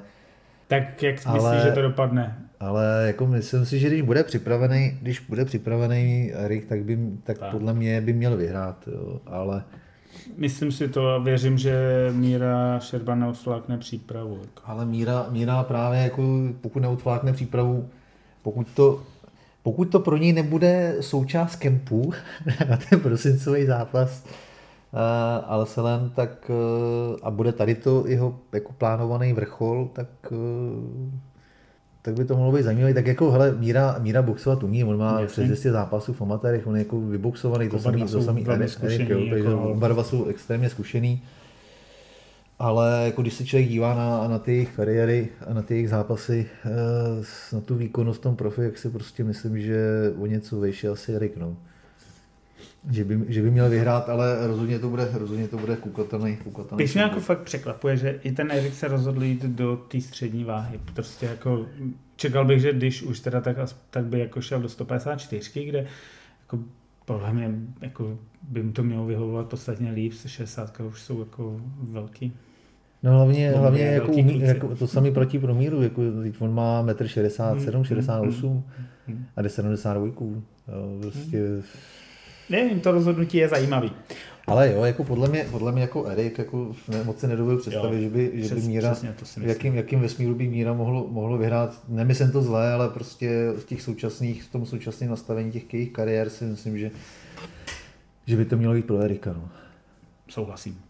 tak 0.68 1.02
jak 1.02 1.14
myslíš, 1.14 1.26
ale, 1.26 1.60
že 1.64 1.72
to 1.72 1.82
dopadne? 1.82 2.38
Ale 2.60 3.04
jako 3.06 3.26
myslím 3.26 3.66
si, 3.66 3.78
že 3.78 3.86
když 3.88 4.02
bude 4.02 4.24
připravený, 4.24 4.98
když 5.02 5.20
bude 5.20 5.44
připravený 5.44 6.32
Erik, 6.34 6.64
tak, 6.64 6.84
by, 6.84 6.98
tak, 7.24 7.38
tak. 7.38 7.50
podle 7.50 7.74
mě 7.74 8.00
by 8.00 8.12
měl 8.12 8.36
vyhrát. 8.36 8.88
Jo. 8.92 9.20
Ale, 9.26 9.64
Myslím 10.36 10.72
si 10.72 10.88
to 10.88 11.08
a 11.08 11.18
věřím, 11.18 11.58
že 11.58 11.74
Míra 12.12 12.80
Šerban 12.80 13.20
neodflákne 13.20 13.78
přípravu. 13.78 14.38
Jako. 14.40 14.62
Ale 14.64 14.86
Míra, 14.86 15.26
Míra 15.30 15.62
právě, 15.62 16.00
jako, 16.00 16.22
pokud 16.60 16.80
neodflákne 16.80 17.32
přípravu, 17.32 17.88
pokud 18.42 18.66
to, 18.74 19.02
pokud 19.62 19.84
to 19.84 20.00
pro 20.00 20.16
něj 20.16 20.32
nebude 20.32 20.96
součást 21.00 21.56
kempu 21.56 22.12
na 22.68 22.78
ten 22.90 23.00
prosincový 23.00 23.66
zápas 23.66 24.24
uh, 24.24 25.00
Alselen, 25.46 26.10
tak 26.14 26.50
uh, 26.50 27.16
a 27.22 27.30
bude 27.30 27.52
tady 27.52 27.74
to 27.74 28.04
jeho 28.06 28.38
jako 28.52 28.72
plánovaný 28.72 29.32
vrchol, 29.32 29.90
tak 29.92 30.08
uh, 30.30 31.10
tak 32.02 32.16
by 32.16 32.24
to 32.24 32.36
mohlo 32.36 32.52
být 32.52 32.62
zajímavé. 32.62 32.94
Tak 32.94 33.06
jako, 33.06 33.30
hele, 33.30 33.54
Míra, 33.58 33.96
Míra 33.98 34.22
boxovat 34.22 34.62
umí, 34.62 34.84
on 34.84 34.98
má 34.98 35.26
přes 35.26 35.44
200 35.44 35.72
zápasů 35.72 36.12
v 36.12 36.22
amatérech, 36.22 36.66
on 36.66 36.76
je 36.76 36.82
jako 36.82 37.00
vyboxovaný, 37.00 37.68
to 37.68 37.78
samý, 37.78 38.04
to 38.04 38.22
samý 38.22 38.44
Erik, 38.82 39.08
jo, 39.08 39.18
takže 39.30 39.48
jako... 39.48 39.70
oba 39.70 39.88
dva 39.88 40.04
jsou 40.04 40.24
extrémně 40.24 40.70
zkušený. 40.70 41.22
Ale 42.58 43.02
jako 43.04 43.22
když 43.22 43.34
se 43.34 43.44
člověk 43.44 43.68
dívá 43.68 43.94
na, 43.94 44.28
na 44.28 44.38
ty 44.38 44.52
jejich 44.52 44.76
kariéry 44.76 45.28
a 45.46 45.54
na 45.54 45.62
ty 45.62 45.74
jejich 45.74 45.88
zápasy, 45.88 46.46
eh, 46.64 47.54
na 47.54 47.60
tu 47.60 47.74
výkonnost 47.74 48.20
v 48.20 48.22
tom 48.22 48.36
profi, 48.36 48.60
jak 48.60 48.78
si 48.78 48.90
prostě 48.90 49.24
myslím, 49.24 49.60
že 49.60 49.78
o 50.18 50.26
něco 50.26 50.60
vejší 50.60 50.88
asi 50.88 51.12
Erik, 51.12 51.36
no. 51.36 51.56
Že 52.90 53.04
by, 53.04 53.20
že 53.28 53.42
by 53.42 53.50
měl 53.50 53.70
vyhrát, 53.70 54.08
ale 54.08 54.46
rozhodně 54.46 54.78
to 54.78 54.88
bude, 54.88 55.08
rozhodně 55.12 55.48
to 55.48 55.56
bude 55.56 55.76
kukatelný. 55.76 56.36
kukatelný 56.36 56.84
Když 56.84 56.94
mě 56.94 57.02
jako 57.02 57.20
fakt 57.20 57.42
překvapuje, 57.42 57.96
že 57.96 58.20
i 58.22 58.32
ten 58.32 58.50
Erik 58.50 58.74
se 58.74 58.88
rozhodl 58.88 59.22
jít 59.22 59.44
do 59.44 59.76
té 59.76 60.00
střední 60.00 60.44
váhy. 60.44 60.80
Prostě 60.94 61.26
jako 61.26 61.66
čekal 62.16 62.44
bych, 62.44 62.60
že 62.60 62.72
když 62.72 63.02
už 63.02 63.20
teda 63.20 63.40
tak, 63.40 63.56
tak 63.90 64.04
by 64.04 64.18
jako 64.18 64.40
šel 64.40 64.60
do 64.60 64.68
154, 64.68 65.64
kde 65.64 65.86
jako 66.40 66.58
podle 67.04 67.32
mě 67.32 67.54
jako 67.80 68.18
by 68.42 68.62
mu 68.62 68.72
to 68.72 68.82
mělo 68.82 69.06
vyhovovat 69.06 69.46
podstatně 69.46 69.90
líp, 69.90 70.12
60 70.26 70.80
už 70.80 71.02
jsou 71.02 71.20
jako 71.20 71.60
velký. 71.82 72.36
No 73.02 73.12
hlavně, 73.12 73.52
no, 73.52 73.58
hlavně 73.58 73.84
jako, 73.84 74.12
umí, 74.12 74.40
jako, 74.40 74.76
to 74.76 74.86
samý 74.86 75.12
platí 75.12 75.38
pro 75.38 75.54
míru, 75.54 75.82
jako, 75.82 76.02
on 76.38 76.54
má 76.54 76.82
1,67 76.82 77.76
m, 77.76 77.84
68 77.84 78.64
mm, 79.06 79.24
a 79.36 79.42
jde 79.42 79.48
72. 79.48 80.06
Jo, 80.06 80.98
prostě, 81.00 81.38
mm 81.38 81.62
Nevím, 82.50 82.80
to 82.80 82.92
rozhodnutí 82.92 83.38
je 83.38 83.48
zajímavý. 83.48 83.92
Ale 84.46 84.72
jo, 84.72 84.84
jako 84.84 85.04
podle 85.04 85.28
mě, 85.28 85.46
podle 85.50 85.72
mě 85.72 85.82
jako 85.82 86.06
Erik 86.06 86.38
jako 86.38 86.72
ne, 86.88 87.04
moc 87.04 87.20
se 87.20 87.28
nedobil 87.28 87.58
představit, 87.58 87.96
jo, 87.96 88.02
že 88.02 88.08
by, 88.08 88.30
že 88.34 88.44
přes, 88.44 88.58
by 88.58 88.68
Míra, 88.68 88.96
jakým, 89.40 89.74
jakým 89.74 90.00
vesmíru 90.00 90.34
by 90.34 90.48
Míra 90.48 90.72
mohlo, 90.72 91.08
mohlo 91.10 91.38
vyhrát. 91.38 91.82
Nemyslím 91.88 92.32
to 92.32 92.42
zlé, 92.42 92.72
ale 92.72 92.88
prostě 92.88 93.52
v 93.58 93.64
těch 93.64 93.82
současných, 93.82 94.42
v 94.42 94.52
tom 94.52 94.66
současném 94.66 95.10
nastavení 95.10 95.52
těch 95.52 95.74
jejich 95.74 95.92
kariér 95.92 96.30
si 96.30 96.44
myslím, 96.44 96.78
že, 96.78 96.90
že 98.26 98.36
by 98.36 98.44
to 98.44 98.56
mělo 98.56 98.74
jít 98.74 98.86
pro 98.86 98.98
Erika. 98.98 99.32
No. 99.32 99.48
Souhlasím. 100.28 100.87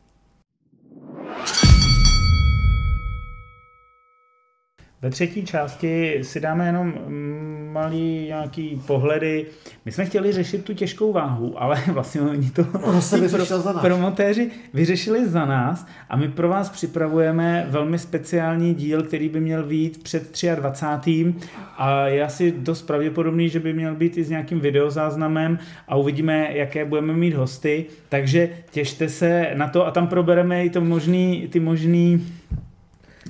Ve 5.02 5.10
třetí 5.10 5.44
části 5.44 6.18
si 6.22 6.40
dáme 6.40 6.66
jenom 6.66 6.94
malý 7.72 8.26
nějaký 8.26 8.82
pohledy. 8.86 9.46
My 9.84 9.92
jsme 9.92 10.04
chtěli 10.04 10.32
řešit 10.32 10.64
tu 10.64 10.74
těžkou 10.74 11.12
váhu, 11.12 11.62
ale 11.62 11.82
vlastně 11.92 12.20
oni 12.20 12.50
to 12.50 12.62
no, 12.62 13.00
pro, 13.30 13.80
promotéři 13.80 14.50
vyřešili 14.74 15.28
za 15.28 15.46
nás 15.46 15.86
a 16.08 16.16
my 16.16 16.28
pro 16.28 16.48
vás 16.48 16.70
připravujeme 16.70 17.66
velmi 17.70 17.98
speciální 17.98 18.74
díl, 18.74 19.02
který 19.02 19.28
by 19.28 19.40
měl 19.40 19.62
být 19.62 20.02
před 20.02 20.42
23. 20.54 21.34
a 21.76 22.06
je 22.06 22.24
asi 22.24 22.52
dost 22.52 22.82
pravděpodobný, 22.82 23.48
že 23.48 23.60
by 23.60 23.72
měl 23.72 23.94
být 23.94 24.16
i 24.16 24.24
s 24.24 24.30
nějakým 24.30 24.60
videozáznamem 24.60 25.58
a 25.88 25.96
uvidíme, 25.96 26.48
jaké 26.52 26.84
budeme 26.84 27.12
mít 27.12 27.34
hosty, 27.34 27.86
takže 28.08 28.48
těšte 28.70 29.08
se 29.08 29.50
na 29.54 29.68
to 29.68 29.86
a 29.86 29.90
tam 29.90 30.06
probereme 30.06 30.64
i 30.64 30.70
to 30.70 30.80
možný, 30.80 31.48
ty 31.50 31.60
možný 31.60 32.26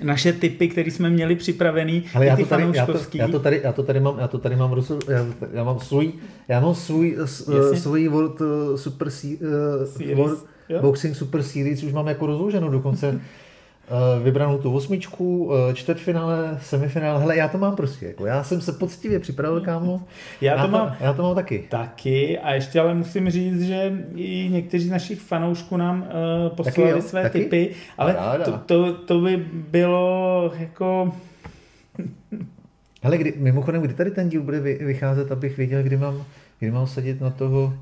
naše 0.02 0.32
typy, 0.32 0.68
které 0.68 0.90
jsme 0.90 1.10
měli 1.10 1.36
připravený, 1.36 2.04
Ale 2.14 2.26
já 2.26 2.36
to, 2.36 2.46
tady, 2.46 2.64
já, 2.74 2.86
to, 2.86 2.92
já, 3.14 3.28
to 3.28 3.38
tady, 3.40 3.60
já 3.64 3.72
to 3.72 3.82
tady 3.82 4.00
mám, 4.00 4.18
já 4.18 4.28
to 4.28 4.38
tady 4.38 4.56
mám, 4.56 4.72
rozu, 4.72 4.98
já, 5.08 5.26
já 5.52 5.64
mám 5.64 5.78
svůj, 5.78 6.12
já 6.48 6.60
mám 6.60 6.74
svůj, 6.74 7.16
uh, 7.16 7.74
svůj 7.74 8.08
World 8.08 8.40
uh, 8.40 8.76
Super 8.76 9.08
uh, 9.08 10.14
World 10.14 10.46
Boxing 10.80 11.16
Super 11.16 11.42
Series 11.42 11.82
už 11.82 11.92
mám 11.92 12.08
jako 12.08 12.26
rozloženou 12.26 12.70
dokonce 12.70 13.08
Eh, 13.08 13.20
vybranou 14.22 14.58
tu 14.58 14.74
osmičku, 14.74 15.50
eh, 15.70 15.74
čtvrtfinále, 15.74 16.58
semifinále, 16.62 17.20
hele, 17.20 17.36
já 17.36 17.48
to 17.48 17.58
mám 17.58 17.76
prostě, 17.76 18.06
jako 18.06 18.26
já 18.26 18.44
jsem 18.44 18.60
se 18.60 18.72
poctivě 18.72 19.18
připravil, 19.20 19.60
kámo. 19.60 20.02
Já 20.40 20.54
to, 20.54 20.58
já 20.58 20.66
to, 20.66 20.72
mám, 20.72 20.96
já 21.00 21.12
to 21.12 21.22
mám 21.22 21.34
taky. 21.34 21.66
Taky 21.68 22.38
a 22.38 22.54
ještě 22.54 22.80
ale 22.80 22.94
musím 22.94 23.30
říct, 23.30 23.62
že 23.62 23.92
i 24.14 24.48
někteří 24.52 24.86
z 24.86 24.90
našich 24.90 25.20
fanoušků 25.20 25.76
nám 25.76 26.00
uh, 26.00 26.56
poslali 26.56 26.90
taky, 26.90 27.02
své 27.02 27.22
taky? 27.22 27.38
typy, 27.38 27.74
ale 27.98 28.16
to, 28.44 28.60
to, 28.66 28.92
to 28.92 29.20
by 29.20 29.36
bylo 29.52 30.52
jako... 30.58 31.12
Hele, 33.02 33.18
kdy, 33.18 33.34
mimochodem, 33.36 33.82
kdy 33.82 33.94
tady 33.94 34.10
ten 34.10 34.28
díl 34.28 34.42
bude 34.42 34.60
vycházet, 34.60 35.32
abych 35.32 35.56
věděl, 35.56 35.82
kdy 35.82 35.96
mám, 35.96 36.24
kdy 36.58 36.70
mám 36.70 36.86
sadit 36.86 37.20
na 37.20 37.30
toho 37.30 37.74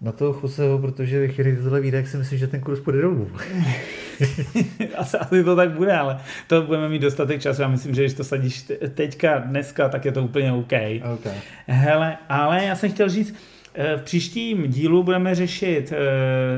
na 0.00 0.12
toho 0.12 0.40
Joseho, 0.42 0.78
protože 0.78 1.20
ve 1.20 1.28
chvíli 1.28 1.56
tohle 1.56 1.80
vyjde, 1.80 2.06
si 2.06 2.16
myslím, 2.16 2.38
že 2.38 2.46
ten 2.46 2.60
kurz 2.60 2.80
půjde 2.80 3.02
dolů. 3.02 3.30
asi, 4.96 5.16
asi 5.18 5.44
to 5.44 5.56
tak 5.56 5.70
bude, 5.70 5.92
ale 5.92 6.18
to 6.46 6.62
budeme 6.62 6.88
mít 6.88 7.02
dostatek 7.02 7.40
času. 7.40 7.62
Já 7.62 7.68
myslím, 7.68 7.94
že 7.94 8.02
když 8.02 8.14
to 8.14 8.24
sadíš 8.24 8.72
teďka, 8.94 9.38
dneska, 9.38 9.88
tak 9.88 10.04
je 10.04 10.12
to 10.12 10.22
úplně 10.22 10.52
OK. 10.52 10.72
okay. 11.14 11.34
Hele, 11.66 12.16
ale 12.28 12.64
já 12.64 12.76
jsem 12.76 12.90
chtěl 12.90 13.08
říct, 13.08 13.34
eh, 13.74 13.96
v 13.96 14.02
příštím 14.02 14.66
dílu 14.66 15.02
budeme 15.02 15.34
řešit 15.34 15.92
eh, 15.92 15.96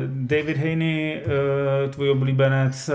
David 0.07 0.57
Haney, 0.57 1.21
eh, 1.85 1.89
tvůj 1.89 2.11
oblíbenec, 2.11 2.91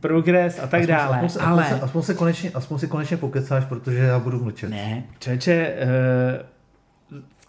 progres 0.00 0.58
a 0.58 0.66
tak 0.66 0.80
aspoň, 0.80 0.94
dále. 0.96 1.20
Aspoň, 1.20 1.42
ale... 1.44 1.62
aspoň, 1.62 1.78
se, 1.78 1.84
aspoň, 1.84 2.02
se 2.02 2.14
konečně, 2.14 2.50
aspoň 2.54 2.78
si 2.78 2.86
konečně 2.86 3.16
pokecáš, 3.16 3.64
protože 3.64 3.98
já 3.98 4.18
budu 4.18 4.44
mlčet. 4.44 4.70
Ne, 4.70 5.04
čeče, 5.18 5.74
v 6.56 6.59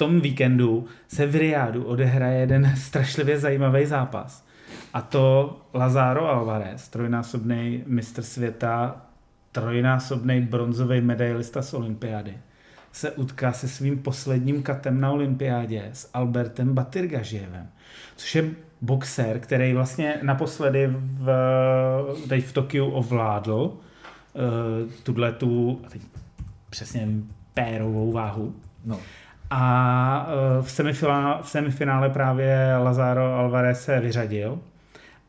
tom 0.01 0.21
víkendu 0.21 0.85
se 1.07 1.25
v 1.25 1.35
Riádu 1.35 1.83
odehraje 1.83 2.39
jeden 2.39 2.75
strašlivě 2.75 3.39
zajímavý 3.39 3.85
zápas. 3.85 4.45
A 4.93 5.01
to 5.01 5.57
Lazaro 5.73 6.29
Alvarez, 6.29 6.89
trojnásobný 6.89 7.83
mistr 7.87 8.21
světa, 8.21 9.05
trojnásobný 9.51 10.41
bronzový 10.41 11.01
medailista 11.01 11.61
z 11.61 11.73
olympiády, 11.73 12.37
se 12.91 13.11
utká 13.11 13.51
se 13.51 13.67
svým 13.67 13.97
posledním 13.97 14.63
katem 14.63 15.01
na 15.01 15.11
olympiádě 15.11 15.89
s 15.93 16.09
Albertem 16.13 16.73
Batirgažievem, 16.73 17.67
což 18.15 18.35
je 18.35 18.45
boxer, 18.81 19.39
který 19.39 19.73
vlastně 19.73 20.19
naposledy 20.21 20.87
v, 20.93 21.29
teď 22.29 22.45
v 22.45 22.53
Tokiu 22.53 22.85
ovládl 22.85 23.53
uh, 23.63 23.71
tuhle 25.03 25.31
tu, 25.31 25.81
přesně 26.69 27.07
pérovou 27.53 28.11
váhu. 28.11 28.55
No. 28.85 28.99
A 29.53 30.27
uh, 30.57 30.65
v, 30.65 30.71
semifinále, 30.71 31.43
v 31.43 31.49
semifinále 31.49 32.09
právě 32.09 32.77
Lazaro 32.77 33.35
Alvarez 33.35 33.83
se 33.83 33.99
vyřadil 33.99 34.59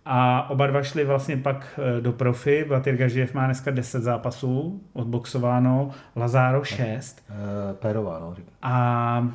a 0.05 0.51
oba 0.51 0.66
dva 0.66 0.83
šli 0.83 1.05
vlastně 1.05 1.37
pak 1.37 1.81
eh, 1.99 2.01
do 2.01 2.12
profi. 2.12 2.64
Batir 2.68 2.97
Gažiev 2.97 3.35
má 3.35 3.45
dneska 3.45 3.70
10 3.70 4.03
zápasů 4.03 4.83
odboxováno, 4.93 5.91
Lazaro 6.16 6.64
6. 6.64 7.25
Uh, 7.31 7.37
Pérováno. 7.77 8.35
A 8.62 9.29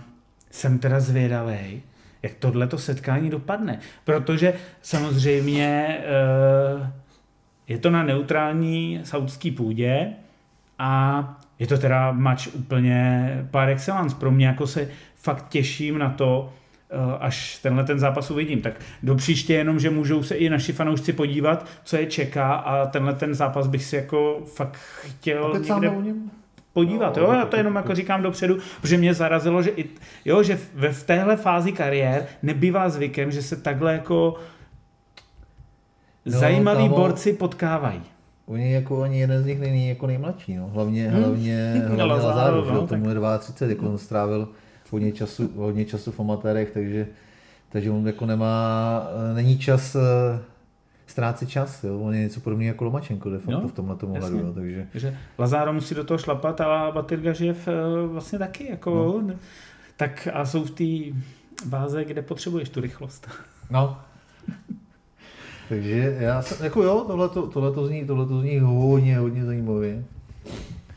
jsem 0.52 0.80
teda 0.80 1.00
zvědavý, 1.00 1.84
jak 2.24 2.34
tohleto 2.34 2.78
setkání 2.78 3.30
dopadne. 3.30 3.80
Protože 4.04 4.54
samozřejmě 4.82 5.98
je 7.68 7.78
to 7.78 7.90
na 7.90 8.04
neutrální 8.04 9.02
saudský 9.04 9.52
půdě 9.52 10.14
a 10.80 11.22
je 11.60 11.68
to 11.68 11.78
teda 11.78 12.12
match 12.12 12.56
úplně 12.56 13.30
par 13.52 13.70
excellence. 13.70 14.16
Pro 14.16 14.32
mě 14.32 14.48
jako 14.48 14.68
se 14.68 14.90
fakt 15.16 15.50
těším 15.50 15.98
na 15.98 16.10
to, 16.10 16.54
až 17.20 17.60
tenhle 17.64 17.84
ten 17.84 18.00
zápas 18.00 18.32
uvidím. 18.32 18.62
Tak 18.62 18.74
do 19.04 19.16
příště 19.16 19.54
jenom, 19.54 19.80
že 19.80 19.90
můžou 19.90 20.24
se 20.24 20.36
i 20.36 20.50
naši 20.50 20.74
fanoušci 20.74 21.14
podívat, 21.14 21.68
co 21.84 21.98
je 21.98 22.06
čeká 22.06 22.54
a 22.54 22.86
tenhle 22.86 23.14
ten 23.14 23.34
zápas 23.34 23.68
bych 23.68 23.84
si 23.84 23.96
jako 23.96 24.42
fakt 24.56 24.78
chtěl 25.02 25.54
někde 25.60 25.94
podívat. 26.74 27.16
No, 27.16 27.24
jo, 27.24 27.32
já 27.32 27.46
to 27.46 27.58
jenom 27.58 27.76
jako 27.76 27.96
říkám 27.96 28.24
dopředu, 28.24 28.58
protože 28.82 28.98
mě 28.98 29.14
zarazilo, 29.14 29.64
že, 29.64 29.70
i, 29.70 29.86
jo, 30.26 30.44
že 30.44 30.56
v, 30.56 30.92
v 30.92 31.04
téhle 31.04 31.38
fázi 31.38 31.72
kariér 31.72 32.26
nebývá 32.44 32.90
zvykem, 32.90 33.32
že 33.32 33.42
se 33.42 33.56
takhle 33.56 33.94
jako 33.94 34.36
no, 36.26 36.40
zajímaví 36.40 36.84
kámo, 36.84 36.96
borci 36.96 37.34
potkávají. 37.34 38.02
Oni 38.48 38.74
jako 38.74 39.02
ani 39.02 39.20
jeden 39.20 39.44
z 39.44 39.46
nich 39.46 39.60
není 39.60 39.90
jako 39.90 40.08
nejmladší, 40.08 40.56
no. 40.56 40.68
hlavně, 40.68 41.10
hmm. 41.10 41.24
hlavně, 41.24 41.84
hlavně 41.88 42.04
Lazaro, 42.04 42.74
no, 42.74 42.88
tomu 42.88 43.10
je 43.10 43.16
32, 43.40 43.70
jako 43.70 43.90
on 43.90 43.98
strávil 43.98 44.50
hodně 44.92 45.12
času, 45.12 45.52
hodně 45.56 45.86
času 45.86 46.12
v 46.12 46.20
amatérech, 46.20 46.72
takže, 46.72 47.08
takže 47.70 47.92
on 47.92 48.08
jako 48.08 48.26
nemá, 48.26 49.04
není 49.34 49.58
čas 49.58 49.96
eh, 49.96 50.40
ztrácet 51.08 51.50
čas. 51.50 51.84
Jo? 51.84 52.00
On 52.00 52.14
je 52.14 52.22
něco 52.22 52.40
podobného 52.40 52.68
jako 52.68 52.84
Lomačenko 52.84 53.30
de 53.30 53.38
facto 53.38 53.62
no, 53.62 53.68
v 53.68 53.74
tomhle 53.74 53.96
tomu 53.96 54.14
ohledu. 54.14 54.38
Jo? 54.38 54.54
Takže... 54.54 54.88
že 54.94 55.18
Lazáro 55.40 55.74
musí 55.74 55.96
do 55.96 56.04
toho 56.04 56.18
šlapat 56.18 56.62
a 56.62 56.92
Batirgažev 56.92 57.68
eh, 57.68 57.74
vlastně 58.08 58.40
taky. 58.40 58.70
Jako, 58.70 59.22
no. 59.28 59.34
Tak 59.98 60.28
a 60.34 60.46
jsou 60.46 60.64
v 60.64 60.72
té 60.72 61.20
váze, 61.70 62.06
kde 62.06 62.22
potřebuješ 62.22 62.70
tu 62.70 62.82
rychlost. 62.82 63.28
No. 63.70 63.98
Takže 65.70 66.18
já 66.20 66.42
jsem, 66.42 66.66
jako 66.66 66.84
jo, 66.84 67.06
tohle 67.54 67.72
to 67.72 67.88
zní, 67.88 68.06
tohleto 68.06 68.40
zní 68.40 68.60
hodně, 68.60 69.18
hodně 69.18 69.46
zajímavě. 69.46 70.04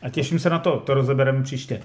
A 0.01 0.09
těším 0.09 0.39
se 0.39 0.49
na 0.49 0.59
to, 0.59 0.79
to 0.85 0.93
rozebereme 0.93 1.43
příště. 1.43 1.81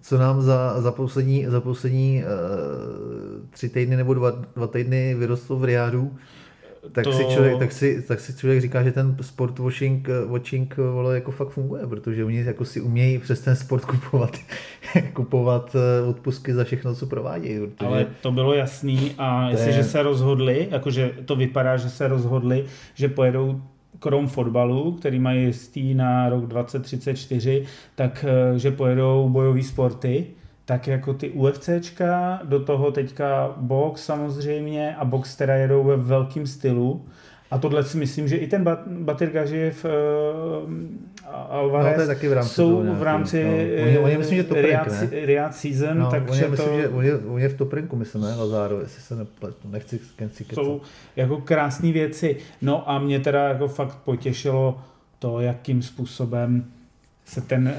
Co 0.00 0.18
nám 0.18 0.42
za, 0.42 0.80
za 0.80 0.92
poslední, 0.92 1.46
za 1.46 1.60
poslední 1.60 2.22
uh, 2.22 3.46
tři 3.50 3.68
týdny 3.68 3.96
nebo 3.96 4.14
dva, 4.14 4.30
dva 4.56 4.66
týdny 4.66 5.14
vyrostlo 5.14 5.56
v 5.56 5.64
Riádu, 5.64 6.12
tak, 6.92 7.04
to... 7.04 7.12
si 7.12 7.24
člověk, 7.24 7.58
tak, 7.58 7.72
si, 7.72 8.02
tak 8.08 8.20
si 8.20 8.36
člověk 8.36 8.60
říká, 8.60 8.82
že 8.82 8.92
ten 8.92 9.16
sport 9.20 9.58
watching, 9.58 10.08
watching 10.26 10.76
vole, 10.76 11.14
jako 11.14 11.30
fakt 11.30 11.48
funguje, 11.48 11.86
protože 11.86 12.24
oni 12.24 12.44
jako 12.44 12.64
si 12.64 12.80
umějí 12.80 13.18
přes 13.18 13.40
ten 13.40 13.56
sport 13.56 13.84
kupovat, 13.84 14.38
kupovat 15.12 15.76
eh, 15.76 16.06
odpustky 16.06 16.54
za 16.54 16.64
všechno, 16.64 16.94
co 16.94 17.06
provádějí. 17.06 17.58
Protože... 17.58 17.86
Ale 17.86 18.06
to 18.20 18.32
bylo 18.32 18.54
jasný 18.54 19.12
a 19.18 19.50
jestliže 19.50 19.78
je... 19.78 19.84
se 19.84 20.02
rozhodli, 20.02 20.68
jakože 20.70 21.10
to 21.24 21.36
vypadá, 21.36 21.76
že 21.76 21.90
se 21.90 22.08
rozhodli, 22.08 22.64
že 22.94 23.08
pojedou 23.08 23.60
krom 23.98 24.28
fotbalu, 24.28 24.92
který 24.92 25.18
mají 25.18 25.44
jistý 25.44 25.94
na 25.94 26.28
rok 26.28 26.46
2034, 26.46 27.64
tak 27.94 28.24
eh, 28.28 28.58
že 28.58 28.70
pojedou 28.70 29.28
bojové 29.28 29.62
sporty, 29.62 30.26
tak 30.64 30.88
jako 30.88 31.14
ty 31.14 31.30
UFCčka, 31.30 32.40
do 32.44 32.60
toho 32.60 32.90
teďka 32.90 33.54
box 33.56 34.04
samozřejmě 34.04 34.96
a 34.96 35.04
box 35.04 35.36
teda 35.36 35.54
jedou 35.54 35.84
ve 35.84 35.96
velkým 35.96 36.46
stylu. 36.46 37.04
A 37.50 37.58
tohle 37.58 37.84
si 37.84 37.98
myslím, 37.98 38.28
že 38.28 38.36
i 38.36 38.46
ten 38.46 38.64
Batir 38.86 39.30
Gažiev 39.30 39.84
uh, 39.84 39.90
Alvarez 41.48 41.90
no, 41.90 41.94
to 41.94 42.00
je 42.00 42.06
taky 42.06 42.28
v 42.28 42.32
rámci 42.32 42.54
jsou 42.54 42.94
v 42.94 43.02
rámci 43.02 43.44
no. 43.44 43.84
oni, 43.84 43.98
oni 43.98 44.18
myslím, 44.18 44.36
že 44.36 44.44
to 44.44 44.54
Riyadh, 44.54 45.12
Riyadh 45.12 45.54
season, 45.54 45.98
no, 45.98 46.10
takže 46.10 46.46
oni, 46.46 46.56
to... 46.56 46.62
Myslím, 46.62 46.80
že 46.80 46.88
oni, 46.88 47.12
oni 47.12 47.42
je 47.42 47.48
v 47.48 47.56
top 47.56 47.72
ranku, 47.72 47.96
myslím, 47.96 48.22
ne, 48.22 48.34
Lazaro, 48.34 48.80
jestli 48.80 49.02
se 49.02 49.16
nepletu, 49.16 49.68
nechci, 49.68 50.00
kecat. 50.16 50.54
Jsou 50.54 50.80
jako 51.16 51.36
krásné 51.36 51.92
věci. 51.92 52.36
No 52.62 52.90
a 52.90 52.98
mě 52.98 53.20
teda 53.20 53.48
jako 53.48 53.68
fakt 53.68 53.98
potěšilo 54.04 54.80
to, 55.18 55.40
jakým 55.40 55.82
způsobem 55.82 56.64
se 57.24 57.40
ten 57.40 57.74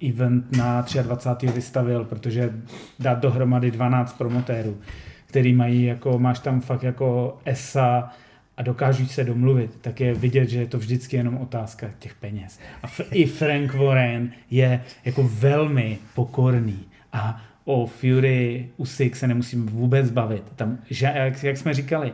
uh, 0.00 0.08
event 0.10 0.56
na 0.56 0.86
23. 1.02 1.46
vystavil, 1.46 2.04
protože 2.04 2.52
dát 2.98 3.18
dohromady 3.18 3.70
12 3.70 4.12
promotérů, 4.18 4.78
který 5.26 5.52
mají 5.52 5.84
jako, 5.84 6.18
máš 6.18 6.38
tam 6.38 6.60
fakt 6.60 6.82
jako 6.82 7.38
ESA 7.44 8.10
a 8.56 8.62
dokážu 8.62 9.06
se 9.06 9.24
domluvit, 9.24 9.78
tak 9.80 10.00
je 10.00 10.14
vidět, 10.14 10.48
že 10.48 10.58
je 10.60 10.66
to 10.66 10.78
vždycky 10.78 11.16
jenom 11.16 11.36
otázka 11.36 11.90
těch 11.98 12.14
peněz. 12.14 12.58
A 12.82 12.86
f- 12.86 13.08
i 13.12 13.26
Frank 13.26 13.74
Warren 13.74 14.30
je 14.50 14.82
jako 15.04 15.30
velmi 15.32 15.98
pokorný 16.14 16.78
a 17.12 17.42
o 17.64 17.86
Fury 17.86 18.68
Usyk 18.76 19.16
se 19.16 19.28
nemusím 19.28 19.66
vůbec 19.66 20.10
bavit. 20.10 20.42
Tam, 20.56 20.78
že, 20.90 21.12
jak, 21.14 21.42
jak 21.44 21.56
jsme 21.56 21.74
říkali, 21.74 22.12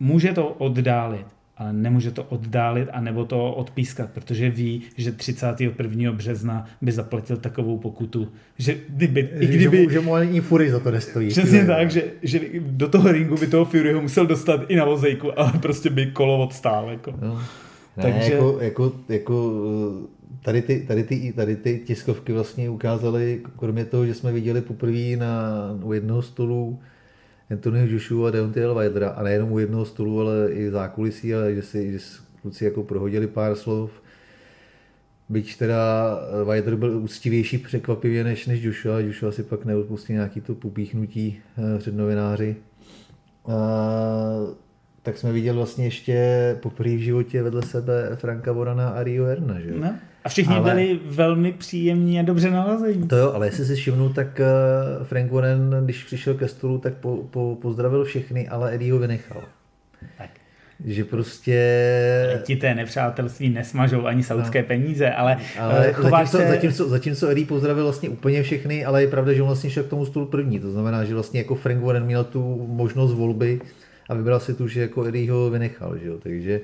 může 0.00 0.32
to 0.32 0.48
oddálit, 0.48 1.26
ale 1.62 1.72
nemůže 1.72 2.10
to 2.10 2.24
oddálit 2.24 2.88
a 2.92 3.00
nebo 3.00 3.24
to 3.24 3.52
odpískat, 3.52 4.10
protože 4.10 4.50
ví, 4.50 4.82
že 4.96 5.12
31. 5.12 6.12
března 6.12 6.66
by 6.82 6.92
zaplatil 6.92 7.36
takovou 7.36 7.78
pokutu, 7.78 8.28
že 8.58 8.76
kdyby, 8.88 9.28
i 9.40 9.46
kdyby... 9.46 9.76
Že 9.76 9.82
mu, 9.82 9.90
že 9.90 10.00
mu 10.00 10.14
ani 10.14 10.40
Fury 10.40 10.70
za 10.70 10.78
to 10.78 10.90
nestojí. 10.90 11.28
Přesně 11.28 11.66
tak, 11.66 11.90
že, 11.90 12.04
že 12.22 12.40
do 12.60 12.88
toho 12.88 13.12
ringu 13.12 13.36
by 13.36 13.46
toho 13.46 13.64
Furyho 13.64 14.02
musel 14.02 14.26
dostat 14.26 14.60
i 14.68 14.76
na 14.76 14.84
vozejku, 14.84 15.38
ale 15.38 15.52
prostě 15.62 15.90
by 15.90 16.06
kolo 16.06 16.44
odstál. 16.44 16.90
Jako. 16.90 17.14
No. 17.22 17.34
Ne, 17.96 18.02
Takže... 18.02 18.32
jako, 18.32 18.58
jako, 18.60 18.92
jako 19.08 19.52
tady, 20.42 20.62
ty, 20.62 20.80
tady, 20.80 21.04
ty, 21.04 21.32
tady 21.36 21.56
ty 21.56 21.82
tiskovky 21.84 22.32
vlastně 22.32 22.70
ukázaly, 22.70 23.40
kromě 23.58 23.84
toho, 23.84 24.06
že 24.06 24.14
jsme 24.14 24.32
viděli 24.32 24.60
poprvé 24.60 25.16
na, 25.16 25.52
u 25.82 25.92
jednoho 25.92 26.22
stolu 26.22 26.78
Anthony 27.50 27.90
Joshua 27.92 28.28
a 28.28 28.30
Deontay 28.30 28.62
Wilder 28.62 29.12
a 29.16 29.22
nejenom 29.22 29.52
u 29.52 29.58
jednoho 29.58 29.84
stolu, 29.84 30.20
ale 30.20 30.52
i 30.52 30.70
zákulisí, 30.70 31.34
ale 31.34 31.54
že 31.54 31.62
si 31.62 31.92
že 31.92 31.98
kluci 32.42 32.64
jako 32.64 32.82
prohodili 32.82 33.26
pár 33.26 33.54
slov. 33.56 33.90
Byť 35.28 35.58
teda 35.58 35.80
Wilder 36.44 36.76
byl 36.76 36.98
úctivější 36.98 37.58
překvapivě 37.58 38.24
než, 38.24 38.46
než 38.46 38.62
Joshua, 38.62 39.00
Joshua 39.00 39.32
si 39.32 39.42
pak 39.42 39.64
neodpustil 39.64 40.14
nějaký 40.14 40.40
to 40.40 40.54
pupíchnutí 40.54 41.40
eh, 41.58 41.78
před 41.78 41.94
novináři. 41.94 42.56
A, 43.46 43.56
tak 45.02 45.18
jsme 45.18 45.32
viděli 45.32 45.56
vlastně 45.56 45.84
ještě 45.84 46.56
poprvé 46.62 46.96
v 46.96 46.98
životě 46.98 47.42
vedle 47.42 47.62
sebe 47.62 48.10
Franka 48.14 48.52
Vorana 48.52 48.88
a 48.88 49.02
Rio 49.02 49.24
Herna, 49.24 49.60
že? 49.60 49.70
No. 49.74 49.94
A 50.24 50.28
všichni 50.28 50.54
ale... 50.54 50.70
byli 50.70 51.00
velmi 51.06 51.52
příjemní 51.52 52.20
a 52.20 52.22
dobře 52.22 52.50
nalazení. 52.50 53.08
To 53.08 53.16
jo, 53.16 53.32
ale 53.32 53.46
jestli 53.46 53.64
si 53.64 53.74
všimnu, 53.74 54.08
tak 54.08 54.40
eh, 54.40 55.04
Frank 55.04 55.32
Warren, 55.32 55.76
když 55.84 56.04
přišel 56.04 56.34
ke 56.34 56.48
stolu, 56.48 56.78
tak 56.78 56.94
po, 56.94 57.16
po, 57.16 57.58
pozdravil 57.62 58.04
všechny, 58.04 58.48
ale 58.48 58.74
Eddie 58.74 58.92
ho 58.92 58.98
vynechal. 58.98 59.42
Tak. 60.18 60.30
Že 60.84 61.04
prostě... 61.04 62.40
Ti 62.42 62.56
té 62.56 62.74
nepřátelství 62.74 63.48
nesmažou 63.48 64.06
ani 64.06 64.22
saudské 64.22 64.62
no. 64.62 64.68
peníze, 64.68 65.10
ale, 65.10 65.36
ale 65.58 65.86
eh, 65.88 66.02
zatímco, 66.02 66.38
se... 66.38 66.48
zatímco, 66.48 66.88
zatímco 66.88 67.28
Eddie 67.28 67.46
pozdravil 67.46 67.84
vlastně 67.84 68.08
úplně 68.08 68.42
všechny, 68.42 68.84
ale 68.84 69.02
je 69.02 69.08
pravda, 69.08 69.32
že 69.32 69.42
on 69.42 69.46
vlastně 69.46 69.70
šel 69.70 69.84
k 69.84 69.88
tomu 69.88 70.06
stolu 70.06 70.26
první. 70.26 70.60
To 70.60 70.70
znamená, 70.70 71.04
že 71.04 71.14
vlastně 71.14 71.40
jako 71.40 71.54
Frank 71.54 71.82
Warren 71.82 72.04
měl 72.04 72.24
tu 72.24 72.66
možnost 72.70 73.12
volby 73.12 73.60
a 74.08 74.14
vybral 74.14 74.40
si 74.40 74.54
tu, 74.54 74.68
že 74.68 74.80
jako 74.80 75.04
Eddie 75.04 75.32
ho 75.32 75.50
vynechal. 75.50 75.98
Že 75.98 76.06
jo? 76.06 76.18
Takže 76.22 76.60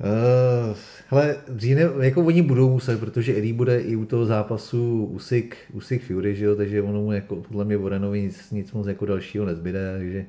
Uh, 0.00 0.76
hele, 1.08 1.36
dříve, 1.48 1.90
jako 2.00 2.24
oni 2.24 2.42
budou 2.42 2.70
muset, 2.70 3.00
protože 3.00 3.36
Eddie 3.36 3.54
bude 3.54 3.80
i 3.80 3.96
u 3.96 4.04
toho 4.04 4.26
zápasu 4.26 5.04
Usyk, 5.04 5.56
Usyk 5.72 6.04
Fury, 6.04 6.34
že 6.34 6.44
jo, 6.44 6.56
takže 6.56 6.82
ono 6.82 7.00
mu 7.00 7.12
jako, 7.12 7.36
podle 7.36 7.64
mě 7.64 7.76
Warrenovi 7.76 8.22
nic, 8.22 8.50
nic 8.50 8.72
moc 8.72 8.86
jako 8.86 9.06
dalšího 9.06 9.46
nezbyde, 9.46 9.94
takže, 9.98 10.24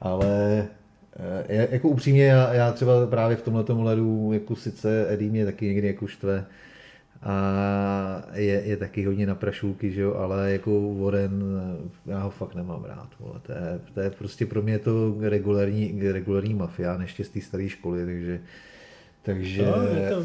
ale 0.00 0.68
uh, 1.48 1.72
jako 1.72 1.88
upřímně, 1.88 2.24
já, 2.24 2.54
já, 2.54 2.72
třeba 2.72 3.06
právě 3.06 3.36
v 3.36 3.42
tomhle 3.42 3.64
ledu, 3.78 4.30
jako 4.32 4.56
sice 4.56 5.06
Eddie 5.08 5.30
mě 5.30 5.44
taky 5.44 5.66
někdy 5.66 5.86
jako 5.86 6.06
štve, 6.06 6.44
a 7.22 8.22
je, 8.34 8.62
je 8.64 8.76
taky 8.76 9.04
hodně 9.04 9.26
na 9.26 9.34
prašulky, 9.34 9.92
že 9.92 10.00
jo, 10.00 10.14
ale 10.14 10.52
jako 10.52 10.94
Warren, 10.94 11.42
já 12.06 12.18
ho 12.22 12.30
fakt 12.30 12.54
nemám 12.54 12.84
rád, 12.84 13.08
vole. 13.20 13.40
To, 13.42 13.52
je, 13.52 13.80
to 13.94 14.00
je 14.00 14.10
prostě 14.10 14.46
pro 14.46 14.62
mě 14.62 14.78
to 14.78 15.14
regulární, 15.20 16.12
regulární 16.12 16.54
mafia, 16.54 17.02
ještě 17.02 17.24
z 17.24 17.28
té 17.28 17.40
staré 17.40 17.68
školy, 17.68 18.04
takže 18.04 18.40
takže... 19.22 19.62
No, 19.62 19.82
je 19.82 20.10
to 20.10 20.24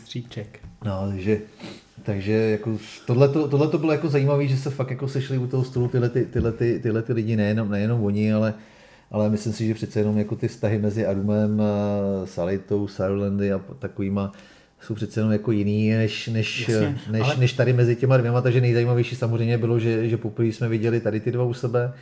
stříček. 0.00 0.60
No, 0.84 1.08
takže, 1.08 1.40
takže 2.02 2.32
jako 2.32 2.78
tohle, 3.06 3.28
to 3.68 3.78
bylo 3.78 3.92
jako 3.92 4.08
zajímavé, 4.08 4.46
že 4.46 4.56
se 4.56 4.70
fakt 4.70 4.90
jako 4.90 5.08
sešli 5.08 5.38
u 5.38 5.46
toho 5.46 5.64
stolu 5.64 5.88
tyhle, 5.88 6.08
ty, 6.08 6.24
tyhle, 6.24 6.52
ty, 6.52 6.80
tyhle 6.82 7.02
ty 7.02 7.12
lidi, 7.12 7.36
nejenom, 7.36 7.70
nejenom 7.70 8.04
oni, 8.04 8.32
ale, 8.32 8.54
ale 9.10 9.30
myslím 9.30 9.52
si, 9.52 9.66
že 9.66 9.74
přece 9.74 10.00
jenom 10.00 10.18
jako 10.18 10.36
ty 10.36 10.48
vztahy 10.48 10.78
mezi 10.78 11.06
Adumem, 11.06 11.62
Salitou, 12.24 12.88
Sutherlandy 12.88 13.52
a 13.52 13.60
takovýma 13.78 14.32
jsou 14.82 14.94
přece 14.94 15.20
jenom 15.20 15.32
jako 15.32 15.52
jiný 15.52 15.90
než, 15.90 16.28
než, 16.28 16.68
Jasně, 16.68 16.98
než, 17.10 17.22
ale... 17.22 17.36
než 17.36 17.52
tady 17.52 17.72
mezi 17.72 17.96
těma 17.96 18.16
dvěma, 18.16 18.40
takže 18.40 18.60
nejzajímavější 18.60 19.16
samozřejmě 19.16 19.58
bylo, 19.58 19.78
že, 19.78 20.08
že 20.08 20.16
poprvé 20.16 20.48
jsme 20.48 20.68
viděli 20.68 21.00
tady 21.00 21.20
ty 21.20 21.32
dva 21.32 21.44
u 21.44 21.54
sebe 21.54 21.92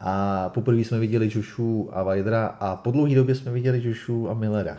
a 0.00 0.48
poprvé 0.48 0.80
jsme 0.80 0.98
viděli 0.98 1.30
Joshu 1.34 1.90
a 1.92 2.02
Vajdra 2.02 2.46
a 2.46 2.76
po 2.76 2.90
dlouhé 2.90 3.14
době 3.14 3.34
jsme 3.34 3.52
viděli 3.52 3.82
Joshu 3.84 4.30
a 4.30 4.34
Millera. 4.34 4.76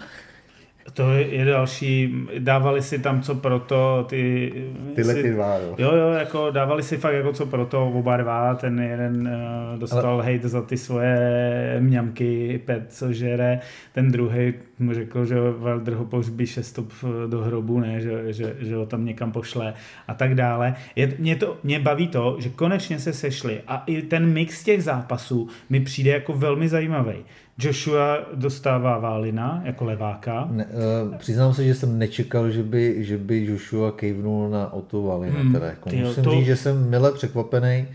To 0.93 1.11
je 1.11 1.45
další, 1.45 2.15
dávali 2.39 2.81
si 2.81 2.99
tam 2.99 3.21
co 3.21 3.35
proto, 3.35 4.05
ty... 4.09 4.53
Tyhle 4.95 5.13
ty 5.15 5.31
dva, 5.31 5.57
jo. 5.57 5.75
Jo, 5.77 5.95
jo, 5.95 6.09
jako 6.09 6.51
dávali 6.51 6.83
si 6.83 6.97
fakt 6.97 7.13
jako 7.13 7.33
co 7.33 7.45
proto 7.45 7.87
oba 7.87 8.17
dva, 8.17 8.55
ten 8.55 8.79
jeden 8.79 9.29
uh, 9.73 9.79
dostal 9.79 10.07
Ale... 10.07 10.33
hate 10.33 10.47
za 10.47 10.61
ty 10.61 10.77
svoje 10.77 11.77
mňamky, 11.79 12.61
pet, 12.65 12.85
co 12.89 13.13
žere, 13.13 13.59
ten 13.93 14.11
druhý 14.11 14.53
mu 14.79 14.93
řekl, 14.93 15.25
že 15.25 15.35
Wilder 15.35 15.93
ho 15.93 16.05
pohřbí 16.05 16.45
šestup 16.47 16.93
do 17.27 17.41
hrobu, 17.41 17.79
ne, 17.79 18.01
že, 18.01 18.33
že, 18.33 18.55
že, 18.59 18.75
ho 18.75 18.85
tam 18.85 19.05
někam 19.05 19.31
pošle 19.31 19.73
a 20.07 20.13
tak 20.13 20.35
dále. 20.35 20.75
Je, 20.95 21.13
mě, 21.19 21.35
to, 21.35 21.57
mě 21.63 21.79
baví 21.79 22.07
to, 22.07 22.35
že 22.39 22.49
konečně 22.49 22.99
se 22.99 23.13
sešli 23.13 23.61
a 23.67 23.83
i 23.87 24.01
ten 24.01 24.33
mix 24.33 24.63
těch 24.63 24.83
zápasů 24.83 25.47
mi 25.69 25.79
přijde 25.79 26.11
jako 26.11 26.33
velmi 26.33 26.69
zajímavý 26.69 27.15
Joshua 27.57 28.17
dostává 28.33 28.97
Válina 28.97 29.61
jako 29.65 29.85
leváka. 29.85 30.47
Ne, 30.51 30.65
uh, 30.65 31.15
přiznám 31.15 31.53
se, 31.53 31.65
že 31.65 31.75
jsem 31.75 31.99
nečekal, 31.99 32.51
že 32.51 32.63
by, 32.63 33.03
že 33.03 33.17
by 33.17 33.45
Joshua 33.45 33.91
kejvnul 33.91 34.49
na 34.49 34.73
Otto 34.73 35.03
Válina. 35.03 35.39
Hmm, 35.39 35.53
teda. 35.53 35.65
Jako 35.65 35.89
musím 35.89 36.23
to... 36.23 36.31
říct, 36.31 36.45
že 36.45 36.55
jsem 36.55 36.89
mile 36.89 37.11
překvapený 37.11 37.87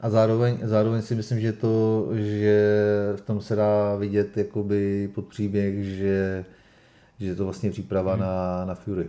a 0.00 0.10
zároveň, 0.10 0.58
zároveň 0.62 1.02
si 1.02 1.14
myslím, 1.14 1.40
že 1.40 1.52
to, 1.52 2.06
že 2.14 2.82
v 3.16 3.20
tom 3.20 3.40
se 3.40 3.56
dá 3.56 3.96
vidět 3.96 4.36
jakoby 4.36 5.10
pod 5.14 5.26
příběh, 5.26 5.84
že, 5.84 6.44
že 7.18 7.26
je 7.26 7.34
to 7.34 7.44
vlastně 7.44 7.70
příprava 7.70 8.12
hmm. 8.12 8.20
na, 8.20 8.64
na 8.64 8.74
Fury. 8.74 9.06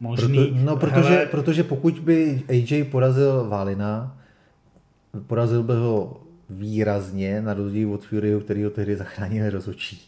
Možný. 0.00 0.46
Proto, 0.46 0.64
no, 0.64 0.76
protože, 0.76 1.08
hele... 1.08 1.26
protože 1.26 1.64
pokud 1.64 1.98
by 1.98 2.42
AJ 2.48 2.84
porazil 2.84 3.48
Válina, 3.48 4.18
porazil 5.26 5.62
by 5.62 5.72
ho 5.72 6.23
výrazně, 6.50 7.42
na 7.42 7.54
rozdíl 7.54 7.92
od 7.92 8.04
Furyho, 8.04 8.40
který 8.40 8.64
ho 8.64 8.70
tehdy 8.70 8.96
zachránil 8.96 9.50
rozočí, 9.50 10.00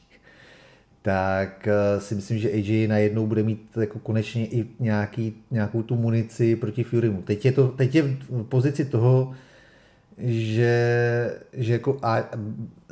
tak 1.03 1.69
eh, 1.69 2.01
si 2.01 2.15
myslím, 2.15 2.39
že 2.39 2.51
AJ 2.51 2.89
najednou 2.89 3.27
bude 3.27 3.43
mít 3.43 3.69
jako 3.81 3.99
konečně 3.99 4.47
i 4.47 4.67
nějaký, 4.81 5.35
nějakou 5.51 5.83
tu 5.83 5.97
munici 5.97 6.57
proti 6.57 6.85
Furymu. 6.85 7.23
Teď 7.23 7.45
je, 7.45 7.53
to, 7.53 7.69
teď 7.69 7.95
je 7.95 8.03
v 8.03 8.43
pozici 8.49 8.85
toho, 8.85 9.33
že, 10.19 11.39
že 11.53 11.73
jako 11.73 11.99
A, 12.03 12.31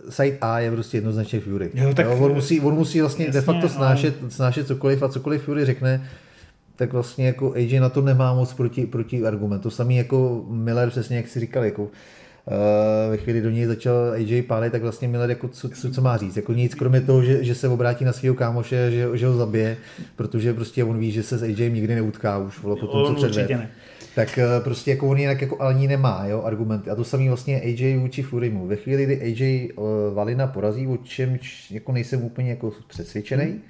site 0.09 0.39
A 0.41 0.59
je 0.59 0.71
prostě 0.71 0.97
jednoznačně 0.97 1.41
Fury. 1.41 1.71
Jo, 1.75 1.95
tak, 1.95 2.07
jo, 2.07 2.19
on, 2.19 2.35
musí, 2.35 2.61
on 2.61 2.75
musí 2.75 3.01
vlastně 3.01 3.25
jasně, 3.25 3.41
de 3.41 3.45
facto 3.45 3.69
snášet, 3.69 4.15
ale... 4.21 4.31
snášet 4.31 4.67
cokoliv 4.67 5.03
a 5.03 5.09
cokoliv 5.09 5.43
Fury 5.43 5.65
řekne, 5.65 6.09
tak 6.77 6.93
vlastně 6.93 7.27
jako 7.27 7.53
AJ 7.53 7.81
na 7.81 7.89
to 7.89 8.03
nemá 8.03 8.35
moc 8.35 8.53
proti, 8.53 8.87
proti 8.87 9.27
argument. 9.27 9.61
To 9.61 9.71
samý 9.71 9.97
jako 9.97 10.45
Miller, 10.49 10.91
přesně 10.91 11.17
jak 11.17 11.29
si 11.29 11.41
říkal, 11.41 11.65
jako 11.65 11.91
ve 13.11 13.17
chvíli 13.17 13.41
do 13.41 13.51
něj 13.51 13.67
začal 13.67 14.13
AJ 14.13 14.43
pálit, 14.43 14.73
tak 14.73 14.83
vlastně 14.83 15.09
Miller 15.09 15.31
jako 15.31 15.49
co, 15.49 15.69
co, 15.69 15.91
co 15.91 16.03
má 16.03 16.17
říct. 16.17 16.37
Jako 16.37 16.53
nic, 16.53 16.75
kromě 16.75 17.01
toho, 17.01 17.23
že, 17.23 17.45
že 17.45 17.55
se 17.55 17.69
obrátí 17.69 18.05
na 18.05 18.13
svého 18.13 18.35
kámoše, 18.35 18.91
že, 18.91 19.09
že 19.15 19.27
ho 19.27 19.37
zabije, 19.37 19.77
protože 20.17 20.55
prostě 20.55 20.85
on 20.85 20.99
ví, 20.99 21.13
že 21.13 21.23
se 21.23 21.39
s 21.39 21.43
AJ 21.43 21.71
nikdy 21.71 21.95
neutká 21.95 22.39
už 22.39 22.63
vole, 22.63 22.77
po 22.81 22.87
tom, 22.87 23.17
co 23.17 23.29
předved. 23.29 23.69
Tak 24.15 24.39
uh, 24.39 24.65
prostě 24.65 24.91
jako 24.91 25.09
on 25.09 25.19
jinak 25.19 25.41
jako 25.41 25.63
ale 25.63 25.75
nemá 25.75 26.27
jo, 26.27 26.43
argumenty. 26.43 26.91
A 26.91 26.95
to 26.95 27.05
samý 27.05 27.29
vlastně 27.29 27.61
AJ 27.61 27.97
vůči 27.97 28.23
Furimu. 28.23 28.67
Ve 28.67 28.77
chvíli, 28.77 29.05
kdy 29.05 29.21
AJ 29.21 29.69
uh, 29.77 29.87
Valina 30.15 30.47
porazí, 30.47 30.87
o 30.87 30.97
čem 30.97 31.39
jako 31.71 31.93
nejsem 31.93 32.25
úplně 32.25 32.51
jako 32.51 32.73
přesvědčený, 32.87 33.45
hmm. 33.45 33.61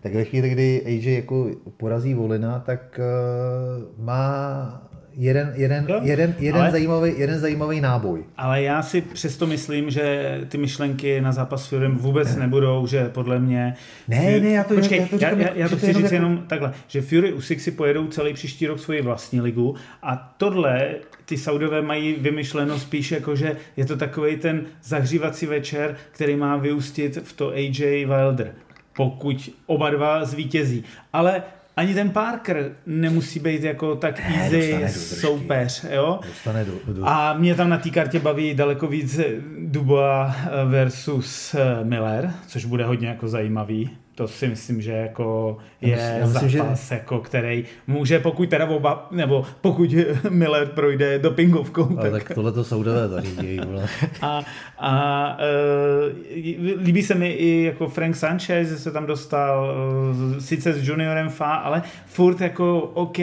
tak 0.00 0.14
ve 0.14 0.24
chvíli, 0.24 0.50
kdy 0.50 0.82
AJ 0.86 1.14
jako 1.14 1.50
porazí 1.76 2.14
Volina, 2.14 2.58
tak 2.66 3.00
uh, 3.00 4.04
má 4.04 4.89
jeden, 5.14 5.52
jeden, 5.56 5.86
jo, 5.88 6.00
jeden, 6.02 6.34
jeden, 6.38 6.60
ale, 6.60 6.70
zajímavý, 6.70 7.12
jeden 7.16 7.40
zajímavý 7.40 7.80
náboj. 7.80 8.24
Ale 8.36 8.62
já 8.62 8.82
si 8.82 9.00
přesto 9.00 9.46
myslím, 9.46 9.90
že 9.90 10.40
ty 10.48 10.58
myšlenky 10.58 11.20
na 11.20 11.32
zápas 11.32 11.64
s 11.64 11.66
Furym 11.66 11.96
vůbec 11.96 12.34
ne. 12.34 12.40
nebudou, 12.40 12.86
že 12.86 13.08
podle 13.08 13.38
mě... 13.38 13.74
Ne, 14.08 14.40
ne, 14.40 14.50
já 14.50 14.64
to, 14.64 14.74
počkej, 14.74 14.98
já 14.98 15.06
to, 15.06 15.18
říkám, 15.18 15.40
já, 15.40 15.54
já 15.54 15.68
to 15.68 15.76
chci 15.76 15.92
říct 15.92 16.02
jako... 16.02 16.14
jenom 16.14 16.44
takhle, 16.46 16.72
že 16.88 17.02
Fury 17.02 17.32
Usyk 17.32 17.60
si 17.60 17.70
pojedou 17.70 18.06
celý 18.06 18.34
příští 18.34 18.66
rok 18.66 18.78
svoji 18.78 19.02
vlastní 19.02 19.40
ligu 19.40 19.74
a 20.02 20.34
tohle 20.36 20.88
ty 21.24 21.36
Saudové 21.36 21.82
mají 21.82 22.12
vymyšleno 22.12 22.78
spíš 22.78 23.10
jako, 23.10 23.36
že 23.36 23.56
je 23.76 23.84
to 23.84 23.96
takový 23.96 24.36
ten 24.36 24.62
zahřívací 24.82 25.46
večer, 25.46 25.96
který 26.10 26.36
má 26.36 26.56
vyústit 26.56 27.18
v 27.22 27.32
to 27.32 27.50
AJ 27.50 28.06
Wilder 28.06 28.52
pokud 28.92 29.50
oba 29.66 29.90
dva 29.90 30.24
zvítězí. 30.24 30.84
Ale 31.12 31.42
ani 31.76 31.94
ten 31.94 32.10
Parker 32.10 32.72
nemusí 32.86 33.40
být 33.40 33.62
jako 33.62 33.96
tak 33.96 34.20
easy 34.20 34.78
ne, 34.80 34.88
soupeř, 34.88 35.84
jo? 35.90 36.20
Dostane 36.26 36.64
do, 36.64 36.72
do... 36.92 37.08
A 37.08 37.34
mě 37.34 37.54
tam 37.54 37.68
na 37.68 37.78
té 37.78 37.90
kartě 37.90 38.20
baví 38.20 38.54
daleko 38.54 38.86
víc 38.86 39.20
Dubois 39.58 40.34
versus 40.68 41.56
Miller, 41.82 42.32
což 42.46 42.64
bude 42.64 42.84
hodně 42.84 43.08
jako 43.08 43.28
zajímavý 43.28 43.90
to 44.20 44.28
si 44.28 44.48
myslím, 44.48 44.82
že 44.82 44.92
jako 44.92 45.56
je 45.80 45.96
já 46.18 46.26
myslím, 46.26 46.50
zápas, 46.50 46.88
že... 46.88 46.94
jako, 46.94 47.18
který 47.18 47.64
může, 47.86 48.18
pokud 48.18 48.50
teda 48.50 48.66
oba, 48.66 49.08
nebo 49.10 49.44
pokud 49.60 49.94
Miller 50.30 50.66
projde 50.66 51.18
dopingovkou. 51.18 51.98
Ale 51.98 52.10
tak, 52.10 52.22
tak 52.24 52.34
tohle 52.34 52.52
to 52.52 52.64
Saudové 52.64 53.08
zařídí. 53.08 53.60
a, 54.22 54.42
a 54.78 55.36
uh, 56.36 56.82
líbí 56.82 57.02
se 57.02 57.14
mi 57.14 57.30
i 57.30 57.64
jako 57.64 57.88
Frank 57.88 58.16
Sanchez, 58.16 58.68
že 58.68 58.78
se 58.78 58.90
tam 58.90 59.06
dostal 59.06 59.74
uh, 60.32 60.38
sice 60.38 60.72
s 60.72 60.88
juniorem 60.88 61.28
Fa, 61.28 61.54
ale 61.54 61.82
furt 62.06 62.40
jako 62.40 62.80
OK, 62.80 63.18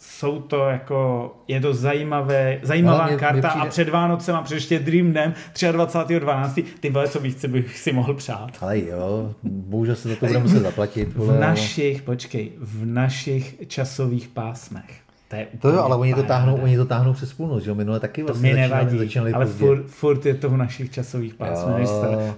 jsou 0.00 0.40
to 0.40 0.68
jako, 0.68 1.30
je 1.48 1.60
to 1.60 1.74
zajímavé, 1.74 2.58
zajímavá 2.62 3.06
mě, 3.06 3.16
karta 3.16 3.34
mě 3.34 3.48
přijde... 3.48 3.66
a 3.66 3.66
před 3.66 3.88
Vánocem 3.88 4.36
a 4.36 4.42
před 4.42 4.54
ještě 4.54 4.78
Dream 4.78 5.10
Dnem 5.10 5.34
23.12. 5.54 6.64
ty 6.80 6.90
vole, 6.90 7.08
co 7.08 7.20
víc 7.20 7.44
bych 7.44 7.78
si 7.78 7.92
mohl 7.92 8.14
přát. 8.14 8.50
Ale 8.60 8.78
jo, 8.78 9.34
bohužel 9.42 9.96
se 9.96 10.08
za 10.08 10.16
to 10.16 10.26
bude 10.26 10.38
muset 10.38 10.60
zaplatit. 10.60 11.14
Vole. 11.14 11.36
V 11.36 11.40
našich, 11.40 12.02
počkej, 12.02 12.52
v 12.58 12.86
našich 12.86 13.56
časových 13.66 14.28
pásmech. 14.28 15.00
To, 15.28 15.36
je 15.36 15.46
to 15.60 15.68
jo, 15.68 15.78
ale 15.78 15.96
oni 15.96 16.14
to, 16.14 16.22
táhnou, 16.22 16.56
oni 16.56 16.76
to 16.76 16.84
táhnou 16.84 17.12
přes 17.12 17.32
půlnoc, 17.32 17.64
že 17.64 17.70
jo? 17.70 17.74
Minule 17.74 18.00
taky 18.00 18.22
vlastně 18.22 18.50
to 18.50 18.56
mi 18.56 18.60
nevadí, 18.60 18.98
začínali, 18.98 19.32
ale 19.32 19.46
furt, 19.46 19.86
furt, 19.86 20.26
je 20.26 20.34
to 20.34 20.48
v 20.50 20.56
našich 20.56 20.90
časových 20.90 21.34
pásmech, 21.34 21.88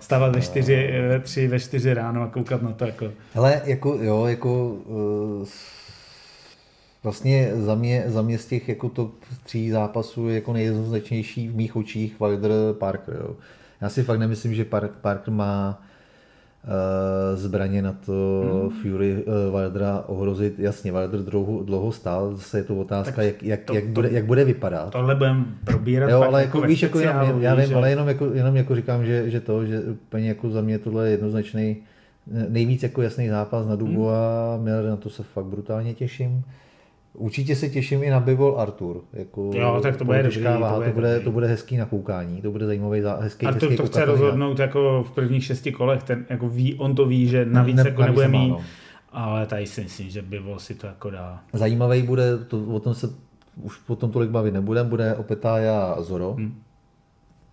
stávat 0.00 0.34
ve 0.34 0.40
čtyři, 0.40 1.00
ve 1.08 1.20
tři, 1.20 1.48
ve 1.48 1.60
čtyři 1.60 1.94
ráno 1.94 2.22
a 2.22 2.26
koukat 2.26 2.62
na 2.62 2.72
to 2.72 2.84
jako... 2.84 3.06
Hele, 3.34 3.62
jako, 3.64 3.98
jo, 4.00 4.26
jako... 4.26 4.68
Uh, 4.68 5.46
Vlastně 7.02 7.50
za 7.54 7.74
mě, 7.74 8.04
za 8.06 8.22
mě 8.22 8.38
z 8.38 8.46
těch 8.46 8.68
jako 8.68 8.88
top 8.88 9.14
tří 9.44 9.70
zápasů 9.70 10.28
je 10.28 10.34
jako 10.34 10.52
nejjednoznačnější 10.52 11.48
v 11.48 11.56
mých 11.56 11.76
očích 11.76 12.20
Wilder 12.20 12.50
Parker. 12.72 13.16
Jo. 13.20 13.36
Já 13.80 13.88
si 13.88 14.02
fakt 14.02 14.18
nemyslím, 14.18 14.54
že 14.54 14.64
Park, 14.64 14.90
Parker 15.00 15.34
má 15.34 15.82
uh, 16.64 17.38
zbraně 17.38 17.82
na 17.82 17.92
to 18.06 18.44
hmm. 18.62 18.70
Fury 18.70 19.24
uh, 19.24 19.58
Wildera 19.58 20.04
ohrozit. 20.06 20.58
Jasně, 20.58 20.92
Wilder 20.92 21.20
dlouho, 21.20 21.62
dlouho 21.62 21.92
stál, 21.92 22.34
zase 22.34 22.58
je 22.58 22.64
to 22.64 22.76
otázka, 22.76 23.16
tak 23.16 23.24
jak, 23.24 23.42
jak, 23.42 23.60
to, 23.64 23.74
jak, 23.74 23.86
bude, 23.86 24.08
jak 24.12 24.24
bude 24.24 24.44
vypadat. 24.44 24.90
Tohle 24.90 25.14
budeme 25.14 25.44
probírat. 25.64 26.10
Jo, 26.10 26.22
ale 26.22 26.42
jako, 26.42 26.60
víš, 26.60 26.82
jako 26.82 26.98
jenom, 26.98 27.42
já 27.42 27.54
vím, 27.54 27.66
že... 27.66 27.74
ale 27.74 27.90
jenom 27.90 28.08
jako, 28.08 28.26
jenom 28.32 28.56
jako 28.56 28.74
říkám, 28.76 29.04
že, 29.04 29.30
že 29.30 29.40
to, 29.40 29.66
že 29.66 29.80
úplně 29.80 30.28
jako 30.28 30.50
za 30.50 30.60
mě 30.60 30.78
tohle 30.78 31.06
je 31.06 31.10
jednoznačný 31.10 31.76
nejvíc 32.48 32.82
jako 32.82 33.02
jasný 33.02 33.28
zápas 33.28 33.66
na 33.66 33.76
Dubu 33.76 34.06
hmm. 34.06 34.14
a 34.14 34.56
Miller, 34.56 34.84
na 34.84 34.96
to 34.96 35.10
se 35.10 35.22
fakt 35.22 35.46
brutálně 35.46 35.94
těším. 35.94 36.44
Určitě 37.14 37.56
se 37.56 37.68
těším 37.68 38.02
i 38.02 38.10
na 38.10 38.20
Bivol 38.20 38.60
Artur. 38.60 39.00
Jako 39.12 39.50
jo, 39.54 39.80
tak 39.82 39.96
to 39.96 40.04
bude 40.04 40.22
dobrý, 40.22 40.42
váha, 40.42 40.74
to, 40.74 40.80
bude, 40.80 40.90
to, 40.90 40.94
bude, 40.94 41.20
to 41.20 41.30
bude 41.30 41.46
hezký 41.46 41.76
na 41.76 41.86
koukání, 41.86 42.42
to 42.42 42.50
bude 42.50 42.66
zajímavý, 42.66 43.02
hezký, 43.20 43.46
Artur 43.46 43.68
hezký 43.68 43.76
to 43.76 43.86
chce 43.86 44.04
rozhodnout 44.04 44.58
jako 44.58 45.04
v 45.08 45.10
prvních 45.10 45.44
šesti 45.44 45.72
kolech, 45.72 46.02
ten, 46.02 46.26
jako 46.30 46.48
ví, 46.48 46.74
on 46.74 46.94
to 46.94 47.06
ví, 47.06 47.28
že 47.28 47.44
navíc 47.44 47.76
ne, 47.76 47.82
jako 47.86 48.02
nebude 48.02 48.28
mít, 48.28 48.54
ale 49.12 49.46
tady 49.46 49.66
si 49.66 49.82
myslím, 49.82 50.10
že 50.10 50.22
Bivol 50.22 50.58
si 50.58 50.74
to 50.74 50.86
jako 50.86 51.10
dá. 51.10 51.40
Zajímavý 51.52 52.02
bude, 52.02 52.38
to, 52.38 52.64
o 52.64 52.80
tom 52.80 52.94
se 52.94 53.08
už 53.62 53.76
potom 53.76 54.10
tolik 54.10 54.30
bavit 54.30 54.54
nebudem, 54.54 54.88
bude 54.88 55.14
Opetája 55.14 55.96
Zoro. 55.98 56.32
Hmm. 56.32 56.54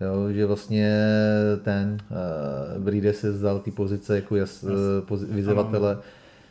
Jo, 0.02 0.34
že 0.34 0.45
vlastně 0.45 0.94
ten 1.64 1.98
uh, 2.77 2.84
Bride 2.84 3.14
se 3.14 3.34
zdal 3.34 3.60
ty 3.60 3.72
pozice 3.72 4.15
jako 4.15 4.36
jas, 4.36 4.64
yes. 4.64 4.72
uh, 5.11 5.36
vyzývatele. 5.36 5.91
Ano 5.91 6.02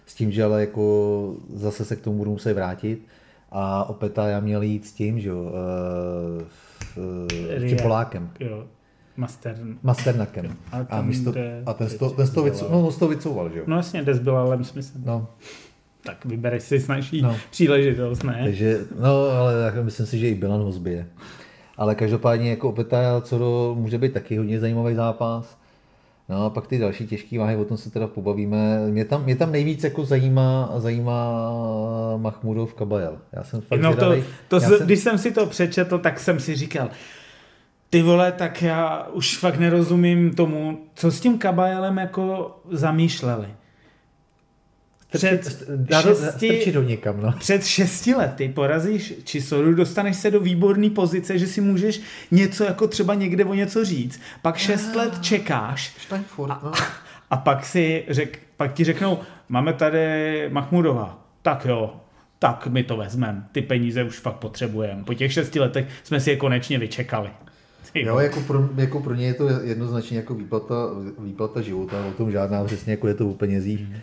s 0.09 0.15
tím, 0.15 0.33
že 0.33 0.45
ale 0.45 0.61
jako 0.61 1.35
zase 1.55 1.85
se 1.85 1.97
k 1.97 2.01
tomu 2.01 2.17
budu 2.17 2.31
muset 2.31 2.55
vrátit. 2.55 3.07
A 3.51 3.89
opět 3.89 4.19
já 4.27 4.41
měl 4.41 4.63
jít 4.63 4.87
s 4.87 4.93
tím, 4.93 5.21
že 5.21 5.29
jo, 5.29 5.43
uh, 5.43 5.53
s 7.59 7.69
tím 7.69 7.79
Polákem. 7.83 8.31
Jo. 8.41 8.65
Master... 9.17 9.57
Masternakem. 9.83 10.57
A, 10.73 10.87
a, 10.91 11.03
místo, 11.03 11.35
a 11.67 11.73
ten, 11.73 11.89
sto, 11.89 12.11
ten 12.11 12.27
sto 12.27 12.43
vycou, 12.43 12.67
no, 12.71 12.93
to 12.93 13.09
vycouval, 13.09 13.51
že 13.51 13.59
jo? 13.59 13.65
No 13.67 13.77
jasně, 13.77 14.03
Des 14.03 14.19
byl 14.19 14.37
ale 14.37 14.65
smyslem. 14.65 15.03
No. 15.07 15.27
Tak 16.05 16.25
vybereš 16.25 16.63
si 16.63 16.81
snažší 16.81 17.23
no. 17.23 17.37
příležitost, 17.51 18.23
ne? 18.23 18.41
Takže, 18.45 18.81
no, 19.01 19.29
ale 19.31 19.73
myslím 19.83 20.07
si, 20.07 20.19
že 20.19 20.29
i 20.29 20.35
Bilan 20.35 20.61
ho 20.61 20.73
zbije. 20.73 21.07
Ale 21.77 21.95
každopádně 21.95 22.51
jako 22.51 22.69
opět 22.69 22.95
co 23.23 23.39
do, 23.39 23.75
může 23.79 23.99
být 23.99 24.13
taky 24.13 24.37
hodně 24.37 24.61
zajímavý 24.61 24.95
zápas. 24.95 25.59
No 26.29 26.45
a 26.45 26.51
pak 26.51 26.67
ty 26.67 26.79
další 26.79 27.07
těžké 27.07 27.39
váhy, 27.39 27.57
o 27.57 27.65
tom 27.65 27.77
se 27.77 27.91
teda 27.91 28.07
pobavíme. 28.07 28.87
Mě 28.91 29.05
tam, 29.05 29.25
mě 29.25 29.37
tam 29.37 29.53
nejvíc 29.53 29.85
jako 29.85 30.05
zajímá, 30.05 30.73
zajímá 30.77 31.51
Mahmudov 32.17 32.75
Kabajel. 32.75 33.19
Já 33.33 33.45
jsem 33.45 33.61
fakt 33.61 33.81
no 33.81 33.97
to, 33.97 34.15
to 34.49 34.61
z, 34.61 34.63
jsem... 34.63 34.87
Když 34.87 35.01
jsem 35.01 35.19
si 35.19 35.33
to 35.33 35.47
přečetl, 35.47 35.99
tak 35.99 36.21
jsem 36.21 36.41
si 36.41 36.55
říkal, 36.55 36.91
ty 37.91 38.03
vole, 38.03 38.33
tak 38.33 38.63
já 38.63 39.09
už 39.13 39.39
fakt 39.39 39.59
nerozumím 39.59 40.35
tomu, 40.35 40.79
co 40.95 41.11
s 41.11 41.21
tím 41.21 41.39
Kabajelem 41.39 41.99
jako 41.99 42.57
zamýšleli. 42.71 43.49
Před, 45.13 45.67
šesti, 46.03 46.73
do 46.73 46.83
někam, 46.83 47.23
no. 47.23 47.33
před 47.39 47.65
šesti 47.65 48.15
lety 48.15 48.49
porazíš 48.49 49.15
Čisoru, 49.25 49.75
dostaneš 49.75 50.17
se 50.17 50.31
do 50.31 50.41
výborné 50.41 50.91
pozice, 50.91 51.39
že 51.39 51.47
si 51.47 51.61
můžeš 51.61 52.01
něco 52.31 52.65
jako 52.65 52.87
třeba 52.87 53.15
někde 53.15 53.45
o 53.45 53.55
něco 53.55 53.85
říct. 53.85 54.21
Pak 54.43 54.57
šest 54.57 54.95
let 54.95 55.13
ah, 55.17 55.23
čekáš 55.23 55.97
a, 56.49 56.61
no. 56.65 56.73
a 57.31 57.37
pak, 57.37 57.65
si 57.65 58.05
řek, 58.09 58.39
pak 58.57 58.75
ti 58.75 58.85
řeknou, 58.85 59.19
máme 59.49 59.73
tady 59.73 60.49
Mahmudova. 60.49 61.25
Tak 61.43 61.65
jo, 61.65 61.97
tak 62.39 62.67
my 62.67 62.83
to 62.83 62.97
vezmeme. 62.97 63.45
Ty 63.53 63.63
peníze 63.63 64.05
už 64.05 64.19
fakt 64.19 64.37
potřebujeme. 64.37 65.05
Po 65.05 65.15
těch 65.15 65.33
šesti 65.33 65.61
letech 65.61 65.87
jsme 66.03 66.21
si 66.21 66.31
je 66.31 66.37
konečně 66.37 66.79
vyčekali. 66.79 67.31
Jo, 67.95 68.19
jako 68.19 68.41
pro, 68.41 68.69
jako 68.77 69.01
pro 69.01 69.15
ně 69.15 69.27
je 69.27 69.35
to 69.35 69.49
jednoznačně 69.49 70.17
jako 70.17 70.35
výplata, 70.35 70.75
výplata 71.19 71.61
života, 71.61 72.07
o 72.07 72.13
tom 72.13 72.31
žádná 72.31 72.65
přesně, 72.65 72.93
jako 72.93 73.09
je 73.09 73.15
to 73.15 73.27
u 73.27 73.35
penězích. 73.35 73.81
Mm. 73.81 73.97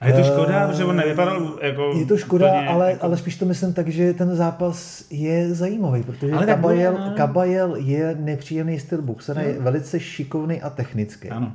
A 0.00 0.06
je 0.06 0.12
to 0.12 0.22
škoda, 0.22 0.66
uh, 0.66 0.72
že 0.72 0.84
on 0.84 0.96
nevypadal 0.96 1.58
jako... 1.62 1.92
Je 1.98 2.06
to 2.06 2.16
škoda, 2.16 2.46
úplně, 2.46 2.68
ale, 2.68 2.90
jako... 2.90 3.04
ale 3.04 3.16
spíš 3.16 3.36
to 3.36 3.44
myslím 3.44 3.72
tak, 3.72 3.88
že 3.88 4.14
ten 4.14 4.36
zápas 4.36 5.04
je 5.10 5.54
zajímavý, 5.54 6.02
protože 6.02 6.32
ale 6.32 6.46
Kabajel, 6.46 6.92
bude, 6.92 7.04
no. 7.04 7.14
Kabajel 7.16 7.76
je 7.76 8.16
nepříjemný 8.20 8.78
styl 8.78 9.02
boxera, 9.02 9.42
je 9.42 9.58
velice 9.58 10.00
šikovný 10.00 10.62
a 10.62 10.70
technický. 10.70 11.28
Ano. 11.28 11.52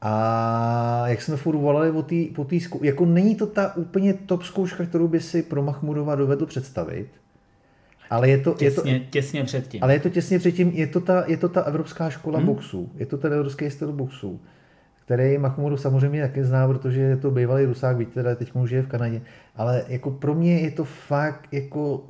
A 0.00 1.02
jak 1.06 1.22
jsme 1.22 1.36
furt 1.36 1.56
volali 1.56 1.90
o 1.90 2.02
tý, 2.02 2.26
po 2.26 2.44
té 2.44 2.60
zkou... 2.60 2.84
jako 2.84 3.06
není 3.06 3.34
to 3.34 3.46
ta 3.46 3.76
úplně 3.76 4.14
top 4.14 4.42
zkouška, 4.42 4.84
kterou 4.84 5.08
by 5.08 5.20
si 5.20 5.42
pro 5.42 5.62
Mahmudova 5.62 6.14
dovedl 6.14 6.46
představit, 6.46 7.08
ale 8.10 8.28
je 8.28 8.38
to, 8.38 8.54
těsně, 8.54 8.92
je 8.92 9.00
to, 9.00 9.06
těsně 9.10 9.44
předtím. 9.44 9.84
Ale 9.84 9.92
je 9.92 10.00
to 10.00 10.08
těsně 10.08 10.38
předtím, 10.38 10.70
je 10.70 10.86
to 10.86 11.00
ta, 11.00 11.24
je 11.26 11.36
to 11.36 11.48
ta 11.48 11.60
evropská 11.62 12.10
škola 12.10 12.38
hmm. 12.38 12.46
boxu, 12.46 12.90
je 12.96 13.06
to 13.06 13.16
ten 13.16 13.32
evropský 13.32 13.70
styl 13.70 13.92
boxu 13.92 14.40
který 15.08 15.38
Mahmudu 15.38 15.76
samozřejmě 15.76 16.22
taky 16.22 16.44
zná, 16.44 16.68
protože 16.68 17.00
je 17.00 17.16
to 17.16 17.30
bývalý 17.30 17.64
Rusák, 17.64 17.96
víte, 17.96 18.12
teda 18.12 18.34
teď 18.34 18.50
už 18.54 18.70
je 18.70 18.82
v 18.82 18.88
Kanadě, 18.88 19.20
ale 19.56 19.84
jako 19.88 20.10
pro 20.10 20.34
mě 20.34 20.60
je 20.60 20.70
to 20.70 20.84
fakt 20.84 21.48
jako, 21.52 22.02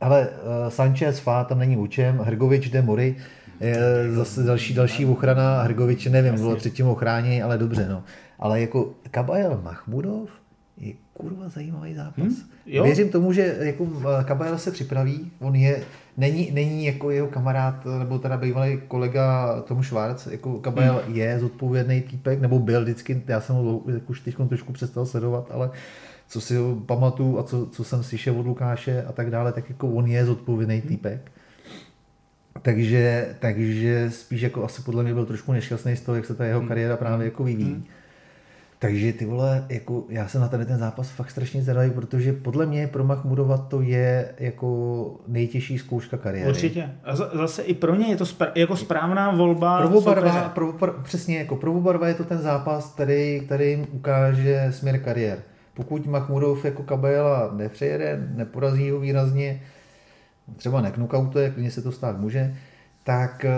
ale 0.00 0.28
uh, 0.28 0.68
Sanchez, 0.68 1.18
Fá, 1.18 1.44
tam 1.44 1.58
není 1.58 1.76
učem, 1.76 2.18
Hrgovič, 2.18 2.68
De 2.68 2.82
Mori, 2.82 3.16
je 3.60 3.76
zase 4.12 4.42
další, 4.42 4.74
další 4.74 5.06
ochrana, 5.06 5.62
Hrgovič, 5.62 6.06
nevím, 6.06 6.34
bylo 6.34 6.56
třetím 6.56 6.86
ochráně, 6.86 7.44
ale 7.44 7.58
dobře, 7.58 7.86
no. 7.88 8.02
Ale 8.38 8.60
jako 8.60 8.90
Kabajel 9.10 9.60
Mahmudov 9.64 10.30
je 10.78 10.92
kurva 11.12 11.48
zajímavý 11.48 11.94
zápas. 11.94 12.24
Hmm, 12.24 12.36
jo. 12.66 12.84
Věřím 12.84 13.08
tomu, 13.08 13.32
že 13.32 13.56
jako 13.60 13.88
eh, 14.00 14.24
Kabajel 14.24 14.58
se 14.58 14.70
připraví, 14.70 15.30
on 15.40 15.54
je 15.54 15.82
není, 16.16 16.50
není 16.50 16.86
jako 16.86 17.10
jeho 17.10 17.28
kamarád, 17.28 17.86
nebo 17.98 18.18
teda 18.18 18.36
bývalý 18.36 18.80
kolega 18.88 19.60
Tom 19.62 19.82
Schwarz, 19.82 20.26
jako 20.26 20.58
Kabel 20.58 21.02
hmm. 21.06 21.14
je 21.14 21.38
zodpovědný 21.38 22.00
týpek, 22.00 22.40
nebo 22.40 22.58
byl 22.58 22.82
vždycky, 22.82 23.22
já 23.26 23.40
jsem 23.40 23.56
ho 23.56 23.78
už 24.06 24.20
teď 24.20 24.36
trošku 24.48 24.72
přestal 24.72 25.06
sledovat, 25.06 25.50
ale 25.50 25.70
co 26.28 26.40
si 26.40 26.56
ho 26.56 26.76
pamatuju 26.86 27.38
a 27.38 27.42
co, 27.42 27.66
co 27.66 27.84
jsem 27.84 28.02
slyšel 28.02 28.40
od 28.40 28.46
Lukáše 28.46 29.02
a 29.02 29.12
tak 29.12 29.30
dále, 29.30 29.52
tak 29.52 29.68
jako 29.68 29.88
on 29.88 30.06
je 30.06 30.24
zodpovědný 30.24 30.76
hmm. 30.76 30.88
týpek. 30.88 31.32
Takže, 32.62 33.34
takže 33.38 34.10
spíš 34.10 34.40
jako 34.40 34.64
asi 34.64 34.82
podle 34.82 35.02
mě 35.02 35.14
byl 35.14 35.26
trošku 35.26 35.52
nešťastný 35.52 35.96
z 35.96 36.00
toho, 36.00 36.16
jak 36.16 36.26
se 36.26 36.34
ta 36.34 36.44
jeho 36.44 36.60
hmm. 36.60 36.68
kariéra 36.68 36.96
právě 36.96 37.24
jako 37.24 37.44
vyvíjí. 37.44 37.72
Hmm. 37.72 37.84
Takže 38.86 39.12
ty 39.12 39.24
vole, 39.24 39.64
jako 39.68 40.04
já 40.08 40.28
jsem 40.28 40.40
na 40.40 40.48
tady 40.48 40.64
ten 40.64 40.78
zápas 40.78 41.10
fakt 41.10 41.30
strašně 41.30 41.62
zvědavý, 41.62 41.90
protože 41.90 42.32
podle 42.32 42.66
mě 42.66 42.86
pro 42.86 43.04
Mahmudova 43.04 43.58
to 43.58 43.80
je 43.80 44.34
jako 44.38 45.20
nejtěžší 45.28 45.78
zkouška 45.78 46.16
kariéry. 46.16 46.50
Určitě. 46.50 46.90
A 47.04 47.16
zase 47.16 47.62
i 47.62 47.74
pro 47.74 47.94
ně 47.94 48.06
je 48.06 48.16
to 48.16 48.24
spra- 48.24 48.52
jako 48.54 48.76
správná 48.76 49.30
volba. 49.30 49.78
Prvobarva, 49.78 50.48
pro, 50.48 50.72
pro, 50.72 50.92
přesně, 50.92 51.38
jako 51.38 51.56
prvobarva 51.56 52.08
je 52.08 52.14
to 52.14 52.24
ten 52.24 52.38
zápas, 52.38 52.92
který, 52.94 53.40
který 53.40 53.70
jim 53.70 53.86
ukáže 53.92 54.66
směr 54.70 54.98
kariér. 54.98 55.38
Pokud 55.74 56.06
Mahmudov 56.06 56.64
jako 56.64 56.82
Kabajela 56.82 57.50
nepřejede, 57.56 58.28
neporazí 58.34 58.90
ho 58.90 59.00
výrazně, 59.00 59.62
třeba 60.56 60.80
neknokautuje, 60.80 61.50
klidně 61.50 61.70
se 61.70 61.82
to 61.82 61.92
stát 61.92 62.20
může, 62.20 62.54
tak 63.06 63.44
eh, 63.44 63.50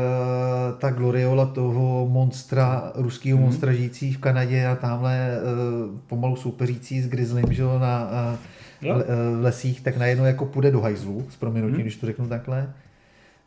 ta 0.78 0.90
gloriola 0.90 1.46
toho 1.46 2.06
monstra, 2.08 2.92
ruského 2.94 3.36
hmm. 3.36 3.44
monstra 3.44 3.72
žijící 3.72 4.12
v 4.12 4.18
Kanadě 4.18 4.66
a 4.66 4.76
tamhle 4.76 5.30
eh, 5.30 5.40
pomalu 6.06 6.36
soupeřící 6.36 7.00
s 7.02 7.08
Grizzlym, 7.08 7.52
že 7.52 7.62
na 7.62 8.10
jo. 8.82 9.02
v 9.38 9.42
lesích, 9.42 9.80
tak 9.80 9.96
najednou 9.96 10.24
jako 10.24 10.46
půjde 10.46 10.70
do 10.70 10.80
hajzlu, 10.80 11.26
s 11.30 11.36
proměnutím, 11.36 11.74
hmm. 11.74 11.82
když 11.82 11.96
to 11.96 12.06
řeknu 12.06 12.28
takhle. 12.28 12.72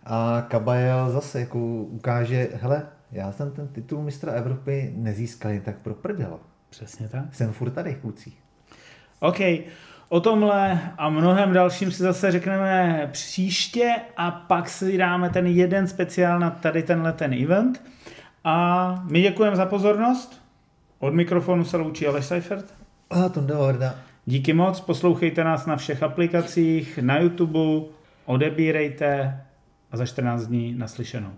A 0.05 0.45
Kabajel 0.47 1.11
zase 1.11 1.39
jako 1.39 1.59
ukáže, 1.83 2.49
hele, 2.61 2.83
já 3.11 3.31
jsem 3.31 3.51
ten 3.51 3.67
titul 3.67 4.01
mistra 4.01 4.31
Evropy 4.31 4.93
nezískal 4.95 5.51
jen 5.51 5.61
tak 5.61 5.77
pro 5.77 5.93
prdel. 5.93 6.39
Přesně 6.69 7.07
tak. 7.07 7.35
Jsem 7.35 7.51
furt 7.51 7.71
tady, 7.71 7.95
kluci. 7.95 8.31
OK. 9.19 9.39
O 10.11 10.19
tomhle 10.19 10.79
a 10.97 11.09
mnohem 11.09 11.53
dalším 11.53 11.91
si 11.91 12.03
zase 12.03 12.31
řekneme 12.31 13.09
příště 13.11 13.95
a 14.17 14.31
pak 14.31 14.69
si 14.69 14.97
dáme 14.97 15.29
ten 15.29 15.47
jeden 15.47 15.87
speciál 15.87 16.39
na 16.39 16.49
tady 16.49 16.83
tenhle 16.83 17.13
ten 17.13 17.33
event. 17.33 17.81
A 18.43 18.95
my 19.11 19.21
děkujeme 19.21 19.55
za 19.55 19.65
pozornost. 19.65 20.41
Od 20.99 21.13
mikrofonu 21.13 21.63
se 21.63 21.77
loučí 21.77 22.07
Aleš 22.07 22.25
Seifert. 22.25 22.73
A 23.09 23.29
to 23.29 23.41
Horda. 23.41 23.95
Díky 24.25 24.53
moc, 24.53 24.81
poslouchejte 24.81 25.43
nás 25.43 25.65
na 25.65 25.75
všech 25.75 26.03
aplikacích, 26.03 26.99
na 27.01 27.19
YouTube, 27.19 27.87
odebírejte 28.25 29.41
a 29.91 29.97
za 29.97 30.05
14 30.05 30.47
dní 30.47 30.75
naslyšenou. 30.75 31.31